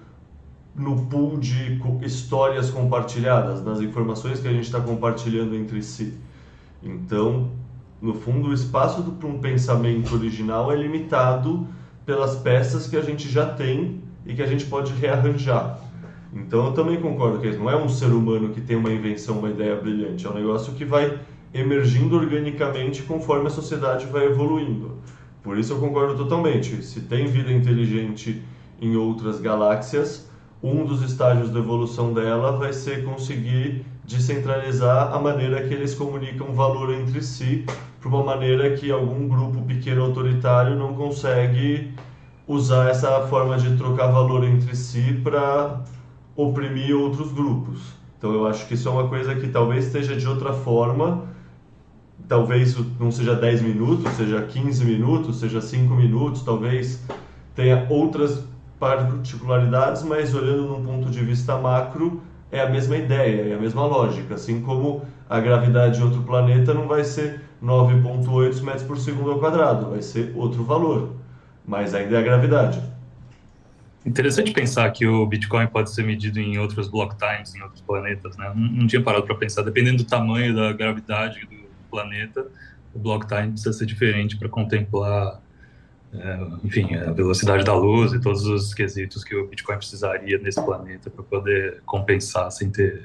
no 0.74 1.06
pool 1.06 1.38
de 1.38 1.78
histórias 2.02 2.70
compartilhadas, 2.70 3.62
nas 3.62 3.80
informações 3.80 4.40
que 4.40 4.48
a 4.48 4.52
gente 4.52 4.64
está 4.64 4.80
compartilhando 4.80 5.54
entre 5.54 5.82
si. 5.82 6.14
Então, 6.82 7.50
no 8.00 8.14
fundo, 8.14 8.48
o 8.48 8.54
espaço 8.54 9.02
para 9.02 9.28
um 9.28 9.38
pensamento 9.40 10.14
original 10.14 10.72
é 10.72 10.76
limitado 10.76 11.66
pelas 12.10 12.34
peças 12.34 12.88
que 12.88 12.96
a 12.96 13.00
gente 13.02 13.28
já 13.28 13.46
tem 13.46 14.00
e 14.26 14.34
que 14.34 14.42
a 14.42 14.46
gente 14.46 14.66
pode 14.66 14.92
rearranjar. 14.94 15.78
Então 16.32 16.66
eu 16.66 16.72
também 16.72 17.00
concordo 17.00 17.38
que 17.38 17.48
não 17.56 17.70
é 17.70 17.76
um 17.76 17.88
ser 17.88 18.06
humano 18.06 18.48
que 18.48 18.60
tem 18.60 18.74
uma 18.74 18.90
invenção, 18.90 19.38
uma 19.38 19.48
ideia 19.48 19.76
brilhante, 19.76 20.26
é 20.26 20.28
um 20.28 20.34
negócio 20.34 20.72
que 20.72 20.84
vai 20.84 21.20
emergindo 21.54 22.16
organicamente 22.16 23.02
conforme 23.02 23.46
a 23.46 23.50
sociedade 23.50 24.06
vai 24.06 24.26
evoluindo. 24.26 24.96
Por 25.40 25.56
isso 25.56 25.72
eu 25.72 25.78
concordo 25.78 26.16
totalmente. 26.16 26.82
Se 26.82 27.02
tem 27.02 27.28
vida 27.28 27.52
inteligente 27.52 28.42
em 28.80 28.96
outras 28.96 29.40
galáxias, 29.40 30.28
um 30.60 30.84
dos 30.84 31.02
estágios 31.02 31.48
da 31.48 31.60
evolução 31.60 32.12
dela 32.12 32.50
vai 32.58 32.72
ser 32.72 33.04
conseguir 33.04 33.86
descentralizar 34.10 35.14
a 35.14 35.18
maneira 35.18 35.62
que 35.66 35.72
eles 35.72 35.94
comunicam 35.94 36.52
valor 36.52 36.92
entre 36.92 37.22
si, 37.22 37.64
para 38.00 38.08
uma 38.08 38.24
maneira 38.24 38.74
que 38.76 38.90
algum 38.90 39.28
grupo 39.28 39.62
pequeno 39.62 40.02
autoritário 40.02 40.76
não 40.76 40.94
consegue 40.94 41.94
usar 42.46 42.90
essa 42.90 43.20
forma 43.28 43.56
de 43.56 43.76
trocar 43.76 44.08
valor 44.08 44.44
entre 44.44 44.74
si 44.74 45.20
para 45.22 45.80
oprimir 46.34 46.96
outros 46.96 47.32
grupos. 47.32 47.94
Então 48.18 48.32
eu 48.32 48.46
acho 48.46 48.66
que 48.66 48.74
isso 48.74 48.88
é 48.88 48.90
uma 48.90 49.08
coisa 49.08 49.34
que 49.34 49.48
talvez 49.48 49.86
esteja 49.86 50.16
de 50.16 50.26
outra 50.26 50.52
forma, 50.52 51.24
talvez 52.26 52.76
não 52.98 53.10
seja 53.10 53.34
10 53.34 53.62
minutos, 53.62 54.12
seja 54.14 54.42
15 54.42 54.84
minutos, 54.84 55.38
seja 55.38 55.60
5 55.60 55.94
minutos, 55.94 56.42
talvez 56.42 57.02
tenha 57.54 57.86
outras 57.88 58.44
particularidades, 58.78 60.02
mas 60.02 60.34
olhando 60.34 60.62
num 60.62 60.84
ponto 60.84 61.10
de 61.10 61.22
vista 61.22 61.56
macro, 61.56 62.22
é 62.52 62.60
a 62.60 62.68
mesma 62.68 62.96
ideia, 62.96 63.52
é 63.52 63.54
a 63.54 63.58
mesma 63.58 63.86
lógica. 63.86 64.34
Assim 64.34 64.60
como 64.60 65.04
a 65.28 65.40
gravidade 65.40 65.98
de 65.98 66.02
outro 66.02 66.22
planeta 66.22 66.74
não 66.74 66.88
vai 66.88 67.04
ser 67.04 67.40
9,8 67.62 68.62
metros 68.62 68.82
por 68.84 68.98
segundo 68.98 69.30
ao 69.30 69.38
quadrado, 69.38 69.90
vai 69.90 70.02
ser 70.02 70.32
outro 70.34 70.64
valor, 70.64 71.14
mas 71.66 71.94
ainda 71.94 72.16
é 72.16 72.18
a 72.18 72.22
gravidade. 72.22 72.80
Interessante 74.04 74.52
pensar 74.52 74.90
que 74.90 75.06
o 75.06 75.26
Bitcoin 75.26 75.66
pode 75.66 75.90
ser 75.90 76.02
medido 76.02 76.40
em 76.40 76.58
outros 76.58 76.88
block 76.88 77.16
times, 77.18 77.54
em 77.54 77.62
outros 77.62 77.82
planetas, 77.82 78.34
né? 78.36 78.50
Não, 78.54 78.66
não 78.66 78.86
tinha 78.86 79.02
parado 79.02 79.26
para 79.26 79.34
pensar. 79.34 79.62
Dependendo 79.62 79.98
do 79.98 80.04
tamanho 80.04 80.56
da 80.56 80.72
gravidade 80.72 81.40
do 81.40 81.68
planeta, 81.90 82.46
o 82.94 82.98
block 82.98 83.26
time 83.26 83.50
precisa 83.50 83.74
ser 83.74 83.84
diferente 83.84 84.38
para 84.38 84.48
contemplar, 84.48 85.40
enfim, 86.64 86.94
a 86.94 87.12
velocidade 87.12 87.64
da 87.64 87.74
luz 87.74 88.12
e 88.12 88.20
todos 88.20 88.44
os 88.44 88.74
quesitos 88.74 89.22
que 89.22 89.34
o 89.34 89.46
Bitcoin 89.46 89.76
precisaria 89.76 90.38
nesse 90.38 90.62
planeta 90.62 91.08
para 91.08 91.22
poder 91.22 91.82
compensar 91.86 92.50
sem 92.50 92.70
ter 92.70 93.04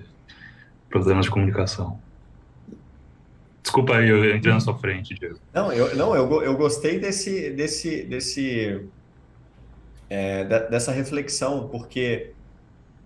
problemas 0.89 1.25
de 1.25 1.31
comunicação. 1.31 1.99
Desculpa 3.61 3.97
aí, 3.97 4.09
eu 4.09 4.35
entrei 4.35 4.53
na 4.53 4.59
sua 4.59 4.77
frente, 4.77 5.15
Diego. 5.15 5.39
Não, 5.53 5.71
eu, 5.71 5.95
não, 5.95 6.15
eu, 6.15 6.43
eu 6.43 6.55
gostei 6.55 6.99
desse, 6.99 7.49
desse, 7.51 8.03
desse 8.03 8.87
é, 10.09 10.43
dessa 10.69 10.91
reflexão, 10.91 11.67
porque 11.67 12.31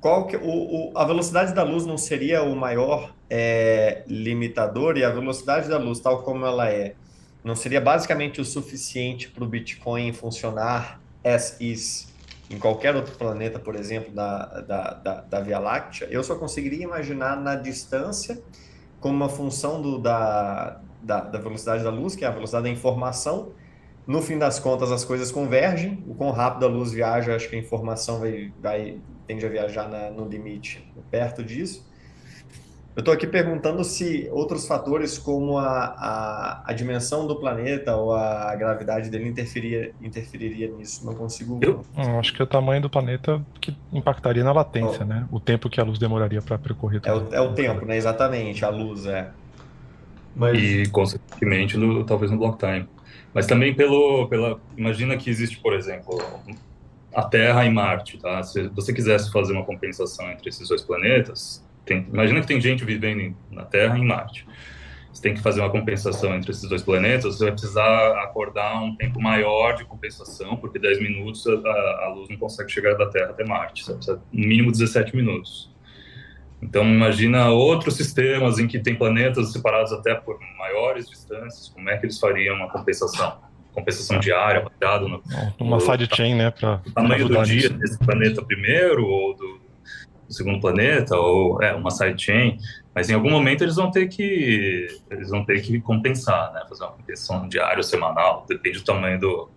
qual 0.02 0.28
que, 0.28 0.38
o, 0.38 0.42
o, 0.42 0.98
a 0.98 1.06
velocidade 1.06 1.54
da 1.54 1.64
luz 1.64 1.86
não 1.86 1.98
seria 1.98 2.44
o 2.44 2.56
maior 2.56 3.14
é, 3.30 4.04
limitador 4.08 4.98
e 4.98 5.04
a 5.04 5.10
velocidade 5.10 5.68
da 5.70 5.78
luz, 5.78 6.00
tal 6.00 6.24
como 6.24 6.46
ela 6.46 6.70
é, 6.70 6.96
não 7.50 7.56
seria 7.56 7.82
basicamente 7.82 8.40
o 8.40 8.46
suficiente 8.46 9.28
para 9.28 9.44
o 9.44 9.48
Bitcoin 9.48 10.14
funcionar 10.14 11.02
as 11.26 11.60
is 11.60 12.08
em 12.50 12.58
qualquer 12.58 12.96
outro 12.96 13.16
planeta, 13.16 13.60
por 13.60 13.76
exemplo, 13.76 14.14
da, 14.14 14.46
da, 14.62 14.94
da, 14.94 15.22
da 15.22 15.40
Via 15.42 15.60
Láctea? 15.60 16.08
Eu 16.12 16.24
só 16.24 16.36
conseguiria 16.36 16.84
imaginar 16.84 17.36
na 17.36 17.56
distância 17.56 18.42
como 19.00 19.16
uma 19.16 19.30
função 19.30 19.82
do, 19.82 19.98
da, 19.98 20.80
da, 21.02 21.22
da 21.22 21.40
velocidade 21.40 21.84
da 21.84 21.90
luz, 21.90 22.16
que 22.16 22.24
é 22.24 22.28
a 22.28 22.32
velocidade 22.32 22.64
da 22.66 22.70
informação, 22.70 23.52
no 24.06 24.22
fim 24.22 24.38
das 24.38 24.60
contas, 24.60 24.92
as 24.92 25.04
coisas 25.06 25.32
convergem. 25.32 26.04
O 26.08 26.16
quão 26.16 26.32
rápido 26.32 26.66
a 26.66 26.70
luz 26.70 26.92
viaja, 26.92 27.36
acho 27.36 27.50
que 27.50 27.56
a 27.56 27.60
informação 27.60 28.20
vai, 28.20 28.52
vai 28.60 29.00
tende 29.28 29.46
a 29.46 29.50
viajar 29.50 29.88
na, 29.88 30.10
no 30.10 30.28
limite 30.28 30.92
perto 31.12 31.44
disso. 31.44 31.88
Eu 33.00 33.02
estou 33.02 33.14
aqui 33.14 33.26
perguntando 33.26 33.82
se 33.82 34.28
outros 34.30 34.68
fatores, 34.68 35.18
como 35.18 35.58
a, 35.58 35.64
a, 35.64 36.64
a, 36.66 36.74
dimensão 36.74 37.26
do 37.26 37.38
planeta 37.38 37.96
ou 37.96 38.14
a 38.14 38.54
gravidade 38.58 39.10
dele, 39.10 39.30
interferia, 39.30 39.94
interferiria 40.02 40.68
nisso. 40.68 41.06
Não 41.06 41.16
consigo. 41.16 41.60
Eu, 41.62 41.86
eu 41.96 42.20
acho 42.20 42.34
que 42.34 42.42
é 42.42 42.44
o 42.44 42.48
tamanho 42.48 42.82
do 42.82 42.90
planeta 42.90 43.42
que 43.62 43.74
impactaria 43.94 44.44
na 44.44 44.52
latência, 44.52 45.04
oh. 45.04 45.06
né? 45.06 45.26
O 45.32 45.40
tempo 45.40 45.70
que 45.70 45.80
a 45.80 45.84
luz 45.86 45.98
demoraria 45.98 46.42
para 46.42 46.58
percorrer. 46.58 47.00
É 47.06 47.14
o, 47.14 47.34
é 47.36 47.40
o 47.40 47.54
tempo, 47.54 47.86
né? 47.86 47.96
Exatamente, 47.96 48.66
a 48.66 48.70
luz, 48.70 49.06
é. 49.06 49.30
Mas... 50.36 50.62
E, 50.62 50.90
consequentemente, 50.90 51.78
no, 51.78 52.04
talvez 52.04 52.30
no 52.30 52.38
block 52.38 52.58
time. 52.58 52.86
Mas 53.34 53.48
também 53.48 53.74
pelo, 53.74 54.28
pela, 54.28 54.60
imagina 54.76 55.16
que 55.16 55.30
existe, 55.30 55.58
por 55.60 55.74
exemplo, 55.74 56.22
a 57.16 57.24
Terra 57.24 57.64
e 57.64 57.70
Marte, 57.70 58.18
tá? 58.18 58.44
Se 58.44 58.68
você 58.68 58.92
quisesse 58.92 59.32
fazer 59.32 59.54
uma 59.54 59.64
compensação 59.64 60.30
entre 60.30 60.50
esses 60.50 60.68
dois 60.68 60.82
planetas, 60.82 61.64
tem, 61.90 62.08
imagina 62.14 62.40
que 62.40 62.48
tem 62.48 62.62
gente 62.62 62.86
vivendo 62.86 63.36
na 63.50 63.66
Terra 63.66 63.98
e 63.98 64.02
em 64.02 64.06
Marte. 64.06 64.46
Você 65.12 65.24
tem 65.24 65.34
que 65.34 65.42
fazer 65.42 65.60
uma 65.60 65.72
compensação 65.72 66.36
entre 66.36 66.52
esses 66.52 66.70
dois 66.70 66.84
planetas, 66.84 67.36
você 67.36 67.46
vai 67.46 67.52
precisar 67.52 68.24
acordar 68.24 68.80
um 68.82 68.96
tempo 68.96 69.20
maior 69.20 69.76
de 69.76 69.84
compensação, 69.84 70.56
porque 70.56 70.78
10 70.78 71.02
minutos 71.02 71.46
a, 71.48 72.06
a 72.06 72.14
luz 72.16 72.30
não 72.30 72.38
consegue 72.38 72.72
chegar 72.72 72.94
da 72.94 73.08
Terra 73.08 73.32
até 73.32 73.44
Marte, 73.44 73.84
você 73.84 73.94
precisa 73.94 74.22
no 74.32 74.48
mínimo 74.48 74.72
17 74.72 75.16
minutos. 75.16 75.74
Então, 76.62 76.84
imagina 76.84 77.50
outros 77.50 77.96
sistemas 77.96 78.60
em 78.60 78.68
que 78.68 78.78
tem 78.78 78.94
planetas 78.94 79.52
separados 79.52 79.92
até 79.92 80.14
por 80.14 80.38
maiores 80.58 81.10
distâncias, 81.10 81.70
como 81.70 81.90
é 81.90 81.98
que 81.98 82.06
eles 82.06 82.20
fariam 82.20 82.56
uma 82.56 82.70
compensação? 82.70 83.38
Compensação 83.74 84.20
diária, 84.20 84.62
baseado 84.62 85.08
no. 85.08 85.24
Uma 85.60 85.80
sidechain, 85.80 86.36
né? 86.36 86.52
Para 86.52 86.82
tamanho 86.94 87.30
do 87.30 87.44
dia 87.44 87.70
desse 87.70 87.98
planeta 88.00 88.44
primeiro, 88.44 89.06
ou 89.06 89.36
do, 89.36 89.69
do, 90.30 90.34
segundo 90.34 90.62
planeta, 90.62 91.16
ou 91.18 91.62
é, 91.62 91.74
uma 91.74 91.92
sidechain. 91.92 92.58
Mas 92.94 93.10
em 93.10 93.14
algum 93.14 93.30
momento 93.30 93.64
eles 93.64 93.76
vão 93.76 93.92
ter 93.92 94.08
que. 94.08 94.88
Eles 95.10 95.30
vão 95.30 95.44
ter 95.44 95.62
que 95.62 95.82
compensar, 95.82 96.54
né? 96.54 96.64
Fazer 96.70 96.84
uma 96.84 96.94
compensação 96.94 97.48
diária 97.48 97.78
ou 97.78 97.84
semanal, 97.84 98.46
depende 98.48 98.80
do 98.80 98.86
tamanho 98.86 99.20
do, 99.20 99.50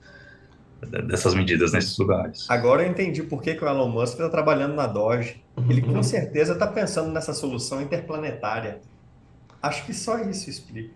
dessas 1.06 1.34
medidas 1.34 1.72
nesses 1.72 1.96
lugares. 1.98 2.48
Agora 2.48 2.82
eu 2.82 2.90
entendi 2.90 3.22
por 3.22 3.42
que, 3.42 3.54
que 3.54 3.64
o 3.64 3.68
Elon 3.68 3.88
Musk 3.88 4.14
está 4.14 4.28
trabalhando 4.28 4.74
na 4.74 4.86
Doge. 4.86 5.42
Ele 5.68 5.82
com 5.82 5.92
uhum. 5.92 6.02
certeza 6.02 6.54
está 6.54 6.66
pensando 6.66 7.12
nessa 7.12 7.32
solução 7.32 7.80
interplanetária. 7.80 8.80
Acho 9.62 9.84
que 9.84 9.94
só 9.94 10.18
isso 10.18 10.50
explica. 10.50 10.94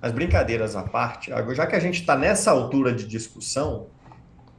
Mas 0.00 0.12
brincadeiras 0.12 0.74
à 0.74 0.82
parte, 0.82 1.30
já 1.54 1.66
que 1.66 1.76
a 1.76 1.80
gente 1.80 2.00
está 2.00 2.16
nessa 2.16 2.50
altura 2.50 2.92
de 2.92 3.06
discussão, 3.06 3.86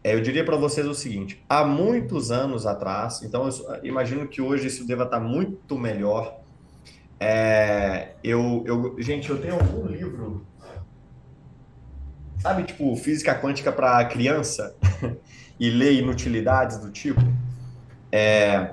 eu 0.04 0.22
diria 0.22 0.44
para 0.44 0.58
vocês 0.58 0.88
o 0.88 0.94
seguinte: 0.94 1.44
há 1.48 1.64
muitos 1.66 2.32
anos 2.32 2.66
atrás, 2.66 3.22
então 3.24 3.48
eu 3.48 3.54
imagino 3.84 4.28
que 4.28 4.42
hoje 4.42 4.68
isso 4.68 4.86
deva 4.86 5.04
estar 5.04 5.20
tá 5.20 5.24
muito 5.24 5.78
melhor. 5.78 6.40
É, 7.20 8.10
eu, 8.24 8.64
eu, 8.66 8.96
gente, 9.00 9.30
eu 9.30 9.40
tenho 9.40 9.54
algum 9.54 9.88
livro 9.88 10.46
sabe, 12.44 12.64
tipo, 12.64 12.94
física 12.98 13.34
quântica 13.34 13.72
para 13.72 14.04
criança 14.04 14.76
e 15.58 15.70
ler 15.70 15.94
inutilidades 15.94 16.78
do 16.78 16.92
tipo, 16.92 17.22
é, 18.12 18.72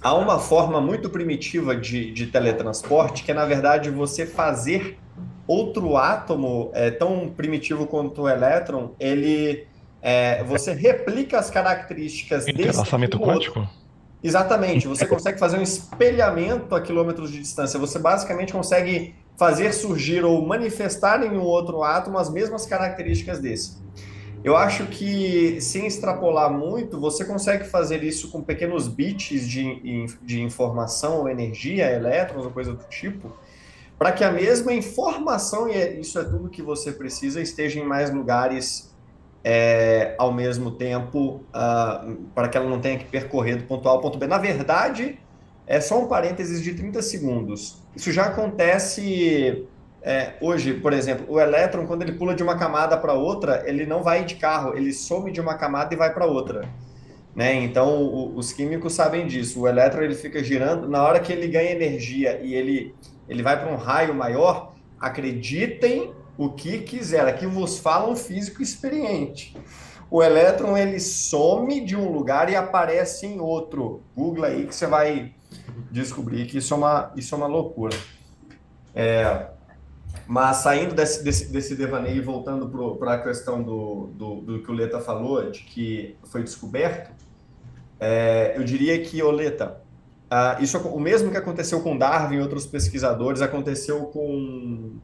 há 0.00 0.14
uma 0.14 0.38
forma 0.38 0.80
muito 0.80 1.10
primitiva 1.10 1.74
de, 1.74 2.12
de 2.12 2.28
teletransporte 2.28 3.24
que 3.24 3.32
é, 3.32 3.34
na 3.34 3.44
verdade, 3.44 3.90
você 3.90 4.24
fazer 4.24 5.00
outro 5.48 5.96
átomo 5.96 6.70
é, 6.74 6.92
tão 6.92 7.28
primitivo 7.28 7.88
quanto 7.88 8.22
o 8.22 8.28
elétron, 8.28 8.94
ele 9.00 9.66
é, 10.02 10.42
você 10.44 10.72
replica 10.72 11.38
as 11.38 11.50
características 11.50 12.44
desse 12.44 12.76
lançamento 12.76 13.18
quântico. 13.18 13.68
Exatamente, 14.22 14.88
você 14.88 15.06
consegue 15.06 15.38
fazer 15.38 15.58
um 15.58 15.62
espelhamento 15.62 16.74
a 16.74 16.80
quilômetros 16.80 17.30
de 17.30 17.38
distância. 17.38 17.78
Você 17.78 17.98
basicamente 17.98 18.52
consegue 18.52 19.14
fazer 19.36 19.72
surgir 19.72 20.24
ou 20.24 20.44
manifestar 20.44 21.22
em 21.22 21.36
um 21.36 21.42
outro 21.42 21.82
átomo 21.82 22.18
as 22.18 22.30
mesmas 22.30 22.66
características 22.66 23.38
desse. 23.38 23.76
Eu 24.42 24.56
acho 24.56 24.86
que, 24.86 25.60
sem 25.60 25.86
extrapolar 25.86 26.52
muito, 26.52 27.00
você 27.00 27.24
consegue 27.24 27.64
fazer 27.64 28.02
isso 28.04 28.30
com 28.30 28.42
pequenos 28.42 28.86
bits 28.86 29.48
de, 29.48 30.06
de 30.22 30.40
informação 30.40 31.18
ou 31.18 31.28
energia, 31.28 31.90
elétrons 31.90 32.44
ou 32.44 32.50
coisa 32.50 32.72
do 32.72 32.84
tipo, 32.84 33.32
para 33.98 34.12
que 34.12 34.22
a 34.22 34.30
mesma 34.30 34.72
informação, 34.72 35.68
e 35.68 35.72
é, 35.72 35.98
isso 35.98 36.18
é 36.18 36.24
tudo 36.24 36.48
que 36.48 36.62
você 36.62 36.92
precisa, 36.92 37.40
esteja 37.40 37.80
em 37.80 37.84
mais 37.84 38.12
lugares 38.12 38.94
é, 39.48 40.16
ao 40.18 40.32
mesmo 40.32 40.72
tempo, 40.72 41.40
uh, 41.54 42.16
para 42.34 42.48
que 42.48 42.56
ela 42.58 42.68
não 42.68 42.80
tenha 42.80 42.98
que 42.98 43.04
percorrer 43.04 43.54
do 43.54 43.62
ponto 43.62 43.88
A 43.88 43.92
ao 43.92 44.00
ponto 44.00 44.18
B. 44.18 44.26
Na 44.26 44.38
verdade, 44.38 45.20
é 45.68 45.80
só 45.80 46.02
um 46.02 46.08
parênteses 46.08 46.60
de 46.60 46.74
30 46.74 47.00
segundos. 47.00 47.80
Isso 47.94 48.10
já 48.10 48.24
acontece 48.24 49.64
é, 50.02 50.32
hoje, 50.40 50.74
por 50.74 50.92
exemplo, 50.92 51.26
o 51.28 51.38
elétron, 51.38 51.86
quando 51.86 52.02
ele 52.02 52.14
pula 52.14 52.34
de 52.34 52.42
uma 52.42 52.58
camada 52.58 52.96
para 52.96 53.12
outra, 53.12 53.62
ele 53.66 53.86
não 53.86 54.02
vai 54.02 54.24
de 54.24 54.34
carro, 54.34 54.76
ele 54.76 54.92
some 54.92 55.30
de 55.30 55.40
uma 55.40 55.54
camada 55.54 55.94
e 55.94 55.96
vai 55.96 56.12
para 56.12 56.26
outra. 56.26 56.68
Né? 57.32 57.54
Então, 57.54 58.02
o, 58.02 58.36
os 58.36 58.52
químicos 58.52 58.94
sabem 58.94 59.28
disso. 59.28 59.60
O 59.60 59.68
elétron 59.68 60.02
ele 60.02 60.16
fica 60.16 60.42
girando, 60.42 60.88
na 60.88 61.04
hora 61.04 61.20
que 61.20 61.32
ele 61.32 61.46
ganha 61.46 61.70
energia 61.70 62.40
e 62.42 62.52
ele, 62.52 62.92
ele 63.28 63.44
vai 63.44 63.56
para 63.60 63.72
um 63.72 63.76
raio 63.76 64.12
maior, 64.12 64.74
acreditem 65.00 66.15
o 66.36 66.50
que 66.50 66.78
quiser. 66.80 67.26
Aqui 67.26 67.46
vos 67.46 67.78
fala 67.78 68.10
um 68.10 68.16
físico 68.16 68.62
experiente. 68.62 69.56
O 70.10 70.22
elétron 70.22 70.76
ele 70.76 71.00
some 71.00 71.84
de 71.84 71.96
um 71.96 72.10
lugar 72.10 72.48
e 72.50 72.54
aparece 72.54 73.26
em 73.26 73.40
outro. 73.40 74.02
Google 74.14 74.44
aí 74.44 74.66
que 74.66 74.74
você 74.74 74.86
vai 74.86 75.34
descobrir 75.90 76.46
que 76.46 76.58
isso 76.58 76.74
é 76.74 76.76
uma, 76.76 77.12
isso 77.16 77.34
é 77.34 77.38
uma 77.38 77.46
loucura. 77.46 77.96
É, 78.94 79.48
mas 80.26 80.58
saindo 80.58 80.94
desse, 80.94 81.22
desse, 81.22 81.52
desse 81.52 81.76
devaneio 81.76 82.16
e 82.16 82.20
voltando 82.20 82.68
para 82.98 83.14
a 83.14 83.18
questão 83.18 83.62
do, 83.62 84.10
do, 84.14 84.40
do, 84.40 84.62
que 84.62 84.70
o 84.70 84.74
Leta 84.74 85.00
falou, 85.00 85.50
de 85.50 85.60
que 85.60 86.16
foi 86.24 86.42
descoberto, 86.42 87.10
é, 88.00 88.54
eu 88.56 88.64
diria 88.64 89.00
que, 89.02 89.22
o 89.22 89.30
Leta, 89.30 89.80
ah, 90.30 90.56
isso, 90.60 90.78
o 90.78 90.98
mesmo 90.98 91.30
que 91.30 91.36
aconteceu 91.36 91.80
com 91.80 91.96
Darwin 91.96 92.36
e 92.36 92.40
outros 92.40 92.66
pesquisadores, 92.66 93.40
aconteceu 93.40 94.06
com, 94.06 94.96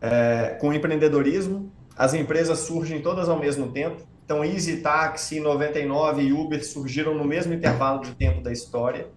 é, 0.00 0.56
com 0.60 0.72
empreendedorismo. 0.72 1.72
As 1.96 2.14
empresas 2.14 2.60
surgem 2.60 3.00
todas 3.00 3.28
ao 3.28 3.38
mesmo 3.38 3.70
tempo. 3.72 4.02
Então, 4.24 4.44
Easy 4.44 4.78
Taxi, 4.78 5.40
99 5.40 6.22
e 6.22 6.32
Uber 6.32 6.64
surgiram 6.64 7.14
no 7.14 7.24
mesmo 7.24 7.52
intervalo 7.52 8.00
de 8.00 8.14
tempo 8.14 8.40
da 8.40 8.52
história. 8.52 9.08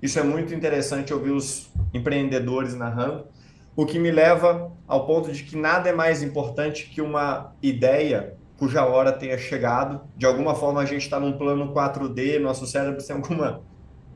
Isso 0.00 0.18
é 0.18 0.22
muito 0.22 0.54
interessante 0.54 1.12
ouvir 1.12 1.32
os 1.32 1.70
empreendedores 1.92 2.74
narrando, 2.74 3.26
o 3.74 3.84
que 3.84 3.98
me 3.98 4.10
leva 4.10 4.72
ao 4.86 5.06
ponto 5.06 5.32
de 5.32 5.42
que 5.42 5.56
nada 5.56 5.88
é 5.88 5.92
mais 5.92 6.22
importante 6.22 6.88
que 6.88 7.02
uma 7.02 7.52
ideia 7.60 8.36
cuja 8.56 8.84
hora 8.84 9.12
tenha 9.12 9.36
chegado. 9.38 10.00
De 10.16 10.26
alguma 10.26 10.54
forma 10.54 10.80
a 10.80 10.84
gente 10.84 11.02
está 11.02 11.18
num 11.18 11.36
plano 11.36 11.72
4D, 11.72 12.38
nosso 12.38 12.66
cérebro 12.66 13.04
tem 13.04 13.16
alguma 13.16 13.60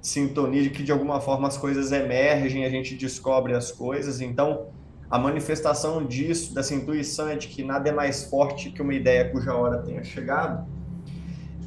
sintonia 0.01 0.63
de 0.63 0.71
que 0.71 0.83
de 0.83 0.91
alguma 0.91 1.21
forma 1.21 1.47
as 1.47 1.57
coisas 1.57 1.93
emergem, 1.93 2.65
a 2.65 2.69
gente 2.69 2.95
descobre 2.97 3.55
as 3.55 3.71
coisas. 3.71 4.21
Então, 4.21 4.67
a 5.13 5.19
manifestação 5.19 6.07
disso, 6.07 6.55
dessa 6.55 6.75
intuição 6.75 7.29
é 7.29 7.37
de 7.37 7.47
que 7.47 7.63
nada 7.63 7.87
é 7.87 7.93
mais 7.93 8.25
forte 8.25 8.71
que 8.71 8.81
uma 8.81 8.95
ideia 8.95 9.31
cuja 9.31 9.55
hora 9.55 9.83
tenha 9.83 10.03
chegado. 10.03 10.67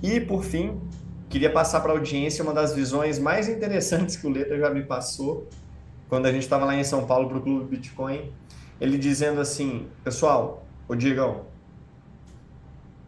E, 0.01 0.19
por 0.19 0.43
fim, 0.43 0.81
queria 1.29 1.53
passar 1.53 1.81
para 1.81 1.91
a 1.91 1.95
audiência 1.95 2.43
uma 2.43 2.55
das 2.55 2.73
visões 2.73 3.19
mais 3.19 3.47
interessantes 3.47 4.15
que 4.15 4.25
o 4.25 4.31
Letra 4.31 4.57
já 4.57 4.71
me 4.71 4.81
passou, 4.81 5.47
quando 6.09 6.25
a 6.25 6.31
gente 6.31 6.41
estava 6.41 6.65
lá 6.65 6.75
em 6.75 6.83
São 6.83 7.05
Paulo 7.05 7.29
para 7.29 7.37
o 7.37 7.41
Clube 7.41 7.75
Bitcoin, 7.75 8.33
ele 8.81 8.97
dizendo 8.97 9.39
assim, 9.39 9.89
pessoal, 10.03 10.65
o 10.87 10.95
Digão, 10.95 11.45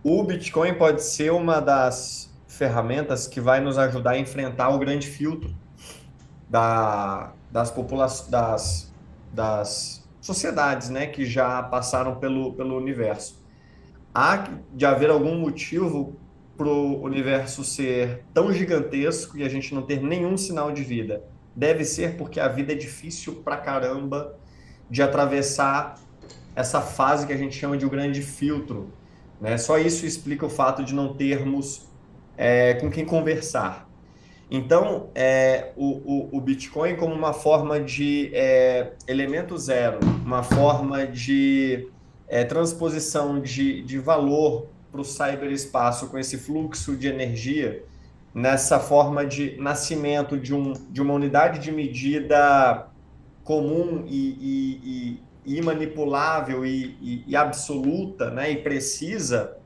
o 0.04 0.24
Bitcoin 0.24 0.76
pode 0.76 1.02
ser 1.02 1.32
uma 1.32 1.60
das 1.60 2.32
ferramentas 2.48 3.26
que 3.26 3.42
vai 3.42 3.60
nos 3.60 3.80
ajudar 3.80 4.12
a 4.12 4.20
enfrentar 4.20 4.70
o 4.70 4.78
grande 4.78 5.08
filtro 5.08 5.52
da, 6.48 7.34
das 7.52 7.72
populações, 7.72 8.30
das, 8.30 8.94
das 9.34 9.97
sociedades, 10.28 10.90
né, 10.90 11.08
que 11.08 11.26
já 11.26 11.64
passaram 11.64 12.16
pelo, 12.16 12.54
pelo 12.54 12.78
universo. 12.78 13.44
Há 14.14 14.50
de 14.74 14.86
haver 14.86 15.10
algum 15.10 15.40
motivo 15.40 16.20
para 16.56 16.68
o 16.68 17.02
universo 17.02 17.64
ser 17.64 18.24
tão 18.34 18.52
gigantesco 18.52 19.38
e 19.38 19.44
a 19.44 19.50
gente 19.50 19.74
não 19.74 19.82
ter 19.82 20.02
nenhum 20.02 20.36
sinal 20.38 20.72
de 20.72 20.84
vida 20.84 21.24
deve 21.58 21.84
ser 21.84 22.18
porque 22.18 22.40
a 22.40 22.48
vida 22.48 22.74
é 22.74 22.76
difícil 22.76 23.42
pra 23.44 23.58
caramba 23.58 24.38
de 24.88 25.02
atravessar 25.02 25.96
essa 26.56 26.80
fase 26.80 27.26
que 27.26 27.34
a 27.34 27.38
gente 27.38 27.58
chama 27.58 27.76
de 27.76 27.86
o 27.86 27.90
grande 27.90 28.22
filtro. 28.22 28.94
Né? 29.42 29.58
Só 29.58 29.80
isso 29.80 30.06
explica 30.06 30.46
o 30.46 30.50
fato 30.50 30.84
de 30.84 30.94
não 30.94 31.16
termos 31.16 31.88
é, 32.38 32.76
com 32.76 32.92
quem 32.92 33.04
conversar. 33.04 33.87
Então, 34.50 35.10
é, 35.14 35.72
o, 35.76 35.86
o, 35.86 36.38
o, 36.38 36.42
Bitcoin 36.42 36.96
como 36.96 37.14
uma 37.14 37.34
forma 37.34 37.82
de 37.82 38.32
é, 38.34 38.94
elemento 39.06 39.58
zero, 39.58 40.00
uma 40.26 40.42
forma 40.42 41.06
de 41.06 41.90
é, 42.30 42.46
transposição 42.46 43.42
de, 43.42 43.82
de 43.84 44.00
valor 44.00 44.68
para 44.90 45.02
o 45.02 45.04
cyberespaço 45.04 46.08
com 46.08 46.18
esse 46.18 46.38
fluxo 46.38 46.96
de 46.96 47.10
energia, 47.10 47.84
nessa 48.34 48.80
forma 48.80 49.26
de 49.26 49.58
nascimento 49.60 50.38
de, 50.38 50.54
um, 50.54 50.74
de 50.90 51.02
uma 51.02 51.14
unidade 51.14 51.60
de 51.60 51.72
medida 51.72 52.88
comum 53.44 54.06
e, 54.08 54.30
e, 54.40 54.82
e 54.84 55.28
e, 56.66 57.24
e, 57.26 57.36
absoluta 57.36 58.30
né, 58.30 58.52
e 58.52 58.58
precisa, 58.58 59.58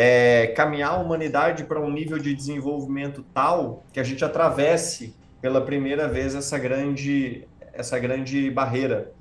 é, 0.00 0.46
caminhar 0.54 0.92
a 0.92 0.98
humanidade 0.98 1.64
para 1.64 1.80
um 1.80 1.90
nível 1.90 2.20
de 2.20 2.32
desenvolvimento 2.32 3.24
tal 3.34 3.82
que 3.92 3.98
a 3.98 4.04
gente 4.04 4.24
atravesse 4.24 5.12
pela 5.40 5.60
primeira 5.60 6.06
vez 6.06 6.36
essa 6.36 6.56
grande, 6.56 7.48
essa 7.72 7.98
grande 7.98 8.48
barreira. 8.48 9.12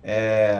É, 0.00 0.56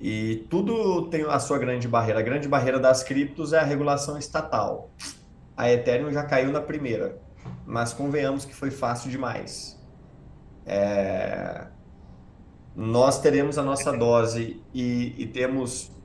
e 0.00 0.46
tudo 0.48 1.10
tem 1.10 1.26
a 1.26 1.38
sua 1.38 1.58
grande 1.58 1.86
barreira. 1.86 2.20
A 2.20 2.22
grande 2.22 2.48
barreira 2.48 2.80
das 2.80 3.02
criptos 3.02 3.52
é 3.52 3.58
a 3.58 3.64
regulação 3.64 4.16
estatal. 4.16 4.88
A 5.54 5.70
Ethereum 5.70 6.10
já 6.10 6.22
caiu 6.22 6.50
na 6.50 6.62
primeira, 6.62 7.20
mas 7.66 7.92
convenhamos 7.92 8.46
que 8.46 8.54
foi 8.54 8.70
fácil 8.70 9.10
demais. 9.10 9.78
É... 10.64 11.66
Nós 12.74 13.20
teremos 13.20 13.58
a 13.58 13.62
nossa 13.62 13.92
dose 13.92 14.62
e, 14.72 15.14
e 15.18 15.26
temos 15.26 15.97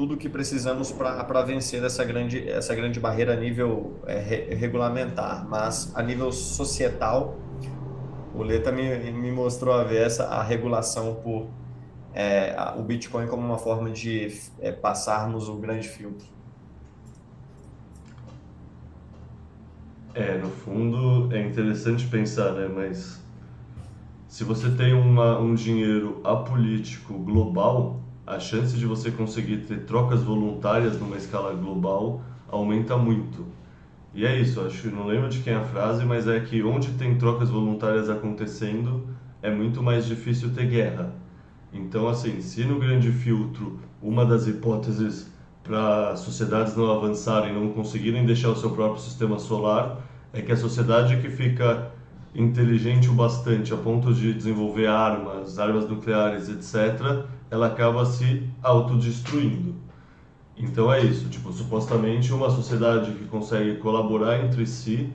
tudo 0.00 0.14
o 0.14 0.16
que 0.16 0.30
precisamos 0.30 0.90
para 0.90 1.42
vencer 1.42 1.84
essa 1.84 2.02
grande, 2.02 2.48
essa 2.48 2.74
grande 2.74 2.98
barreira 2.98 3.34
a 3.34 3.36
nível 3.36 4.00
é, 4.06 4.18
re, 4.18 4.54
regulamentar, 4.54 5.46
mas 5.46 5.94
a 5.94 6.02
nível 6.02 6.32
societal, 6.32 7.36
o 8.34 8.42
Leta 8.42 8.72
me, 8.72 9.12
me 9.12 9.30
mostrou 9.30 9.74
a 9.74 9.84
ver 9.84 10.06
essa, 10.06 10.24
a 10.24 10.42
regulação 10.42 11.16
por 11.16 11.48
é, 12.14 12.56
o 12.78 12.82
Bitcoin 12.82 13.26
como 13.26 13.44
uma 13.44 13.58
forma 13.58 13.90
de 13.90 14.40
é, 14.58 14.72
passarmos 14.72 15.50
o 15.50 15.56
grande 15.56 15.86
filtro. 15.86 16.26
É, 20.14 20.38
no 20.38 20.48
fundo 20.48 21.30
é 21.30 21.46
interessante 21.46 22.06
pensar, 22.06 22.52
né? 22.52 22.66
Mas 22.74 23.22
se 24.28 24.44
você 24.44 24.70
tem 24.70 24.94
uma, 24.94 25.38
um 25.38 25.54
dinheiro 25.54 26.22
apolítico 26.24 27.12
global, 27.18 27.99
a 28.30 28.38
chance 28.38 28.76
de 28.76 28.86
você 28.86 29.10
conseguir 29.10 29.58
ter 29.58 29.84
trocas 29.84 30.22
voluntárias 30.22 30.98
numa 31.00 31.16
escala 31.16 31.52
global 31.52 32.22
aumenta 32.48 32.96
muito. 32.96 33.44
E 34.14 34.24
é 34.24 34.40
isso, 34.40 34.60
acho 34.60 34.82
que 34.82 34.88
não 34.88 35.06
lembro 35.06 35.28
de 35.28 35.40
quem 35.40 35.52
é 35.52 35.56
a 35.56 35.64
frase, 35.64 36.04
mas 36.04 36.28
é 36.28 36.38
que 36.38 36.62
onde 36.62 36.92
tem 36.92 37.18
trocas 37.18 37.50
voluntárias 37.50 38.08
acontecendo, 38.08 39.06
é 39.42 39.50
muito 39.50 39.82
mais 39.82 40.06
difícil 40.06 40.50
ter 40.54 40.66
guerra. 40.66 41.12
Então, 41.72 42.08
assim, 42.08 42.40
se 42.40 42.64
no 42.64 42.78
grande 42.78 43.10
filtro 43.10 43.78
uma 44.02 44.24
das 44.24 44.46
hipóteses 44.46 45.30
para 45.62 46.16
sociedades 46.16 46.76
não 46.76 46.90
avançarem, 46.90 47.52
não 47.52 47.72
conseguirem 47.72 48.24
deixar 48.24 48.50
o 48.50 48.56
seu 48.56 48.70
próprio 48.70 49.02
sistema 49.02 49.38
solar, 49.38 49.98
é 50.32 50.40
que 50.40 50.52
a 50.52 50.56
sociedade 50.56 51.16
que 51.18 51.28
fica 51.28 51.90
inteligente 52.34 53.08
o 53.08 53.12
bastante 53.12 53.74
a 53.74 53.76
ponto 53.76 54.14
de 54.14 54.32
desenvolver 54.32 54.86
armas, 54.86 55.58
armas 55.58 55.88
nucleares, 55.88 56.48
etc., 56.48 57.26
ela 57.50 57.66
acaba 57.66 58.04
se 58.04 58.48
autodestruindo. 58.62 59.74
Então 60.56 60.92
é 60.92 61.00
isso, 61.00 61.28
tipo, 61.28 61.52
supostamente 61.52 62.32
uma 62.32 62.50
sociedade 62.50 63.12
que 63.12 63.24
consegue 63.24 63.76
colaborar 63.76 64.44
entre 64.44 64.66
si, 64.66 65.10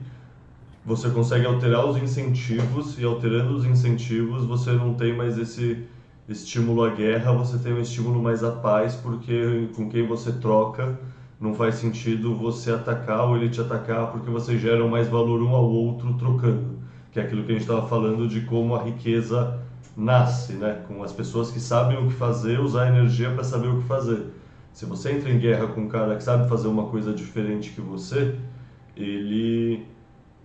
você 0.84 1.08
consegue 1.10 1.46
alterar 1.46 1.84
os 1.86 1.96
incentivos 1.96 2.98
e 2.98 3.04
alterando 3.04 3.56
os 3.56 3.64
incentivos 3.64 4.44
você 4.44 4.72
não 4.72 4.94
tem 4.94 5.16
mais 5.16 5.38
esse 5.38 5.84
estímulo 6.28 6.84
à 6.84 6.90
guerra, 6.90 7.32
você 7.32 7.58
tem 7.58 7.72
um 7.72 7.80
estímulo 7.80 8.22
mais 8.22 8.42
à 8.42 8.50
paz, 8.50 8.94
porque 8.96 9.68
com 9.74 9.88
quem 9.88 10.06
você 10.06 10.32
troca 10.32 10.98
não 11.40 11.54
faz 11.54 11.76
sentido 11.76 12.34
você 12.34 12.72
atacar 12.72 13.28
ou 13.28 13.36
ele 13.36 13.48
te 13.48 13.60
atacar, 13.60 14.10
porque 14.10 14.30
você 14.30 14.58
gera 14.58 14.86
mais 14.86 15.08
valor 15.08 15.42
um 15.42 15.54
ao 15.54 15.68
outro 15.68 16.14
trocando. 16.14 16.78
Que 17.12 17.20
é 17.20 17.22
aquilo 17.22 17.44
que 17.44 17.50
a 17.50 17.54
gente 17.54 17.62
estava 17.62 17.86
falando 17.86 18.26
de 18.26 18.42
como 18.42 18.74
a 18.74 18.82
riqueza 18.82 19.60
nasce, 19.96 20.54
né? 20.54 20.82
Com 20.86 21.02
as 21.02 21.12
pessoas 21.12 21.50
que 21.50 21.60
sabem 21.60 21.98
o 21.98 22.08
que 22.08 22.14
fazer, 22.14 22.60
usar 22.60 22.88
energia 22.88 23.30
para 23.30 23.44
saber 23.44 23.68
o 23.68 23.80
que 23.80 23.86
fazer. 23.86 24.26
Se 24.72 24.84
você 24.84 25.12
entra 25.12 25.30
em 25.30 25.38
guerra 25.38 25.68
com 25.68 25.82
um 25.82 25.88
cara 25.88 26.16
que 26.16 26.22
sabe 26.22 26.48
fazer 26.48 26.68
uma 26.68 26.86
coisa 26.86 27.12
diferente 27.12 27.70
que 27.70 27.80
você, 27.80 28.34
ele 28.96 29.86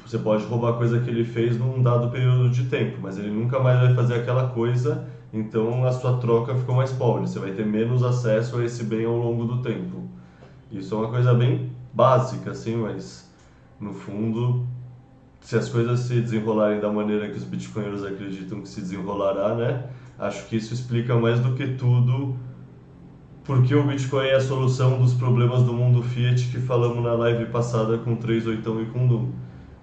você 0.05 0.17
pode 0.17 0.43
roubar 0.45 0.71
a 0.71 0.73
coisa 0.73 0.99
que 0.99 1.09
ele 1.09 1.23
fez 1.23 1.57
num 1.57 1.81
dado 1.83 2.09
período 2.09 2.49
de 2.49 2.65
tempo, 2.65 2.97
mas 3.01 3.17
ele 3.17 3.29
nunca 3.29 3.59
mais 3.59 3.79
vai 3.79 3.93
fazer 3.93 4.15
aquela 4.15 4.47
coisa 4.49 5.07
então 5.33 5.85
a 5.85 5.91
sua 5.91 6.17
troca 6.17 6.55
ficou 6.55 6.75
mais 6.75 6.91
pobre, 6.91 7.21
você 7.21 7.39
vai 7.39 7.51
ter 7.51 7.65
menos 7.65 8.03
acesso 8.03 8.57
a 8.57 8.65
esse 8.65 8.83
bem 8.83 9.05
ao 9.05 9.15
longo 9.15 9.45
do 9.45 9.61
tempo. 9.61 10.03
Isso 10.69 10.93
é 10.93 10.97
uma 10.97 11.09
coisa 11.09 11.33
bem 11.33 11.71
básica, 11.93 12.51
assim, 12.51 12.75
mas 12.75 13.29
no 13.79 13.93
fundo, 13.93 14.65
se 15.41 15.57
as 15.57 15.67
coisas 15.69 15.99
se 16.01 16.21
desenrolarem 16.21 16.79
da 16.79 16.91
maneira 16.91 17.29
que 17.29 17.37
os 17.37 17.43
bitcoinheiros 17.43 18.05
acreditam 18.05 18.61
que 18.61 18.69
se 18.69 18.81
desenrolará, 18.81 19.55
né? 19.55 19.89
Acho 20.17 20.47
que 20.47 20.55
isso 20.55 20.73
explica 20.73 21.15
mais 21.15 21.39
do 21.39 21.53
que 21.55 21.67
tudo 21.67 22.37
porque 23.43 23.73
o 23.73 23.83
Bitcoin 23.83 24.27
é 24.27 24.35
a 24.35 24.41
solução 24.41 25.01
dos 25.01 25.13
problemas 25.13 25.63
do 25.63 25.73
mundo 25.73 26.03
Fiat 26.03 26.47
que 26.47 26.59
falamos 26.59 27.03
na 27.03 27.13
live 27.13 27.47
passada 27.47 27.97
com 27.97 28.15
38 28.15 28.81
e 28.81 28.85
com 28.85 29.07
Doom. 29.07 29.31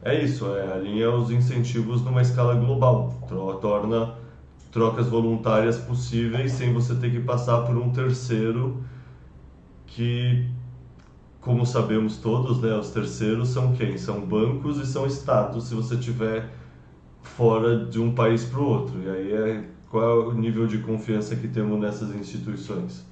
É 0.03 0.23
isso, 0.23 0.47
é 0.55 0.73
alinha 0.73 1.11
os 1.11 1.31
incentivos 1.31 2.03
numa 2.03 2.23
escala 2.23 2.55
global, 2.55 3.13
torna 3.61 4.15
trocas 4.71 5.09
voluntárias 5.09 5.77
possíveis 5.77 6.53
sem 6.53 6.73
você 6.73 6.95
ter 6.95 7.11
que 7.11 7.21
passar 7.21 7.63
por 7.63 7.77
um 7.77 7.91
terceiro 7.91 8.83
que, 9.87 10.49
como 11.41 11.65
sabemos 11.65 12.19
todos, 12.19 12.61
né, 12.61 12.75
os 12.75 12.91
terceiros 12.91 13.49
são 13.49 13.73
quem? 13.73 13.97
São 13.97 14.21
bancos 14.21 14.79
e 14.79 14.87
são 14.87 15.07
estados 15.07 15.69
se 15.69 15.75
você 15.75 15.97
tiver 15.97 16.51
fora 17.23 17.85
de 17.87 18.01
um 18.01 18.15
país 18.15 18.45
para 18.45 18.61
o 18.61 18.65
outro. 18.65 19.01
E 19.03 19.09
aí 19.09 19.33
é 19.33 19.65
qual 19.91 20.03
é 20.03 20.27
o 20.27 20.33
nível 20.35 20.67
de 20.67 20.79
confiança 20.79 21.37
que 21.37 21.49
temos 21.49 21.81
nessas 21.81 22.15
instituições? 22.15 23.05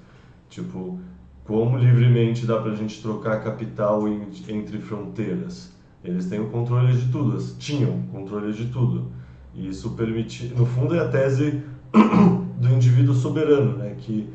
Tipo, 0.50 0.98
como 1.44 1.78
livremente 1.78 2.44
dá 2.44 2.60
para 2.60 2.72
a 2.72 2.74
gente 2.74 3.00
trocar 3.00 3.42
capital 3.42 4.06
em, 4.08 4.28
entre 4.48 4.78
fronteiras? 4.78 5.72
Eles 6.04 6.26
têm 6.26 6.40
o 6.40 6.50
controle 6.50 6.92
de 6.92 7.10
tudo, 7.10 7.38
tinham 7.58 8.02
controle 8.12 8.52
de 8.52 8.66
tudo. 8.66 9.10
E 9.54 9.68
isso 9.68 9.90
permite, 9.90 10.52
no 10.54 10.66
fundo, 10.66 10.94
é 10.94 11.00
a 11.00 11.08
tese 11.08 11.62
do 12.60 12.68
indivíduo 12.68 13.14
soberano, 13.14 13.78
né? 13.78 13.94
Que 13.98 14.28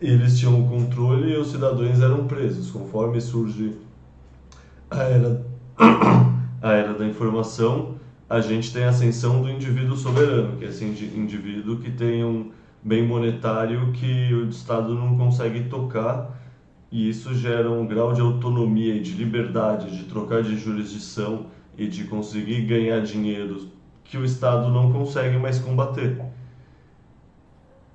eles 0.00 0.38
tinham 0.38 0.60
o 0.60 0.68
controle 0.68 1.32
e 1.32 1.36
os 1.36 1.50
cidadãos 1.50 2.00
eram 2.00 2.26
presos. 2.26 2.70
Conforme 2.70 3.20
surge 3.20 3.76
a 4.90 5.02
era, 5.02 5.46
a 6.62 6.72
era 6.72 6.94
da 6.94 7.06
informação, 7.06 7.96
a 8.28 8.40
gente 8.40 8.72
tem 8.72 8.84
a 8.84 8.90
ascensão 8.90 9.42
do 9.42 9.50
indivíduo 9.50 9.96
soberano, 9.96 10.56
que 10.56 10.64
é 10.64 10.68
esse 10.68 10.84
indivíduo 10.84 11.78
que 11.78 11.90
tem 11.90 12.24
um 12.24 12.50
bem 12.82 13.06
monetário 13.06 13.92
que 13.92 14.32
o 14.32 14.48
Estado 14.48 14.94
não 14.94 15.16
consegue 15.16 15.64
tocar 15.64 16.40
e 16.90 17.08
isso 17.08 17.34
gera 17.34 17.70
um 17.70 17.86
grau 17.86 18.12
de 18.12 18.20
autonomia 18.20 18.94
e 18.94 19.00
de 19.00 19.12
liberdade 19.12 19.96
de 19.96 20.04
trocar 20.04 20.42
de 20.42 20.56
jurisdição 20.56 21.46
e 21.78 21.86
de 21.86 22.04
conseguir 22.04 22.62
ganhar 22.62 23.00
dinheiro 23.00 23.68
que 24.02 24.18
o 24.18 24.24
Estado 24.24 24.70
não 24.70 24.92
consegue 24.92 25.38
mais 25.38 25.58
combater. 25.58 26.20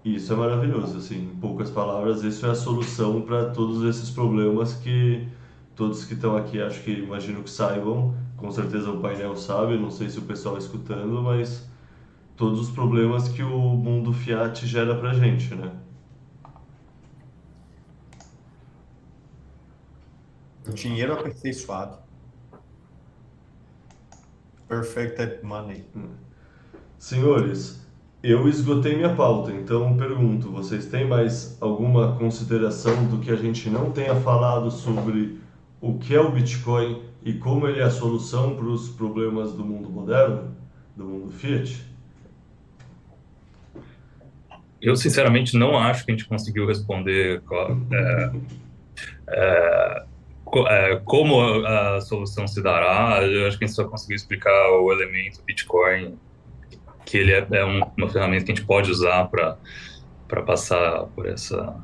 Isso 0.06 0.32
é 0.32 0.36
maravilhoso, 0.38 1.00
assim, 1.00 1.18
em 1.32 1.36
poucas 1.36 1.70
palavras, 1.70 2.24
isso 2.24 2.46
é 2.46 2.52
a 2.52 2.56
solução 2.56 3.22
para 3.24 3.50
todos 3.50 3.84
esses 3.84 4.10
problemas 4.10 4.74
que 4.76 5.28
todos 5.76 6.06
que 6.06 6.14
estão 6.14 6.38
aqui, 6.38 6.62
acho 6.62 6.82
que 6.84 6.92
imagino 6.92 7.44
que 7.44 7.50
saibam, 7.50 8.16
com 8.38 8.52
certeza 8.52 8.92
o 8.92 9.02
painel 9.02 9.36
sabe, 9.36 9.78
não 9.78 9.92
sei 9.92 10.10
se 10.10 10.20
o 10.20 10.22
pessoal 10.22 10.58
escutando, 10.58 11.22
mas 11.24 11.68
todos 12.38 12.60
os 12.62 12.72
problemas 12.72 13.30
que 13.30 13.44
o 13.44 13.60
mundo 13.76 14.14
Fiat 14.14 14.68
gera 14.68 14.96
pra 14.96 15.14
gente, 15.14 15.56
né? 15.56 15.72
Dinheiro 20.74 21.14
aperfeiçoado. 21.14 21.98
Perfected 24.68 25.42
money. 25.44 25.86
Senhores, 27.00 27.85
eu 28.32 28.48
esgotei 28.48 28.96
minha 28.96 29.14
pauta, 29.14 29.52
então 29.52 29.96
pergunto, 29.96 30.52
vocês 30.52 30.88
têm 30.88 31.06
mais 31.08 31.58
alguma 31.62 32.16
consideração 32.18 33.06
do 33.06 33.20
que 33.20 33.30
a 33.30 33.36
gente 33.36 33.70
não 33.70 33.92
tenha 33.92 34.16
falado 34.16 34.72
sobre 34.72 35.40
o 35.80 36.00
que 36.00 36.16
é 36.16 36.20
o 36.20 36.32
Bitcoin 36.32 37.04
e 37.24 37.34
como 37.34 37.68
ele 37.68 37.80
é 37.80 37.84
a 37.84 37.90
solução 37.92 38.56
para 38.56 38.66
os 38.66 38.90
problemas 38.90 39.54
do 39.54 39.64
mundo 39.64 39.90
moderno, 39.92 40.56
do 40.96 41.06
mundo 41.06 41.32
Fiat? 41.32 41.86
Eu, 44.82 44.96
sinceramente, 44.96 45.56
não 45.56 45.78
acho 45.78 46.04
que 46.04 46.12
a 46.12 46.16
gente 46.16 46.28
conseguiu 46.28 46.68
responder 46.68 47.44
é, 47.92 48.32
é, 49.30 50.06
é, 50.68 50.96
como 51.06 51.42
a, 51.42 51.98
a, 51.98 52.02
solução 52.02 52.48
se 52.48 52.62
dará. 52.62 53.22
Eu 53.24 53.48
acho 53.48 53.58
que 53.58 53.66
a 53.66 53.68
gente 53.68 53.76
só 53.76 53.86
conseguiu 53.86 54.16
explicar 54.16 54.72
o 54.80 54.92
elemento 54.92 55.44
Bitcoin, 55.46 56.18
que 57.06 57.18
ele 57.18 57.32
é, 57.32 57.48
é 57.52 57.66
um, 57.66 57.82
uma 57.98 58.10
ferramenta 58.10 58.46
que 58.46 58.52
a 58.52 58.56
gente 58.56 58.66
pode 58.66 58.90
usar 58.92 59.26
para 59.26 60.42
passar 60.42 61.06
por, 61.16 61.28
essa, 61.28 61.76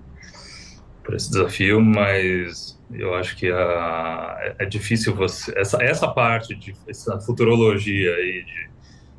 por 1.03 1.15
esse 1.15 1.29
desafio, 1.29 1.79
mas 1.79 2.79
eu 2.91 3.13
acho 3.15 3.37
que 3.37 3.49
a, 3.51 4.37
é, 4.41 4.55
é 4.59 4.65
difícil 4.65 5.15
você. 5.15 5.57
Essa, 5.57 5.81
essa 5.81 6.07
parte 6.07 6.55
de 6.55 6.75
essa 6.87 7.19
futurologia 7.19 8.13
aí 8.15 8.43
de 8.43 8.71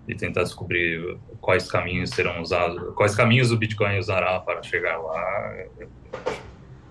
e 0.09 0.15
tentar 0.15 0.43
descobrir 0.43 1.17
quais 1.41 1.71
caminhos 1.71 2.11
serão 2.11 2.43
usados, 2.43 2.95
quais 2.95 3.15
caminhos 3.15 3.53
o 3.53 3.57
Bitcoin 3.57 3.99
usará 3.99 4.39
para 4.41 4.63
chegar 4.63 4.99
lá. 4.99 5.55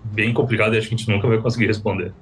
Bem 0.05 0.33
complicado 0.33 0.73
e 0.73 0.77
acho 0.77 0.87
que 0.87 0.95
a 0.95 0.97
gente 0.97 1.09
nunca 1.09 1.27
vai 1.27 1.37
conseguir 1.37 1.67
responder. 1.67 2.13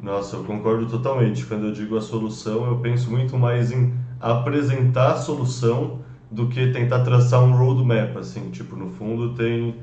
Nossa, 0.00 0.36
eu 0.36 0.44
concordo 0.44 0.86
totalmente. 0.86 1.44
Quando 1.44 1.66
eu 1.66 1.72
digo 1.72 1.96
a 1.96 2.00
solução, 2.00 2.66
eu 2.66 2.78
penso 2.78 3.10
muito 3.10 3.36
mais 3.36 3.70
em 3.70 3.92
apresentar 4.20 5.12
a 5.12 5.16
solução 5.16 6.00
do 6.30 6.48
que 6.48 6.72
tentar 6.72 7.00
traçar 7.00 7.42
um 7.42 7.56
roadmap, 7.56 8.16
assim, 8.16 8.50
tipo, 8.50 8.76
no 8.76 8.90
fundo 8.90 9.34
tem 9.34 9.76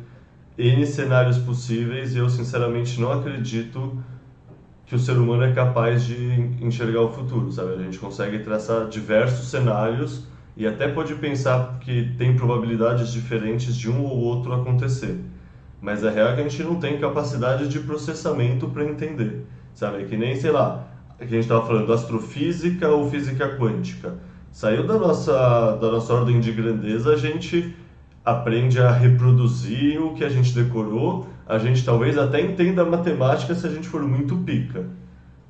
N 0.57 0.85
cenários 0.85 1.37
possíveis 1.37 2.15
e 2.15 2.19
eu 2.19 2.29
sinceramente 2.29 2.99
não 3.01 3.11
acredito 3.11 3.97
que 4.85 4.95
o 4.95 4.99
ser 4.99 5.17
humano 5.17 5.43
é 5.43 5.51
capaz 5.51 6.05
de 6.05 6.15
enxergar 6.61 7.01
o 7.01 7.11
futuro, 7.11 7.51
sabe? 7.51 7.73
A 7.73 7.77
gente 7.77 7.97
consegue 7.97 8.39
traçar 8.39 8.87
diversos 8.87 9.49
cenários 9.49 10.27
e 10.55 10.67
até 10.67 10.87
pode 10.87 11.15
pensar 11.15 11.79
que 11.79 12.13
tem 12.17 12.35
probabilidades 12.35 13.11
diferentes 13.11 13.75
de 13.75 13.89
um 13.89 14.03
ou 14.03 14.17
outro 14.17 14.53
acontecer. 14.53 15.19
Mas 15.81 16.05
a 16.05 16.11
real 16.11 16.29
é 16.29 16.35
que 16.35 16.41
a 16.41 16.47
gente 16.47 16.63
não 16.63 16.79
tem 16.79 16.99
capacidade 16.99 17.67
de 17.67 17.79
processamento 17.79 18.69
para 18.69 18.85
entender, 18.85 19.45
sabe? 19.73 20.03
É 20.03 20.05
que 20.05 20.15
nem, 20.15 20.35
sei 20.35 20.51
lá, 20.51 20.87
que 21.17 21.23
a 21.23 21.27
gente 21.27 21.43
estava 21.43 21.65
falando 21.65 21.91
astrofísica 21.93 22.89
ou 22.89 23.09
física 23.09 23.57
quântica. 23.57 24.15
Saiu 24.51 24.85
da 24.85 24.97
nossa, 24.97 25.75
da 25.75 25.91
nossa 25.91 26.13
ordem 26.13 26.39
de 26.39 26.51
grandeza, 26.51 27.13
a 27.13 27.17
gente 27.17 27.75
aprende 28.23 28.79
a 28.79 28.91
reproduzir 28.91 30.01
o 30.01 30.13
que 30.13 30.23
a 30.23 30.29
gente 30.29 30.53
decorou 30.53 31.27
a 31.47 31.59
gente 31.59 31.85
talvez 31.85 32.17
até 32.17 32.41
entenda 32.41 32.81
a 32.81 32.85
matemática 32.85 33.53
se 33.53 33.67
a 33.67 33.69
gente 33.69 33.87
for 33.87 34.01
muito 34.01 34.35
pica, 34.37 34.87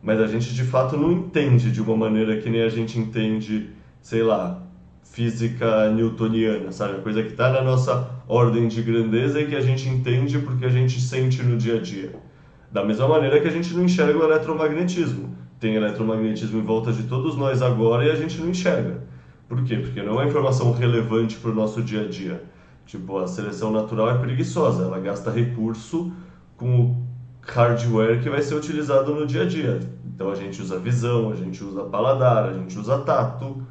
mas 0.03 0.19
a 0.19 0.27
gente 0.27 0.53
de 0.53 0.63
fato 0.63 0.97
não 0.97 1.11
entende 1.11 1.71
de 1.71 1.81
uma 1.81 1.95
maneira 1.95 2.37
que 2.37 2.49
nem 2.49 2.61
a 2.61 2.69
gente 2.69 2.99
entende, 2.99 3.69
sei 4.01 4.21
lá, 4.21 4.61
física 5.03 5.89
newtoniana, 5.91 6.71
sabe? 6.73 6.97
A 6.97 7.01
coisa 7.01 7.23
que 7.23 7.29
está 7.29 7.49
na 7.49 7.61
nossa 7.61 8.09
ordem 8.27 8.67
de 8.67 8.81
grandeza 8.81 9.39
e 9.39 9.47
que 9.47 9.55
a 9.55 9.61
gente 9.61 9.87
entende 9.87 10.37
porque 10.39 10.65
a 10.65 10.69
gente 10.69 10.99
sente 10.99 11.41
no 11.41 11.55
dia 11.55 11.77
a 11.77 11.81
dia. 11.81 12.13
Da 12.69 12.83
mesma 12.83 13.07
maneira 13.07 13.39
que 13.39 13.47
a 13.47 13.51
gente 13.51 13.73
não 13.73 13.85
enxerga 13.85 14.19
o 14.19 14.23
eletromagnetismo. 14.23 15.33
Tem 15.59 15.75
eletromagnetismo 15.75 16.59
em 16.59 16.63
volta 16.63 16.91
de 16.91 17.03
todos 17.03 17.35
nós 17.35 17.61
agora 17.61 18.05
e 18.05 18.11
a 18.11 18.15
gente 18.15 18.39
não 18.39 18.49
enxerga. 18.49 19.03
Por 19.47 19.63
quê? 19.63 19.77
Porque 19.77 20.01
não 20.01 20.21
é 20.21 20.27
informação 20.27 20.71
relevante 20.71 21.37
para 21.37 21.51
o 21.51 21.55
nosso 21.55 21.81
dia 21.81 22.01
a 22.01 22.07
dia. 22.07 22.43
Tipo, 22.85 23.17
a 23.17 23.27
seleção 23.27 23.71
natural 23.71 24.11
é 24.11 24.17
preguiçosa, 24.17 24.83
ela 24.83 24.99
gasta 24.99 25.31
recurso 25.31 26.11
com 26.55 26.81
o 26.81 27.05
hardware 27.41 28.21
que 28.21 28.29
vai 28.29 28.41
ser 28.41 28.55
utilizado 28.55 29.13
no 29.13 29.25
dia 29.25 29.43
a 29.43 29.45
dia. 29.45 29.79
Então 30.05 30.29
a 30.31 30.35
gente 30.35 30.61
usa 30.61 30.79
visão, 30.79 31.31
a 31.31 31.35
gente 31.35 31.63
usa 31.63 31.83
paladar, 31.83 32.49
a 32.49 32.53
gente 32.53 32.77
usa 32.77 32.99
tato, 32.99 33.63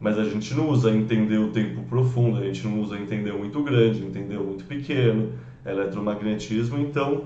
mas 0.00 0.18
a 0.18 0.24
gente 0.24 0.54
não 0.54 0.68
usa 0.68 0.90
entender 0.90 1.38
o 1.38 1.48
tempo 1.48 1.82
profundo, 1.82 2.38
a 2.38 2.44
gente 2.44 2.66
não 2.66 2.80
usa 2.80 2.98
entender 2.98 3.32
muito 3.32 3.62
grande, 3.62 4.04
entender 4.04 4.38
muito 4.38 4.64
pequeno, 4.64 5.32
eletromagnetismo, 5.64 6.78
então 6.78 7.24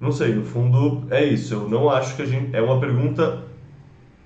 não 0.00 0.12
sei, 0.12 0.34
no 0.34 0.44
fundo 0.44 1.06
é 1.10 1.24
isso. 1.24 1.54
Eu 1.54 1.68
não 1.68 1.88
acho 1.90 2.16
que 2.16 2.22
a 2.22 2.26
gente 2.26 2.54
é 2.54 2.60
uma 2.60 2.80
pergunta 2.80 3.44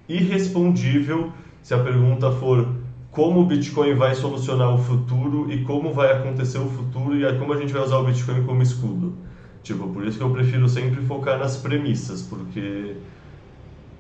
irrespondível 0.09 1.33
se 1.63 1.75
a 1.75 1.79
pergunta 1.79 2.31
for 2.31 2.67
como 3.11 3.41
o 3.41 3.47
Bitcoin 3.47 3.95
vai 3.95 4.15
solucionar 4.15 4.73
o 4.73 4.79
futuro 4.79 5.51
e 5.53 5.65
como 5.65 5.93
vai 5.93 6.13
acontecer 6.13 6.59
o 6.59 6.69
futuro 6.69 7.17
e 7.17 7.39
como 7.39 7.53
a 7.53 7.57
gente 7.57 7.73
vai 7.73 7.83
usar 7.83 7.99
o 7.99 8.05
Bitcoin 8.05 8.45
como 8.45 8.63
escudo. 8.63 9.15
Tipo, 9.63 9.89
por 9.89 10.05
isso 10.07 10.19
que 10.19 10.25
eu 10.25 10.31
prefiro 10.31 10.69
sempre 10.69 11.03
focar 11.03 11.39
nas 11.39 11.57
premissas, 11.57 12.23
porque 12.23 12.97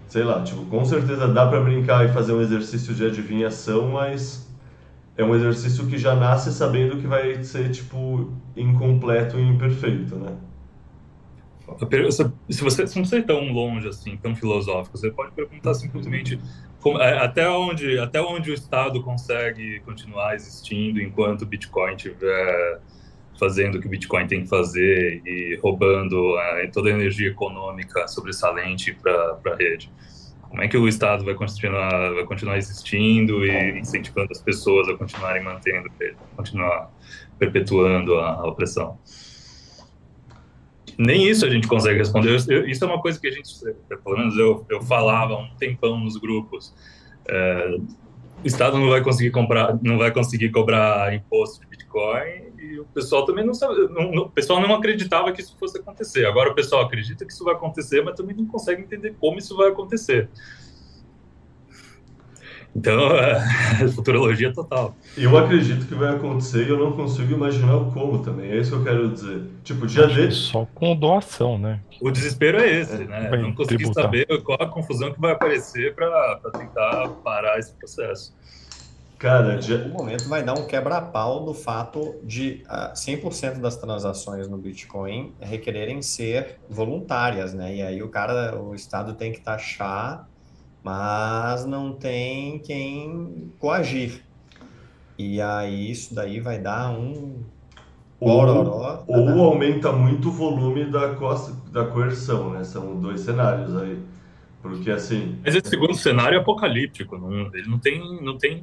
sei 0.08 0.24
lá, 0.24 0.42
tipo, 0.42 0.64
com 0.66 0.84
certeza 0.84 1.28
dá 1.28 1.46
para 1.46 1.60
brincar 1.60 2.06
e 2.06 2.08
fazer 2.08 2.32
um 2.32 2.40
exercício 2.40 2.94
de 2.94 3.04
adivinhação, 3.04 3.88
mas 3.88 4.48
é 5.16 5.24
um 5.24 5.34
exercício 5.34 5.86
que 5.86 5.98
já 5.98 6.14
nasce 6.14 6.52
sabendo 6.52 6.96
que 6.96 7.06
vai 7.06 7.42
ser 7.44 7.70
tipo 7.70 8.32
incompleto 8.56 9.38
e 9.38 9.42
imperfeito, 9.42 10.16
né? 10.16 10.32
Se 12.48 12.62
você 12.62 12.84
não 12.96 13.04
sei 13.04 13.22
tão 13.22 13.52
longe 13.52 13.88
assim, 13.88 14.16
tão 14.16 14.34
filosófico, 14.34 14.96
você 14.96 15.10
pode 15.10 15.32
perguntar 15.32 15.74
simplesmente 15.74 16.40
como, 16.80 17.00
é, 17.00 17.18
até 17.18 17.48
onde 17.48 17.98
até 17.98 18.20
onde 18.20 18.50
o 18.50 18.54
Estado 18.54 19.02
consegue 19.02 19.80
continuar 19.80 20.34
existindo 20.34 21.00
enquanto 21.00 21.42
o 21.42 21.46
Bitcoin 21.46 21.94
estiver 21.94 22.80
fazendo 23.38 23.76
o 23.76 23.80
que 23.80 23.86
o 23.86 23.90
Bitcoin 23.90 24.26
tem 24.26 24.42
que 24.42 24.48
fazer 24.48 25.22
e 25.24 25.58
roubando 25.62 26.38
é, 26.38 26.66
toda 26.68 26.88
a 26.88 26.92
energia 26.92 27.28
econômica 27.28 28.08
sobressalente 28.08 28.92
para 28.94 29.38
a 29.52 29.56
rede. 29.56 29.90
Como 30.42 30.62
é 30.62 30.68
que 30.68 30.76
o 30.76 30.88
Estado 30.88 31.24
vai 31.24 31.34
continuar 31.34 32.14
vai 32.14 32.24
continuar 32.24 32.56
existindo 32.56 33.44
e 33.44 33.78
incentivando 33.78 34.28
as 34.32 34.40
pessoas 34.40 34.88
a 34.88 34.96
continuarem 34.96 35.42
mantendo, 35.44 35.90
continuar 36.34 36.90
perpetuando 37.38 38.18
a, 38.18 38.30
a 38.32 38.46
opressão? 38.46 38.98
Nem 40.98 41.28
isso 41.28 41.46
a 41.46 41.50
gente 41.50 41.68
consegue 41.68 41.98
responder. 41.98 42.30
Eu, 42.48 42.68
isso 42.68 42.84
é 42.84 42.86
uma 42.86 43.00
coisa 43.00 43.20
que 43.20 43.28
a 43.28 43.30
gente, 43.30 43.54
pelo 43.88 44.18
menos 44.18 44.36
eu, 44.36 44.66
eu 44.68 44.82
falava 44.82 45.36
um 45.36 45.48
tempão 45.56 45.98
nos 45.98 46.16
grupos. 46.16 46.74
É, 47.28 47.76
o 48.42 48.46
Estado 48.46 48.78
não 48.78 48.88
vai 48.88 49.02
conseguir 49.02 49.30
comprar, 49.30 49.78
não 49.82 49.96
vai 49.96 50.12
conseguir 50.12 50.50
cobrar 50.50 51.14
imposto 51.14 51.60
de 51.60 51.66
Bitcoin 51.66 52.52
e 52.58 52.80
o 52.80 52.84
pessoal 52.86 53.24
também 53.24 53.44
não 53.44 53.54
sabe, 53.54 53.74
não, 53.88 54.10
o 54.22 54.30
pessoal 54.30 54.60
não 54.60 54.74
acreditava 54.74 55.32
que 55.32 55.40
isso 55.40 55.56
fosse 55.58 55.78
acontecer. 55.78 56.26
Agora 56.26 56.50
o 56.50 56.54
pessoal 56.54 56.82
acredita 56.82 57.24
que 57.24 57.32
isso 57.32 57.44
vai 57.44 57.54
acontecer, 57.54 58.02
mas 58.02 58.14
também 58.14 58.36
não 58.36 58.46
consegue 58.46 58.82
entender 58.82 59.14
como 59.20 59.38
isso 59.38 59.56
vai 59.56 59.68
acontecer. 59.68 60.28
Então, 62.74 63.16
é, 63.16 63.88
futurologia 63.94 64.52
total. 64.52 64.94
Eu 65.16 65.36
acredito 65.36 65.86
que 65.86 65.94
vai 65.94 66.14
acontecer 66.14 66.66
e 66.66 66.68
eu 66.68 66.78
não 66.78 66.92
consigo 66.92 67.32
imaginar 67.32 67.76
o 67.76 67.90
como 67.90 68.20
também. 68.20 68.50
É 68.50 68.56
isso 68.56 68.70
que 68.70 68.76
eu 68.76 68.84
quero 68.84 69.08
dizer. 69.10 69.42
Tipo, 69.64 69.86
dia 69.86 70.06
de... 70.06 70.32
Só 70.32 70.66
com 70.74 70.94
doação, 70.94 71.58
né? 71.58 71.80
O 72.00 72.10
desespero 72.10 72.60
é 72.60 72.80
esse, 72.80 73.04
né? 73.04 73.28
Vai 73.28 73.40
não 73.40 73.52
consegui 73.52 73.78
tributar. 73.78 74.04
saber 74.04 74.26
qual 74.42 74.58
a 74.60 74.66
confusão 74.66 75.12
que 75.12 75.20
vai 75.20 75.32
aparecer 75.32 75.94
para 75.94 76.40
tentar 76.52 77.08
parar 77.24 77.58
esse 77.58 77.72
processo. 77.72 78.36
Cara, 79.18 79.56
dia... 79.56 79.78
no 79.78 79.94
momento 79.94 80.28
vai 80.28 80.44
dar 80.44 80.54
um 80.54 80.64
quebra-pau 80.64 81.44
no 81.44 81.52
fato 81.52 82.14
de 82.22 82.62
uh, 82.66 82.68
ah, 82.68 82.92
100% 82.94 83.58
das 83.58 83.76
transações 83.76 84.46
no 84.46 84.56
Bitcoin 84.56 85.34
requererem 85.40 86.00
ser 86.02 86.60
voluntárias, 86.70 87.52
né? 87.52 87.74
E 87.74 87.82
aí 87.82 88.00
o 88.00 88.08
cara, 88.08 88.56
o 88.56 88.76
Estado 88.76 89.14
tem 89.14 89.32
que 89.32 89.40
taxar 89.40 90.28
mas 90.88 91.66
não 91.66 91.92
tem 91.92 92.60
quem 92.60 93.52
coagir. 93.58 94.22
E 95.18 95.38
aí 95.38 95.90
isso 95.90 96.14
daí 96.14 96.40
vai 96.40 96.58
dar 96.58 96.90
um 96.90 97.44
ou, 98.18 98.40
ou 99.06 99.44
aumenta 99.44 99.92
muito 99.92 100.30
o 100.30 100.32
volume 100.32 100.90
da, 100.90 101.14
costa, 101.14 101.52
da 101.70 101.84
coerção, 101.84 102.50
né? 102.54 102.64
São 102.64 102.98
dois 102.98 103.20
cenários 103.20 103.76
aí. 103.76 103.98
Porque 104.62 104.90
assim. 104.90 105.38
Mas 105.44 105.54
esse 105.54 105.68
segundo 105.68 105.92
cenário 105.92 106.38
é 106.38 106.40
apocalíptico, 106.40 107.18
não, 107.18 107.54
ele 107.54 107.68
não 107.68 107.78
tem, 107.78 108.22
não 108.22 108.38
tem 108.38 108.62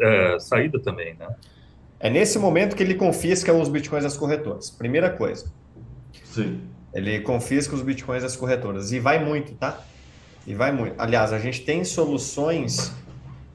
é, 0.00 0.38
saída 0.38 0.80
também, 0.80 1.14
né? 1.16 1.28
É 2.00 2.08
nesse 2.08 2.38
momento 2.38 2.74
que 2.74 2.82
ele 2.82 2.94
confisca 2.94 3.52
os 3.52 3.68
bitcoins 3.68 4.04
das 4.04 4.16
corretoras. 4.16 4.70
Primeira 4.70 5.10
coisa. 5.10 5.52
Sim. 6.24 6.62
Ele 6.94 7.20
confisca 7.20 7.74
os 7.74 7.82
bitcoins 7.82 8.22
das 8.22 8.36
corretoras. 8.36 8.90
E 8.90 8.98
vai 8.98 9.22
muito, 9.22 9.52
tá? 9.52 9.84
E 10.48 10.54
vai 10.54 10.72
muito. 10.72 10.94
Aliás, 10.98 11.30
a 11.30 11.38
gente 11.38 11.60
tem 11.60 11.84
soluções 11.84 12.90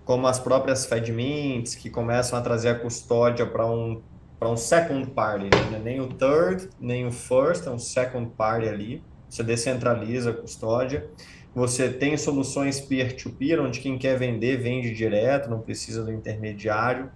como 0.05 0.27
as 0.27 0.37
próprias 0.39 0.85
FedMints, 0.85 1.73
que 1.73 1.89
começam 1.89 2.37
a 2.37 2.41
trazer 2.41 2.69
a 2.69 2.75
custódia 2.75 3.47
para 3.47 3.65
um, 3.65 3.99
para 4.37 4.47
um 4.47 4.55
second 4.55 5.09
party, 5.09 5.49
né? 5.71 5.81
nem 5.83 5.99
o 5.99 6.07
third, 6.07 6.69
nem 6.79 7.07
o 7.07 7.11
first, 7.11 7.65
é 7.65 7.71
um 7.71 7.79
second 7.79 8.29
party 8.37 8.69
ali. 8.69 9.03
Você 9.27 9.41
descentraliza 9.41 10.29
a 10.29 10.33
custódia. 10.33 11.09
Você 11.55 11.89
tem 11.89 12.15
soluções 12.15 12.79
peer-to-peer, 12.79 13.57
-peer, 13.57 13.65
onde 13.65 13.79
quem 13.79 13.97
quer 13.97 14.15
vender, 14.15 14.57
vende 14.57 14.93
direto, 14.93 15.49
não 15.49 15.61
precisa 15.61 16.03
do 16.03 16.13
intermediário. 16.13 17.09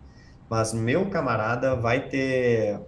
Mas 0.50 0.74
meu 0.74 1.08
camarada 1.08 1.76
vai 1.76 2.10
ter 2.10 2.80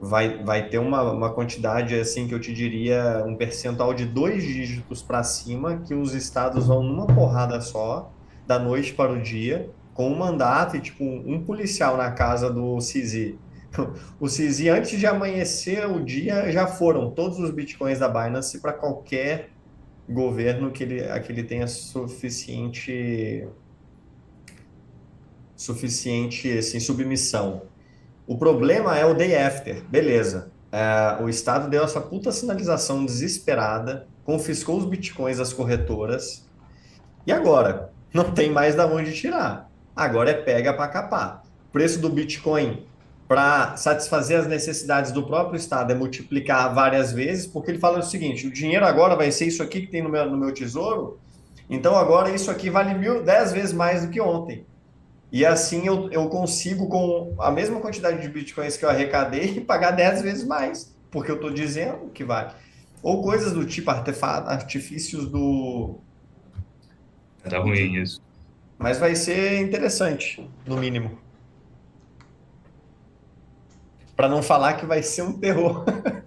vai, 0.00 0.42
vai 0.42 0.68
ter 0.68 0.78
uma, 0.78 1.02
uma 1.12 1.30
quantidade, 1.30 1.94
assim, 1.94 2.26
que 2.26 2.34
eu 2.34 2.40
te 2.40 2.54
diria, 2.54 3.22
um 3.26 3.36
percentual 3.36 3.92
de 3.92 4.06
dois 4.06 4.42
dígitos 4.42 5.02
para 5.02 5.22
cima, 5.22 5.78
que 5.78 5.94
os 5.94 6.14
estados 6.14 6.66
vão 6.66 6.82
numa 6.82 7.06
porrada 7.06 7.60
só, 7.60 8.10
da 8.46 8.58
noite 8.58 8.94
para 8.94 9.12
o 9.12 9.20
dia, 9.20 9.70
com 9.92 10.10
um 10.10 10.18
mandato 10.18 10.76
e, 10.76 10.80
tipo, 10.80 11.04
um 11.04 11.44
policial 11.44 11.96
na 11.96 12.10
casa 12.10 12.50
do 12.50 12.80
Cizi. 12.80 13.38
O 14.18 14.28
Cizi, 14.28 14.68
antes 14.68 14.98
de 14.98 15.06
amanhecer 15.06 15.86
o 15.86 16.04
dia, 16.04 16.50
já 16.50 16.66
foram 16.66 17.10
todos 17.10 17.38
os 17.38 17.50
bitcoins 17.50 18.00
da 18.00 18.08
Binance 18.08 18.58
para 18.60 18.72
qualquer 18.72 19.50
governo 20.08 20.72
que 20.72 20.82
ele, 20.82 21.20
que 21.20 21.30
ele 21.30 21.44
tenha 21.44 21.68
suficiente 21.68 23.46
suficiente 25.54 26.50
assim, 26.50 26.80
submissão. 26.80 27.62
O 28.30 28.38
problema 28.38 28.96
é 28.96 29.04
o 29.04 29.12
day 29.12 29.34
after, 29.34 29.82
beleza. 29.88 30.52
É, 30.70 31.20
o 31.20 31.28
Estado 31.28 31.68
deu 31.68 31.82
essa 31.82 32.00
puta 32.00 32.30
sinalização 32.30 33.04
desesperada, 33.04 34.06
confiscou 34.24 34.78
os 34.78 34.84
bitcoins 34.84 35.38
das 35.38 35.52
corretoras, 35.52 36.48
e 37.26 37.32
agora? 37.32 37.90
Não 38.14 38.30
tem 38.30 38.48
mais 38.48 38.76
da 38.76 38.86
onde 38.86 39.12
tirar. 39.12 39.68
Agora 39.96 40.30
é 40.30 40.34
pega 40.34 40.72
para 40.72 40.86
capar. 40.86 41.42
O 41.68 41.72
preço 41.72 41.98
do 41.98 42.08
Bitcoin 42.08 42.86
para 43.26 43.76
satisfazer 43.76 44.38
as 44.38 44.46
necessidades 44.46 45.10
do 45.10 45.26
próprio 45.26 45.56
Estado 45.56 45.90
é 45.90 45.96
multiplicar 45.96 46.72
várias 46.72 47.10
vezes, 47.10 47.48
porque 47.48 47.72
ele 47.72 47.80
fala 47.80 47.98
o 47.98 48.02
seguinte: 48.02 48.46
o 48.46 48.52
dinheiro 48.52 48.86
agora 48.86 49.16
vai 49.16 49.32
ser 49.32 49.46
isso 49.46 49.60
aqui 49.60 49.80
que 49.80 49.88
tem 49.88 50.04
no 50.04 50.08
meu, 50.08 50.30
no 50.30 50.36
meu 50.36 50.54
tesouro, 50.54 51.18
então 51.68 51.96
agora 51.96 52.30
isso 52.30 52.48
aqui 52.48 52.70
vale 52.70 52.94
mil, 52.94 53.24
dez 53.24 53.50
vezes 53.50 53.72
mais 53.72 54.06
do 54.06 54.12
que 54.12 54.20
ontem. 54.20 54.64
E 55.32 55.46
assim 55.46 55.86
eu, 55.86 56.10
eu 56.10 56.28
consigo, 56.28 56.88
com 56.88 57.36
a 57.38 57.50
mesma 57.50 57.80
quantidade 57.80 58.20
de 58.20 58.28
bitcoins 58.28 58.76
que 58.76 58.84
eu 58.84 58.90
arrecadei, 58.90 59.60
pagar 59.64 59.92
10 59.92 60.22
vezes 60.22 60.44
mais, 60.44 60.94
porque 61.10 61.30
eu 61.30 61.36
estou 61.36 61.50
dizendo 61.50 62.10
que 62.12 62.24
vale. 62.24 62.52
Ou 63.02 63.22
coisas 63.22 63.52
do 63.52 63.64
tipo 63.64 63.90
artefatos, 63.90 64.50
artifícios 64.50 65.26
do. 65.26 65.98
Tá 67.48 67.58
ruim 67.58 67.94
isso. 68.00 68.20
Mas 68.78 68.98
vai 68.98 69.14
ser 69.14 69.60
interessante, 69.60 70.46
no 70.66 70.76
mínimo. 70.76 71.18
Para 74.16 74.28
não 74.28 74.42
falar 74.42 74.74
que 74.74 74.84
vai 74.84 75.02
ser 75.02 75.22
um 75.22 75.32
terror. 75.32 75.84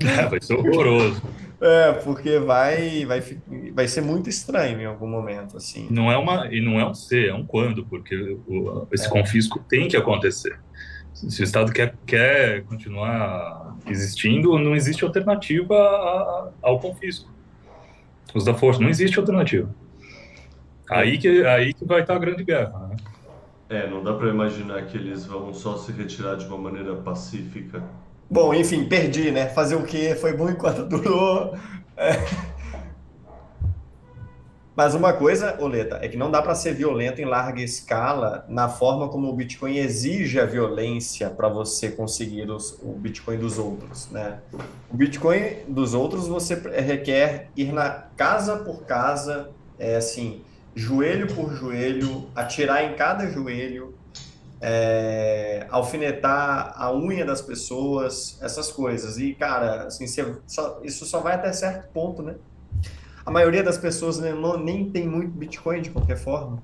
É, 0.00 0.26
vai 0.26 0.40
ser 0.40 0.54
horroroso. 0.54 1.20
É, 1.60 1.92
porque 1.92 2.38
vai, 2.38 3.04
vai, 3.04 3.20
vai 3.74 3.88
ser 3.88 4.00
muito 4.00 4.30
estranho 4.30 4.80
em 4.80 4.84
algum 4.84 5.08
momento, 5.08 5.56
assim. 5.56 5.88
Não 5.90 6.10
é 6.10 6.16
uma, 6.16 6.46
e 6.52 6.60
não 6.60 6.78
é 6.78 6.88
um 6.88 6.94
ser, 6.94 7.30
é 7.30 7.34
um 7.34 7.44
quando, 7.44 7.84
porque 7.84 8.38
o, 8.46 8.86
esse 8.92 9.06
é. 9.06 9.10
confisco 9.10 9.58
tem 9.68 9.88
que 9.88 9.96
acontecer. 9.96 10.58
Se 11.12 11.40
o 11.40 11.44
Estado 11.44 11.72
quer, 11.72 11.96
quer 12.06 12.62
continuar 12.62 13.76
existindo, 13.88 14.56
não 14.56 14.76
existe 14.76 15.04
alternativa 15.04 15.74
a, 15.74 16.50
ao 16.62 16.78
confisco. 16.78 17.28
Os 18.32 18.44
da 18.44 18.54
força, 18.54 18.80
não 18.80 18.88
existe 18.88 19.18
alternativa. 19.18 19.68
Aí 20.88 21.18
que, 21.18 21.44
aí 21.44 21.74
que 21.74 21.84
vai 21.84 22.02
estar 22.02 22.14
a 22.14 22.18
grande 22.18 22.44
guerra, 22.44 22.88
né? 22.88 22.96
É, 23.68 23.90
não 23.90 24.02
dá 24.02 24.14
para 24.14 24.28
imaginar 24.28 24.86
que 24.86 24.96
eles 24.96 25.26
vão 25.26 25.52
só 25.52 25.76
se 25.76 25.92
retirar 25.92 26.36
de 26.36 26.46
uma 26.46 26.56
maneira 26.56 26.94
pacífica 26.94 27.82
Bom, 28.30 28.52
enfim, 28.52 28.84
perdi, 28.84 29.30
né? 29.30 29.48
Fazer 29.48 29.76
o 29.76 29.84
quê? 29.84 30.14
Foi 30.14 30.32
bom 30.34 30.50
enquanto 30.50 30.84
durou. 30.88 31.56
É. 31.96 32.12
Mas 34.78 34.94
uma 34.94 35.12
coisa, 35.12 35.56
Oleta, 35.60 35.98
é 36.00 36.06
que 36.06 36.16
não 36.16 36.30
dá 36.30 36.40
para 36.40 36.54
ser 36.54 36.72
violento 36.72 37.20
em 37.20 37.24
larga 37.24 37.60
escala 37.60 38.44
na 38.48 38.68
forma 38.68 39.08
como 39.08 39.28
o 39.28 39.32
Bitcoin 39.32 39.76
exige 39.76 40.38
a 40.38 40.46
violência 40.46 41.28
para 41.30 41.48
você 41.48 41.90
conseguir 41.90 42.48
os, 42.48 42.78
o 42.80 42.92
Bitcoin 42.92 43.38
dos 43.38 43.58
outros, 43.58 44.08
né? 44.12 44.38
O 44.88 44.96
Bitcoin 44.96 45.64
dos 45.66 45.94
outros 45.94 46.28
você 46.28 46.54
requer 46.54 47.50
ir 47.56 47.72
na 47.72 47.90
casa 48.16 48.58
por 48.58 48.84
casa, 48.84 49.50
é 49.80 49.96
assim, 49.96 50.42
joelho 50.76 51.26
por 51.34 51.52
joelho, 51.52 52.28
atirar 52.32 52.84
em 52.84 52.94
cada 52.94 53.28
joelho, 53.28 53.97
é, 54.60 55.66
alfinetar 55.70 56.72
a 56.76 56.92
unha 56.92 57.24
das 57.24 57.40
pessoas, 57.40 58.38
essas 58.42 58.70
coisas. 58.70 59.18
E, 59.18 59.34
cara, 59.34 59.84
assim, 59.84 60.06
só, 60.46 60.80
isso 60.82 61.06
só 61.06 61.20
vai 61.20 61.34
até 61.34 61.52
certo 61.52 61.88
ponto, 61.92 62.22
né? 62.22 62.36
A 63.24 63.30
maioria 63.30 63.62
das 63.62 63.78
pessoas 63.78 64.18
né, 64.18 64.32
não, 64.32 64.56
nem 64.56 64.90
tem 64.90 65.06
muito 65.06 65.30
Bitcoin 65.30 65.82
de 65.82 65.90
qualquer 65.90 66.16
forma. 66.16 66.62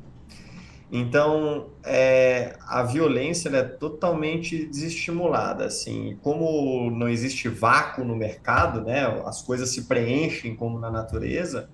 Então, 0.91 1.71
é, 1.83 2.57
a 2.69 2.83
violência 2.83 3.49
é 3.49 3.62
totalmente 3.62 4.65
desestimulada, 4.66 5.66
assim. 5.66 6.16
Como 6.23 6.91
não 6.91 7.09
existe 7.09 7.49
vácuo 7.49 8.05
no 8.05 8.15
mercado, 8.15 8.81
né? 8.81 9.05
As 9.27 9.43
coisas 9.43 9.71
se 9.71 9.83
preenchem 9.83 10.55
como 10.55 10.79
na 10.79 10.91
natureza. 10.91 11.69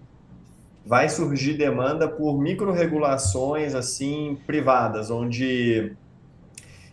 Vai 0.87 1.09
surgir 1.09 1.55
demanda 1.55 2.09
por 2.09 2.41
micro-regulações, 2.41 3.75
assim, 3.75 4.39
privadas, 4.47 5.11
onde 5.11 5.95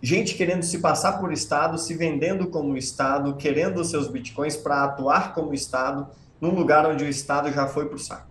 gente 0.07 0.35
querendo 0.35 0.63
se 0.63 0.79
passar 0.79 1.19
por 1.19 1.33
Estado, 1.33 1.77
se 1.77 1.93
vendendo 1.93 2.47
como 2.47 2.77
Estado, 2.77 3.35
querendo 3.35 3.81
os 3.81 3.89
seus 3.89 4.07
bitcoins 4.07 4.55
para 4.55 4.85
atuar 4.85 5.33
como 5.33 5.53
Estado, 5.53 6.07
num 6.39 6.51
lugar 6.51 6.85
onde 6.85 7.03
o 7.03 7.09
Estado 7.09 7.51
já 7.51 7.67
foi 7.67 7.87
para 7.87 7.97
o 7.97 7.99
saco. 7.99 8.25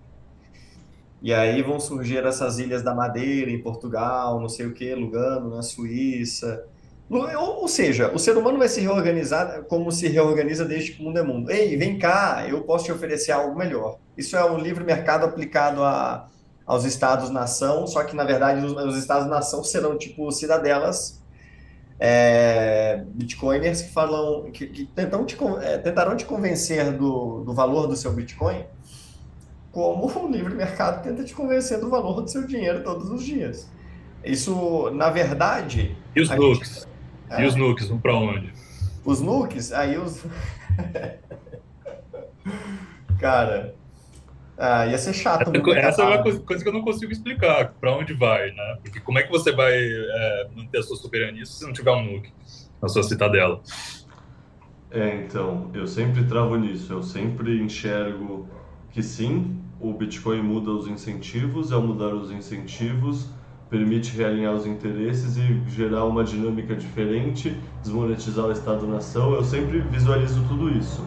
E 1.21 1.35
aí 1.35 1.61
vão 1.61 1.79
surgir 1.79 2.25
essas 2.25 2.59
ilhas 2.59 2.83
da 2.83 2.95
Madeira, 2.95 3.51
em 3.51 3.61
Portugal, 3.61 4.41
não 4.41 4.49
sei 4.49 4.65
o 4.65 4.73
que, 4.73 4.95
Lugano, 4.95 5.55
na 5.55 5.61
Suíça. 5.61 6.65
Ou 7.11 7.69
seja, 7.69 8.11
o 8.11 8.19
ser 8.19 8.39
humano 8.39 8.57
vai 8.57 8.69
se 8.69 8.81
reorganizar 8.81 9.65
como 9.65 9.93
se 9.93 10.09
reorganiza 10.09 10.65
desde 10.65 10.93
que 10.93 11.03
o 11.03 11.05
mundo 11.05 11.19
é 11.19 11.23
mundo. 11.23 11.51
Ei, 11.51 11.77
vem 11.77 11.99
cá, 11.99 12.47
eu 12.49 12.63
posso 12.63 12.87
te 12.87 12.93
oferecer 12.93 13.33
algo 13.33 13.57
melhor. 13.57 13.99
Isso 14.17 14.35
é 14.35 14.51
um 14.51 14.57
livre 14.57 14.83
mercado 14.83 15.27
aplicado 15.27 15.83
a, 15.83 16.27
aos 16.65 16.85
estados-nação, 16.87 17.87
só 17.87 18.03
que, 18.03 18.17
na 18.17 18.25
verdade, 18.25 18.65
os, 18.65 18.73
os 18.73 18.97
estados-nação 18.97 19.63
serão, 19.63 19.99
tipo, 19.99 20.33
cidadelas 20.33 21.21
é, 21.99 23.03
bitcoiners 23.15 23.83
que 23.83 23.93
falam, 23.93 24.51
que, 24.51 24.67
que 24.67 24.85
tentam 24.87 25.25
te, 25.25 25.37
é, 25.63 25.79
tentarão 25.79 26.17
te 26.17 26.25
convencer 26.25 26.93
do, 26.93 27.43
do 27.45 27.55
valor 27.55 27.87
do 27.87 27.97
seu 27.97 28.13
bitcoin, 28.13 28.65
como 29.73 30.07
o 30.07 30.31
livre 30.31 30.55
mercado 30.55 31.03
tenta 31.03 31.25
te 31.25 31.35
convencer 31.35 31.81
do 31.81 31.89
valor 31.89 32.23
do 32.23 32.29
seu 32.29 32.47
dinheiro 32.47 32.83
todos 32.83 33.11
os 33.11 33.25
dias. 33.25 33.71
Isso, 34.25 34.91
na 34.91 35.11
verdade. 35.11 35.97
E 36.15 36.21
os 36.21 36.31
nukes? 36.31 36.75
Gente, 36.75 36.89
é, 37.31 37.45
e 37.45 37.47
os 37.47 37.55
nukes 37.55 37.89
vão 37.89 37.99
para 37.99 38.15
onde? 38.15 38.53
Os 39.05 39.21
nukes? 39.21 39.73
Aí 39.73 39.97
os. 39.97 40.25
Cara, 43.21 43.76
ah, 44.59 44.87
ia 44.87 44.97
ser 44.97 45.13
chato. 45.13 45.51
Essa, 45.55 45.79
essa 45.79 46.03
é 46.03 46.05
uma 46.07 46.23
coisa, 46.23 46.41
coisa, 46.41 46.63
que 46.63 46.69
eu 46.69 46.73
não 46.73 46.83
consigo 46.83 47.13
explicar, 47.13 47.75
para 47.81 47.95
onde 47.95 48.15
vai, 48.15 48.51
né? 48.53 48.79
Porque 48.83 49.01
como 49.01 49.19
é 49.19 49.23
que 49.23 49.31
você 49.31 49.53
vai 49.53 49.75
é, 49.75 50.49
manter 50.55 50.79
a 50.79 50.83
sua 50.83 50.97
soberania 50.97 51.45
se 51.45 51.65
não 51.65 51.73
tiver 51.73 51.91
um 51.91 52.03
nuke 52.03 52.33
na 52.81 52.89
sua 52.89 53.03
citadela? 53.03 53.61
É, 54.91 55.17
então, 55.17 55.71
eu 55.75 55.87
sempre 55.87 56.25
travo 56.25 56.57
nisso. 56.57 56.93
Eu 56.93 57.03
sempre 57.03 57.61
enxergo 57.61 58.49
que 58.91 59.03
sim, 59.03 59.61
o 59.79 59.93
Bitcoin 59.93 60.43
muda 60.43 60.71
os 60.71 60.89
incentivos, 60.89 61.71
ao 61.71 61.83
mudar 61.83 62.15
os 62.15 62.31
incentivos, 62.31 63.29
permite 63.69 64.17
realinhar 64.17 64.55
os 64.55 64.65
interesses 64.65 65.37
e 65.37 65.63
gerar 65.69 66.07
uma 66.07 66.25
dinâmica 66.25 66.75
diferente, 66.75 67.55
desmonetizar 67.83 68.47
o 68.47 68.53
Estado-nação. 68.53 69.35
Eu 69.35 69.45
sempre 69.45 69.81
visualizo 69.81 70.43
tudo 70.49 70.71
isso. 70.71 71.07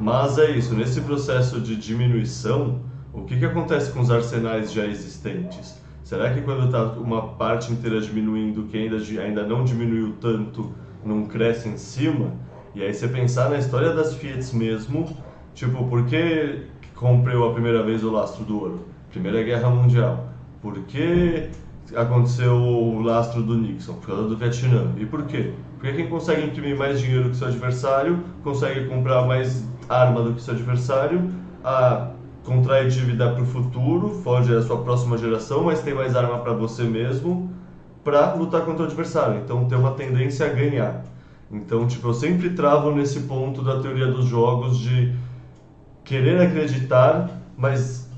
Mas 0.00 0.38
é 0.38 0.50
isso, 0.52 0.74
nesse 0.74 1.02
processo 1.02 1.60
de 1.60 1.76
diminuição, 1.76 2.80
o 3.12 3.22
que, 3.24 3.38
que 3.38 3.44
acontece 3.44 3.92
com 3.92 4.00
os 4.00 4.10
arsenais 4.10 4.72
já 4.72 4.86
existentes? 4.86 5.78
Será 6.02 6.32
que 6.32 6.40
quando 6.40 6.66
está 6.66 6.84
uma 6.92 7.34
parte 7.34 7.70
inteira 7.70 8.00
diminuindo, 8.00 8.64
que 8.64 8.78
ainda, 8.78 8.96
ainda 8.96 9.46
não 9.46 9.62
diminuiu 9.62 10.14
tanto, 10.18 10.72
não 11.04 11.26
cresce 11.26 11.68
em 11.68 11.76
cima? 11.76 12.32
E 12.74 12.82
aí 12.82 12.94
você 12.94 13.08
pensar 13.08 13.50
na 13.50 13.58
história 13.58 13.92
das 13.92 14.14
Fiats 14.14 14.54
mesmo, 14.54 15.06
tipo, 15.54 15.84
por 15.84 16.06
que 16.06 16.62
comprei 16.94 17.36
a 17.36 17.52
primeira 17.52 17.82
vez 17.82 18.02
o 18.02 18.10
lastro 18.10 18.42
do 18.44 18.58
ouro? 18.58 18.86
Primeira 19.10 19.42
Guerra 19.42 19.68
Mundial. 19.68 20.28
Por 20.62 20.78
que 20.84 21.50
aconteceu 21.94 22.54
o 22.54 23.02
lastro 23.02 23.42
do 23.42 23.54
Nixon? 23.54 23.94
Por 23.94 24.06
causa 24.06 24.28
do 24.28 24.36
Vietnã. 24.36 24.92
E 24.96 25.04
por 25.04 25.24
quê? 25.24 25.52
Porque 25.78 25.92
quem 25.92 26.08
consegue 26.08 26.46
imprimir 26.46 26.76
mais 26.76 27.00
dinheiro 27.00 27.28
que 27.28 27.36
seu 27.36 27.48
adversário, 27.48 28.22
consegue 28.42 28.86
comprar 28.86 29.26
mais 29.26 29.64
arma 29.90 30.22
do 30.22 30.34
que 30.34 30.42
seu 30.42 30.54
adversário, 30.54 31.30
a 31.64 32.10
contrai 32.44 32.88
dívida 32.88 33.30
para 33.30 33.42
o 33.42 33.46
futuro, 33.46 34.20
foge 34.22 34.54
a 34.54 34.62
sua 34.62 34.78
próxima 34.78 35.18
geração, 35.18 35.64
mas 35.64 35.82
tem 35.82 35.92
mais 35.92 36.14
arma 36.16 36.38
para 36.38 36.52
você 36.52 36.84
mesmo 36.84 37.50
para 38.04 38.34
lutar 38.34 38.62
contra 38.62 38.84
o 38.84 38.86
adversário. 38.86 39.40
Então 39.44 39.66
tem 39.66 39.76
uma 39.76 39.90
tendência 39.92 40.46
a 40.46 40.48
ganhar. 40.48 41.04
Então, 41.50 41.86
tipo, 41.86 42.08
eu 42.08 42.14
sempre 42.14 42.50
travo 42.50 42.92
nesse 42.92 43.20
ponto 43.20 43.62
da 43.62 43.80
teoria 43.80 44.06
dos 44.06 44.26
jogos 44.26 44.78
de 44.78 45.12
querer 46.04 46.40
acreditar, 46.40 47.28
mas 47.56 48.08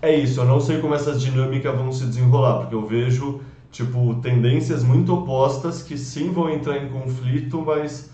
é 0.00 0.14
isso, 0.14 0.40
eu 0.40 0.44
não 0.44 0.60
sei 0.60 0.80
como 0.80 0.94
essas 0.94 1.20
dinâmicas 1.20 1.76
vão 1.76 1.92
se 1.92 2.06
desenrolar, 2.06 2.60
porque 2.60 2.74
eu 2.74 2.86
vejo, 2.86 3.40
tipo, 3.72 4.14
tendências 4.22 4.84
muito 4.84 5.12
opostas 5.12 5.82
que 5.82 5.98
sim 5.98 6.30
vão 6.30 6.48
entrar 6.48 6.78
em 6.78 6.88
conflito, 6.88 7.60
mas 7.60 8.10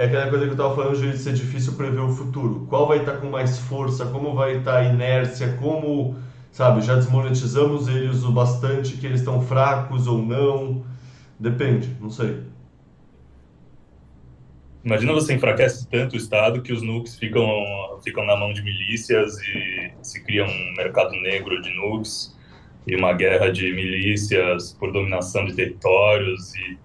é 0.00 0.06
aquela 0.06 0.30
coisa 0.30 0.46
que 0.46 0.50
eu 0.52 0.54
estava 0.54 0.74
falando 0.74 0.98
de 0.98 1.18
ser 1.18 1.34
difícil 1.34 1.74
prever 1.74 2.00
o 2.00 2.08
futuro. 2.08 2.66
Qual 2.70 2.88
vai 2.88 3.00
estar 3.00 3.12
tá 3.12 3.18
com 3.18 3.28
mais 3.28 3.58
força, 3.58 4.06
como 4.06 4.34
vai 4.34 4.56
estar 4.56 4.72
tá 4.72 4.78
a 4.78 4.84
inércia, 4.84 5.58
como, 5.60 6.16
sabe, 6.50 6.80
já 6.80 6.94
desmonetizamos 6.94 7.86
eles 7.86 8.24
o 8.24 8.32
bastante 8.32 8.96
que 8.96 9.04
eles 9.04 9.20
estão 9.20 9.42
fracos 9.42 10.06
ou 10.06 10.16
não. 10.22 10.82
Depende, 11.38 11.94
não 12.00 12.08
sei. 12.08 12.38
Imagina 14.82 15.12
você 15.12 15.34
enfraquece 15.34 15.86
tanto 15.86 16.14
o 16.14 16.16
Estado 16.16 16.62
que 16.62 16.72
os 16.72 16.80
nukes 16.80 17.18
ficam, 17.18 17.46
ficam 18.02 18.24
na 18.24 18.34
mão 18.38 18.54
de 18.54 18.62
milícias 18.62 19.36
e 19.42 19.92
se 20.00 20.24
cria 20.24 20.46
um 20.46 20.74
mercado 20.78 21.12
negro 21.20 21.60
de 21.60 21.74
nukes 21.74 22.34
e 22.86 22.96
uma 22.96 23.12
guerra 23.12 23.52
de 23.52 23.70
milícias 23.74 24.72
por 24.72 24.90
dominação 24.90 25.44
de 25.44 25.52
territórios 25.52 26.54
e 26.54 26.78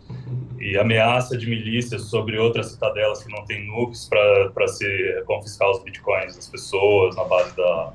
e 0.65 0.77
ameaça 0.79 1.37
de 1.37 1.47
milícias 1.47 2.03
sobre 2.03 2.39
outras 2.39 2.71
citadelas 2.71 3.21
que 3.21 3.31
não 3.31 3.45
têm 3.45 3.67
nukes 3.67 4.09
para 4.09 4.67
se 4.67 5.23
confiscar 5.27 5.69
os 5.69 5.83
bitcoins 5.83 6.35
das 6.35 6.49
pessoas 6.49 7.15
na 7.15 7.23
base 7.23 7.55
da, 7.55 7.93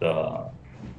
da 0.00 0.48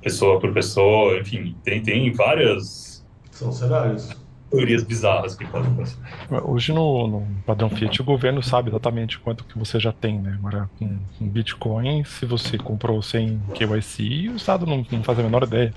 pessoa 0.01 0.39
por 0.39 0.53
pessoa, 0.53 1.17
enfim, 1.19 1.53
tem, 1.61 1.83
tem 1.83 2.11
várias. 2.13 3.05
São 3.31 3.51
cenários. 3.51 4.15
Teorias 4.49 4.81
bizarras 4.81 5.35
que 5.35 5.45
podem 5.45 5.69
acontecer. 5.69 5.97
Hoje 6.45 6.71
no, 6.71 7.05
no, 7.05 7.27
padrão 7.45 7.69
Fiat 7.69 8.01
o 8.01 8.05
governo 8.05 8.41
sabe 8.41 8.69
exatamente 8.69 9.19
quanto 9.19 9.43
que 9.43 9.59
você 9.59 9.77
já 9.77 9.91
tem, 9.91 10.17
né? 10.19 10.37
Agora 10.39 10.69
com, 10.79 10.97
com 11.19 11.27
Bitcoin, 11.27 12.05
se 12.05 12.25
você 12.25 12.57
comprou 12.57 13.01
sem 13.01 13.41
KYC, 13.53 14.29
o 14.29 14.37
Estado 14.37 14.65
não, 14.65 14.85
não 14.89 15.03
faz 15.03 15.19
a 15.19 15.23
menor 15.23 15.43
ideia 15.43 15.73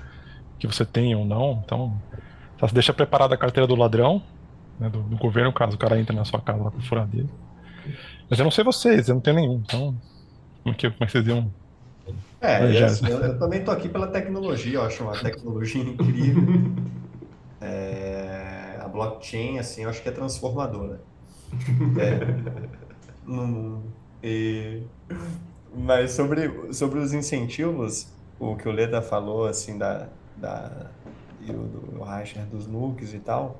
que 0.57 0.65
você 0.65 0.85
tem 0.85 1.13
ou 1.13 1.25
não. 1.25 1.61
Então, 1.65 1.93
você 2.57 2.73
deixa 2.73 2.93
preparada 2.93 3.35
a 3.35 3.37
carteira 3.37 3.67
do 3.67 3.75
ladrão, 3.75 4.23
né, 4.79 4.89
do, 4.89 5.01
do, 5.01 5.17
governo, 5.17 5.53
caso 5.53 5.75
o 5.75 5.79
cara 5.79 5.99
entre 5.99 6.15
na 6.15 6.25
sua 6.25 6.41
casa 6.41 6.63
lá 6.63 6.71
com 6.71 6.81
furadeira. 6.81 7.29
Mas 8.29 8.39
eu 8.39 8.43
não 8.43 8.51
sei 8.51 8.63
vocês, 8.63 9.09
eu 9.09 9.15
não 9.15 9.21
tenho 9.21 9.35
nenhum, 9.35 9.61
então. 9.65 9.95
Como 10.63 10.75
é 10.75 10.77
que, 10.77 10.89
como 10.89 11.03
é 11.03 11.05
que 11.05 11.11
vocês 11.11 11.27
iam. 11.27 11.51
É, 12.39 12.83
assim, 12.83 13.07
eu, 13.07 13.19
eu, 13.19 13.39
também 13.39 13.63
tô 13.63 13.71
aqui 13.71 13.87
pela 13.87 14.07
tecnologia, 14.07 14.75
eu 14.75 14.83
acho 14.83 15.03
uma 15.03 15.13
tecnologia 15.13 15.81
incrível. 15.83 16.71
É, 17.59 18.79
a 18.81 18.87
blockchain, 18.87 19.59
assim, 19.59 19.83
eu 19.83 19.89
acho 19.89 20.01
que 20.01 20.09
é 20.09 20.11
transformadora. 20.11 20.99
É, 21.99 22.19
e, 24.23 24.83
mas 25.75 26.11
sobre, 26.11 26.73
sobre 26.73 26.99
os 26.99 27.13
incentivos, 27.13 28.07
o 28.39 28.55
que 28.55 28.67
o 28.67 28.71
Leda 28.71 29.01
falou, 29.01 29.45
assim, 29.45 29.77
da, 29.77 30.07
da, 30.35 30.87
e 31.41 31.51
o 31.51 31.63
do 31.63 32.03
Reicher 32.03 32.45
dos 32.45 32.67
nukes 32.67 33.13
e 33.13 33.19
tal, 33.19 33.59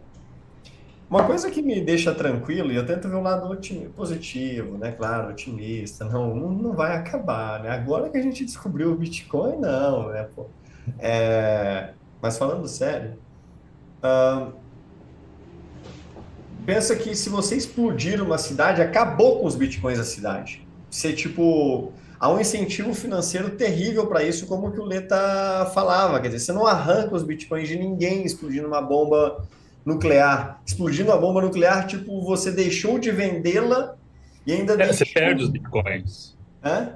uma 1.11 1.25
coisa 1.25 1.51
que 1.51 1.61
me 1.61 1.81
deixa 1.81 2.15
tranquilo, 2.15 2.71
e 2.71 2.75
eu 2.77 2.85
tento 2.85 3.09
ver 3.09 3.17
um 3.17 3.21
lado 3.21 3.53
positivo, 3.93 4.77
né? 4.77 4.93
Claro, 4.93 5.29
otimista. 5.29 6.05
Não, 6.05 6.33
não 6.33 6.71
vai 6.71 6.95
acabar, 6.95 7.61
né? 7.61 7.69
Agora 7.69 8.09
que 8.09 8.17
a 8.17 8.21
gente 8.21 8.45
descobriu 8.45 8.93
o 8.93 8.95
Bitcoin, 8.95 9.57
não, 9.57 10.07
né? 10.07 10.25
Pô? 10.33 10.45
É, 10.97 11.89
mas 12.21 12.37
falando 12.37 12.65
sério, 12.65 13.15
pensa 16.65 16.95
que 16.95 17.13
se 17.13 17.29
você 17.29 17.57
explodir 17.57 18.23
uma 18.23 18.37
cidade, 18.37 18.81
acabou 18.81 19.41
com 19.41 19.45
os 19.45 19.55
Bitcoins 19.55 19.97
da 19.97 20.05
cidade. 20.05 20.65
Ser 20.89 21.11
tipo 21.13 21.91
há 22.21 22.31
um 22.31 22.39
incentivo 22.39 22.93
financeiro 22.93 23.49
terrível 23.49 24.07
para 24.07 24.23
isso, 24.23 24.45
como 24.45 24.67
o 24.67 24.71
que 24.71 24.79
o 24.79 24.85
Leta 24.85 25.69
falava. 25.73 26.21
Quer 26.21 26.29
dizer, 26.29 26.39
você 26.39 26.53
não 26.53 26.65
arranca 26.65 27.15
os 27.15 27.23
bitcoins 27.23 27.67
de 27.67 27.77
ninguém 27.77 28.23
explodindo 28.23 28.67
uma 28.67 28.81
bomba 28.81 29.43
nuclear, 29.85 30.61
explodindo 30.65 31.11
a 31.11 31.17
bomba 31.17 31.41
nuclear, 31.41 31.87
tipo, 31.87 32.21
você 32.21 32.51
deixou 32.51 32.99
de 32.99 33.11
vendê-la 33.11 33.95
e 34.45 34.53
ainda 34.53 34.73
é, 34.73 34.77
deixou... 34.77 34.95
Você 34.95 35.05
perde 35.05 35.43
os 35.43 35.49
bitcoins. 35.49 36.37
Hã? 36.63 36.95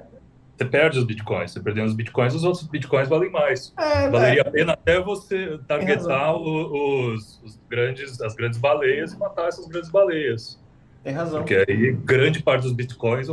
Você 0.56 0.64
perde 0.64 0.98
os 0.98 1.04
bitcoins. 1.04 1.52
Você 1.52 1.60
perdendo 1.60 1.86
os 1.86 1.94
bitcoins, 1.94 2.34
os 2.34 2.44
outros 2.44 2.66
bitcoins 2.66 3.08
valem 3.08 3.30
mais. 3.30 3.74
É, 3.76 4.08
Valeria 4.08 4.42
é. 4.42 4.48
a 4.48 4.50
pena 4.50 4.72
até 4.72 5.00
você 5.00 5.58
targetar 5.68 6.34
os, 6.34 7.40
os, 7.44 7.60
grandes, 7.68 8.20
as 8.22 8.34
grandes 8.34 8.58
baleias 8.58 9.12
e 9.12 9.18
matar 9.18 9.48
essas 9.48 9.66
grandes 9.66 9.90
baleias. 9.90 10.58
Tem 11.04 11.12
razão. 11.12 11.40
Porque 11.40 11.54
aí 11.54 11.92
grande 11.92 12.42
parte 12.42 12.62
dos 12.62 12.72
bitcoins, 12.72 13.28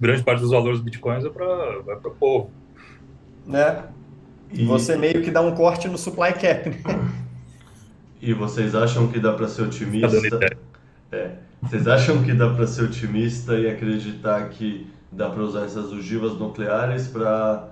grande 0.00 0.22
parte 0.22 0.40
dos 0.40 0.50
valores 0.50 0.78
dos 0.78 0.84
bitcoins 0.84 1.24
é 1.24 1.30
para 1.30 2.08
o 2.08 2.10
povo. 2.10 2.50
Né? 3.46 3.84
E 4.52 4.64
você 4.64 4.96
meio 4.96 5.22
que 5.22 5.30
dá 5.30 5.40
um 5.40 5.54
corte 5.54 5.88
no 5.88 5.96
supply 5.96 6.32
cap. 6.32 6.68
Né? 6.68 6.76
E 8.24 8.32
vocês 8.32 8.74
acham 8.74 9.08
que 9.08 9.20
dá 9.20 9.32
para 9.32 9.46
ser 9.46 9.62
otimista? 9.62 10.38
É. 11.12 11.30
Vocês 11.62 11.86
acham 11.86 12.22
que 12.22 12.32
dá 12.32 12.48
para 12.48 12.66
ser 12.66 12.84
otimista 12.84 13.54
e 13.54 13.68
acreditar 13.68 14.48
que 14.48 14.90
dá 15.12 15.28
para 15.28 15.42
usar 15.42 15.64
essas 15.64 15.92
ogivas 15.92 16.32
nucleares 16.38 17.06
para 17.06 17.68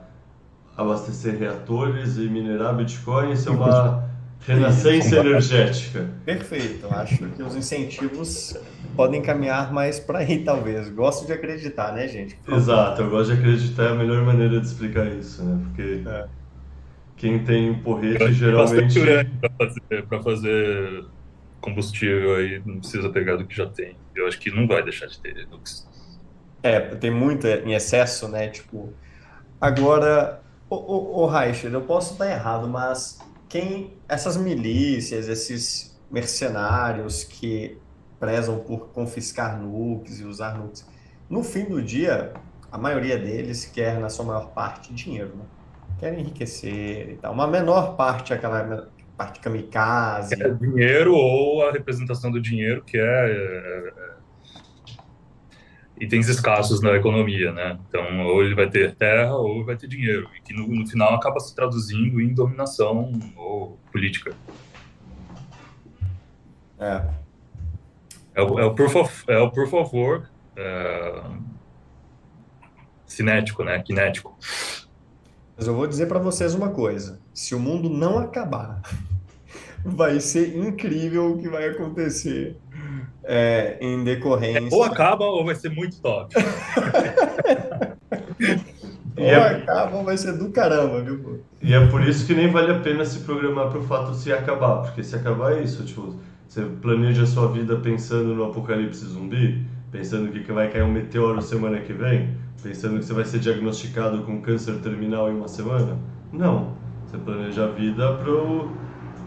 abastecer 0.76 1.38
reatores 1.38 2.18
e 2.18 2.28
minerar 2.28 2.76
Bitcoin? 2.76 3.32
Isso 3.32 3.48
é 3.48 3.52
uma, 3.52 4.12
Renascença 4.46 5.16
energética. 5.16 6.10
Perfeito. 6.24 6.86
Acho 6.90 7.28
que 7.28 7.42
os 7.42 7.54
incentivos 7.54 8.56
podem 8.96 9.22
caminhar 9.22 9.72
mais 9.72 10.00
para 10.00 10.18
aí, 10.18 10.42
talvez. 10.44 10.88
Gosto 10.90 11.26
de 11.26 11.32
acreditar, 11.32 11.92
né, 11.92 12.08
gente? 12.08 12.36
Exato, 12.48 13.02
eu 13.02 13.10
gosto 13.10 13.32
de 13.32 13.38
acreditar 13.38 13.84
é 13.84 13.88
a 13.92 13.94
melhor 13.94 14.24
maneira 14.24 14.60
de 14.60 14.66
explicar 14.66 15.06
isso, 15.06 15.44
né? 15.44 15.60
Porque 15.64 16.02
é. 16.06 16.26
Quem 17.22 17.44
tem 17.44 17.70
um 17.70 17.80
porrete 17.80 18.32
geralmente. 18.32 18.98
Para 19.40 19.50
fazer, 19.56 20.24
fazer 20.24 21.04
combustível 21.60 22.34
aí, 22.34 22.60
não 22.66 22.80
precisa 22.80 23.08
pegar 23.10 23.36
do 23.36 23.46
que 23.46 23.54
já 23.54 23.64
tem. 23.66 23.96
Eu 24.12 24.26
acho 24.26 24.40
que 24.40 24.50
não 24.50 24.66
vai 24.66 24.82
deixar 24.82 25.06
de 25.06 25.20
ter 25.20 25.46
É, 26.64 26.80
tem 26.80 27.12
muito 27.12 27.46
em 27.46 27.74
excesso, 27.74 28.26
né? 28.26 28.48
Tipo. 28.48 28.92
Agora, 29.60 30.42
o, 30.68 30.74
o, 30.74 31.22
o 31.22 31.26
Reicher, 31.26 31.72
eu 31.72 31.82
posso 31.82 32.14
estar 32.14 32.28
errado, 32.28 32.68
mas 32.68 33.20
quem 33.48 33.94
essas 34.08 34.36
milícias, 34.36 35.28
esses 35.28 35.96
mercenários 36.10 37.22
que 37.22 37.78
prezam 38.18 38.58
por 38.58 38.88
confiscar 38.88 39.60
nukes 39.60 40.18
e 40.18 40.24
usar 40.24 40.58
nukes, 40.58 40.84
no 41.30 41.44
fim 41.44 41.66
do 41.66 41.80
dia, 41.80 42.32
a 42.72 42.76
maioria 42.76 43.16
deles 43.16 43.64
quer, 43.64 44.00
na 44.00 44.08
sua 44.08 44.24
maior 44.24 44.48
parte, 44.48 44.92
dinheiro, 44.92 45.36
né? 45.36 45.44
Quer 45.98 46.18
enriquecer 46.18 47.10
e 47.10 47.16
tal. 47.16 47.32
Uma 47.32 47.46
menor 47.46 47.96
parte, 47.96 48.32
aquela 48.32 48.88
parte 49.16 49.40
kamikaze. 49.40 50.34
É 50.40 50.48
dinheiro 50.50 51.14
ou 51.14 51.66
a 51.66 51.72
representação 51.72 52.30
do 52.30 52.40
dinheiro, 52.40 52.82
que 52.82 52.98
é, 52.98 53.02
é, 53.02 53.92
é 53.96 54.12
itens 56.00 56.28
escassos 56.28 56.80
na 56.82 56.96
economia, 56.96 57.52
né? 57.52 57.78
Então, 57.88 58.26
ou 58.26 58.42
ele 58.42 58.54
vai 58.54 58.68
ter 58.68 58.94
terra 58.96 59.36
ou 59.36 59.64
vai 59.64 59.76
ter 59.76 59.86
dinheiro, 59.86 60.28
e 60.36 60.40
que 60.40 60.52
no, 60.52 60.66
no 60.66 60.86
final 60.86 61.14
acaba 61.14 61.38
se 61.38 61.54
traduzindo 61.54 62.20
em 62.20 62.34
dominação 62.34 63.12
ou 63.36 63.78
política. 63.92 64.34
É. 66.80 67.02
É 68.34 68.42
o, 68.42 68.58
é 68.58 68.64
o 68.64 68.74
proof 68.74 68.96
of, 68.96 69.24
é 69.28 69.38
o 69.38 69.50
proof 69.50 69.72
of 69.74 69.94
work 69.94 70.26
é, 70.56 71.22
cinético, 73.06 73.62
né? 73.62 73.80
Kinético. 73.82 74.36
Mas 75.56 75.66
eu 75.66 75.74
vou 75.74 75.86
dizer 75.86 76.06
para 76.06 76.18
vocês 76.18 76.54
uma 76.54 76.70
coisa: 76.70 77.20
se 77.32 77.54
o 77.54 77.60
mundo 77.60 77.88
não 77.88 78.18
acabar, 78.18 78.82
vai 79.84 80.20
ser 80.20 80.56
incrível 80.56 81.32
o 81.32 81.38
que 81.38 81.48
vai 81.48 81.68
acontecer 81.68 82.56
é, 83.24 83.76
em 83.80 84.02
decorrência. 84.02 84.68
ou 84.70 84.82
acaba 84.82 85.24
ou 85.24 85.44
vai 85.44 85.54
ser 85.54 85.70
muito 85.70 86.00
top. 86.00 86.34
ou 89.16 89.24
é... 89.24 89.56
acaba 89.56 89.96
ou 89.96 90.04
vai 90.04 90.16
ser 90.16 90.32
do 90.32 90.50
caramba, 90.50 91.02
viu? 91.02 91.18
Pô? 91.18 91.36
E 91.60 91.72
é 91.74 91.86
por 91.86 92.02
isso 92.02 92.26
que 92.26 92.34
nem 92.34 92.50
vale 92.50 92.72
a 92.72 92.80
pena 92.80 93.04
se 93.04 93.20
programar 93.20 93.70
para 93.70 93.78
o 93.78 93.82
fato 93.84 94.10
de 94.12 94.18
se 94.18 94.32
acabar, 94.32 94.82
porque 94.82 95.02
se 95.04 95.14
acabar 95.14 95.52
é 95.52 95.62
isso, 95.62 95.84
tipo, 95.84 96.16
você 96.48 96.62
planeja 96.64 97.22
a 97.22 97.26
sua 97.26 97.50
vida 97.52 97.76
pensando 97.76 98.34
no 98.34 98.44
apocalipse 98.44 99.04
zumbi, 99.06 99.64
pensando 99.90 100.32
que 100.32 100.52
vai 100.52 100.68
cair 100.70 100.82
um 100.82 100.90
meteoro 100.90 101.40
semana 101.40 101.80
que 101.80 101.92
vem, 101.92 102.36
pensando 102.62 102.98
que 102.98 103.04
você 103.04 103.12
vai 103.12 103.24
ser 103.24 103.38
diagnosticado 103.38 104.22
com 104.22 104.40
câncer 104.40 104.78
terminal 104.80 105.30
em 105.30 105.36
uma 105.36 105.48
semana. 105.48 105.98
Não. 106.32 106.72
Você 107.06 107.18
planeja 107.18 107.64
a 107.64 107.68
vida 107.68 108.14
pro 108.14 108.70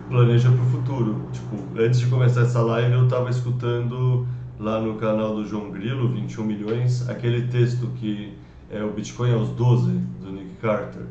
planeja 0.10 0.52
para 0.52 0.62
o 0.62 0.66
futuro. 0.66 1.22
Tipo, 1.32 1.80
antes 1.80 2.00
de 2.00 2.08
começar 2.08 2.42
essa 2.42 2.62
live, 2.62 2.94
eu 2.94 3.06
estava 3.06 3.30
escutando 3.30 4.28
lá 4.60 4.80
no 4.80 4.96
canal 4.96 5.36
do 5.36 5.46
João 5.46 5.72
Grilo, 5.72 6.10
21 6.10 6.44
milhões, 6.44 7.10
aquele 7.10 7.48
texto 7.48 7.88
que 7.96 8.34
é 8.70 8.84
o 8.84 8.92
Bitcoin 8.92 9.34
aos 9.34 9.50
12, 9.50 9.92
do 10.22 10.32
Nick 10.32 10.56
Carter. 10.62 11.04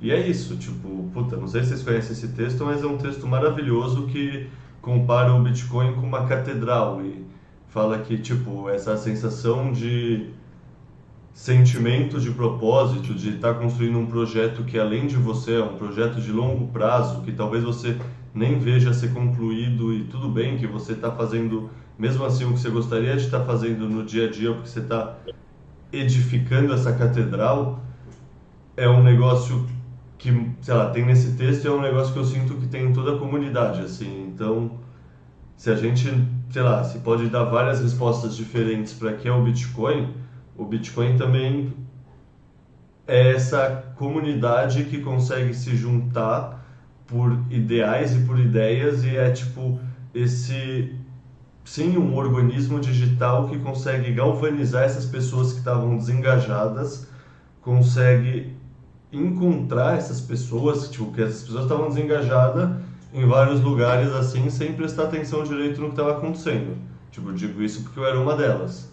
E 0.00 0.10
é 0.10 0.28
isso, 0.28 0.56
tipo, 0.56 1.08
puta, 1.12 1.36
não 1.36 1.46
sei 1.46 1.62
se 1.62 1.68
vocês 1.68 1.82
conhecem 1.82 2.12
esse 2.12 2.28
texto, 2.28 2.64
mas 2.64 2.82
é 2.82 2.86
um 2.86 2.98
texto 2.98 3.26
maravilhoso 3.26 4.06
que 4.06 4.48
compara 4.80 5.32
o 5.32 5.42
Bitcoin 5.42 5.94
com 5.94 6.00
uma 6.00 6.26
catedral 6.26 7.00
e 7.02 7.24
fala 7.68 7.98
que, 8.00 8.18
tipo, 8.18 8.68
essa 8.68 8.96
sensação 8.96 9.72
de 9.72 10.30
sentimento 11.32 12.20
de 12.20 12.30
propósito, 12.30 13.14
de 13.14 13.30
estar 13.30 13.54
tá 13.54 13.60
construindo 13.60 13.98
um 13.98 14.06
projeto 14.06 14.64
que 14.64 14.78
além 14.78 15.06
de 15.06 15.16
você 15.16 15.54
é 15.54 15.62
um 15.62 15.76
projeto 15.76 16.20
de 16.20 16.30
longo 16.30 16.68
prazo, 16.68 17.22
que 17.22 17.32
talvez 17.32 17.64
você 17.64 17.96
nem 18.34 18.58
veja 18.58 18.92
ser 18.92 19.12
concluído 19.12 19.92
e 19.92 20.04
tudo 20.04 20.28
bem 20.28 20.56
que 20.56 20.66
você 20.66 20.92
está 20.92 21.10
fazendo 21.10 21.70
mesmo 21.98 22.24
assim 22.24 22.44
o 22.44 22.52
que 22.52 22.60
você 22.60 22.70
gostaria 22.70 23.16
de 23.16 23.24
estar 23.24 23.40
tá 23.40 23.44
fazendo 23.44 23.88
no 23.88 24.04
dia 24.04 24.26
a 24.26 24.30
dia, 24.30 24.52
porque 24.52 24.68
você 24.68 24.80
está 24.80 25.16
edificando 25.92 26.72
essa 26.72 26.92
catedral, 26.92 27.80
é 28.76 28.88
um 28.88 29.02
negócio 29.02 29.66
que, 30.18 30.50
sei 30.60 30.74
lá, 30.74 30.90
tem 30.90 31.04
nesse 31.04 31.32
texto 31.36 31.66
é 31.66 31.70
um 31.70 31.80
negócio 31.80 32.12
que 32.12 32.18
eu 32.18 32.24
sinto 32.24 32.54
que 32.54 32.66
tem 32.66 32.86
em 32.86 32.92
toda 32.92 33.14
a 33.14 33.18
comunidade, 33.18 33.82
assim. 33.82 34.28
Então, 34.32 34.78
se 35.56 35.70
a 35.70 35.74
gente, 35.74 36.08
sei 36.50 36.62
lá, 36.62 36.82
se 36.82 36.98
pode 37.00 37.28
dar 37.28 37.44
várias 37.44 37.80
respostas 37.80 38.36
diferentes 38.36 38.92
para 38.94 39.12
que 39.12 39.28
é 39.28 39.32
o 39.32 39.42
Bitcoin, 39.42 40.14
o 40.62 40.64
Bitcoin 40.64 41.16
também 41.16 41.74
é 43.06 43.32
essa 43.32 43.92
comunidade 43.96 44.84
que 44.84 45.00
consegue 45.00 45.52
se 45.54 45.76
juntar 45.76 46.64
por 47.06 47.36
ideais 47.50 48.14
e 48.14 48.20
por 48.20 48.38
ideias 48.38 49.04
e 49.04 49.16
é 49.16 49.30
tipo 49.30 49.78
esse 50.14 50.96
sim 51.64 51.96
um 51.96 52.16
organismo 52.16 52.80
digital 52.80 53.48
que 53.48 53.58
consegue 53.58 54.12
galvanizar 54.12 54.84
essas 54.84 55.04
pessoas 55.04 55.52
que 55.52 55.58
estavam 55.58 55.96
desengajadas, 55.96 57.08
consegue 57.60 58.54
encontrar 59.12 59.96
essas 59.96 60.20
pessoas, 60.20 60.88
tipo, 60.88 61.12
que 61.12 61.22
essas 61.22 61.42
pessoas 61.42 61.64
estavam 61.64 61.88
desengajadas 61.88 62.70
em 63.12 63.26
vários 63.26 63.60
lugares 63.60 64.10
assim, 64.12 64.48
sem 64.48 64.72
prestar 64.72 65.04
atenção 65.04 65.44
direito 65.44 65.80
no 65.80 65.88
que 65.88 65.92
estava 65.92 66.12
acontecendo. 66.12 66.76
Tipo, 67.10 67.32
digo 67.32 67.62
isso 67.62 67.82
porque 67.82 68.00
eu 68.00 68.06
era 68.06 68.18
uma 68.18 68.34
delas. 68.34 68.91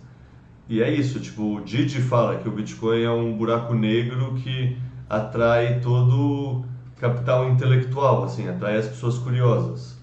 E 0.69 0.83
é 0.83 0.93
isso, 0.93 1.19
tipo, 1.19 1.55
o 1.55 1.61
Didi 1.61 1.99
fala 1.99 2.37
que 2.37 2.47
o 2.47 2.51
Bitcoin 2.51 3.01
é 3.01 3.09
um 3.09 3.35
buraco 3.35 3.73
negro 3.73 4.35
que 4.35 4.77
atrai 5.09 5.79
todo 5.79 6.63
capital 6.97 7.49
intelectual, 7.49 8.23
assim, 8.23 8.47
atrai 8.47 8.77
as 8.77 8.87
pessoas 8.87 9.17
curiosas. 9.17 9.99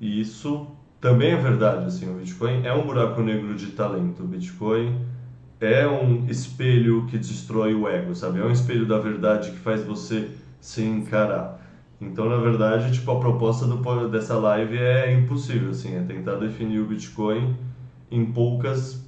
E 0.00 0.18
isso 0.18 0.66
também 0.98 1.32
é 1.32 1.36
verdade, 1.36 1.84
assim, 1.84 2.10
o 2.10 2.14
Bitcoin 2.14 2.64
é 2.64 2.72
um 2.72 2.86
buraco 2.86 3.20
negro 3.20 3.54
de 3.54 3.66
talento. 3.66 4.22
O 4.22 4.26
Bitcoin 4.26 4.98
é 5.60 5.86
um 5.86 6.24
espelho 6.26 7.04
que 7.04 7.18
destrói 7.18 7.74
o 7.74 7.86
ego, 7.86 8.14
sabe? 8.14 8.40
É 8.40 8.44
um 8.44 8.50
espelho 8.50 8.86
da 8.86 8.98
verdade 8.98 9.50
que 9.50 9.58
faz 9.58 9.84
você 9.84 10.30
se 10.58 10.82
encarar. 10.82 11.60
Então, 12.00 12.30
na 12.30 12.38
verdade, 12.38 12.92
tipo, 12.92 13.10
a 13.10 13.20
proposta 13.20 13.66
do, 13.66 14.08
dessa 14.08 14.38
live 14.38 14.78
é 14.78 15.12
impossível, 15.12 15.68
assim, 15.68 15.96
é 15.96 16.00
tentar 16.00 16.36
definir 16.36 16.78
o 16.78 16.86
Bitcoin 16.86 17.54
em 18.10 18.24
poucas 18.24 19.06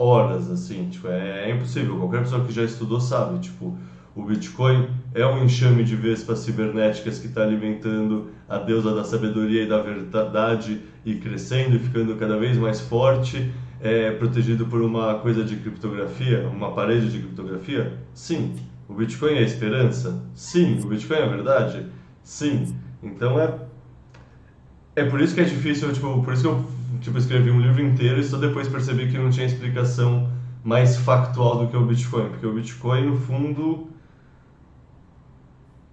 horas, 0.00 0.50
assim, 0.50 0.88
tipo, 0.88 1.08
é, 1.08 1.50
é 1.50 1.54
impossível. 1.54 1.98
Qualquer 1.98 2.20
pessoa 2.20 2.44
que 2.44 2.52
já 2.52 2.64
estudou 2.64 3.00
sabe, 3.00 3.38
tipo, 3.40 3.76
o 4.16 4.22
Bitcoin 4.22 4.88
é 5.14 5.26
um 5.26 5.44
enxame 5.44 5.84
de 5.84 5.94
vespas 5.94 6.40
cibernéticas 6.40 7.18
que 7.18 7.26
está 7.26 7.42
alimentando 7.42 8.30
a 8.48 8.58
deusa 8.58 8.94
da 8.94 9.04
sabedoria 9.04 9.62
e 9.62 9.68
da 9.68 9.80
verdade 9.80 10.80
e 11.04 11.14
crescendo 11.16 11.76
e 11.76 11.78
ficando 11.78 12.16
cada 12.16 12.36
vez 12.36 12.56
mais 12.56 12.80
forte, 12.80 13.52
é 13.80 14.10
protegido 14.12 14.66
por 14.66 14.80
uma 14.80 15.14
coisa 15.14 15.44
de 15.44 15.56
criptografia, 15.56 16.48
uma 16.48 16.72
parede 16.72 17.10
de 17.10 17.18
criptografia? 17.18 17.98
Sim. 18.14 18.56
O 18.88 18.94
Bitcoin 18.94 19.34
é 19.34 19.38
a 19.38 19.42
esperança? 19.42 20.24
Sim. 20.34 20.80
O 20.82 20.88
Bitcoin 20.88 21.18
é 21.18 21.22
a 21.24 21.28
verdade? 21.28 21.86
Sim. 22.22 22.74
Então 23.02 23.38
é 23.38 23.54
é 24.96 25.04
por 25.04 25.20
isso 25.20 25.34
que 25.34 25.40
é 25.40 25.44
difícil, 25.44 25.92
tipo, 25.92 26.22
por 26.22 26.34
isso 26.34 26.42
que 26.42 26.48
eu 26.48 26.64
tipo, 27.00 27.18
escrevi 27.18 27.50
um 27.50 27.60
livro 27.60 27.82
inteiro 27.82 28.20
e 28.20 28.24
só 28.24 28.36
depois 28.36 28.68
percebi 28.68 29.08
que 29.08 29.18
não 29.18 29.30
tinha 29.30 29.46
explicação 29.46 30.30
mais 30.64 30.96
factual 30.96 31.58
do 31.58 31.68
que 31.68 31.76
o 31.76 31.84
Bitcoin, 31.84 32.28
porque 32.30 32.46
o 32.46 32.52
Bitcoin 32.52 33.06
no 33.06 33.16
fundo 33.16 33.88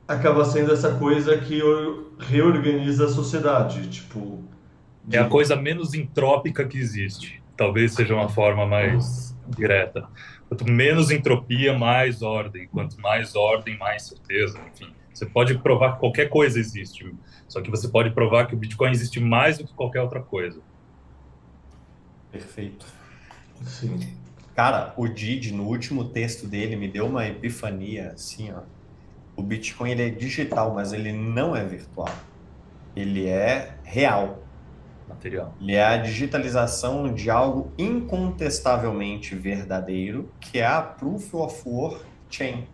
acaba 0.07 0.45
sendo 0.45 0.71
essa 0.71 0.95
coisa 0.95 1.37
que 1.37 1.61
reorganiza 2.19 3.05
a 3.05 3.09
sociedade, 3.09 3.87
tipo... 3.89 4.43
De... 5.03 5.17
É 5.17 5.19
a 5.19 5.25
coisa 5.25 5.55
menos 5.55 5.93
entrópica 5.93 6.65
que 6.65 6.77
existe. 6.77 7.41
Talvez 7.55 7.93
seja 7.93 8.13
uma 8.13 8.29
forma 8.29 8.65
mais 8.65 9.35
direta. 9.47 10.07
Quanto 10.47 10.69
menos 10.69 11.11
entropia, 11.11 11.77
mais 11.77 12.21
ordem. 12.21 12.67
Quanto 12.67 12.99
mais 13.01 13.35
ordem, 13.35 13.77
mais 13.77 14.03
certeza. 14.03 14.59
Enfim, 14.73 14.93
você 15.13 15.25
pode 15.25 15.57
provar 15.57 15.93
que 15.93 15.99
qualquer 15.99 16.29
coisa 16.29 16.59
existe. 16.59 17.13
Só 17.47 17.61
que 17.61 17.71
você 17.71 17.87
pode 17.87 18.11
provar 18.11 18.45
que 18.47 18.55
o 18.55 18.57
Bitcoin 18.57 18.91
existe 18.91 19.19
mais 19.19 19.57
do 19.57 19.65
que 19.65 19.73
qualquer 19.73 20.01
outra 20.01 20.21
coisa. 20.21 20.61
Perfeito. 22.37 22.85
Sim. 23.65 23.99
Cara, 24.55 24.93
o 24.97 25.07
Didi, 25.07 25.53
no 25.53 25.65
último 25.65 26.05
texto 26.05 26.47
dele, 26.47 26.75
me 26.75 26.87
deu 26.87 27.05
uma 27.05 27.27
epifania, 27.27 28.11
assim, 28.13 28.51
ó 28.51 28.61
o 29.37 29.43
Bitcoin 29.43 29.91
ele 29.91 30.01
é 30.01 30.09
digital, 30.09 30.73
mas 30.73 30.91
ele 30.91 31.13
não 31.13 31.55
é 31.55 31.63
virtual. 31.63 32.09
Ele 32.95 33.27
é 33.27 33.75
real. 33.83 34.39
Material. 35.07 35.53
Ele 35.61 35.75
é 35.75 35.85
a 35.85 35.97
digitalização 35.97 37.13
de 37.13 37.29
algo 37.29 37.71
incontestavelmente 37.77 39.35
verdadeiro, 39.35 40.29
que 40.39 40.57
é 40.57 40.65
a 40.65 40.81
Proof 40.81 41.35
of 41.35 41.69
Work 41.69 42.03
Chain. 42.29 42.67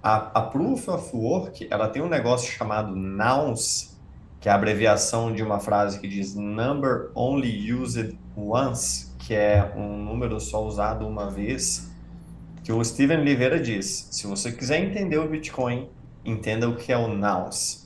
A, 0.00 0.16
a 0.38 0.42
Proof 0.42 0.88
of 0.88 1.14
Work, 1.14 1.66
ela 1.68 1.88
tem 1.88 2.00
um 2.00 2.08
negócio 2.08 2.50
chamado 2.50 2.94
Nouns, 2.94 4.00
que 4.38 4.48
é 4.48 4.52
a 4.52 4.54
abreviação 4.54 5.34
de 5.34 5.42
uma 5.42 5.58
frase 5.58 5.98
que 5.98 6.06
diz 6.06 6.36
Number 6.36 7.10
Only 7.14 7.72
Used 7.74 8.16
Once, 8.48 9.10
que 9.18 9.34
é 9.34 9.72
um 9.76 9.96
número 9.96 10.40
só 10.40 10.64
usado 10.64 11.06
uma 11.06 11.30
vez, 11.30 11.90
que 12.62 12.72
o 12.72 12.84
Steven 12.84 13.18
Oliveira 13.18 13.58
diz: 13.58 14.08
se 14.10 14.26
você 14.26 14.52
quiser 14.52 14.82
entender 14.82 15.18
o 15.18 15.28
Bitcoin, 15.28 15.88
entenda 16.24 16.68
o 16.68 16.76
que 16.76 16.92
é 16.92 16.96
o 16.96 17.08
Nows 17.08 17.80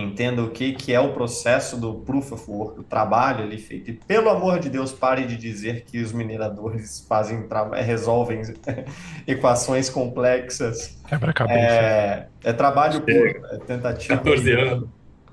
entenda 0.00 0.42
o 0.42 0.50
que, 0.50 0.72
que 0.72 0.92
é 0.92 1.00
o 1.00 1.12
processo 1.12 1.76
do 1.76 1.94
Proof 1.94 2.32
of 2.32 2.50
Work, 2.50 2.80
o 2.80 2.82
trabalho 2.82 3.44
ali 3.44 3.58
feito. 3.58 3.90
E, 3.90 3.94
pelo 3.94 4.28
amor 4.28 4.58
de 4.58 4.68
Deus, 4.68 4.92
pare 4.92 5.24
de 5.24 5.36
dizer 5.36 5.84
que 5.84 6.02
os 6.02 6.12
mineradores 6.12 7.04
fazem 7.08 7.46
resolvem 7.84 8.42
equações 9.26 9.88
complexas. 9.88 10.98
Quebra-cabeça. 11.08 11.58
É, 11.58 12.28
é 12.44 12.52
trabalho 12.52 13.00
puro, 13.00 13.46
é 13.52 13.58
tentativa 13.58 14.16
14 14.18 14.52
anos. 14.52 14.88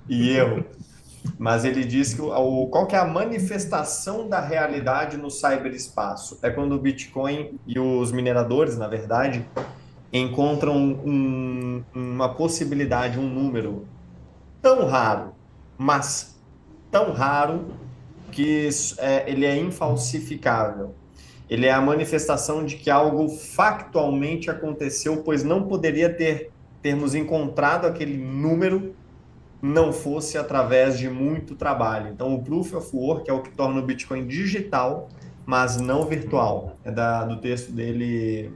e 0.07 0.29
erro. 0.29 0.65
Mas 1.37 1.65
ele 1.65 1.83
diz 1.83 2.13
que 2.13 2.21
o, 2.21 2.67
qual 2.67 2.85
que 2.85 2.95
é 2.95 2.99
a 2.99 3.05
manifestação 3.05 4.27
da 4.27 4.39
realidade 4.39 5.17
no 5.17 5.29
cyberespaço? 5.29 6.39
É 6.41 6.49
quando 6.49 6.73
o 6.73 6.79
Bitcoin 6.79 7.59
e 7.65 7.79
os 7.79 8.11
mineradores, 8.11 8.77
na 8.77 8.87
verdade, 8.87 9.45
encontram 10.11 10.75
um, 10.77 11.83
uma 11.93 12.29
possibilidade, 12.29 13.17
um 13.19 13.27
número 13.27 13.87
tão 14.61 14.85
raro, 14.85 15.33
mas 15.77 16.39
tão 16.91 17.11
raro 17.11 17.65
que 18.31 18.69
é, 18.97 19.29
ele 19.29 19.45
é 19.45 19.57
infalsificável. 19.57 20.93
Ele 21.49 21.65
é 21.65 21.71
a 21.71 21.81
manifestação 21.81 22.65
de 22.65 22.77
que 22.77 22.89
algo 22.89 23.27
factualmente 23.29 24.49
aconteceu, 24.49 25.17
pois 25.23 25.43
não 25.43 25.63
poderia 25.63 26.11
ter 26.11 26.51
termos 26.81 27.15
encontrado 27.15 27.85
aquele 27.85 28.17
número 28.17 28.95
não 29.63 29.93
fosse 29.93 30.37
através 30.37 30.99
de 30.99 31.09
muito 31.09 31.55
trabalho. 31.55 32.09
Então, 32.11 32.35
o 32.35 32.43
Proof 32.43 32.73
of 32.73 32.93
Work 32.93 33.29
é 33.29 33.33
o 33.33 33.41
que 33.41 33.49
torna 33.51 33.79
o 33.79 33.81
Bitcoin 33.81 34.27
digital, 34.27 35.07
mas 35.45 35.79
não 35.79 36.05
virtual. 36.05 36.75
É 36.83 36.91
da, 36.91 37.23
do 37.23 37.37
texto 37.37 37.71
dele, 37.71 38.51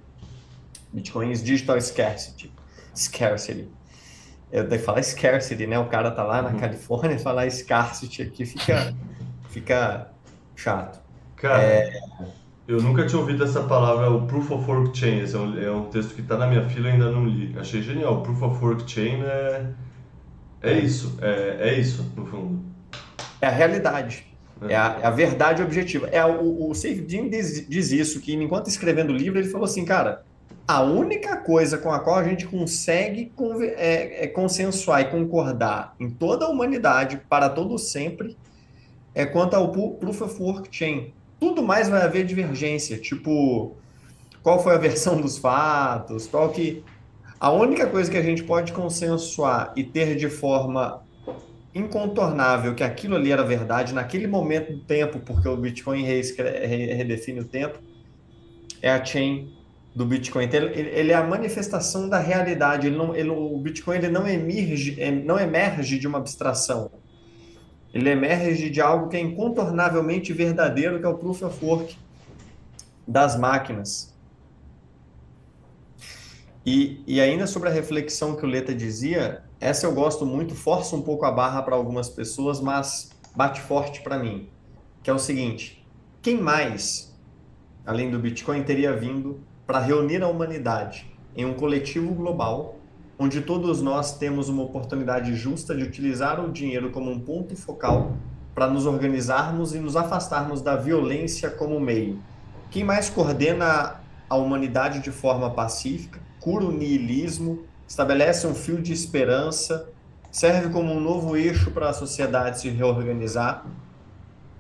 Bitcoin's 0.92 1.42
Digital 1.42 1.80
Scarcity. 1.80 2.52
Scarcity. 2.94 3.70
Eu 4.52 4.68
tenho 4.68 4.82
que 4.82 4.86
falar 4.86 5.02
scarcity, 5.02 5.66
né? 5.66 5.80
O 5.80 5.86
cara 5.86 6.12
tá 6.12 6.24
lá 6.24 6.42
na 6.42 6.50
uhum. 6.50 6.60
Califórnia, 6.60 7.18
falar 7.20 7.50
scarcity 7.50 8.24
aqui 8.24 8.46
fica, 8.46 8.94
fica 9.50 10.10
chato. 10.58 11.00
Cara, 11.38 11.64
é... 11.64 12.00
eu 12.68 12.82
nunca 12.82 13.06
tinha 13.06 13.20
ouvido 13.20 13.46
essa 13.46 13.64
palavra, 13.64 14.10
o 14.10 14.26
Proof 14.28 14.52
of 14.52 14.70
Work 14.70 14.98
Chain. 14.98 15.20
Esse 15.20 15.36
é 15.36 15.40
um, 15.40 15.58
é 15.58 15.72
um 15.72 15.86
texto 15.86 16.14
que 16.16 16.22
tá 16.22 16.38
na 16.38 16.48
minha 16.48 16.68
fila 16.68 16.90
e 16.90 16.92
ainda 16.92 17.10
não 17.12 17.26
li. 17.26 17.56
Achei 17.58 17.82
genial. 17.82 18.20
O 18.20 18.22
Proof 18.24 18.42
of 18.42 18.66
Work 18.66 18.92
Chain 18.92 19.22
é, 19.24 19.68
é 20.62 20.74
isso, 20.80 21.18
é, 21.22 21.70
é 21.70 21.80
isso, 21.80 22.06
no 22.16 22.26
fundo. 22.26 22.60
É 23.42 23.48
a 23.48 23.52
realidade. 23.52 24.26
É, 24.62 24.74
é 24.74 24.76
a, 24.76 25.00
é 25.02 25.06
a, 25.06 25.12
verdade 25.12 25.62
objetiva. 25.62 26.08
É, 26.08 26.26
o, 26.26 26.70
o 26.70 26.74
Safe 26.74 27.06
Jim 27.08 27.30
diz, 27.30 27.68
diz 27.68 27.92
isso, 27.92 28.20
que 28.20 28.34
enquanto 28.34 28.68
escrevendo 28.68 29.12
o 29.12 29.16
livro, 29.16 29.40
ele 29.40 29.50
falou 29.50 29.66
assim, 29.66 29.86
cara, 29.86 30.24
a 30.68 30.82
única 30.82 31.38
coisa 31.38 31.78
com 31.78 31.92
a 31.92 32.00
qual 32.00 32.18
a 32.18 32.24
gente 32.24 32.46
consegue 32.46 33.32
é, 33.78 34.26
é 34.26 34.28
consensuar 34.28 35.02
e 35.02 35.06
concordar 35.06 35.96
em 36.00 36.10
toda 36.10 36.46
a 36.46 36.50
humanidade, 36.50 37.22
para 37.30 37.50
todo 37.50 37.78
sempre, 37.78 38.38
é 39.16 39.26
quanto 39.26 39.56
ao 39.56 39.72
Proof 39.72 40.22
of 40.22 40.42
Work 40.42 40.70
Chain. 40.72 41.14
Tudo 41.40 41.64
mais 41.64 41.88
vai 41.88 42.02
haver 42.02 42.26
divergência, 42.26 42.98
tipo, 42.98 43.76
qual 44.44 44.62
foi 44.62 44.76
a 44.76 44.78
versão 44.78 45.22
dos 45.22 45.38
fatos, 45.38 46.28
qual 46.28 46.50
que... 46.50 46.84
A 47.40 47.52
única 47.52 47.86
coisa 47.88 48.10
que 48.10 48.18
a 48.18 48.22
gente 48.22 48.44
pode 48.44 48.74
consensuar 48.74 49.72
e 49.76 49.84
ter 49.84 50.16
de 50.16 50.30
forma 50.30 51.04
incontornável 51.74 52.74
que 52.74 52.84
aquilo 52.84 53.16
ali 53.16 53.32
era 53.32 53.44
verdade 53.44 53.94
naquele 53.94 54.26
momento 54.26 54.74
do 54.74 54.80
tempo, 54.80 55.20
porque 55.20 55.48
o 55.48 55.56
Bitcoin 55.56 56.04
redefine 56.04 57.40
o 57.40 57.46
tempo, 57.46 57.80
é 58.82 58.90
a 58.90 59.04
chain 59.04 59.56
do 59.96 60.06
Bitcoin. 60.06 60.46
Então, 60.46 60.62
ele, 60.62 60.90
ele, 60.90 61.12
é 61.12 61.16
a 61.16 61.24
manifestação 61.24 62.10
da 62.10 62.20
realidade. 62.20 62.88
Ele 62.88 62.98
não, 62.98 63.16
ele, 63.16 63.30
o 63.30 63.58
Bitcoin 63.58 63.98
ele 63.98 64.10
não, 64.10 64.28
emerge, 64.28 64.96
é, 65.00 65.12
não 65.12 65.40
emerge 65.40 65.98
de 65.98 66.08
uma 66.08 66.20
abstração. 66.20 66.92
Ele 67.94 68.10
emerge 68.10 68.70
de 68.70 68.82
algo 68.82 69.10
que 69.10 69.18
é 69.18 69.20
incontornavelmente 69.20 70.34
verdadeiro, 70.34 71.00
que 71.00 71.06
é 71.06 71.10
o 71.10 71.16
Proof 71.16 71.42
of 71.44 71.66
Work 71.66 71.98
das 73.08 73.38
máquinas. 73.38 74.16
E, 76.68 77.02
e 77.08 77.22
ainda 77.22 77.48
sobre 77.48 77.70
a 77.70 77.72
reflexão 77.72 78.36
que 78.36 78.46
o 78.46 78.50
Leta 78.50 78.76
dizia, 78.76 79.42
essa 79.58 79.88
eu 79.88 79.94
gosto 79.94 80.26
muito, 80.26 80.54
força 80.54 80.98
um 80.98 81.02
pouco 81.02 81.24
a 81.24 81.32
barra 81.32 81.62
para 81.62 81.78
algumas 81.78 82.10
pessoas, 82.10 82.60
mas 82.60 83.10
bate 83.34 83.62
forte 83.62 84.02
para 84.02 84.20
mim, 84.20 84.50
que 85.02 85.10
é 85.10 85.14
o 85.14 85.18
seguinte, 85.18 85.82
quem 86.22 86.42
mais, 86.42 87.18
além 87.86 88.12
do 88.12 88.20
Bitcoin, 88.20 88.64
teria 88.64 88.92
vindo 88.92 89.40
para 89.66 89.80
reunir 89.80 90.22
a 90.22 90.28
humanidade 90.28 91.10
em 91.38 91.46
um 91.46 91.54
coletivo 91.54 92.14
global, 92.14 92.78
onde 93.18 93.40
todos 93.40 93.82
nós 93.82 94.18
temos 94.18 94.50
uma 94.50 94.64
oportunidade 94.64 95.34
justa 95.38 95.74
de 95.74 95.84
utilizar 95.84 96.44
o 96.44 96.52
dinheiro 96.52 96.92
como 96.92 97.10
um 97.10 97.18
ponto 97.22 97.56
focal 97.56 98.12
para 98.54 98.68
nos 98.68 98.86
organizarmos 98.86 99.74
e 99.74 99.80
nos 99.80 99.96
afastarmos 99.96 100.62
da 100.62 100.76
violência 100.76 101.50
como 101.50 101.80
meio. 101.80 102.22
Quem 102.70 102.84
mais 102.84 103.10
coordena 103.10 104.02
a 104.30 104.36
humanidade 104.36 105.00
de 105.00 105.12
forma 105.12 105.50
pacífica, 105.50 106.27
cura 106.48 106.64
o 106.64 106.72
niilismo, 106.72 107.66
estabelece 107.86 108.48
um 108.48 108.56
fio 108.56 108.82
de 108.82 108.94
esperança, 108.94 109.90
serve 110.32 110.70
como 110.70 110.94
um 110.94 111.00
novo 111.02 111.36
eixo 111.36 111.72
para 111.72 111.90
a 111.90 111.94
sociedade 111.94 112.62
se 112.62 112.70
reorganizar. 112.70 113.66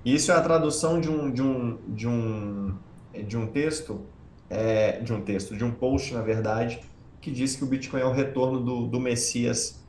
Isso 0.03 0.29
é 0.29 0.35
a 0.35 0.41
tradução 0.41 0.99
de 0.99 1.09
um, 1.09 1.31
de 1.31 1.41
um, 1.41 1.77
de 1.87 2.05
um, 2.05 2.75
de 3.25 3.37
um 3.37 3.47
texto 3.47 4.01
é, 4.49 4.99
de 4.99 5.13
um 5.13 5.21
texto, 5.21 5.55
de 5.55 5.63
um 5.63 5.71
post, 5.71 6.13
na 6.13 6.21
verdade, 6.21 6.81
que 7.21 7.31
diz 7.31 7.55
que 7.55 7.63
o 7.63 7.67
Bitcoin 7.67 8.01
é 8.01 8.05
o 8.05 8.11
retorno 8.11 8.59
do, 8.59 8.87
do 8.87 8.99
Messias 8.99 9.81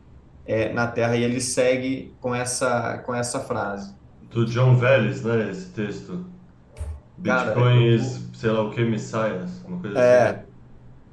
é, 0.46 0.72
na 0.72 0.86
Terra 0.86 1.16
e 1.16 1.24
ele 1.24 1.40
segue 1.40 2.14
com 2.20 2.32
essa, 2.32 2.98
com 2.98 3.12
essa 3.12 3.40
frase. 3.40 3.92
Do 4.30 4.46
John 4.46 4.76
Vélez, 4.76 5.24
né, 5.24 5.50
esse 5.50 5.70
texto? 5.70 6.24
Bitcoin 7.16 7.96
é, 7.96 7.98
sei 8.34 8.50
lá 8.52 8.62
o 8.62 8.70
que, 8.70 8.84
Messias, 8.84 9.64
uma 9.66 9.80
coisa 9.80 9.98
é, 9.98 10.30
assim. 10.30 10.47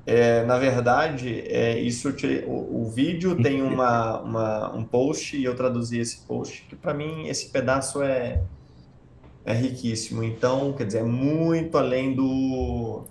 É, 0.08 0.44
na 0.46 0.60
verdade, 0.60 1.42
é, 1.48 1.80
isso 1.80 2.14
o, 2.46 2.84
o, 2.84 2.92
vídeo 2.92 3.42
tem 3.42 3.64
uma, 3.64 4.22
uma, 4.22 4.76
um 4.76 4.84
post 4.84 5.36
e 5.36 5.44
eu 5.44 5.56
traduzi 5.56 5.98
esse 5.98 6.20
post, 6.28 6.62
que 6.70 6.76
para 6.76 6.94
mim 6.94 7.28
esse 7.28 7.50
pedaço 7.50 8.04
é, 8.04 8.44
é 9.44 9.54
riquíssimo. 9.54 10.24
Então, 10.24 10.74
quer 10.74 10.86
dizer, 10.86 11.00
é 11.00 11.04
muito 11.04 11.76
além 11.76 12.14
do, 12.14 13.06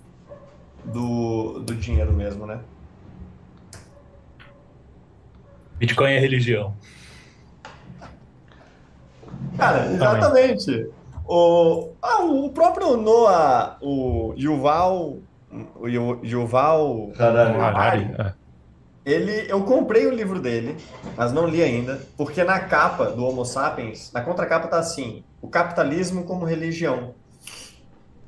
do, 0.85 1.59
do 1.59 1.75
dinheiro 1.75 2.13
mesmo, 2.13 2.45
né? 2.45 2.61
Bitcoin 5.77 6.13
é 6.13 6.19
religião. 6.19 6.73
Cara, 9.57 9.91
exatamente. 9.91 10.89
O, 11.27 11.89
ah, 12.01 12.23
o 12.23 12.49
próprio 12.51 12.95
Noah, 12.95 13.77
o 13.81 14.33
Yuval, 14.37 15.17
o 15.75 15.87
Yuval 15.87 17.11
Harari, 17.17 18.13
é. 18.17 18.33
ele, 19.05 19.45
eu 19.51 19.63
comprei 19.63 20.07
o 20.07 20.11
livro 20.11 20.39
dele, 20.39 20.75
mas 21.15 21.31
não 21.31 21.47
li 21.47 21.61
ainda, 21.61 22.01
porque 22.17 22.43
na 22.43 22.59
capa 22.59 23.05
do 23.05 23.25
Homo 23.25 23.45
Sapiens, 23.45 24.11
na 24.13 24.21
contracapa 24.21 24.67
tá 24.67 24.79
assim, 24.79 25.23
o 25.41 25.47
capitalismo 25.47 26.23
como 26.23 26.45
religião 26.45 27.13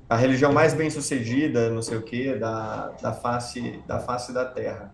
a 0.10 0.16
religião 0.16 0.54
mais 0.54 0.74
bem 0.74 0.90
sucedida, 0.90 1.70
não 1.70 1.82
sei 1.82 1.98
o 1.98 2.02
que, 2.02 2.34
da, 2.36 2.94
da, 3.02 3.12
face, 3.12 3.82
da 3.86 4.00
face 4.00 4.34
da 4.34 4.46
Terra. 4.46 4.94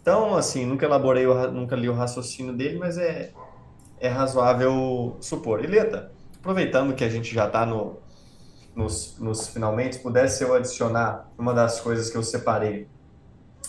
Então, 0.00 0.36
assim, 0.36 0.64
nunca 0.64 0.86
elaborei, 0.86 1.26
nunca 1.52 1.74
li 1.74 1.88
o 1.88 1.92
raciocínio 1.92 2.52
dele, 2.52 2.78
mas 2.78 2.96
é, 2.96 3.32
é 3.98 4.08
razoável 4.08 5.16
supor. 5.20 5.64
Ileta, 5.64 6.12
aproveitando 6.38 6.94
que 6.94 7.02
a 7.02 7.08
gente 7.08 7.34
já 7.34 7.46
está 7.46 7.66
no, 7.66 7.98
nos, 8.76 9.18
nos 9.18 9.48
finalmente, 9.48 9.98
pudesse 9.98 10.44
eu 10.44 10.54
adicionar 10.54 11.32
uma 11.38 11.54
das 11.54 11.80
coisas 11.80 12.10
que 12.10 12.16
eu 12.16 12.22
separei 12.22 12.86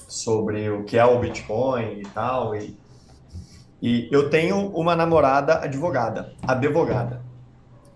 sobre 0.08 0.70
o 0.70 0.84
que 0.84 0.98
é 0.98 1.06
o 1.06 1.18
Bitcoin 1.18 2.02
e 2.02 2.04
tal, 2.14 2.54
e, 2.54 2.78
e 3.82 4.10
eu 4.12 4.30
tenho 4.30 4.68
uma 4.76 4.96
namorada 4.96 5.64
advogada, 5.64 6.34
advogada. 6.46 7.26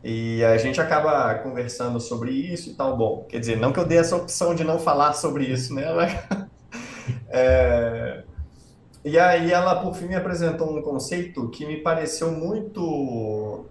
E 0.04 0.44
a 0.44 0.58
gente 0.58 0.82
acaba 0.82 1.36
conversando 1.36 2.00
sobre 2.00 2.32
isso 2.32 2.72
e 2.72 2.74
tal. 2.74 2.98
Bom, 2.98 3.26
quer 3.30 3.40
dizer, 3.40 3.58
não 3.58 3.72
que 3.72 3.80
eu 3.80 3.86
dei 3.86 4.00
essa 4.00 4.16
opção 4.16 4.56
de 4.56 4.64
não 4.64 4.80
falar 4.80 5.14
sobre 5.14 5.44
isso, 5.44 5.76
né? 5.76 5.86
é... 7.30 8.24
E 9.04 9.20
aí 9.20 9.52
ela, 9.52 9.76
por 9.82 9.96
fim, 9.96 10.08
me 10.08 10.16
apresentou 10.16 10.76
um 10.76 10.82
conceito 10.82 11.50
que 11.50 11.66
me 11.66 11.78
pareceu 11.78 12.32
muito 12.32 13.66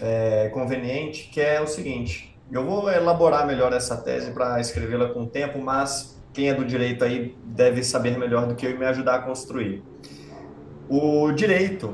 é, 0.00 0.48
conveniente, 0.48 1.28
que 1.28 1.40
é 1.40 1.60
o 1.60 1.66
seguinte. 1.66 2.27
Eu 2.50 2.64
vou 2.64 2.90
elaborar 2.90 3.46
melhor 3.46 3.74
essa 3.74 3.94
tese 3.94 4.30
para 4.30 4.58
escrevê-la 4.58 5.10
com 5.10 5.24
o 5.24 5.26
tempo, 5.26 5.58
mas 5.58 6.18
quem 6.32 6.48
é 6.48 6.54
do 6.54 6.64
direito 6.64 7.04
aí 7.04 7.36
deve 7.44 7.82
saber 7.82 8.18
melhor 8.18 8.46
do 8.46 8.54
que 8.54 8.64
eu 8.64 8.70
e 8.70 8.78
me 8.78 8.86
ajudar 8.86 9.16
a 9.16 9.18
construir. 9.22 9.82
O 10.88 11.30
direito 11.32 11.92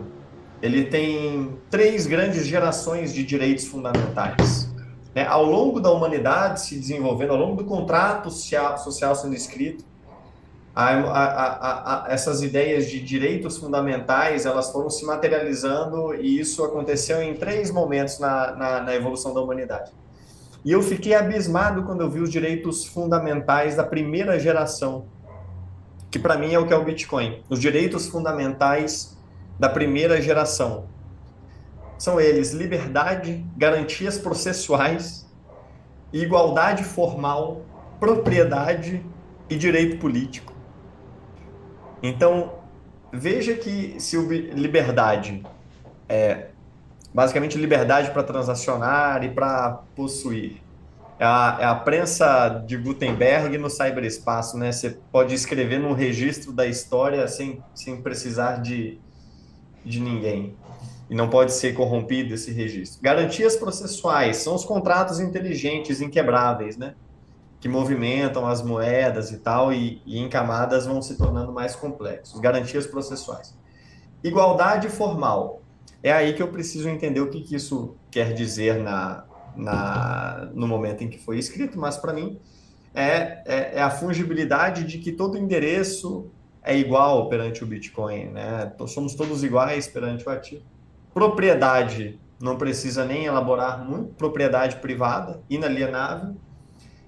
ele 0.63 0.85
tem 0.85 1.59
três 1.69 2.07
grandes 2.07 2.47
gerações 2.47 3.13
de 3.13 3.25
direitos 3.25 3.67
fundamentais. 3.67 4.73
Né? 5.13 5.27
Ao 5.27 5.45
longo 5.45 5.81
da 5.81 5.91
humanidade 5.91 6.61
se 6.61 6.79
desenvolvendo, 6.79 7.33
ao 7.33 7.37
longo 7.37 7.57
do 7.57 7.65
contrato 7.65 8.31
social, 8.31 9.15
sendo 9.17 9.35
escrito, 9.35 9.85
a, 10.73 10.89
a, 10.91 12.07
a, 12.07 12.13
essas 12.13 12.43
ideias 12.43 12.89
de 12.89 13.01
direitos 13.01 13.59
fundamentais 13.59 14.47
elas 14.47 14.71
foram 14.71 14.89
se 14.89 15.05
materializando 15.05 16.15
e 16.15 16.39
isso 16.39 16.65
aconteceu 16.65 17.23
em 17.23 17.35
três 17.35 17.71
momentos 17.71 18.19
na, 18.21 18.53
na, 18.53 18.81
na 18.83 18.95
evolução 18.95 19.35
da 19.35 19.41
humanidade. 19.41 19.91
E 20.65 20.73
eu 20.73 20.83
fiquei 20.83 21.15
abismado 21.15 21.83
quando 21.83 22.01
eu 22.01 22.11
vi 22.11 22.21
os 22.21 22.31
direitos 22.31 22.87
fundamentais 22.87 23.77
da 23.77 23.85
primeira 23.85 24.39
geração, 24.39 25.07
que 26.11 26.19
para 26.19 26.39
mim 26.39 26.55
é 26.55 26.59
o 26.59 26.67
que 26.67 26.73
é 26.73 26.77
o 26.77 26.85
Bitcoin. 26.85 27.43
Os 27.51 27.61
direitos 27.61 28.09
fundamentais 28.09 29.15
da 29.59 29.69
primeira 29.69 30.23
geração. 30.23 30.87
São 31.99 32.19
eles 32.19 32.53
liberdade, 32.53 33.45
garantias 33.57 34.17
processuais, 34.17 35.29
igualdade 36.13 36.83
formal, 36.83 37.63
propriedade 38.01 39.05
e 39.51 39.57
direito 39.57 39.99
político. 39.99 40.55
Então, 42.03 42.55
veja 43.13 43.55
que 43.55 44.01
se 44.01 44.17
liberdade 44.17 45.45
é 46.09 46.49
basicamente 47.15 47.57
liberdade 47.57 48.11
para 48.11 48.25
transacionar 48.25 49.23
e 49.23 49.29
para 49.29 49.83
possuir. 49.95 50.61
É 51.17 51.25
a, 51.25 51.59
é 51.61 51.65
a, 51.65 51.75
prensa 51.77 52.49
de 52.67 52.77
Gutenberg 52.77 53.57
no 53.57 53.71
cyberespaço, 53.71 54.59
né? 54.59 54.73
Você 54.73 54.99
pode 55.13 55.33
escrever 55.33 55.79
num 55.79 55.93
registro 55.93 56.53
da 56.53 56.67
história 56.67 57.29
sem, 57.29 57.63
sem 57.73 58.03
precisar 58.03 58.57
de, 58.57 58.99
de 59.85 60.01
ninguém. 60.01 60.57
E 61.09 61.15
não 61.15 61.31
pode 61.31 61.53
ser 61.53 61.73
corrompido 61.75 62.35
esse 62.35 62.51
registro. 62.51 63.01
Garantias 63.01 63.55
processuais 63.55 64.39
são 64.39 64.57
os 64.57 64.65
contratos 64.65 65.21
inteligentes, 65.21 66.01
inquebráveis, 66.01 66.77
né? 66.77 66.95
que 67.61 67.69
movimentam 67.69 68.47
as 68.47 68.61
moedas 68.61 69.31
e 69.31 69.39
tal, 69.39 69.73
e, 69.73 70.03
e 70.05 70.19
em 70.19 70.29
camadas 70.29 70.85
vão 70.85 71.01
se 71.01 71.17
tornando 71.17 71.51
mais 71.51 71.75
complexos. 71.75 72.39
Garantias 72.39 72.87
processuais. 72.87 73.57
Igualdade 74.23 74.91
formal. 74.91 75.63
É 76.05 76.13
aí 76.13 76.35
que 76.35 76.43
eu 76.43 76.49
preciso 76.49 76.87
entender 76.87 77.23
o 77.23 77.31
que, 77.31 77.41
que 77.41 77.57
isso 77.57 77.97
quer 78.11 78.35
dizer 78.35 78.79
na, 78.79 79.25
na, 79.57 80.51
no 80.53 80.69
momento 80.69 81.03
em 81.03 81.09
que 81.09 81.19
foi 81.19 81.39
escrito, 81.39 81.79
mas 81.79 81.97
para 81.97 82.13
mim 82.13 82.39
é, 82.95 83.43
é, 83.47 83.71
é, 83.77 83.83
a 83.83 83.89
fungibilidade 83.89 84.85
de 84.85 84.99
que 84.99 85.11
todo 85.11 85.39
endereço 85.39 86.31
é 86.63 86.77
igual 86.77 87.31
perante 87.31 87.65
o 87.65 87.67
Bitcoin, 87.67 88.27
né? 88.27 88.71
Somos 88.87 89.15
todos 89.15 89.43
iguais 89.43 89.89
perante 89.89 90.29
o 90.29 90.31
ativo. 90.31 90.63
Propriedade 91.15 92.21
não 92.39 92.59
precisa 92.59 93.07
nem 93.07 93.25
elaborar 93.25 93.83
muito, 93.83 94.13
propriedade 94.13 94.77
privada, 94.77 95.41
inalienável 95.49 96.37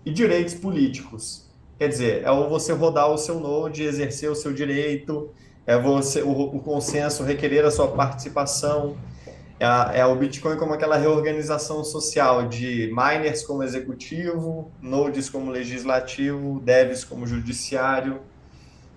e 0.06 0.10
direitos 0.10 0.54
políticos. 0.54 1.50
Quer 1.78 1.88
dizer, 1.88 2.22
é 2.24 2.48
você 2.48 2.72
rodar 2.72 3.10
o 3.10 3.18
seu 3.18 3.38
node, 3.38 3.82
exercer 3.82 4.30
o 4.30 4.34
seu 4.34 4.54
direito, 4.54 5.30
é 5.66 5.76
você 5.78 6.22
o, 6.22 6.30
o 6.30 6.60
consenso 6.60 7.24
requerer 7.24 7.64
a 7.64 7.70
sua 7.70 7.88
participação. 7.88 8.96
É, 9.58 10.00
é, 10.00 10.06
o 10.06 10.14
Bitcoin 10.14 10.56
como 10.56 10.74
aquela 10.74 10.96
reorganização 10.96 11.82
social 11.82 12.46
de 12.46 12.92
miners 12.94 13.42
como 13.42 13.62
executivo, 13.62 14.70
nodes 14.80 15.28
como 15.28 15.50
legislativo, 15.50 16.60
devs 16.60 17.04
como 17.04 17.26
judiciário, 17.26 18.20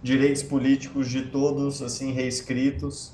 direitos 0.03 0.43
políticos 0.43 1.09
de 1.09 1.23
todos 1.23 1.81
assim 1.81 2.11
reescritos. 2.11 3.13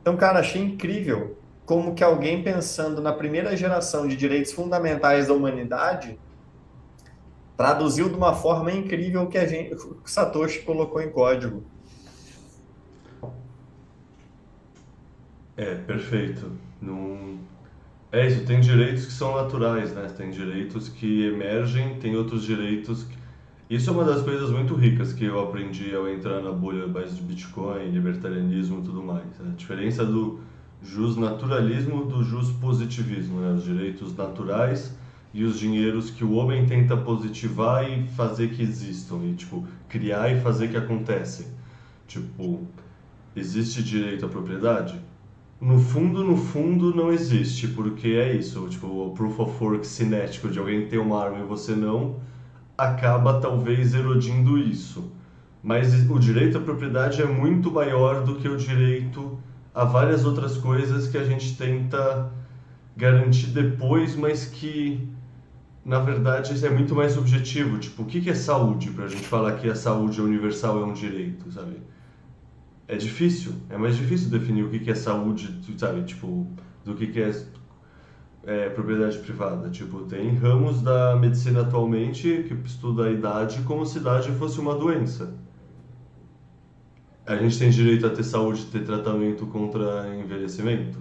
Então, 0.00 0.16
cara, 0.16 0.38
achei 0.38 0.62
incrível 0.62 1.36
como 1.66 1.94
que 1.94 2.04
alguém 2.04 2.42
pensando 2.44 3.02
na 3.02 3.12
primeira 3.12 3.56
geração 3.56 4.06
de 4.06 4.16
direitos 4.16 4.52
fundamentais 4.52 5.26
da 5.26 5.34
humanidade 5.34 6.16
traduziu 7.56 8.08
de 8.08 8.14
uma 8.14 8.34
forma 8.34 8.70
incrível 8.70 9.22
o 9.22 9.26
que 9.26 9.38
a 9.38 9.46
gente, 9.46 9.74
o 9.74 10.00
Satoshi 10.04 10.60
colocou 10.60 11.02
em 11.02 11.10
código. 11.10 11.64
É, 15.56 15.74
perfeito. 15.74 16.50
É 18.12 18.26
isso, 18.26 18.44
tem 18.46 18.60
direitos 18.60 19.06
que 19.06 19.12
são 19.12 19.34
naturais, 19.36 19.92
né? 19.94 20.08
Tem 20.16 20.30
direitos 20.30 20.88
que 20.88 21.24
emergem, 21.26 21.98
tem 21.98 22.16
outros 22.16 22.44
direitos 22.44 23.04
que... 23.04 23.16
Isso 23.68 23.90
é 23.90 23.92
uma 23.92 24.04
das 24.04 24.22
coisas 24.22 24.50
muito 24.50 24.74
ricas 24.74 25.12
que 25.12 25.24
eu 25.24 25.40
aprendi 25.40 25.94
ao 25.94 26.08
entrar 26.08 26.40
na 26.40 26.52
bolha 26.52 26.86
mais 26.86 27.16
de 27.16 27.22
Bitcoin, 27.22 27.90
libertarianismo 27.90 28.80
e 28.80 28.82
tudo 28.82 29.02
mais. 29.02 29.26
A 29.40 29.54
diferença 29.56 30.04
do 30.04 30.40
jus 30.82 31.16
naturalismo 31.16 32.04
do 32.06 32.22
jus 32.22 32.50
positivismo, 32.52 33.40
né? 33.40 33.52
Os 33.54 33.64
direitos 33.64 34.16
naturais 34.16 34.96
e 35.34 35.44
os 35.44 35.58
dinheiros 35.58 36.10
que 36.10 36.24
o 36.24 36.32
homem 36.32 36.64
tenta 36.66 36.96
positivar 36.96 37.90
e 37.90 38.06
fazer 38.08 38.50
que 38.50 38.62
existam 38.62 39.24
e 39.24 39.34
tipo 39.34 39.66
criar 39.88 40.30
e 40.30 40.40
fazer 40.40 40.68
que 40.68 40.76
aconteça. 40.76 41.44
Tipo, 42.06 42.66
existe 43.34 43.82
direito 43.82 44.24
à 44.26 44.28
propriedade? 44.28 45.00
No 45.60 45.78
fundo, 45.78 46.22
no 46.22 46.36
fundo 46.36 46.94
não 46.94 47.10
existe, 47.10 47.68
porque 47.68 48.08
é 48.08 48.34
isso, 48.34 48.68
tipo, 48.68 48.86
o 48.86 49.10
proof 49.12 49.40
of 49.40 49.64
work 49.64 49.86
cinético 49.86 50.48
de 50.48 50.58
alguém 50.58 50.86
ter 50.86 50.98
uma 50.98 51.22
arma 51.22 51.38
e 51.38 51.44
você 51.44 51.74
não 51.74 52.16
acaba 52.76 53.40
talvez 53.40 53.94
erodindo 53.94 54.58
isso. 54.58 55.10
Mas 55.62 56.08
o 56.10 56.18
direito 56.18 56.58
à 56.58 56.60
propriedade 56.60 57.22
é 57.22 57.26
muito 57.26 57.70
maior 57.70 58.22
do 58.22 58.36
que 58.36 58.48
o 58.48 58.56
direito 58.56 59.38
a 59.74 59.84
várias 59.84 60.24
outras 60.24 60.56
coisas 60.56 61.08
que 61.08 61.16
a 61.18 61.24
gente 61.24 61.56
tenta 61.56 62.30
garantir 62.96 63.48
depois, 63.48 64.14
mas 64.14 64.44
que 64.44 65.08
na 65.86 66.00
verdade, 66.00 66.66
é 66.66 66.68
muito 66.68 66.96
mais 66.96 67.12
subjetivo. 67.12 67.78
Tipo, 67.78 68.02
o 68.02 68.06
que 68.06 68.28
é 68.28 68.34
saúde? 68.34 68.90
Para 68.90 69.04
a 69.04 69.08
gente 69.08 69.22
falar 69.22 69.52
que 69.52 69.70
a 69.70 69.74
saúde 69.76 70.20
universal 70.20 70.82
é 70.82 70.84
um 70.84 70.92
direito, 70.92 71.48
sabe? 71.52 71.76
É 72.88 72.96
difícil. 72.96 73.54
É 73.68 73.76
mais 73.76 73.96
difícil 73.96 74.30
definir 74.30 74.64
o 74.64 74.70
que 74.70 74.90
é 74.90 74.94
saúde, 74.94 75.60
sabe? 75.76 76.04
Tipo, 76.04 76.46
do 76.84 76.94
que 76.94 77.20
é, 77.20 77.32
é 78.44 78.68
propriedade 78.70 79.18
privada. 79.18 79.68
Tipo, 79.70 80.02
tem 80.02 80.34
ramos 80.36 80.82
da 80.82 81.16
medicina 81.16 81.62
atualmente 81.62 82.44
que 82.46 82.54
estuda 82.64 83.06
a 83.06 83.10
idade 83.10 83.62
como 83.62 83.84
se 83.84 83.98
a 83.98 84.00
idade 84.00 84.32
fosse 84.32 84.60
uma 84.60 84.74
doença. 84.74 85.34
A 87.26 87.34
gente 87.34 87.58
tem 87.58 87.70
direito 87.70 88.06
a 88.06 88.10
ter 88.10 88.22
saúde, 88.22 88.66
ter 88.66 88.84
tratamento 88.84 89.46
contra 89.46 90.16
envelhecimento. 90.16 91.00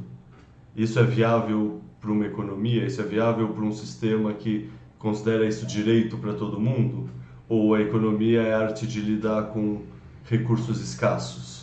Isso 0.75 0.97
é 0.97 1.03
viável 1.03 1.81
para 2.01 2.11
uma 2.11 2.25
economia? 2.25 2.85
Isso 2.85 2.99
é 2.99 3.03
viável 3.03 3.49
para 3.49 3.63
um 3.63 3.71
sistema 3.71 4.33
que 4.33 4.71
considera 4.97 5.45
isso 5.45 5.67
direito 5.67 6.17
para 6.17 6.33
todo 6.33 6.59
mundo? 6.59 7.07
Ou 7.47 7.75
a 7.75 7.81
economia 7.81 8.41
é 8.41 8.55
arte 8.55 8.87
de 8.87 8.99
lidar 9.01 9.49
com 9.53 9.83
recursos 10.23 10.81
escassos? 10.81 11.54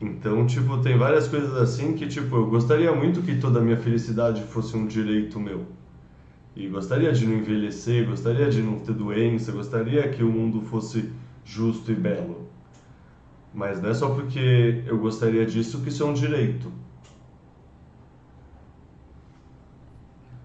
Então, 0.00 0.46
tipo, 0.46 0.78
tem 0.78 0.96
várias 0.96 1.28
coisas 1.28 1.54
assim 1.56 1.92
que, 1.92 2.06
tipo, 2.06 2.34
eu 2.34 2.46
gostaria 2.46 2.90
muito 2.94 3.20
que 3.20 3.36
toda 3.36 3.58
a 3.58 3.62
minha 3.62 3.76
felicidade 3.76 4.42
fosse 4.44 4.74
um 4.74 4.86
direito 4.86 5.38
meu. 5.38 5.66
E 6.56 6.66
gostaria 6.68 7.12
de 7.12 7.26
não 7.26 7.36
envelhecer, 7.36 8.06
gostaria 8.06 8.48
de 8.48 8.62
não 8.62 8.78
ter 8.80 8.94
doença, 8.94 9.52
gostaria 9.52 10.08
que 10.08 10.22
o 10.22 10.30
mundo 10.30 10.62
fosse 10.62 11.12
justo 11.44 11.92
e 11.92 11.94
belo. 11.94 12.48
Mas 13.52 13.82
não 13.82 13.90
é 13.90 13.94
só 13.94 14.08
porque 14.14 14.82
eu 14.86 14.98
gostaria 14.98 15.44
disso 15.44 15.82
que 15.82 15.90
isso 15.90 16.02
é 16.02 16.06
um 16.06 16.14
direito. 16.14 16.72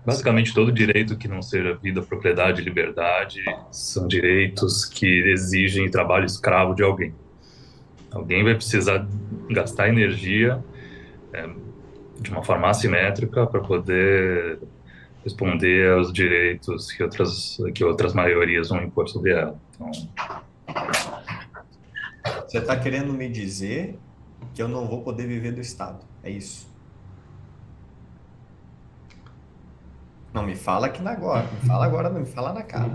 Basicamente, 0.05 0.53
todo 0.53 0.71
direito 0.71 1.17
que 1.17 1.27
não 1.27 1.41
seja 1.41 1.73
vida, 1.75 2.01
propriedade 2.01 2.61
liberdade 2.61 3.41
são 3.71 4.07
direitos 4.07 4.85
que 4.85 5.07
exigem 5.31 5.89
trabalho 5.89 6.25
escravo 6.25 6.75
de 6.75 6.83
alguém. 6.83 7.13
Alguém 8.15 8.43
vai 8.45 8.55
precisar 8.55 9.05
gastar 9.49 9.89
energia 9.89 10.63
é, 11.33 11.49
de 12.19 12.31
uma 12.31 12.41
forma 12.43 12.69
assimétrica 12.69 13.45
para 13.45 13.59
poder 13.59 14.59
responder 15.21 15.91
aos 15.91 16.13
direitos 16.13 16.91
que 16.91 17.03
outras, 17.03 17.57
que 17.73 17.83
outras 17.83 18.13
maiorias 18.13 18.69
vão 18.69 18.81
impor 18.81 19.09
sobre 19.09 19.33
ela. 19.33 19.59
Então... 19.73 19.91
Você 22.47 22.59
está 22.59 22.79
querendo 22.79 23.11
me 23.11 23.27
dizer 23.27 23.99
que 24.53 24.61
eu 24.61 24.69
não 24.69 24.87
vou 24.87 25.01
poder 25.01 25.27
viver 25.27 25.51
do 25.51 25.59
Estado? 25.59 25.99
É 26.23 26.29
isso? 26.29 26.73
Não 30.33 30.43
me 30.43 30.55
fala 30.55 30.87
aqui 30.87 31.05
agora, 31.05 31.47
me 31.51 31.67
fala 31.67 31.85
agora, 31.85 32.09
não 32.09 32.21
me 32.21 32.25
fala 32.25 32.53
na 32.53 32.63
cara. 32.63 32.91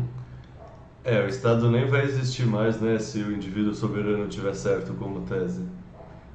É, 1.03 1.23
o 1.25 1.29
Estado 1.29 1.71
nem 1.71 1.87
vai 1.87 2.05
existir 2.05 2.47
mais, 2.47 2.81
né, 2.81 2.99
se 2.99 3.23
o 3.23 3.33
indivíduo 3.33 3.75
soberano 3.75 4.29
tiver 4.29 4.55
certo 4.55 4.95
como 4.95 5.23
tese. 5.23 5.65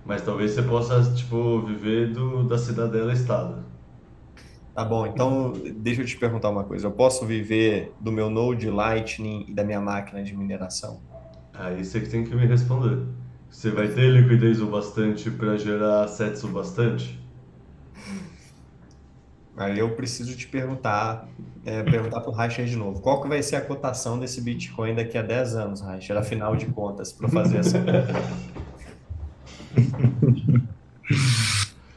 Mas 0.04 0.22
talvez 0.24 0.52
você 0.52 0.64
possa, 0.64 1.14
tipo, 1.14 1.62
viver 1.62 2.14
do, 2.14 2.44
da 2.48 2.58
cidadela 2.58 3.14
Estado. 3.14 3.64
Tá 4.74 4.84
bom, 4.84 5.08
então 5.08 5.54
deixa 5.78 6.02
eu 6.02 6.06
te 6.06 6.18
perguntar 6.18 6.50
uma 6.50 6.66
coisa. 6.66 6.88
Eu 6.88 6.92
posso 6.92 7.26
viver 7.26 7.96
do 8.00 8.12
meu 8.12 8.30
Node 8.30 8.70
Lightning 8.70 9.46
e 9.48 9.54
da 9.54 9.64
minha 9.64 9.80
máquina 9.80 10.22
de 10.22 10.36
mineração? 10.36 11.02
Aí 11.54 11.84
você 11.84 12.02
que 12.02 12.10
tem 12.10 12.24
que 12.26 12.36
me 12.36 12.46
responder. 12.46 13.08
Você 13.50 13.72
vai 13.72 13.88
ter 13.88 14.10
liquidez 14.12 14.62
o 14.62 14.68
bastante 14.68 15.32
para 15.32 15.58
gerar 15.58 16.04
assets 16.04 16.44
o 16.44 16.50
bastante? 16.50 17.25
Aí 19.58 19.80
eu 19.80 19.90
preciso 19.92 20.36
te 20.36 20.48
perguntar, 20.48 21.28
é, 21.66 21.82
perguntar 21.84 22.20
para 22.20 22.30
o 22.30 22.34
Reicher 22.34 22.66
de 22.66 22.76
novo. 22.76 23.00
Qual 23.02 23.22
que 23.22 23.28
vai 23.28 23.42
ser 23.42 23.56
a 23.56 23.62
cotação 23.62 24.20
desse 24.20 24.42
Bitcoin 24.42 24.96
daqui 24.96 25.18
a 25.18 25.22
10 25.22 25.56
anos, 25.56 25.82
Reicher? 25.82 26.18
Afinal 26.18 26.56
de 26.56 26.66
contas, 26.68 27.14
para 27.14 27.30
fazer 27.30 27.58
essa 27.60 27.78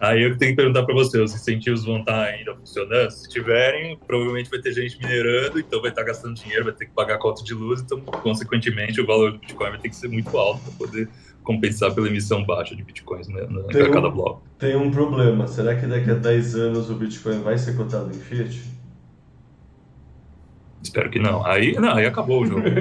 Aí 0.00 0.22
eu 0.22 0.38
tenho 0.38 0.52
que 0.52 0.56
perguntar 0.56 0.84
para 0.84 0.94
você, 0.94 1.20
os 1.20 1.34
incentivos 1.34 1.84
vão 1.84 1.98
estar 1.98 2.22
ainda 2.22 2.54
funcionando? 2.54 3.10
Se 3.10 3.28
tiverem, 3.28 3.98
provavelmente 4.06 4.48
vai 4.48 4.60
ter 4.60 4.72
gente 4.72 4.96
minerando, 4.98 5.58
então 5.58 5.80
vai 5.80 5.90
estar 5.90 6.04
gastando 6.04 6.34
dinheiro, 6.34 6.66
vai 6.66 6.72
ter 6.72 6.86
que 6.86 6.92
pagar 6.92 7.18
cota 7.18 7.42
de 7.42 7.52
luz, 7.52 7.80
então, 7.80 8.00
consequentemente, 8.00 9.00
o 9.00 9.06
valor 9.06 9.32
do 9.32 9.38
Bitcoin 9.38 9.70
vai 9.70 9.78
ter 9.80 9.88
que 9.88 9.96
ser 9.96 10.06
muito 10.06 10.36
alto 10.38 10.60
para 10.60 10.72
poder 10.74 11.08
compensar 11.48 11.94
pela 11.94 12.06
emissão 12.08 12.44
baixa 12.44 12.76
de 12.76 12.82
Bitcoins 12.82 13.26
né, 13.26 13.40
a 13.40 13.90
cada 13.90 14.10
bloco. 14.10 14.42
Tem 14.58 14.76
um 14.76 14.90
problema, 14.90 15.46
será 15.46 15.74
que 15.74 15.86
daqui 15.86 16.10
a 16.10 16.14
10 16.14 16.54
anos 16.56 16.90
o 16.90 16.94
Bitcoin 16.94 17.40
vai 17.40 17.56
ser 17.56 17.74
cotado 17.74 18.10
em 18.10 18.20
Fiat? 18.20 18.62
Espero 20.82 21.08
que 21.08 21.18
não. 21.18 21.44
Aí, 21.46 21.72
não, 21.72 21.94
aí 21.94 22.04
acabou 22.04 22.42
o 22.42 22.46
jogo. 22.46 22.62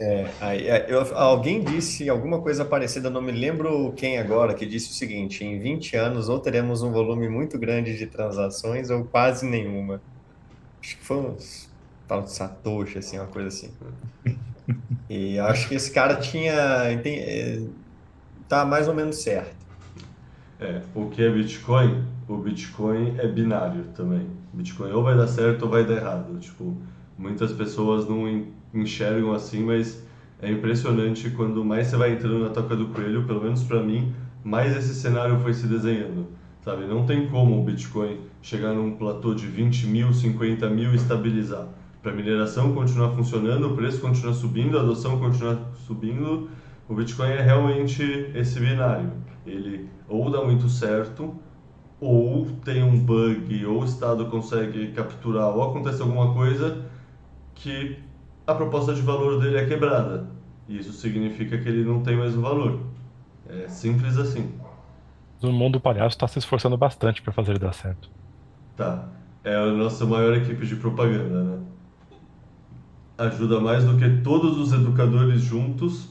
É, 0.00 0.28
aí, 0.40 0.66
é, 0.66 0.86
eu, 0.88 1.16
alguém 1.16 1.62
disse 1.62 2.08
alguma 2.10 2.40
coisa 2.40 2.64
parecida, 2.64 3.08
não 3.08 3.22
me 3.22 3.30
lembro 3.30 3.92
quem 3.96 4.18
agora, 4.18 4.52
que 4.52 4.66
disse 4.66 4.90
o 4.90 4.94
seguinte: 4.94 5.44
em 5.44 5.60
20 5.60 5.96
anos 5.96 6.28
ou 6.28 6.40
teremos 6.40 6.82
um 6.82 6.90
volume 6.90 7.28
muito 7.28 7.56
grande 7.56 7.96
de 7.96 8.08
transações 8.08 8.90
ou 8.90 9.04
quase 9.04 9.46
nenhuma. 9.46 10.02
Acho 10.82 10.96
que 10.96 11.04
foi 11.04 11.18
um 11.18 11.36
tal 12.08 12.22
de 12.22 12.32
Satoshi, 12.32 12.98
assim, 12.98 13.16
uma 13.16 13.28
coisa 13.28 13.46
assim. 13.46 13.70
E 15.08 15.38
acho 15.38 15.68
que 15.68 15.74
esse 15.74 15.90
cara 15.90 16.16
tinha. 16.16 16.52
É, 16.52 17.62
tá 18.48 18.64
mais 18.64 18.88
ou 18.88 18.94
menos 18.94 19.16
certo. 19.16 19.54
É, 20.60 20.80
o 20.94 21.06
que 21.06 21.22
é 21.22 21.30
Bitcoin? 21.30 22.04
O 22.28 22.36
Bitcoin 22.36 23.16
é 23.18 23.26
binário 23.26 23.84
também. 23.94 24.26
Bitcoin 24.52 24.92
ou 24.92 25.02
vai 25.02 25.16
dar 25.16 25.26
certo 25.26 25.64
ou 25.64 25.70
vai 25.70 25.84
dar 25.84 25.96
errado. 25.96 26.38
Tipo, 26.38 26.76
muitas 27.18 27.52
pessoas 27.52 28.08
não 28.08 28.46
enxergam 28.72 29.32
assim, 29.32 29.62
mas 29.64 30.02
é 30.40 30.50
impressionante 30.50 31.30
quando 31.30 31.64
mais 31.64 31.88
você 31.88 31.96
vai 31.96 32.12
entrando 32.12 32.38
na 32.40 32.50
toca 32.50 32.76
do 32.76 32.88
coelho, 32.88 33.24
pelo 33.26 33.42
menos 33.42 33.64
para 33.64 33.82
mim, 33.82 34.14
mais 34.44 34.76
esse 34.76 34.94
cenário 34.94 35.40
foi 35.40 35.52
se 35.52 35.66
desenhando. 35.66 36.28
Sabe? 36.64 36.84
Não 36.86 37.04
tem 37.04 37.28
como 37.28 37.60
o 37.60 37.64
Bitcoin 37.64 38.20
chegar 38.40 38.72
num 38.72 38.92
platô 38.96 39.34
de 39.34 39.46
20 39.46 39.86
mil, 39.86 40.12
50 40.12 40.70
mil 40.70 40.92
e 40.92 40.96
estabilizar. 40.96 41.66
Para 42.02 42.10
a 42.10 42.14
mineração 42.14 42.74
continuar 42.74 43.10
funcionando, 43.10 43.72
o 43.72 43.76
preço 43.76 44.00
continuar 44.00 44.34
subindo, 44.34 44.76
a 44.76 44.80
adoção 44.80 45.20
continuar 45.20 45.56
subindo, 45.86 46.50
o 46.88 46.94
Bitcoin 46.94 47.30
é 47.30 47.40
realmente 47.40 48.02
esse 48.34 48.58
binário. 48.58 49.12
Ele 49.46 49.88
ou 50.08 50.28
dá 50.28 50.44
muito 50.44 50.68
certo, 50.68 51.32
ou 52.00 52.46
tem 52.64 52.82
um 52.82 52.98
bug, 52.98 53.64
ou 53.66 53.82
o 53.82 53.84
Estado 53.84 54.26
consegue 54.26 54.88
capturar, 54.88 55.48
ou 55.56 55.62
acontece 55.62 56.02
alguma 56.02 56.34
coisa 56.34 56.84
que 57.54 57.96
a 58.46 58.52
proposta 58.52 58.92
de 58.92 59.00
valor 59.00 59.40
dele 59.40 59.58
é 59.58 59.66
quebrada. 59.66 60.26
E 60.68 60.78
isso 60.78 60.92
significa 60.92 61.56
que 61.56 61.68
ele 61.68 61.84
não 61.84 62.02
tem 62.02 62.16
mais 62.16 62.36
o 62.36 62.40
valor. 62.40 62.80
É 63.48 63.68
simples 63.68 64.18
assim. 64.18 64.52
O 65.40 65.52
mundo 65.52 65.80
palhaço 65.80 66.16
está 66.16 66.26
se 66.26 66.40
esforçando 66.40 66.76
bastante 66.76 67.22
para 67.22 67.32
fazer 67.32 67.52
ele 67.52 67.60
dar 67.60 67.72
certo. 67.72 68.10
Tá. 68.76 69.08
É 69.44 69.54
a 69.54 69.66
nossa 69.66 70.04
maior 70.04 70.36
equipe 70.36 70.66
de 70.66 70.76
propaganda, 70.76 71.42
né? 71.42 71.58
Ajuda 73.18 73.60
mais 73.60 73.84
do 73.84 73.96
que 73.96 74.22
todos 74.22 74.58
os 74.58 74.72
educadores 74.72 75.40
juntos. 75.40 76.08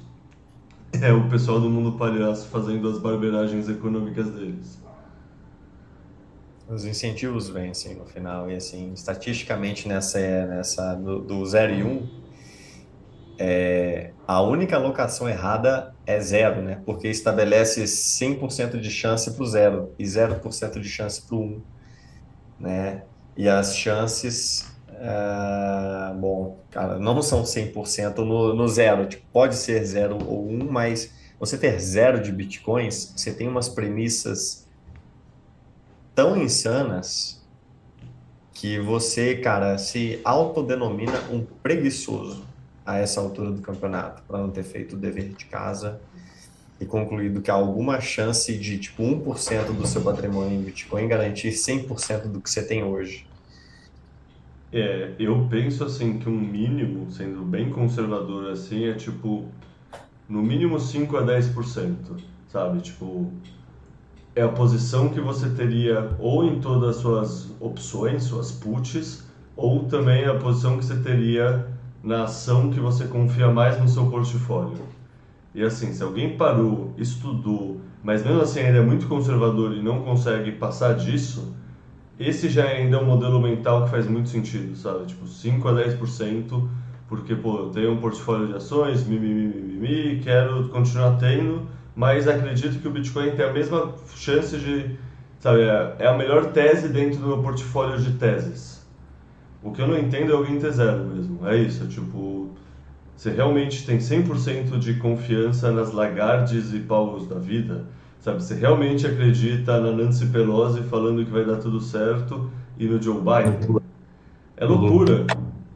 É 1.02 1.12
o 1.12 1.30
pessoal 1.30 1.60
do 1.60 1.70
mundo 1.70 1.98
palhaço 1.98 2.48
fazendo 2.50 2.90
as 2.90 3.00
barberagens 3.00 3.70
econômicas 3.70 4.30
deles. 4.30 4.82
Os 6.68 6.86
incentivos 6.86 7.50
vencem 7.50 7.96
no 7.96 8.06
final, 8.06 8.50
e 8.50 8.56
assim, 8.56 8.94
estatisticamente 8.94 9.90
nessa, 9.90 10.20
nessa 10.46 10.96
do, 10.96 11.20
do 11.20 11.46
0 11.46 11.74
e 11.74 11.84
1, 11.84 11.88
um, 11.88 12.08
é, 13.38 14.12
a 14.26 14.42
única 14.42 14.78
alocação 14.78 15.28
errada 15.28 15.94
é 16.06 16.20
zero, 16.20 16.62
né? 16.62 16.80
Porque 16.86 17.08
estabelece 17.08 17.84
100% 17.84 18.80
de 18.80 18.90
chance 18.90 19.32
para 19.32 19.44
o 19.44 19.48
zero 19.48 19.94
e 19.98 20.04
0% 20.04 20.80
de 20.80 20.88
chance 20.88 21.22
para 21.24 21.36
o 21.36 21.42
1, 21.42 21.62
né? 22.60 23.04
E 23.36 23.50
as 23.50 23.76
chances, 23.76 24.71
é, 25.04 26.14
bom, 26.14 26.60
cara, 26.70 27.00
não 27.00 27.20
são 27.24 27.42
100% 27.42 28.18
no, 28.18 28.54
no 28.54 28.68
zero, 28.68 29.08
tipo, 29.08 29.26
pode 29.34 29.56
ser 29.56 29.84
zero 29.84 30.20
ou 30.28 30.48
1, 30.48 30.70
mas 30.70 31.12
você 31.40 31.58
ter 31.58 31.80
zero 31.80 32.22
de 32.22 32.32
bitcoins, 32.32 33.12
você 33.16 33.34
tem 33.34 33.48
umas 33.48 33.68
premissas 33.68 34.68
tão 36.14 36.38
insanas 36.38 37.42
que 38.54 38.78
você, 38.80 39.38
cara, 39.38 39.80
se 39.80 40.22
autodenomina 40.24 41.20
um 41.32 41.44
preguiçoso 41.64 42.46
a 42.86 43.00
essa 43.00 43.20
altura 43.20 43.50
do 43.50 43.62
campeonato, 43.62 44.22
para 44.28 44.38
não 44.38 44.52
ter 44.52 44.64
feito 44.64 44.96
o 44.96 45.00
dever 45.00 45.30
de 45.30 45.46
casa 45.46 46.00
e 46.80 46.86
concluído 46.86 47.42
que 47.42 47.50
há 47.50 47.56
alguma 47.56 48.00
chance 48.00 48.56
de, 48.56 48.78
tipo, 48.78 49.02
1% 49.02 49.72
do 49.74 49.88
seu 49.88 50.02
patrimônio 50.02 50.60
em 50.60 50.62
Bitcoin 50.62 51.08
garantir 51.08 51.50
100% 51.50 52.28
do 52.28 52.40
que 52.40 52.52
você 52.52 52.62
tem 52.62 52.84
hoje. 52.84 53.26
É, 54.74 55.16
eu 55.20 55.48
penso 55.50 55.84
assim 55.84 56.18
que 56.18 56.30
um 56.30 56.40
mínimo, 56.40 57.12
sendo 57.12 57.42
bem 57.42 57.70
conservador 57.70 58.52
assim, 58.52 58.86
é 58.86 58.94
tipo, 58.94 59.46
no 60.30 60.42
mínimo 60.42 60.80
5 60.80 61.18
a 61.18 61.24
10%, 61.24 62.22
sabe? 62.48 62.80
Tipo, 62.80 63.30
é 64.34 64.42
a 64.42 64.48
posição 64.48 65.10
que 65.10 65.20
você 65.20 65.50
teria 65.50 66.16
ou 66.18 66.46
em 66.46 66.62
todas 66.62 66.96
as 66.96 66.96
suas 67.02 67.52
opções, 67.60 68.24
suas 68.24 68.52
puts, 68.52 69.26
ou 69.58 69.84
também 69.84 70.26
a 70.26 70.36
posição 70.36 70.78
que 70.78 70.86
você 70.86 70.96
teria 70.98 71.68
na 72.02 72.24
ação 72.24 72.72
que 72.72 72.80
você 72.80 73.06
confia 73.06 73.52
mais 73.52 73.80
no 73.80 73.90
seu 73.90 74.10
portfólio. 74.10 74.84
E 75.54 75.62
assim, 75.62 75.94
se 75.94 76.02
alguém 76.02 76.38
parou, 76.38 76.94
estudou, 76.98 77.82
mas 78.02 78.24
mesmo 78.24 78.42
assim 78.42 78.62
ainda 78.62 78.80
é 78.80 78.82
muito 78.82 79.08
conservador 79.08 79.76
e 79.76 79.82
não 79.82 80.02
consegue 80.02 80.54
passar 80.54 80.96
disso, 80.96 81.54
esse 82.28 82.50
já 82.50 82.66
é 82.66 82.78
ainda 82.78 82.98
é 82.98 83.00
um 83.00 83.06
modelo 83.06 83.42
mental 83.42 83.86
que 83.86 83.92
faz 83.92 84.08
muito 84.08 84.30
sentido, 84.30 84.76
sabe? 84.76 85.06
Tipo, 85.06 85.28
5 85.28 85.68
a 85.68 85.74
10%, 85.74 86.68
porque, 87.08 87.36
pô, 87.36 87.58
eu 87.60 87.70
tenho 87.70 87.92
um 87.92 87.98
portfólio 87.98 88.48
de 88.48 88.56
ações, 88.56 89.06
mimimi, 89.06 90.20
quero 90.24 90.70
continuar 90.70 91.18
tendo, 91.18 91.68
mas 91.96 92.28
acredito 92.28 92.80
que 92.80 92.88
o 92.88 92.92
Bitcoin 92.92 93.32
tem 93.32 93.46
a 93.46 93.52
mesma 93.52 93.94
chance 94.16 94.58
de, 94.58 94.98
sabe, 95.40 95.62
é, 95.62 95.96
é 96.00 96.08
a 96.08 96.18
melhor 96.18 96.48
tese 96.54 96.90
dentro 96.90 97.20
do 97.20 97.28
meu 97.28 97.44
portfólio 97.44 98.00
de 98.00 98.14
teses. 98.14 98.86
O 99.62 99.72
que 99.72 99.82
eu 99.82 99.88
não 99.88 99.98
entendo 99.98 100.32
é 100.32 100.36
alguém 100.36 100.58
ter 100.58 100.72
zero 100.72 101.04
mesmo, 101.06 101.48
é 101.48 101.58
isso, 101.58 101.84
é 101.84 101.88
tipo, 101.88 102.52
você 103.16 103.30
realmente 103.30 103.86
tem 103.86 103.98
100% 103.98 104.80
de 104.80 104.96
confiança 104.96 105.72
nas 105.72 105.92
Lagardes 105.92 106.74
e 106.74 106.80
Paulos 106.80 107.28
da 107.28 107.38
vida, 107.38 107.86
sabe, 108.22 108.42
você 108.42 108.56
realmente 108.56 109.06
acredita 109.06 109.82
na 109.82 109.92
Nancy 109.92 110.28
Pelosi 110.28 110.82
falando 110.84 111.26
que 111.26 111.32
vai 111.32 111.44
dar 111.44 111.58
tudo 111.58 111.82
certo 111.82 112.50
e 112.78 112.86
no 112.86 113.02
Joe 113.02 113.18
Biden? 113.20 113.82
É 114.56 114.66
loucura. 114.66 115.26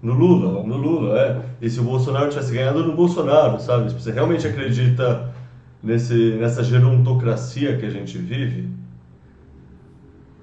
No 0.01 0.13
Lula, 0.13 0.63
no 0.63 0.77
Lula, 0.77 1.19
é. 1.19 1.41
E 1.59 1.67
se 1.67 1.79
o 1.79 1.83
Bolsonaro 1.83 2.29
tivesse 2.29 2.53
ganhado 2.53 2.83
no 2.83 2.95
Bolsonaro, 2.95 3.59
sabe? 3.59 3.91
Você 3.91 4.11
realmente 4.11 4.45
acredita 4.47 5.33
nesse, 5.81 6.35
nessa 6.39 6.63
gerontocracia 6.63 7.75
que 7.77 7.85
a 7.87 7.89
gente 7.89 8.15
vive? 8.19 8.69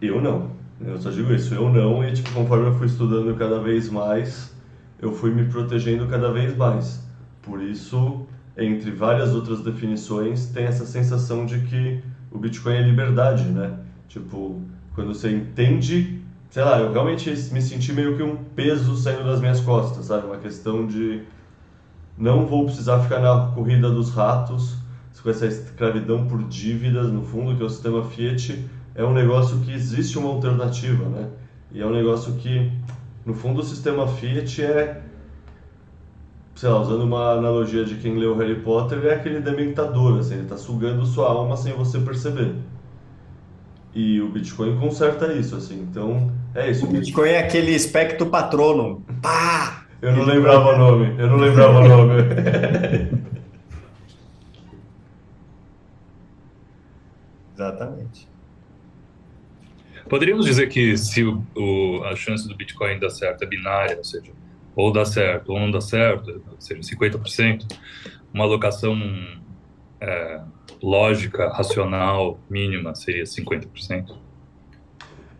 Eu 0.01 0.21
não. 0.21 0.51
Eu 0.85 0.99
só 0.99 1.11
digo 1.11 1.33
isso, 1.33 1.55
eu 1.55 1.73
não. 1.73 2.03
E 2.03 2.13
tipo, 2.13 2.33
conforme 2.33 2.67
eu 2.67 2.75
fui 2.75 2.89
estudando 2.89 3.33
cada 3.37 3.61
vez 3.61 3.89
mais, 3.89 4.53
eu 5.01 5.13
fui 5.13 5.31
me 5.31 5.45
protegendo 5.45 6.09
cada 6.09 6.33
vez 6.33 6.57
mais. 6.57 7.07
Por 7.41 7.63
isso, 7.63 8.27
entre 8.57 8.91
várias 8.91 9.35
outras 9.35 9.63
definições, 9.63 10.47
tem 10.47 10.65
essa 10.65 10.85
sensação 10.85 11.47
de 11.47 11.61
que 11.61 12.03
o 12.31 12.39
Bitcoin 12.39 12.75
é 12.75 12.83
liberdade, 12.83 13.45
né? 13.45 13.79
Tipo, 14.09 14.61
quando 14.95 15.15
você 15.15 15.31
entende, 15.31 16.21
sei 16.51 16.65
lá, 16.65 16.79
eu 16.79 16.93
realmente 16.93 17.31
me 17.53 17.63
senti 17.63 17.93
meio 17.93 18.17
que 18.17 18.23
um 18.23 18.37
peso 18.37 18.97
saindo 18.97 19.25
das 19.25 19.41
minhas 19.41 19.61
costas, 19.61 20.07
sabe? 20.07 20.27
Uma 20.27 20.39
questão 20.39 20.87
de 20.87 21.23
não 22.17 22.47
vou 22.47 22.67
precisar 22.67 23.01
ficar 23.01 23.21
na 23.21 23.53
corrida 23.55 23.91
dos 23.91 24.11
ratos, 24.11 24.77
com 25.23 25.31
essa 25.31 25.47
escravidão 25.47 26.27
por 26.27 26.43
dívidas, 26.45 27.13
no 27.13 27.23
fundo, 27.23 27.57
que 27.57 27.63
é 27.63 27.67
o 27.67 27.71
sistema 27.71 28.03
Fiat, 28.05 28.69
é 28.95 29.05
um 29.05 29.13
negócio 29.13 29.59
que 29.61 29.73
existe 29.73 30.19
uma 30.19 30.29
alternativa, 30.29 31.09
né? 31.09 31.29
E 31.71 31.81
é 31.81 31.87
um 31.87 31.93
negócio 31.93 32.35
que, 32.35 32.71
no 33.25 33.33
fundo, 33.33 33.61
o 33.61 33.65
sistema 33.65 34.07
Fiat 34.07 34.63
é, 34.63 35.01
sei 36.63 36.71
lá, 36.71 36.81
usando 36.81 37.03
uma 37.03 37.33
analogia 37.33 37.85
de 37.85 37.97
quem 37.97 38.17
leu 38.17 38.37
Harry 38.37 38.55
Potter, 38.61 39.05
é 39.07 39.15
aquele 39.15 39.41
dementador, 39.41 40.21
assim, 40.21 40.35
ele 40.35 40.45
está 40.45 40.57
sugando 40.57 41.05
sua 41.05 41.29
alma 41.29 41.57
sem 41.57 41.73
você 41.73 41.99
perceber. 41.99 42.55
E 43.93 44.21
o 44.21 44.29
Bitcoin 44.29 44.79
conserta 44.79 45.33
isso, 45.33 45.57
assim, 45.57 45.81
então 45.91 46.33
é 46.55 46.71
isso. 46.71 46.87
O 46.87 46.89
Bitcoin 46.89 47.31
é 47.31 47.41
aquele 47.41 47.73
espectro 47.73 48.27
patrono. 48.27 49.05
Pá! 49.21 49.87
Eu 50.01 50.15
não 50.15 50.23
lembrava 50.25 50.71
é. 50.71 50.75
o 50.75 50.79
nome, 50.79 51.21
eu 51.21 51.27
não 51.27 51.37
lembrava 51.39 51.81
o 51.81 51.89
nome. 51.89 52.13
Exatamente. 57.57 58.29
Poderíamos 60.09 60.47
dizer 60.47 60.69
que 60.69 60.97
se 60.97 61.25
o, 61.25 61.45
o, 61.57 62.05
a 62.05 62.15
chance 62.15 62.47
do 62.47 62.55
Bitcoin 62.55 63.01
dar 63.01 63.11
certo 63.11 63.43
é 63.43 63.47
binária, 63.49 63.99
ou 63.99 64.05
seja, 64.05 64.31
ou 64.75 64.93
dá 64.93 65.05
certo 65.05 65.53
ou 65.53 65.61
não 65.61 65.71
dá 65.71 65.81
certo, 65.81 66.43
ou 66.51 66.61
seja, 66.61 66.81
50%, 66.81 67.67
uma 68.33 68.45
alocação 68.45 68.97
é, 70.01 70.41
lógica, 70.83 71.49
racional, 71.49 72.39
mínima 72.51 72.95
seria 72.95 73.25
50%? 73.25 74.15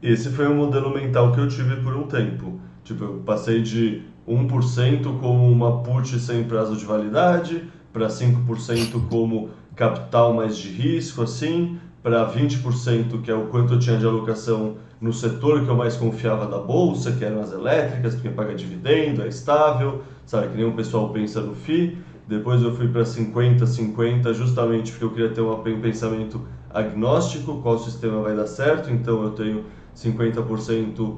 Esse 0.03 0.31
foi 0.31 0.47
o 0.47 0.55
modelo 0.55 0.93
mental 0.93 1.33
que 1.33 1.41
eu 1.41 1.49
tive 1.49 1.77
por 1.77 1.97
um 1.97 2.09
tempo. 2.09 2.61
Tipo, 2.83 3.05
eu 3.05 3.23
passei 3.25 3.63
de 3.63 4.03
1% 4.29 5.21
como 5.21 5.51
uma 5.51 5.83
put 5.83 6.19
sem 6.19 6.45
prazo 6.45 6.77
de 6.77 6.85
validade, 6.85 7.65
para 7.93 8.09
5% 8.09 9.09
como 9.09 9.51
capital 9.77 10.35
mais 10.35 10.57
de 10.57 10.69
risco, 10.69 11.23
assim, 11.23 11.79
para 12.03 12.29
20%, 12.33 13.23
que 13.23 13.31
é 13.31 13.35
o 13.35 13.47
quanto 13.47 13.75
eu 13.75 13.79
tinha 13.79 13.97
de 13.97 14.05
alocação 14.05 14.77
no 15.03 15.13
setor 15.13 15.65
que 15.65 15.69
eu 15.69 15.75
mais 15.75 15.97
confiava 15.97 16.47
da 16.47 16.59
bolsa, 16.59 17.11
que 17.11 17.25
eram 17.25 17.41
as 17.41 17.53
elétricas, 17.53 18.15
porque 18.15 18.31
paga 18.31 18.55
dividendo, 18.55 19.23
é 19.23 19.27
estável, 19.27 20.03
sabe, 20.25 20.51
que 20.51 20.57
nem 20.57 20.65
o 20.65 20.73
pessoal 20.73 21.09
pensa 21.09 21.41
no 21.41 21.57
FI. 21.57 21.99
Depois 22.29 22.63
eu 22.63 22.73
fui 22.77 22.87
para 22.87 23.05
50, 23.05 23.67
50, 23.67 24.33
justamente 24.33 24.93
porque 24.93 25.05
eu 25.05 25.11
queria 25.11 25.31
ter 25.31 25.41
um 25.41 25.81
pensamento 25.81 26.41
agnóstico, 26.71 27.61
qual 27.61 27.81
sistema 27.81 28.23
vai 28.23 28.37
dar 28.37 28.47
certo, 28.47 28.93
então 28.93 29.25
eu 29.25 29.31
tenho 29.31 29.65
50% 29.97 31.17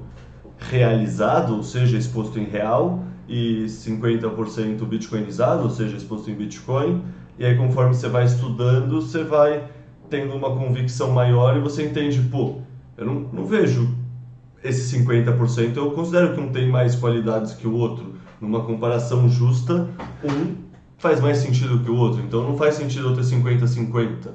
realizado, 0.59 1.55
ou 1.55 1.63
seja, 1.63 1.99
exposto 1.99 2.39
em 2.39 2.45
real, 2.45 3.05
e 3.29 3.67
50% 3.67 4.83
bitcoinizado, 4.87 5.65
ou 5.65 5.71
seja, 5.71 5.95
exposto 5.95 6.31
em 6.31 6.35
Bitcoin. 6.35 7.03
E 7.39 7.45
aí, 7.45 7.55
conforme 7.57 7.95
você 7.95 8.09
vai 8.09 8.25
estudando, 8.25 9.03
você 9.03 9.23
vai 9.23 9.69
tendo 10.09 10.35
uma 10.35 10.57
convicção 10.57 11.11
maior 11.11 11.57
e 11.57 11.61
você 11.61 11.85
entende, 11.85 12.21
pô, 12.31 12.64
eu 12.97 13.07
não, 13.07 13.15
não 13.33 13.45
vejo 13.45 13.95
esse 14.63 14.97
50%, 14.99 15.77
eu 15.77 15.91
considero 15.91 16.35
que 16.35 16.41
um 16.41 16.51
tem 16.51 16.69
mais 16.69 16.95
qualidades 16.95 17.53
que 17.53 17.67
o 17.67 17.75
outro. 17.75 18.15
Numa 18.41 18.65
comparação 18.65 19.29
justa, 19.29 19.89
um 20.25 20.57
faz 20.99 21.21
mais 21.21 21.39
sentido 21.39 21.81
que 21.81 21.91
o 21.91 21.97
outro, 21.97 22.23
então 22.23 22.43
não 22.43 22.57
faz 22.57 22.75
sentido 22.75 23.11
eu 23.11 23.15
ter 23.15 23.23
50-50. 23.23 24.31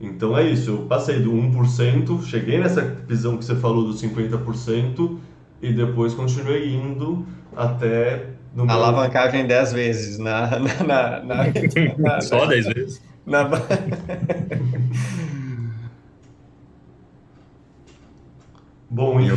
Então 0.00 0.36
é 0.36 0.44
isso, 0.48 0.70
eu 0.70 0.78
passei 0.82 1.20
do 1.20 1.32
1%, 1.32 2.22
cheguei 2.24 2.58
nessa 2.58 2.82
visão 2.82 3.38
que 3.38 3.44
você 3.44 3.56
falou 3.56 3.84
do 3.84 3.94
50% 3.94 5.18
e 5.62 5.72
depois 5.72 6.12
continuei 6.12 6.74
indo 6.74 7.26
até. 7.56 8.26
No 8.54 8.66
meu... 8.66 8.74
Alavancagem 8.74 9.46
10 9.46 9.72
vezes 9.72 10.18
na. 10.18 10.58
na, 10.58 11.22
na, 11.22 11.46
na 11.46 12.20
Só 12.20 12.46
10 12.46 12.66
vezes? 12.66 13.02
Na... 13.24 13.48
Bom, 18.88 19.20
eu, 19.20 19.36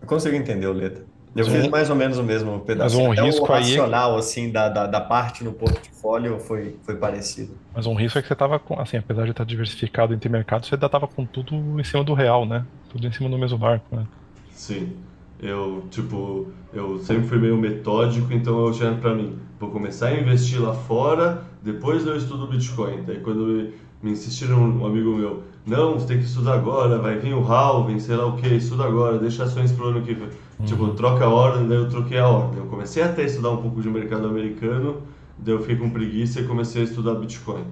eu 0.00 0.06
consigo 0.06 0.36
entender 0.36 0.66
o 0.66 0.72
letra. 0.72 1.04
Eu 1.36 1.44
fiz 1.44 1.68
mais 1.68 1.90
ou 1.90 1.96
menos 1.96 2.16
o 2.16 2.24
mesmo 2.24 2.60
pedaço. 2.60 2.96
Mas 2.96 3.06
um 3.06 3.24
risco 3.26 3.44
o 3.44 3.46
racional, 3.46 4.14
aí... 4.14 4.18
assim, 4.18 4.50
da, 4.50 4.70
da, 4.70 4.86
da, 4.86 5.00
parte 5.02 5.44
no 5.44 5.52
portfólio 5.52 6.38
foi, 6.38 6.76
foi 6.82 6.96
parecido. 6.96 7.54
Mas 7.74 7.84
um 7.84 7.94
risco 7.94 8.18
é 8.18 8.22
que 8.22 8.28
você 8.28 8.32
estava 8.32 8.58
com, 8.58 8.80
assim, 8.80 8.96
apesar 8.96 9.24
de 9.24 9.32
estar 9.32 9.44
diversificado 9.44 10.14
entre 10.14 10.30
mercados, 10.30 10.66
você 10.66 10.76
ainda 10.76 10.86
estava 10.86 11.06
com 11.06 11.26
tudo 11.26 11.78
em 11.78 11.84
cima 11.84 12.02
do 12.02 12.14
real, 12.14 12.46
né? 12.46 12.64
Tudo 12.88 13.06
em 13.06 13.12
cima 13.12 13.28
do 13.28 13.36
mesmo 13.36 13.58
barco, 13.58 13.84
né? 13.94 14.06
Sim. 14.50 14.96
Eu, 15.38 15.84
tipo, 15.90 16.48
eu 16.72 16.98
sempre 17.00 17.26
fui 17.28 17.38
meio 17.38 17.58
metódico, 17.58 18.32
então 18.32 18.64
eu 18.64 18.72
tinha 18.72 18.94
para 18.94 19.14
mim, 19.14 19.38
vou 19.60 19.70
começar 19.70 20.08
a 20.08 20.18
investir 20.18 20.58
lá 20.58 20.72
fora, 20.72 21.42
depois 21.62 22.06
eu 22.06 22.16
estudo 22.16 22.46
Bitcoin. 22.46 23.02
Daí 23.06 23.20
quando 23.20 23.74
me 24.02 24.12
insistiram, 24.12 24.58
um 24.58 24.86
amigo 24.86 25.14
meu, 25.14 25.42
não, 25.66 25.94
você 25.94 26.06
tem 26.06 26.18
que 26.18 26.24
estudar 26.24 26.54
agora, 26.54 26.98
vai 26.98 27.18
vir 27.18 27.34
o 27.34 27.44
halving, 27.44 27.98
sei 27.98 28.14
lá 28.14 28.26
o 28.26 28.36
que, 28.36 28.46
estuda 28.46 28.84
agora, 28.84 29.18
deixa 29.18 29.42
ações 29.42 29.72
pro 29.72 29.88
ano 29.88 30.02
que 30.02 30.14
vem. 30.14 30.28
Uhum. 30.60 30.64
Tipo, 30.64 30.88
troca 30.94 31.24
a 31.24 31.28
ordem, 31.28 31.66
daí 31.66 31.76
eu 31.76 31.88
troquei 31.88 32.18
a 32.18 32.28
ordem. 32.28 32.60
Eu 32.60 32.66
comecei 32.66 33.02
até 33.02 33.22
a 33.22 33.24
estudar 33.24 33.50
um 33.50 33.56
pouco 33.56 33.82
de 33.82 33.88
mercado 33.88 34.28
americano, 34.28 35.02
daí 35.36 35.54
eu 35.54 35.60
fiquei 35.60 35.76
com 35.76 35.90
preguiça 35.90 36.40
e 36.40 36.46
comecei 36.46 36.82
a 36.82 36.84
estudar 36.84 37.14
Bitcoin. 37.14 37.64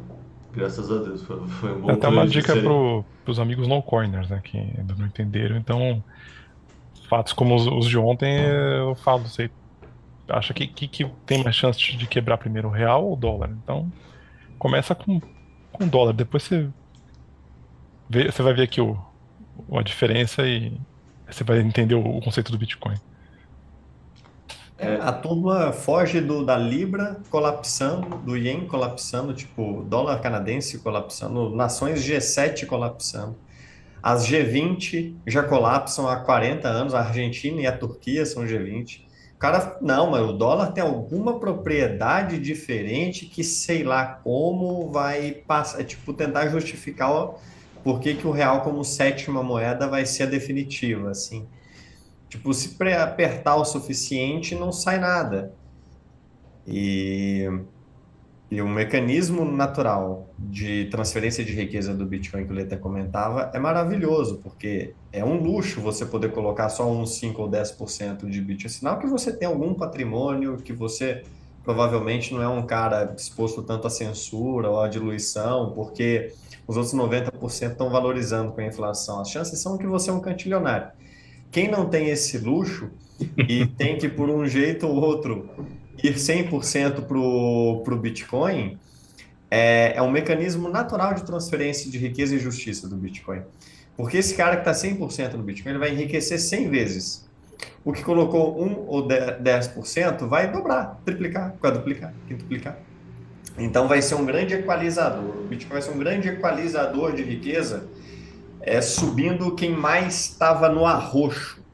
Graças 0.53 0.91
a 0.91 0.99
Deus, 0.99 1.23
foi, 1.23 1.39
foi 1.49 1.73
um 1.73 1.81
bom 1.81 1.91
Até 1.93 2.09
uma 2.09 2.27
dica 2.27 2.57
pro, 2.57 3.05
pros 3.25 3.39
amigos 3.39 3.69
no 3.69 3.81
corners, 3.81 4.29
né, 4.29 4.41
que 4.43 4.59
ainda 4.59 4.95
não 4.99 5.07
entenderam. 5.07 5.57
Então, 5.57 6.03
fatos 7.09 7.33
como 7.33 7.55
os, 7.55 7.67
os 7.67 7.87
de 7.87 7.97
ontem, 7.97 8.41
eu 8.41 8.97
falo, 8.97 9.23
você 9.29 9.49
acha 10.29 10.53
que, 10.53 10.67
que, 10.67 10.89
que, 10.89 11.07
tem 11.25 11.45
mais 11.45 11.55
chance 11.55 11.79
de 11.79 12.07
quebrar 12.09 12.39
primeiro 12.39 12.69
o 12.69 12.71
real 12.73 13.05
ou 13.05 13.13
o 13.13 13.17
dólar? 13.17 13.51
Então, 13.63 13.91
começa 14.59 14.97
com, 14.97 15.21
com 15.73 15.87
dólar, 15.87 16.13
depois 16.13 16.43
você, 16.43 16.69
você 18.09 18.43
vai 18.43 18.55
ver 18.55 18.63
aqui 18.63 18.81
o, 18.81 18.99
a 19.73 19.83
diferença 19.83 20.47
e 20.47 20.73
você 21.29 21.45
vai 21.45 21.61
entender 21.61 21.95
o, 21.95 22.01
o 22.01 22.21
conceito 22.21 22.53
do 22.53 22.59
Bitcoin. 22.59 22.97
É, 24.77 24.97
a 24.97 25.13
turma 25.13 25.73
foge 25.73 26.21
do, 26.21 26.45
da 26.45 26.57
Libra 26.57 27.21
colapsando, 27.31 28.19
do 28.19 28.37
Yen 28.37 28.67
colapsando, 28.67 29.33
tipo, 29.33 29.85
dólar 29.89 30.21
canadense 30.21 30.79
colapsando, 30.79 31.55
nações 31.55 32.05
G7 32.05 32.67
colapsando. 32.67 33.37
As 34.03 34.27
G20 34.27 35.15
já 35.27 35.43
colapsam 35.43 36.07
há 36.07 36.17
40 36.17 36.69
anos, 36.69 36.95
a 36.95 37.01
Argentina 37.01 37.63
e 37.63 37.67
a 37.67 37.75
Turquia 37.75 38.27
são 38.27 38.45
G20. 38.45 39.05
O 39.35 39.39
cara, 39.39 39.79
não, 39.81 40.11
mas 40.11 40.23
o 40.23 40.33
dólar 40.33 40.73
tem 40.73 40.83
alguma 40.83 41.39
propriedade 41.39 42.39
diferente 42.39 43.27
que 43.27 43.43
sei 43.43 43.83
lá 43.83 44.05
como 44.05 44.91
vai 44.91 45.33
passar, 45.33 45.81
é 45.81 45.85
tipo 45.85 46.13
tentar 46.13 46.49
justificar 46.49 47.11
por 47.85 48.01
que, 48.01 48.15
que 48.15 48.27
o 48.27 48.31
real 48.31 48.63
como 48.63 48.83
sétima 48.85 49.43
moeda 49.43 49.87
vai 49.87 50.07
ser 50.07 50.25
a 50.25 50.27
definitiva, 50.27 51.11
assim. 51.11 51.47
Tipo, 52.29 52.53
se 52.53 52.77
apertar 52.95 53.57
o 53.57 53.65
suficiente, 53.65 54.55
não 54.55 54.73
sai 54.73 54.99
nada. 54.99 55.53
E 56.67 57.47
e 58.55 58.63
o 58.63 58.69
mecanismo 58.69 59.45
natural 59.45 60.29
de 60.39 60.85
transferência 60.85 61.45
de 61.45 61.53
riqueza 61.53 61.93
do 61.93 62.07
Bitcoin 62.07 62.47
que 62.47 62.53
o 62.53 62.55
Leta 62.55 62.77
comentava 62.77 63.51
é 63.53 63.59
maravilhoso, 63.59 64.39
porque 64.45 64.95
é 65.13 65.25
um 65.25 65.43
luxo 65.43 65.81
você 65.81 66.07
poder 66.07 66.31
colocar 66.31 66.69
só 66.69 66.89
uns 66.89 67.17
5 67.17 67.43
ou 67.43 67.51
10% 67.51 68.29
de 68.29 68.41
Bitcoin. 68.41 68.69
Sinal 68.69 68.99
que 69.01 69.09
você 69.09 69.33
tem 69.33 69.49
algum 69.49 69.75
patrimônio, 69.75 70.59
que 70.59 70.73
você 70.73 71.25
provavelmente 71.65 72.33
não 72.33 72.41
é 72.41 72.49
um 72.49 72.65
cara 72.65 73.13
exposto 73.19 73.61
tanto 73.61 73.89
à 73.89 73.91
censura 73.91 74.71
ou 74.71 74.81
à 74.81 74.87
diluição, 74.87 75.73
porque 75.73 76.33
os 76.67 76.77
outros 76.77 76.95
90% 76.95 77.73
estão 77.73 77.91
valorizando 77.91 78.53
com 78.53 78.61
a 78.61 78.67
inflação. 78.67 79.21
As 79.21 79.31
chances 79.31 79.59
são 79.61 79.77
que 79.77 79.87
você 79.87 80.11
é 80.11 80.13
um 80.13 80.21
cantilionário. 80.21 80.89
Quem 81.51 81.71
não 81.71 81.89
tem 81.89 82.09
esse 82.09 82.39
luxo 82.39 82.91
e 83.37 83.67
tem 83.79 83.99
que, 83.99 84.09
por 84.09 84.29
um 84.29 84.47
jeito 84.47 84.87
ou 84.87 84.95
outro, 84.97 85.49
ir 86.03 86.15
100% 86.15 87.03
para 87.03 87.19
o 87.19 87.99
Bitcoin 87.99 88.79
é, 89.51 89.95
é 89.97 90.03
um 90.03 90.11
mecanismo 90.11 90.69
natural 90.69 91.15
de 91.15 91.25
transferência 91.25 91.91
de 91.91 91.99
riqueza 91.99 92.35
e 92.35 92.39
justiça 92.39 92.89
do 92.89 92.97
Bitcoin. 92.97 93.43
Porque 93.97 94.17
esse 94.17 94.35
cara 94.35 94.57
que 94.57 94.69
está 94.69 94.73
100% 94.73 95.35
no 95.35 95.43
Bitcoin, 95.43 95.73
ele 95.73 95.79
vai 95.79 95.93
enriquecer 95.93 96.41
100 96.41 96.71
vezes. 96.71 97.29
O 97.85 97.93
que 97.93 98.03
colocou 98.03 98.61
1 98.61 98.87
ou 98.89 99.07
10% 99.07 100.27
vai 100.27 100.51
dobrar, 100.51 101.01
triplicar, 101.05 101.55
quadruplicar, 101.61 102.13
quintuplicar. 102.27 102.79
Então 103.59 103.87
vai 103.87 104.03
ser 104.03 104.15
um 104.17 104.25
grande 104.25 104.55
equalizador. 104.55 105.37
O 105.39 105.45
Bitcoin 105.45 105.73
vai 105.73 105.83
ser 105.83 105.91
um 105.91 105.99
grande 105.99 106.29
equalizador 106.29 107.15
de 107.15 107.23
riqueza, 107.23 107.89
é, 108.61 108.81
subindo 108.81 109.55
quem 109.55 109.71
mais 109.73 110.31
estava 110.31 110.69
no 110.69 110.85
arroxo 110.85 111.65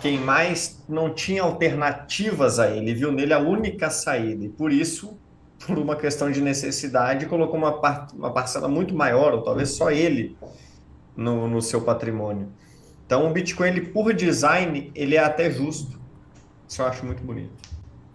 quem 0.00 0.18
mais 0.18 0.82
não 0.88 1.12
tinha 1.12 1.42
alternativas 1.42 2.58
a 2.58 2.70
ele, 2.70 2.94
viu 2.94 3.10
nele 3.10 3.32
a 3.32 3.38
única 3.38 3.90
saída, 3.90 4.44
e 4.44 4.48
por 4.48 4.72
isso, 4.72 5.18
por 5.66 5.78
uma 5.78 5.96
questão 5.96 6.30
de 6.30 6.40
necessidade, 6.40 7.26
colocou 7.26 7.56
uma, 7.56 7.80
par 7.80 8.08
uma 8.14 8.30
parcela 8.32 8.68
muito 8.68 8.94
maior, 8.94 9.34
ou 9.34 9.42
talvez 9.42 9.70
só 9.70 9.90
ele, 9.90 10.36
no, 11.16 11.48
no 11.48 11.62
seu 11.62 11.80
patrimônio. 11.80 12.48
Então, 13.06 13.28
o 13.28 13.32
Bitcoin, 13.32 13.68
ele, 13.68 13.80
por 13.80 14.12
design, 14.12 14.92
ele 14.94 15.16
é 15.16 15.20
até 15.20 15.50
justo. 15.50 15.98
Isso 16.68 16.82
eu 16.82 16.86
acho 16.86 17.06
muito 17.06 17.22
bonito. 17.22 17.65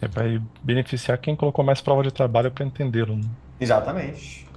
É, 0.02 0.08
vai 0.08 0.42
beneficiar 0.62 1.16
quem 1.18 1.36
colocou 1.36 1.64
mais 1.64 1.80
prova 1.80 2.02
de 2.02 2.12
trabalho 2.12 2.50
para 2.50 2.64
entendê-lo. 2.64 3.16
Né? 3.16 3.24
Exatamente. 3.60 4.48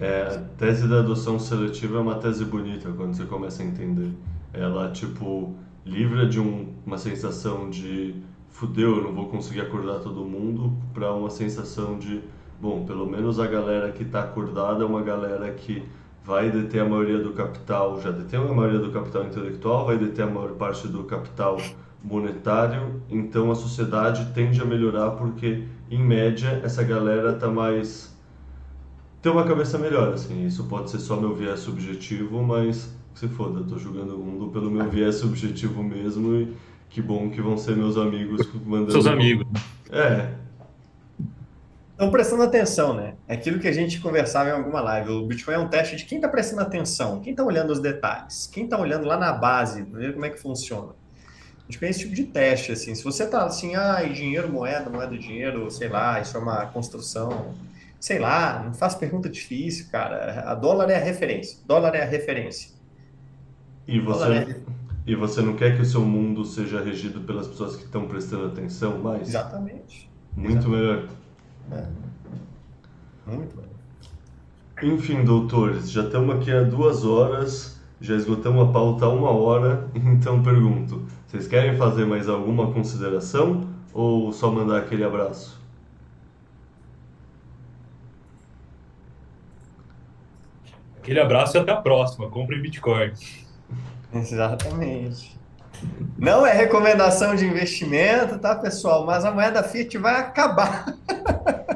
É, 0.00 0.22
a 0.22 0.38
tese 0.58 0.88
da 0.88 0.98
adoção 0.98 1.38
seletiva 1.38 1.98
é 1.98 2.00
uma 2.00 2.16
tese 2.16 2.44
bonita 2.44 2.90
quando 2.90 3.14
você 3.14 3.24
começa 3.24 3.62
a 3.62 3.66
entender. 3.66 4.10
Ela, 4.52 4.90
tipo, 4.90 5.54
livra 5.86 6.26
de 6.26 6.40
um, 6.40 6.74
uma 6.84 6.98
sensação 6.98 7.70
de 7.70 8.16
fudeu, 8.48 8.96
eu 8.96 9.02
não 9.04 9.14
vou 9.14 9.28
conseguir 9.28 9.60
acordar 9.60 10.00
todo 10.00 10.24
mundo, 10.24 10.76
para 10.92 11.14
uma 11.14 11.30
sensação 11.30 11.98
de, 11.98 12.20
bom, 12.60 12.84
pelo 12.84 13.06
menos 13.06 13.38
a 13.38 13.46
galera 13.46 13.92
que 13.92 14.02
está 14.02 14.20
acordada 14.20 14.82
é 14.82 14.86
uma 14.86 15.02
galera 15.02 15.50
que 15.52 15.84
vai 16.24 16.50
deter 16.50 16.82
a 16.82 16.84
maioria 16.84 17.18
do 17.18 17.32
capital, 17.32 18.00
já 18.00 18.10
detém 18.10 18.40
a 18.40 18.52
maioria 18.52 18.80
do 18.80 18.90
capital 18.90 19.24
intelectual, 19.24 19.86
vai 19.86 19.96
deter 19.96 20.24
a 20.24 20.26
maior 20.26 20.50
parte 20.50 20.88
do 20.88 21.04
capital 21.04 21.58
monetário, 22.02 23.02
então 23.10 23.50
a 23.50 23.54
sociedade 23.54 24.32
tende 24.32 24.60
a 24.60 24.64
melhorar 24.64 25.10
porque, 25.12 25.64
em 25.90 26.02
média, 26.02 26.60
essa 26.64 26.82
galera 26.82 27.32
está 27.32 27.48
mais 27.48 28.16
ter 29.20 29.28
uma 29.28 29.44
cabeça 29.44 29.78
melhor, 29.78 30.14
assim. 30.14 30.46
Isso 30.46 30.64
pode 30.64 30.90
ser 30.90 30.98
só 30.98 31.16
meu 31.16 31.34
viés 31.34 31.60
subjetivo, 31.60 32.42
mas 32.42 32.94
se 33.14 33.28
foda, 33.28 33.60
eu 33.60 33.66
tô 33.66 33.78
julgando 33.78 34.16
o 34.16 34.18
mundo 34.18 34.50
pelo 34.50 34.70
meu 34.70 34.88
viés 34.88 35.16
subjetivo 35.16 35.82
mesmo 35.82 36.34
e 36.36 36.56
que 36.88 37.02
bom 37.02 37.30
que 37.30 37.40
vão 37.40 37.56
ser 37.58 37.76
meus 37.76 37.96
amigos 37.96 38.48
mandando. 38.64 38.92
Seus 38.92 39.06
amigos. 39.06 39.46
É, 39.90 40.30
Estão 42.00 42.10
prestando 42.10 42.42
atenção, 42.44 42.94
né? 42.94 43.12
É 43.28 43.34
aquilo 43.34 43.58
que 43.58 43.68
a 43.68 43.72
gente 43.72 44.00
conversava 44.00 44.48
em 44.48 44.52
alguma 44.52 44.80
live. 44.80 45.10
O 45.10 45.26
Bitcoin 45.26 45.52
é 45.52 45.58
um 45.58 45.68
teste 45.68 45.96
de 45.96 46.06
quem 46.06 46.16
está 46.16 46.30
prestando 46.30 46.62
atenção, 46.62 47.20
quem 47.20 47.32
está 47.32 47.44
olhando 47.44 47.74
os 47.74 47.78
detalhes, 47.78 48.46
quem 48.46 48.64
está 48.64 48.80
olhando 48.80 49.04
lá 49.04 49.18
na 49.18 49.34
base, 49.34 49.82
ver 49.82 50.14
como 50.14 50.24
é 50.24 50.30
que 50.30 50.40
funciona. 50.40 50.94
Bitcoin 51.70 51.86
é 51.86 51.90
esse 51.90 52.00
tipo 52.00 52.14
de 52.14 52.24
teste, 52.24 52.72
assim. 52.72 52.94
Se 52.94 53.04
você 53.04 53.26
tá 53.26 53.44
assim, 53.44 53.76
ah, 53.76 54.02
e 54.02 54.12
dinheiro, 54.12 54.50
moeda, 54.50 54.90
moeda, 54.90 55.16
dinheiro, 55.16 55.70
sei 55.70 55.88
lá, 55.88 56.20
isso 56.20 56.36
é 56.36 56.40
uma 56.40 56.66
construção, 56.66 57.54
sei 57.98 58.18
lá, 58.18 58.62
não 58.64 58.74
faz 58.74 58.94
pergunta 58.94 59.28
difícil, 59.28 59.86
cara. 59.90 60.44
A 60.50 60.54
dólar 60.54 60.90
é 60.90 60.96
a 60.96 61.04
referência. 61.04 61.58
Dólar 61.66 61.94
é 61.94 62.02
a 62.02 62.06
referência. 62.06 62.72
e 63.86 64.00
Dólar 64.00 64.32
é... 64.32 64.44
você, 64.44 64.60
e 65.06 65.14
você 65.14 65.40
não 65.40 65.56
quer 65.56 65.76
que 65.76 65.82
o 65.82 65.86
seu 65.86 66.02
mundo 66.02 66.44
seja 66.44 66.82
regido 66.82 67.20
pelas 67.20 67.46
pessoas 67.46 67.76
que 67.76 67.84
estão 67.84 68.06
prestando 68.06 68.46
atenção 68.46 68.98
mais? 68.98 69.28
Exatamente. 69.28 70.10
Muito 70.36 70.68
melhor. 70.68 71.08
Muito 73.26 73.56
bem. 73.56 73.70
Enfim, 74.82 75.24
doutores, 75.24 75.90
já 75.90 76.02
estamos 76.04 76.36
aqui 76.36 76.50
há 76.50 76.62
duas 76.62 77.04
horas, 77.04 77.79
já 78.00 78.14
esgotamos 78.14 78.68
a 78.68 78.72
pauta 78.72 79.04
há 79.04 79.08
uma 79.08 79.30
hora, 79.30 79.88
então 79.94 80.42
pergunto: 80.42 81.06
vocês 81.26 81.46
querem 81.46 81.76
fazer 81.76 82.06
mais 82.06 82.28
alguma 82.28 82.72
consideração 82.72 83.68
ou 83.92 84.32
só 84.32 84.50
mandar 84.50 84.78
aquele 84.78 85.04
abraço? 85.04 85.60
Aquele 90.98 91.20
abraço 91.20 91.56
e 91.56 91.60
até 91.60 91.72
a 91.72 91.76
próxima. 91.76 92.28
Compre 92.28 92.60
Bitcoin. 92.60 93.12
Exatamente. 94.12 95.38
Não 96.18 96.46
é 96.46 96.52
recomendação 96.52 97.34
de 97.34 97.46
investimento, 97.46 98.38
tá, 98.38 98.54
pessoal? 98.54 99.06
Mas 99.06 99.24
a 99.24 99.32
moeda 99.32 99.62
fiat 99.62 99.96
vai 99.98 100.16
acabar. 100.16 100.86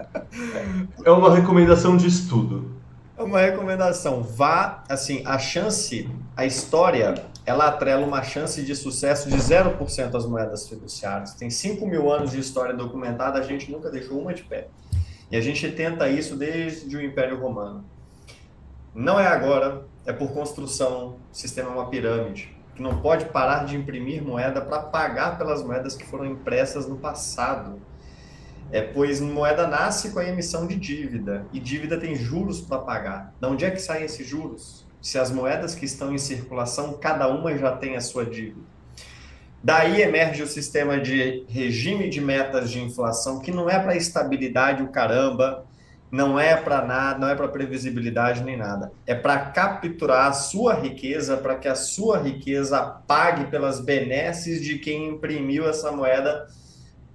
É 1.04 1.10
uma 1.10 1.32
recomendação 1.32 1.96
de 1.96 2.08
estudo. 2.08 2.73
É 3.16 3.22
uma 3.22 3.38
recomendação. 3.38 4.24
Vá, 4.24 4.82
assim, 4.88 5.22
a 5.24 5.38
chance, 5.38 6.10
a 6.36 6.44
história, 6.44 7.14
ela 7.46 7.68
atrela 7.68 8.04
uma 8.04 8.24
chance 8.24 8.60
de 8.60 8.74
sucesso 8.74 9.30
de 9.30 9.36
0% 9.36 10.14
às 10.16 10.26
moedas 10.26 10.68
fiduciárias. 10.68 11.32
Tem 11.34 11.48
5 11.48 11.86
mil 11.86 12.10
anos 12.10 12.32
de 12.32 12.40
história 12.40 12.74
documentada, 12.74 13.38
a 13.38 13.42
gente 13.42 13.70
nunca 13.70 13.88
deixou 13.88 14.20
uma 14.20 14.34
de 14.34 14.42
pé. 14.42 14.66
E 15.30 15.36
a 15.36 15.40
gente 15.40 15.70
tenta 15.70 16.08
isso 16.08 16.34
desde 16.36 16.96
o 16.96 17.00
Império 17.00 17.40
Romano. 17.40 17.84
Não 18.92 19.18
é 19.18 19.28
agora, 19.28 19.86
é 20.04 20.12
por 20.12 20.32
construção. 20.32 21.16
O 21.32 21.36
sistema 21.36 21.70
é 21.70 21.72
uma 21.72 21.88
pirâmide, 21.88 22.56
que 22.74 22.82
não 22.82 23.00
pode 23.00 23.26
parar 23.26 23.64
de 23.64 23.76
imprimir 23.76 24.24
moeda 24.24 24.60
para 24.60 24.80
pagar 24.80 25.38
pelas 25.38 25.62
moedas 25.62 25.94
que 25.94 26.04
foram 26.04 26.26
impressas 26.26 26.88
no 26.88 26.96
passado. 26.96 27.80
É, 28.72 28.80
pois 28.80 29.20
moeda 29.20 29.66
nasce 29.66 30.10
com 30.10 30.18
a 30.18 30.28
emissão 30.28 30.66
de 30.66 30.76
dívida, 30.76 31.46
e 31.52 31.60
dívida 31.60 31.98
tem 31.98 32.16
juros 32.16 32.60
para 32.60 32.78
pagar. 32.78 33.34
De 33.40 33.46
onde 33.46 33.64
é 33.64 33.70
que 33.70 33.80
saem 33.80 34.04
esses 34.04 34.26
juros? 34.26 34.84
Se 35.00 35.18
as 35.18 35.30
moedas 35.30 35.74
que 35.74 35.84
estão 35.84 36.12
em 36.12 36.18
circulação, 36.18 36.94
cada 36.94 37.28
uma 37.28 37.56
já 37.56 37.76
tem 37.76 37.96
a 37.96 38.00
sua 38.00 38.24
dívida. 38.24 38.74
Daí 39.62 40.02
emerge 40.02 40.42
o 40.42 40.46
sistema 40.46 40.98
de 40.98 41.44
regime 41.48 42.10
de 42.10 42.20
metas 42.20 42.70
de 42.70 42.82
inflação, 42.82 43.40
que 43.40 43.50
não 43.50 43.68
é 43.68 43.78
para 43.78 43.96
estabilidade 43.96 44.82
o 44.82 44.88
caramba, 44.88 45.64
não 46.10 46.38
é 46.38 46.54
para 46.56 46.84
nada, 46.84 47.18
não 47.18 47.28
é 47.28 47.34
para 47.34 47.48
previsibilidade 47.48 48.42
nem 48.44 48.56
nada. 48.56 48.92
É 49.06 49.14
para 49.14 49.38
capturar 49.38 50.28
a 50.28 50.32
sua 50.32 50.74
riqueza, 50.74 51.36
para 51.36 51.56
que 51.56 51.66
a 51.66 51.74
sua 51.74 52.18
riqueza 52.18 52.80
pague 53.06 53.46
pelas 53.46 53.80
benesses 53.80 54.62
de 54.62 54.78
quem 54.78 55.08
imprimiu 55.08 55.68
essa 55.68 55.90
moeda 55.90 56.46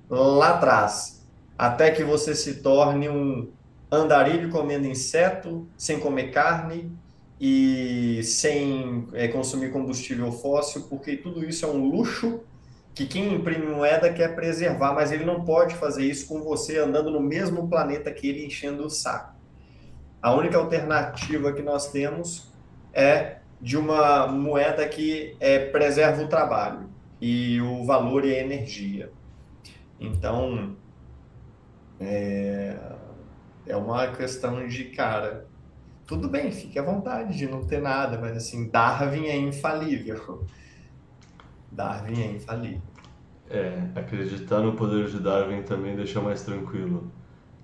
lá 0.09 0.55
atrás 0.55 1.18
até 1.59 1.91
que 1.91 2.05
você 2.05 2.33
se 2.33 2.61
torne 2.61 3.09
um 3.09 3.51
andarilho 3.91 4.49
comendo 4.49 4.87
inseto, 4.87 5.67
sem 5.77 5.99
comer 5.99 6.31
carne 6.31 6.89
e 7.37 8.21
sem 8.23 9.05
é, 9.11 9.27
consumir 9.27 9.69
combustível 9.69 10.31
fóssil, 10.31 10.83
porque 10.83 11.17
tudo 11.17 11.43
isso 11.43 11.65
é 11.65 11.67
um 11.67 11.89
luxo 11.89 12.39
que 12.95 13.05
quem 13.05 13.33
imprime 13.33 13.67
moeda 13.67 14.11
quer 14.11 14.35
preservar, 14.35 14.93
mas 14.93 15.11
ele 15.11 15.25
não 15.25 15.43
pode 15.43 15.75
fazer 15.75 16.05
isso 16.05 16.29
com 16.29 16.41
você 16.41 16.77
andando 16.77 17.11
no 17.11 17.19
mesmo 17.19 17.67
planeta 17.67 18.09
que 18.09 18.29
ele 18.29 18.45
enchendo 18.45 18.85
o 18.85 18.89
saco. 18.89 19.35
A 20.21 20.33
única 20.33 20.57
alternativa 20.57 21.51
que 21.51 21.61
nós 21.61 21.91
temos 21.91 22.49
é 22.93 23.39
de 23.59 23.77
uma 23.77 24.27
moeda 24.27 24.87
que 24.87 25.35
é, 25.41 25.59
preserva 25.59 26.23
o 26.23 26.27
trabalho 26.29 26.89
e 27.19 27.59
o 27.59 27.83
valor 27.83 28.23
e 28.23 28.33
a 28.33 28.39
energia. 28.39 29.11
Então, 29.99 30.77
é, 31.99 32.75
é 33.67 33.75
uma 33.75 34.07
questão 34.07 34.65
de, 34.67 34.85
cara, 34.85 35.47
tudo 36.07 36.29
bem, 36.29 36.51
fique 36.51 36.79
à 36.79 36.83
vontade 36.83 37.37
de 37.37 37.47
não 37.47 37.65
ter 37.65 37.81
nada, 37.81 38.17
mas 38.17 38.35
assim, 38.35 38.69
Darwin 38.69 39.25
é 39.25 39.37
infalível. 39.37 40.45
Darwin 41.71 42.21
é 42.21 42.31
infalível. 42.31 42.81
É, 43.49 43.83
acreditar 43.95 44.61
no 44.61 44.73
poder 44.73 45.07
de 45.07 45.19
Darwin 45.19 45.61
também 45.63 45.95
deixa 45.95 46.21
mais 46.21 46.43
tranquilo. 46.43 47.11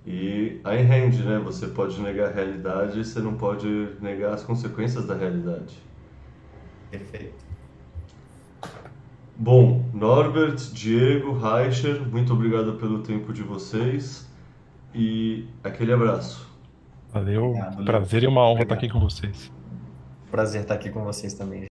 E 0.04 0.60
aí 0.62 0.82
rende, 0.82 1.24
né? 1.24 1.40
Você 1.40 1.66
pode 1.66 2.00
negar 2.00 2.28
a 2.28 2.32
realidade, 2.32 3.04
você 3.04 3.18
não 3.18 3.34
pode 3.34 3.96
negar 4.00 4.34
as 4.34 4.44
consequências 4.44 5.06
da 5.06 5.16
realidade. 5.16 5.76
Perfeito. 6.90 7.44
Bom, 9.36 9.84
Norbert, 9.92 10.56
Diego, 10.72 11.32
Reicher, 11.32 12.00
muito 12.08 12.32
obrigado 12.32 12.74
pelo 12.74 13.02
tempo 13.02 13.32
de 13.32 13.42
vocês 13.42 14.25
e 14.96 15.46
aquele 15.62 15.92
abraço. 15.92 16.46
Valeu, 17.12 17.46
Obrigado, 17.50 17.84
prazer 17.84 18.22
e 18.22 18.26
uma 18.26 18.42
honra 18.48 18.62
estar 18.62 18.74
Obrigado. 18.74 18.78
aqui 18.78 18.88
com 18.92 19.00
vocês. 19.00 19.52
Prazer 20.30 20.62
estar 20.62 20.74
aqui 20.74 20.90
com 20.90 21.04
vocês 21.04 21.34
também. 21.34 21.66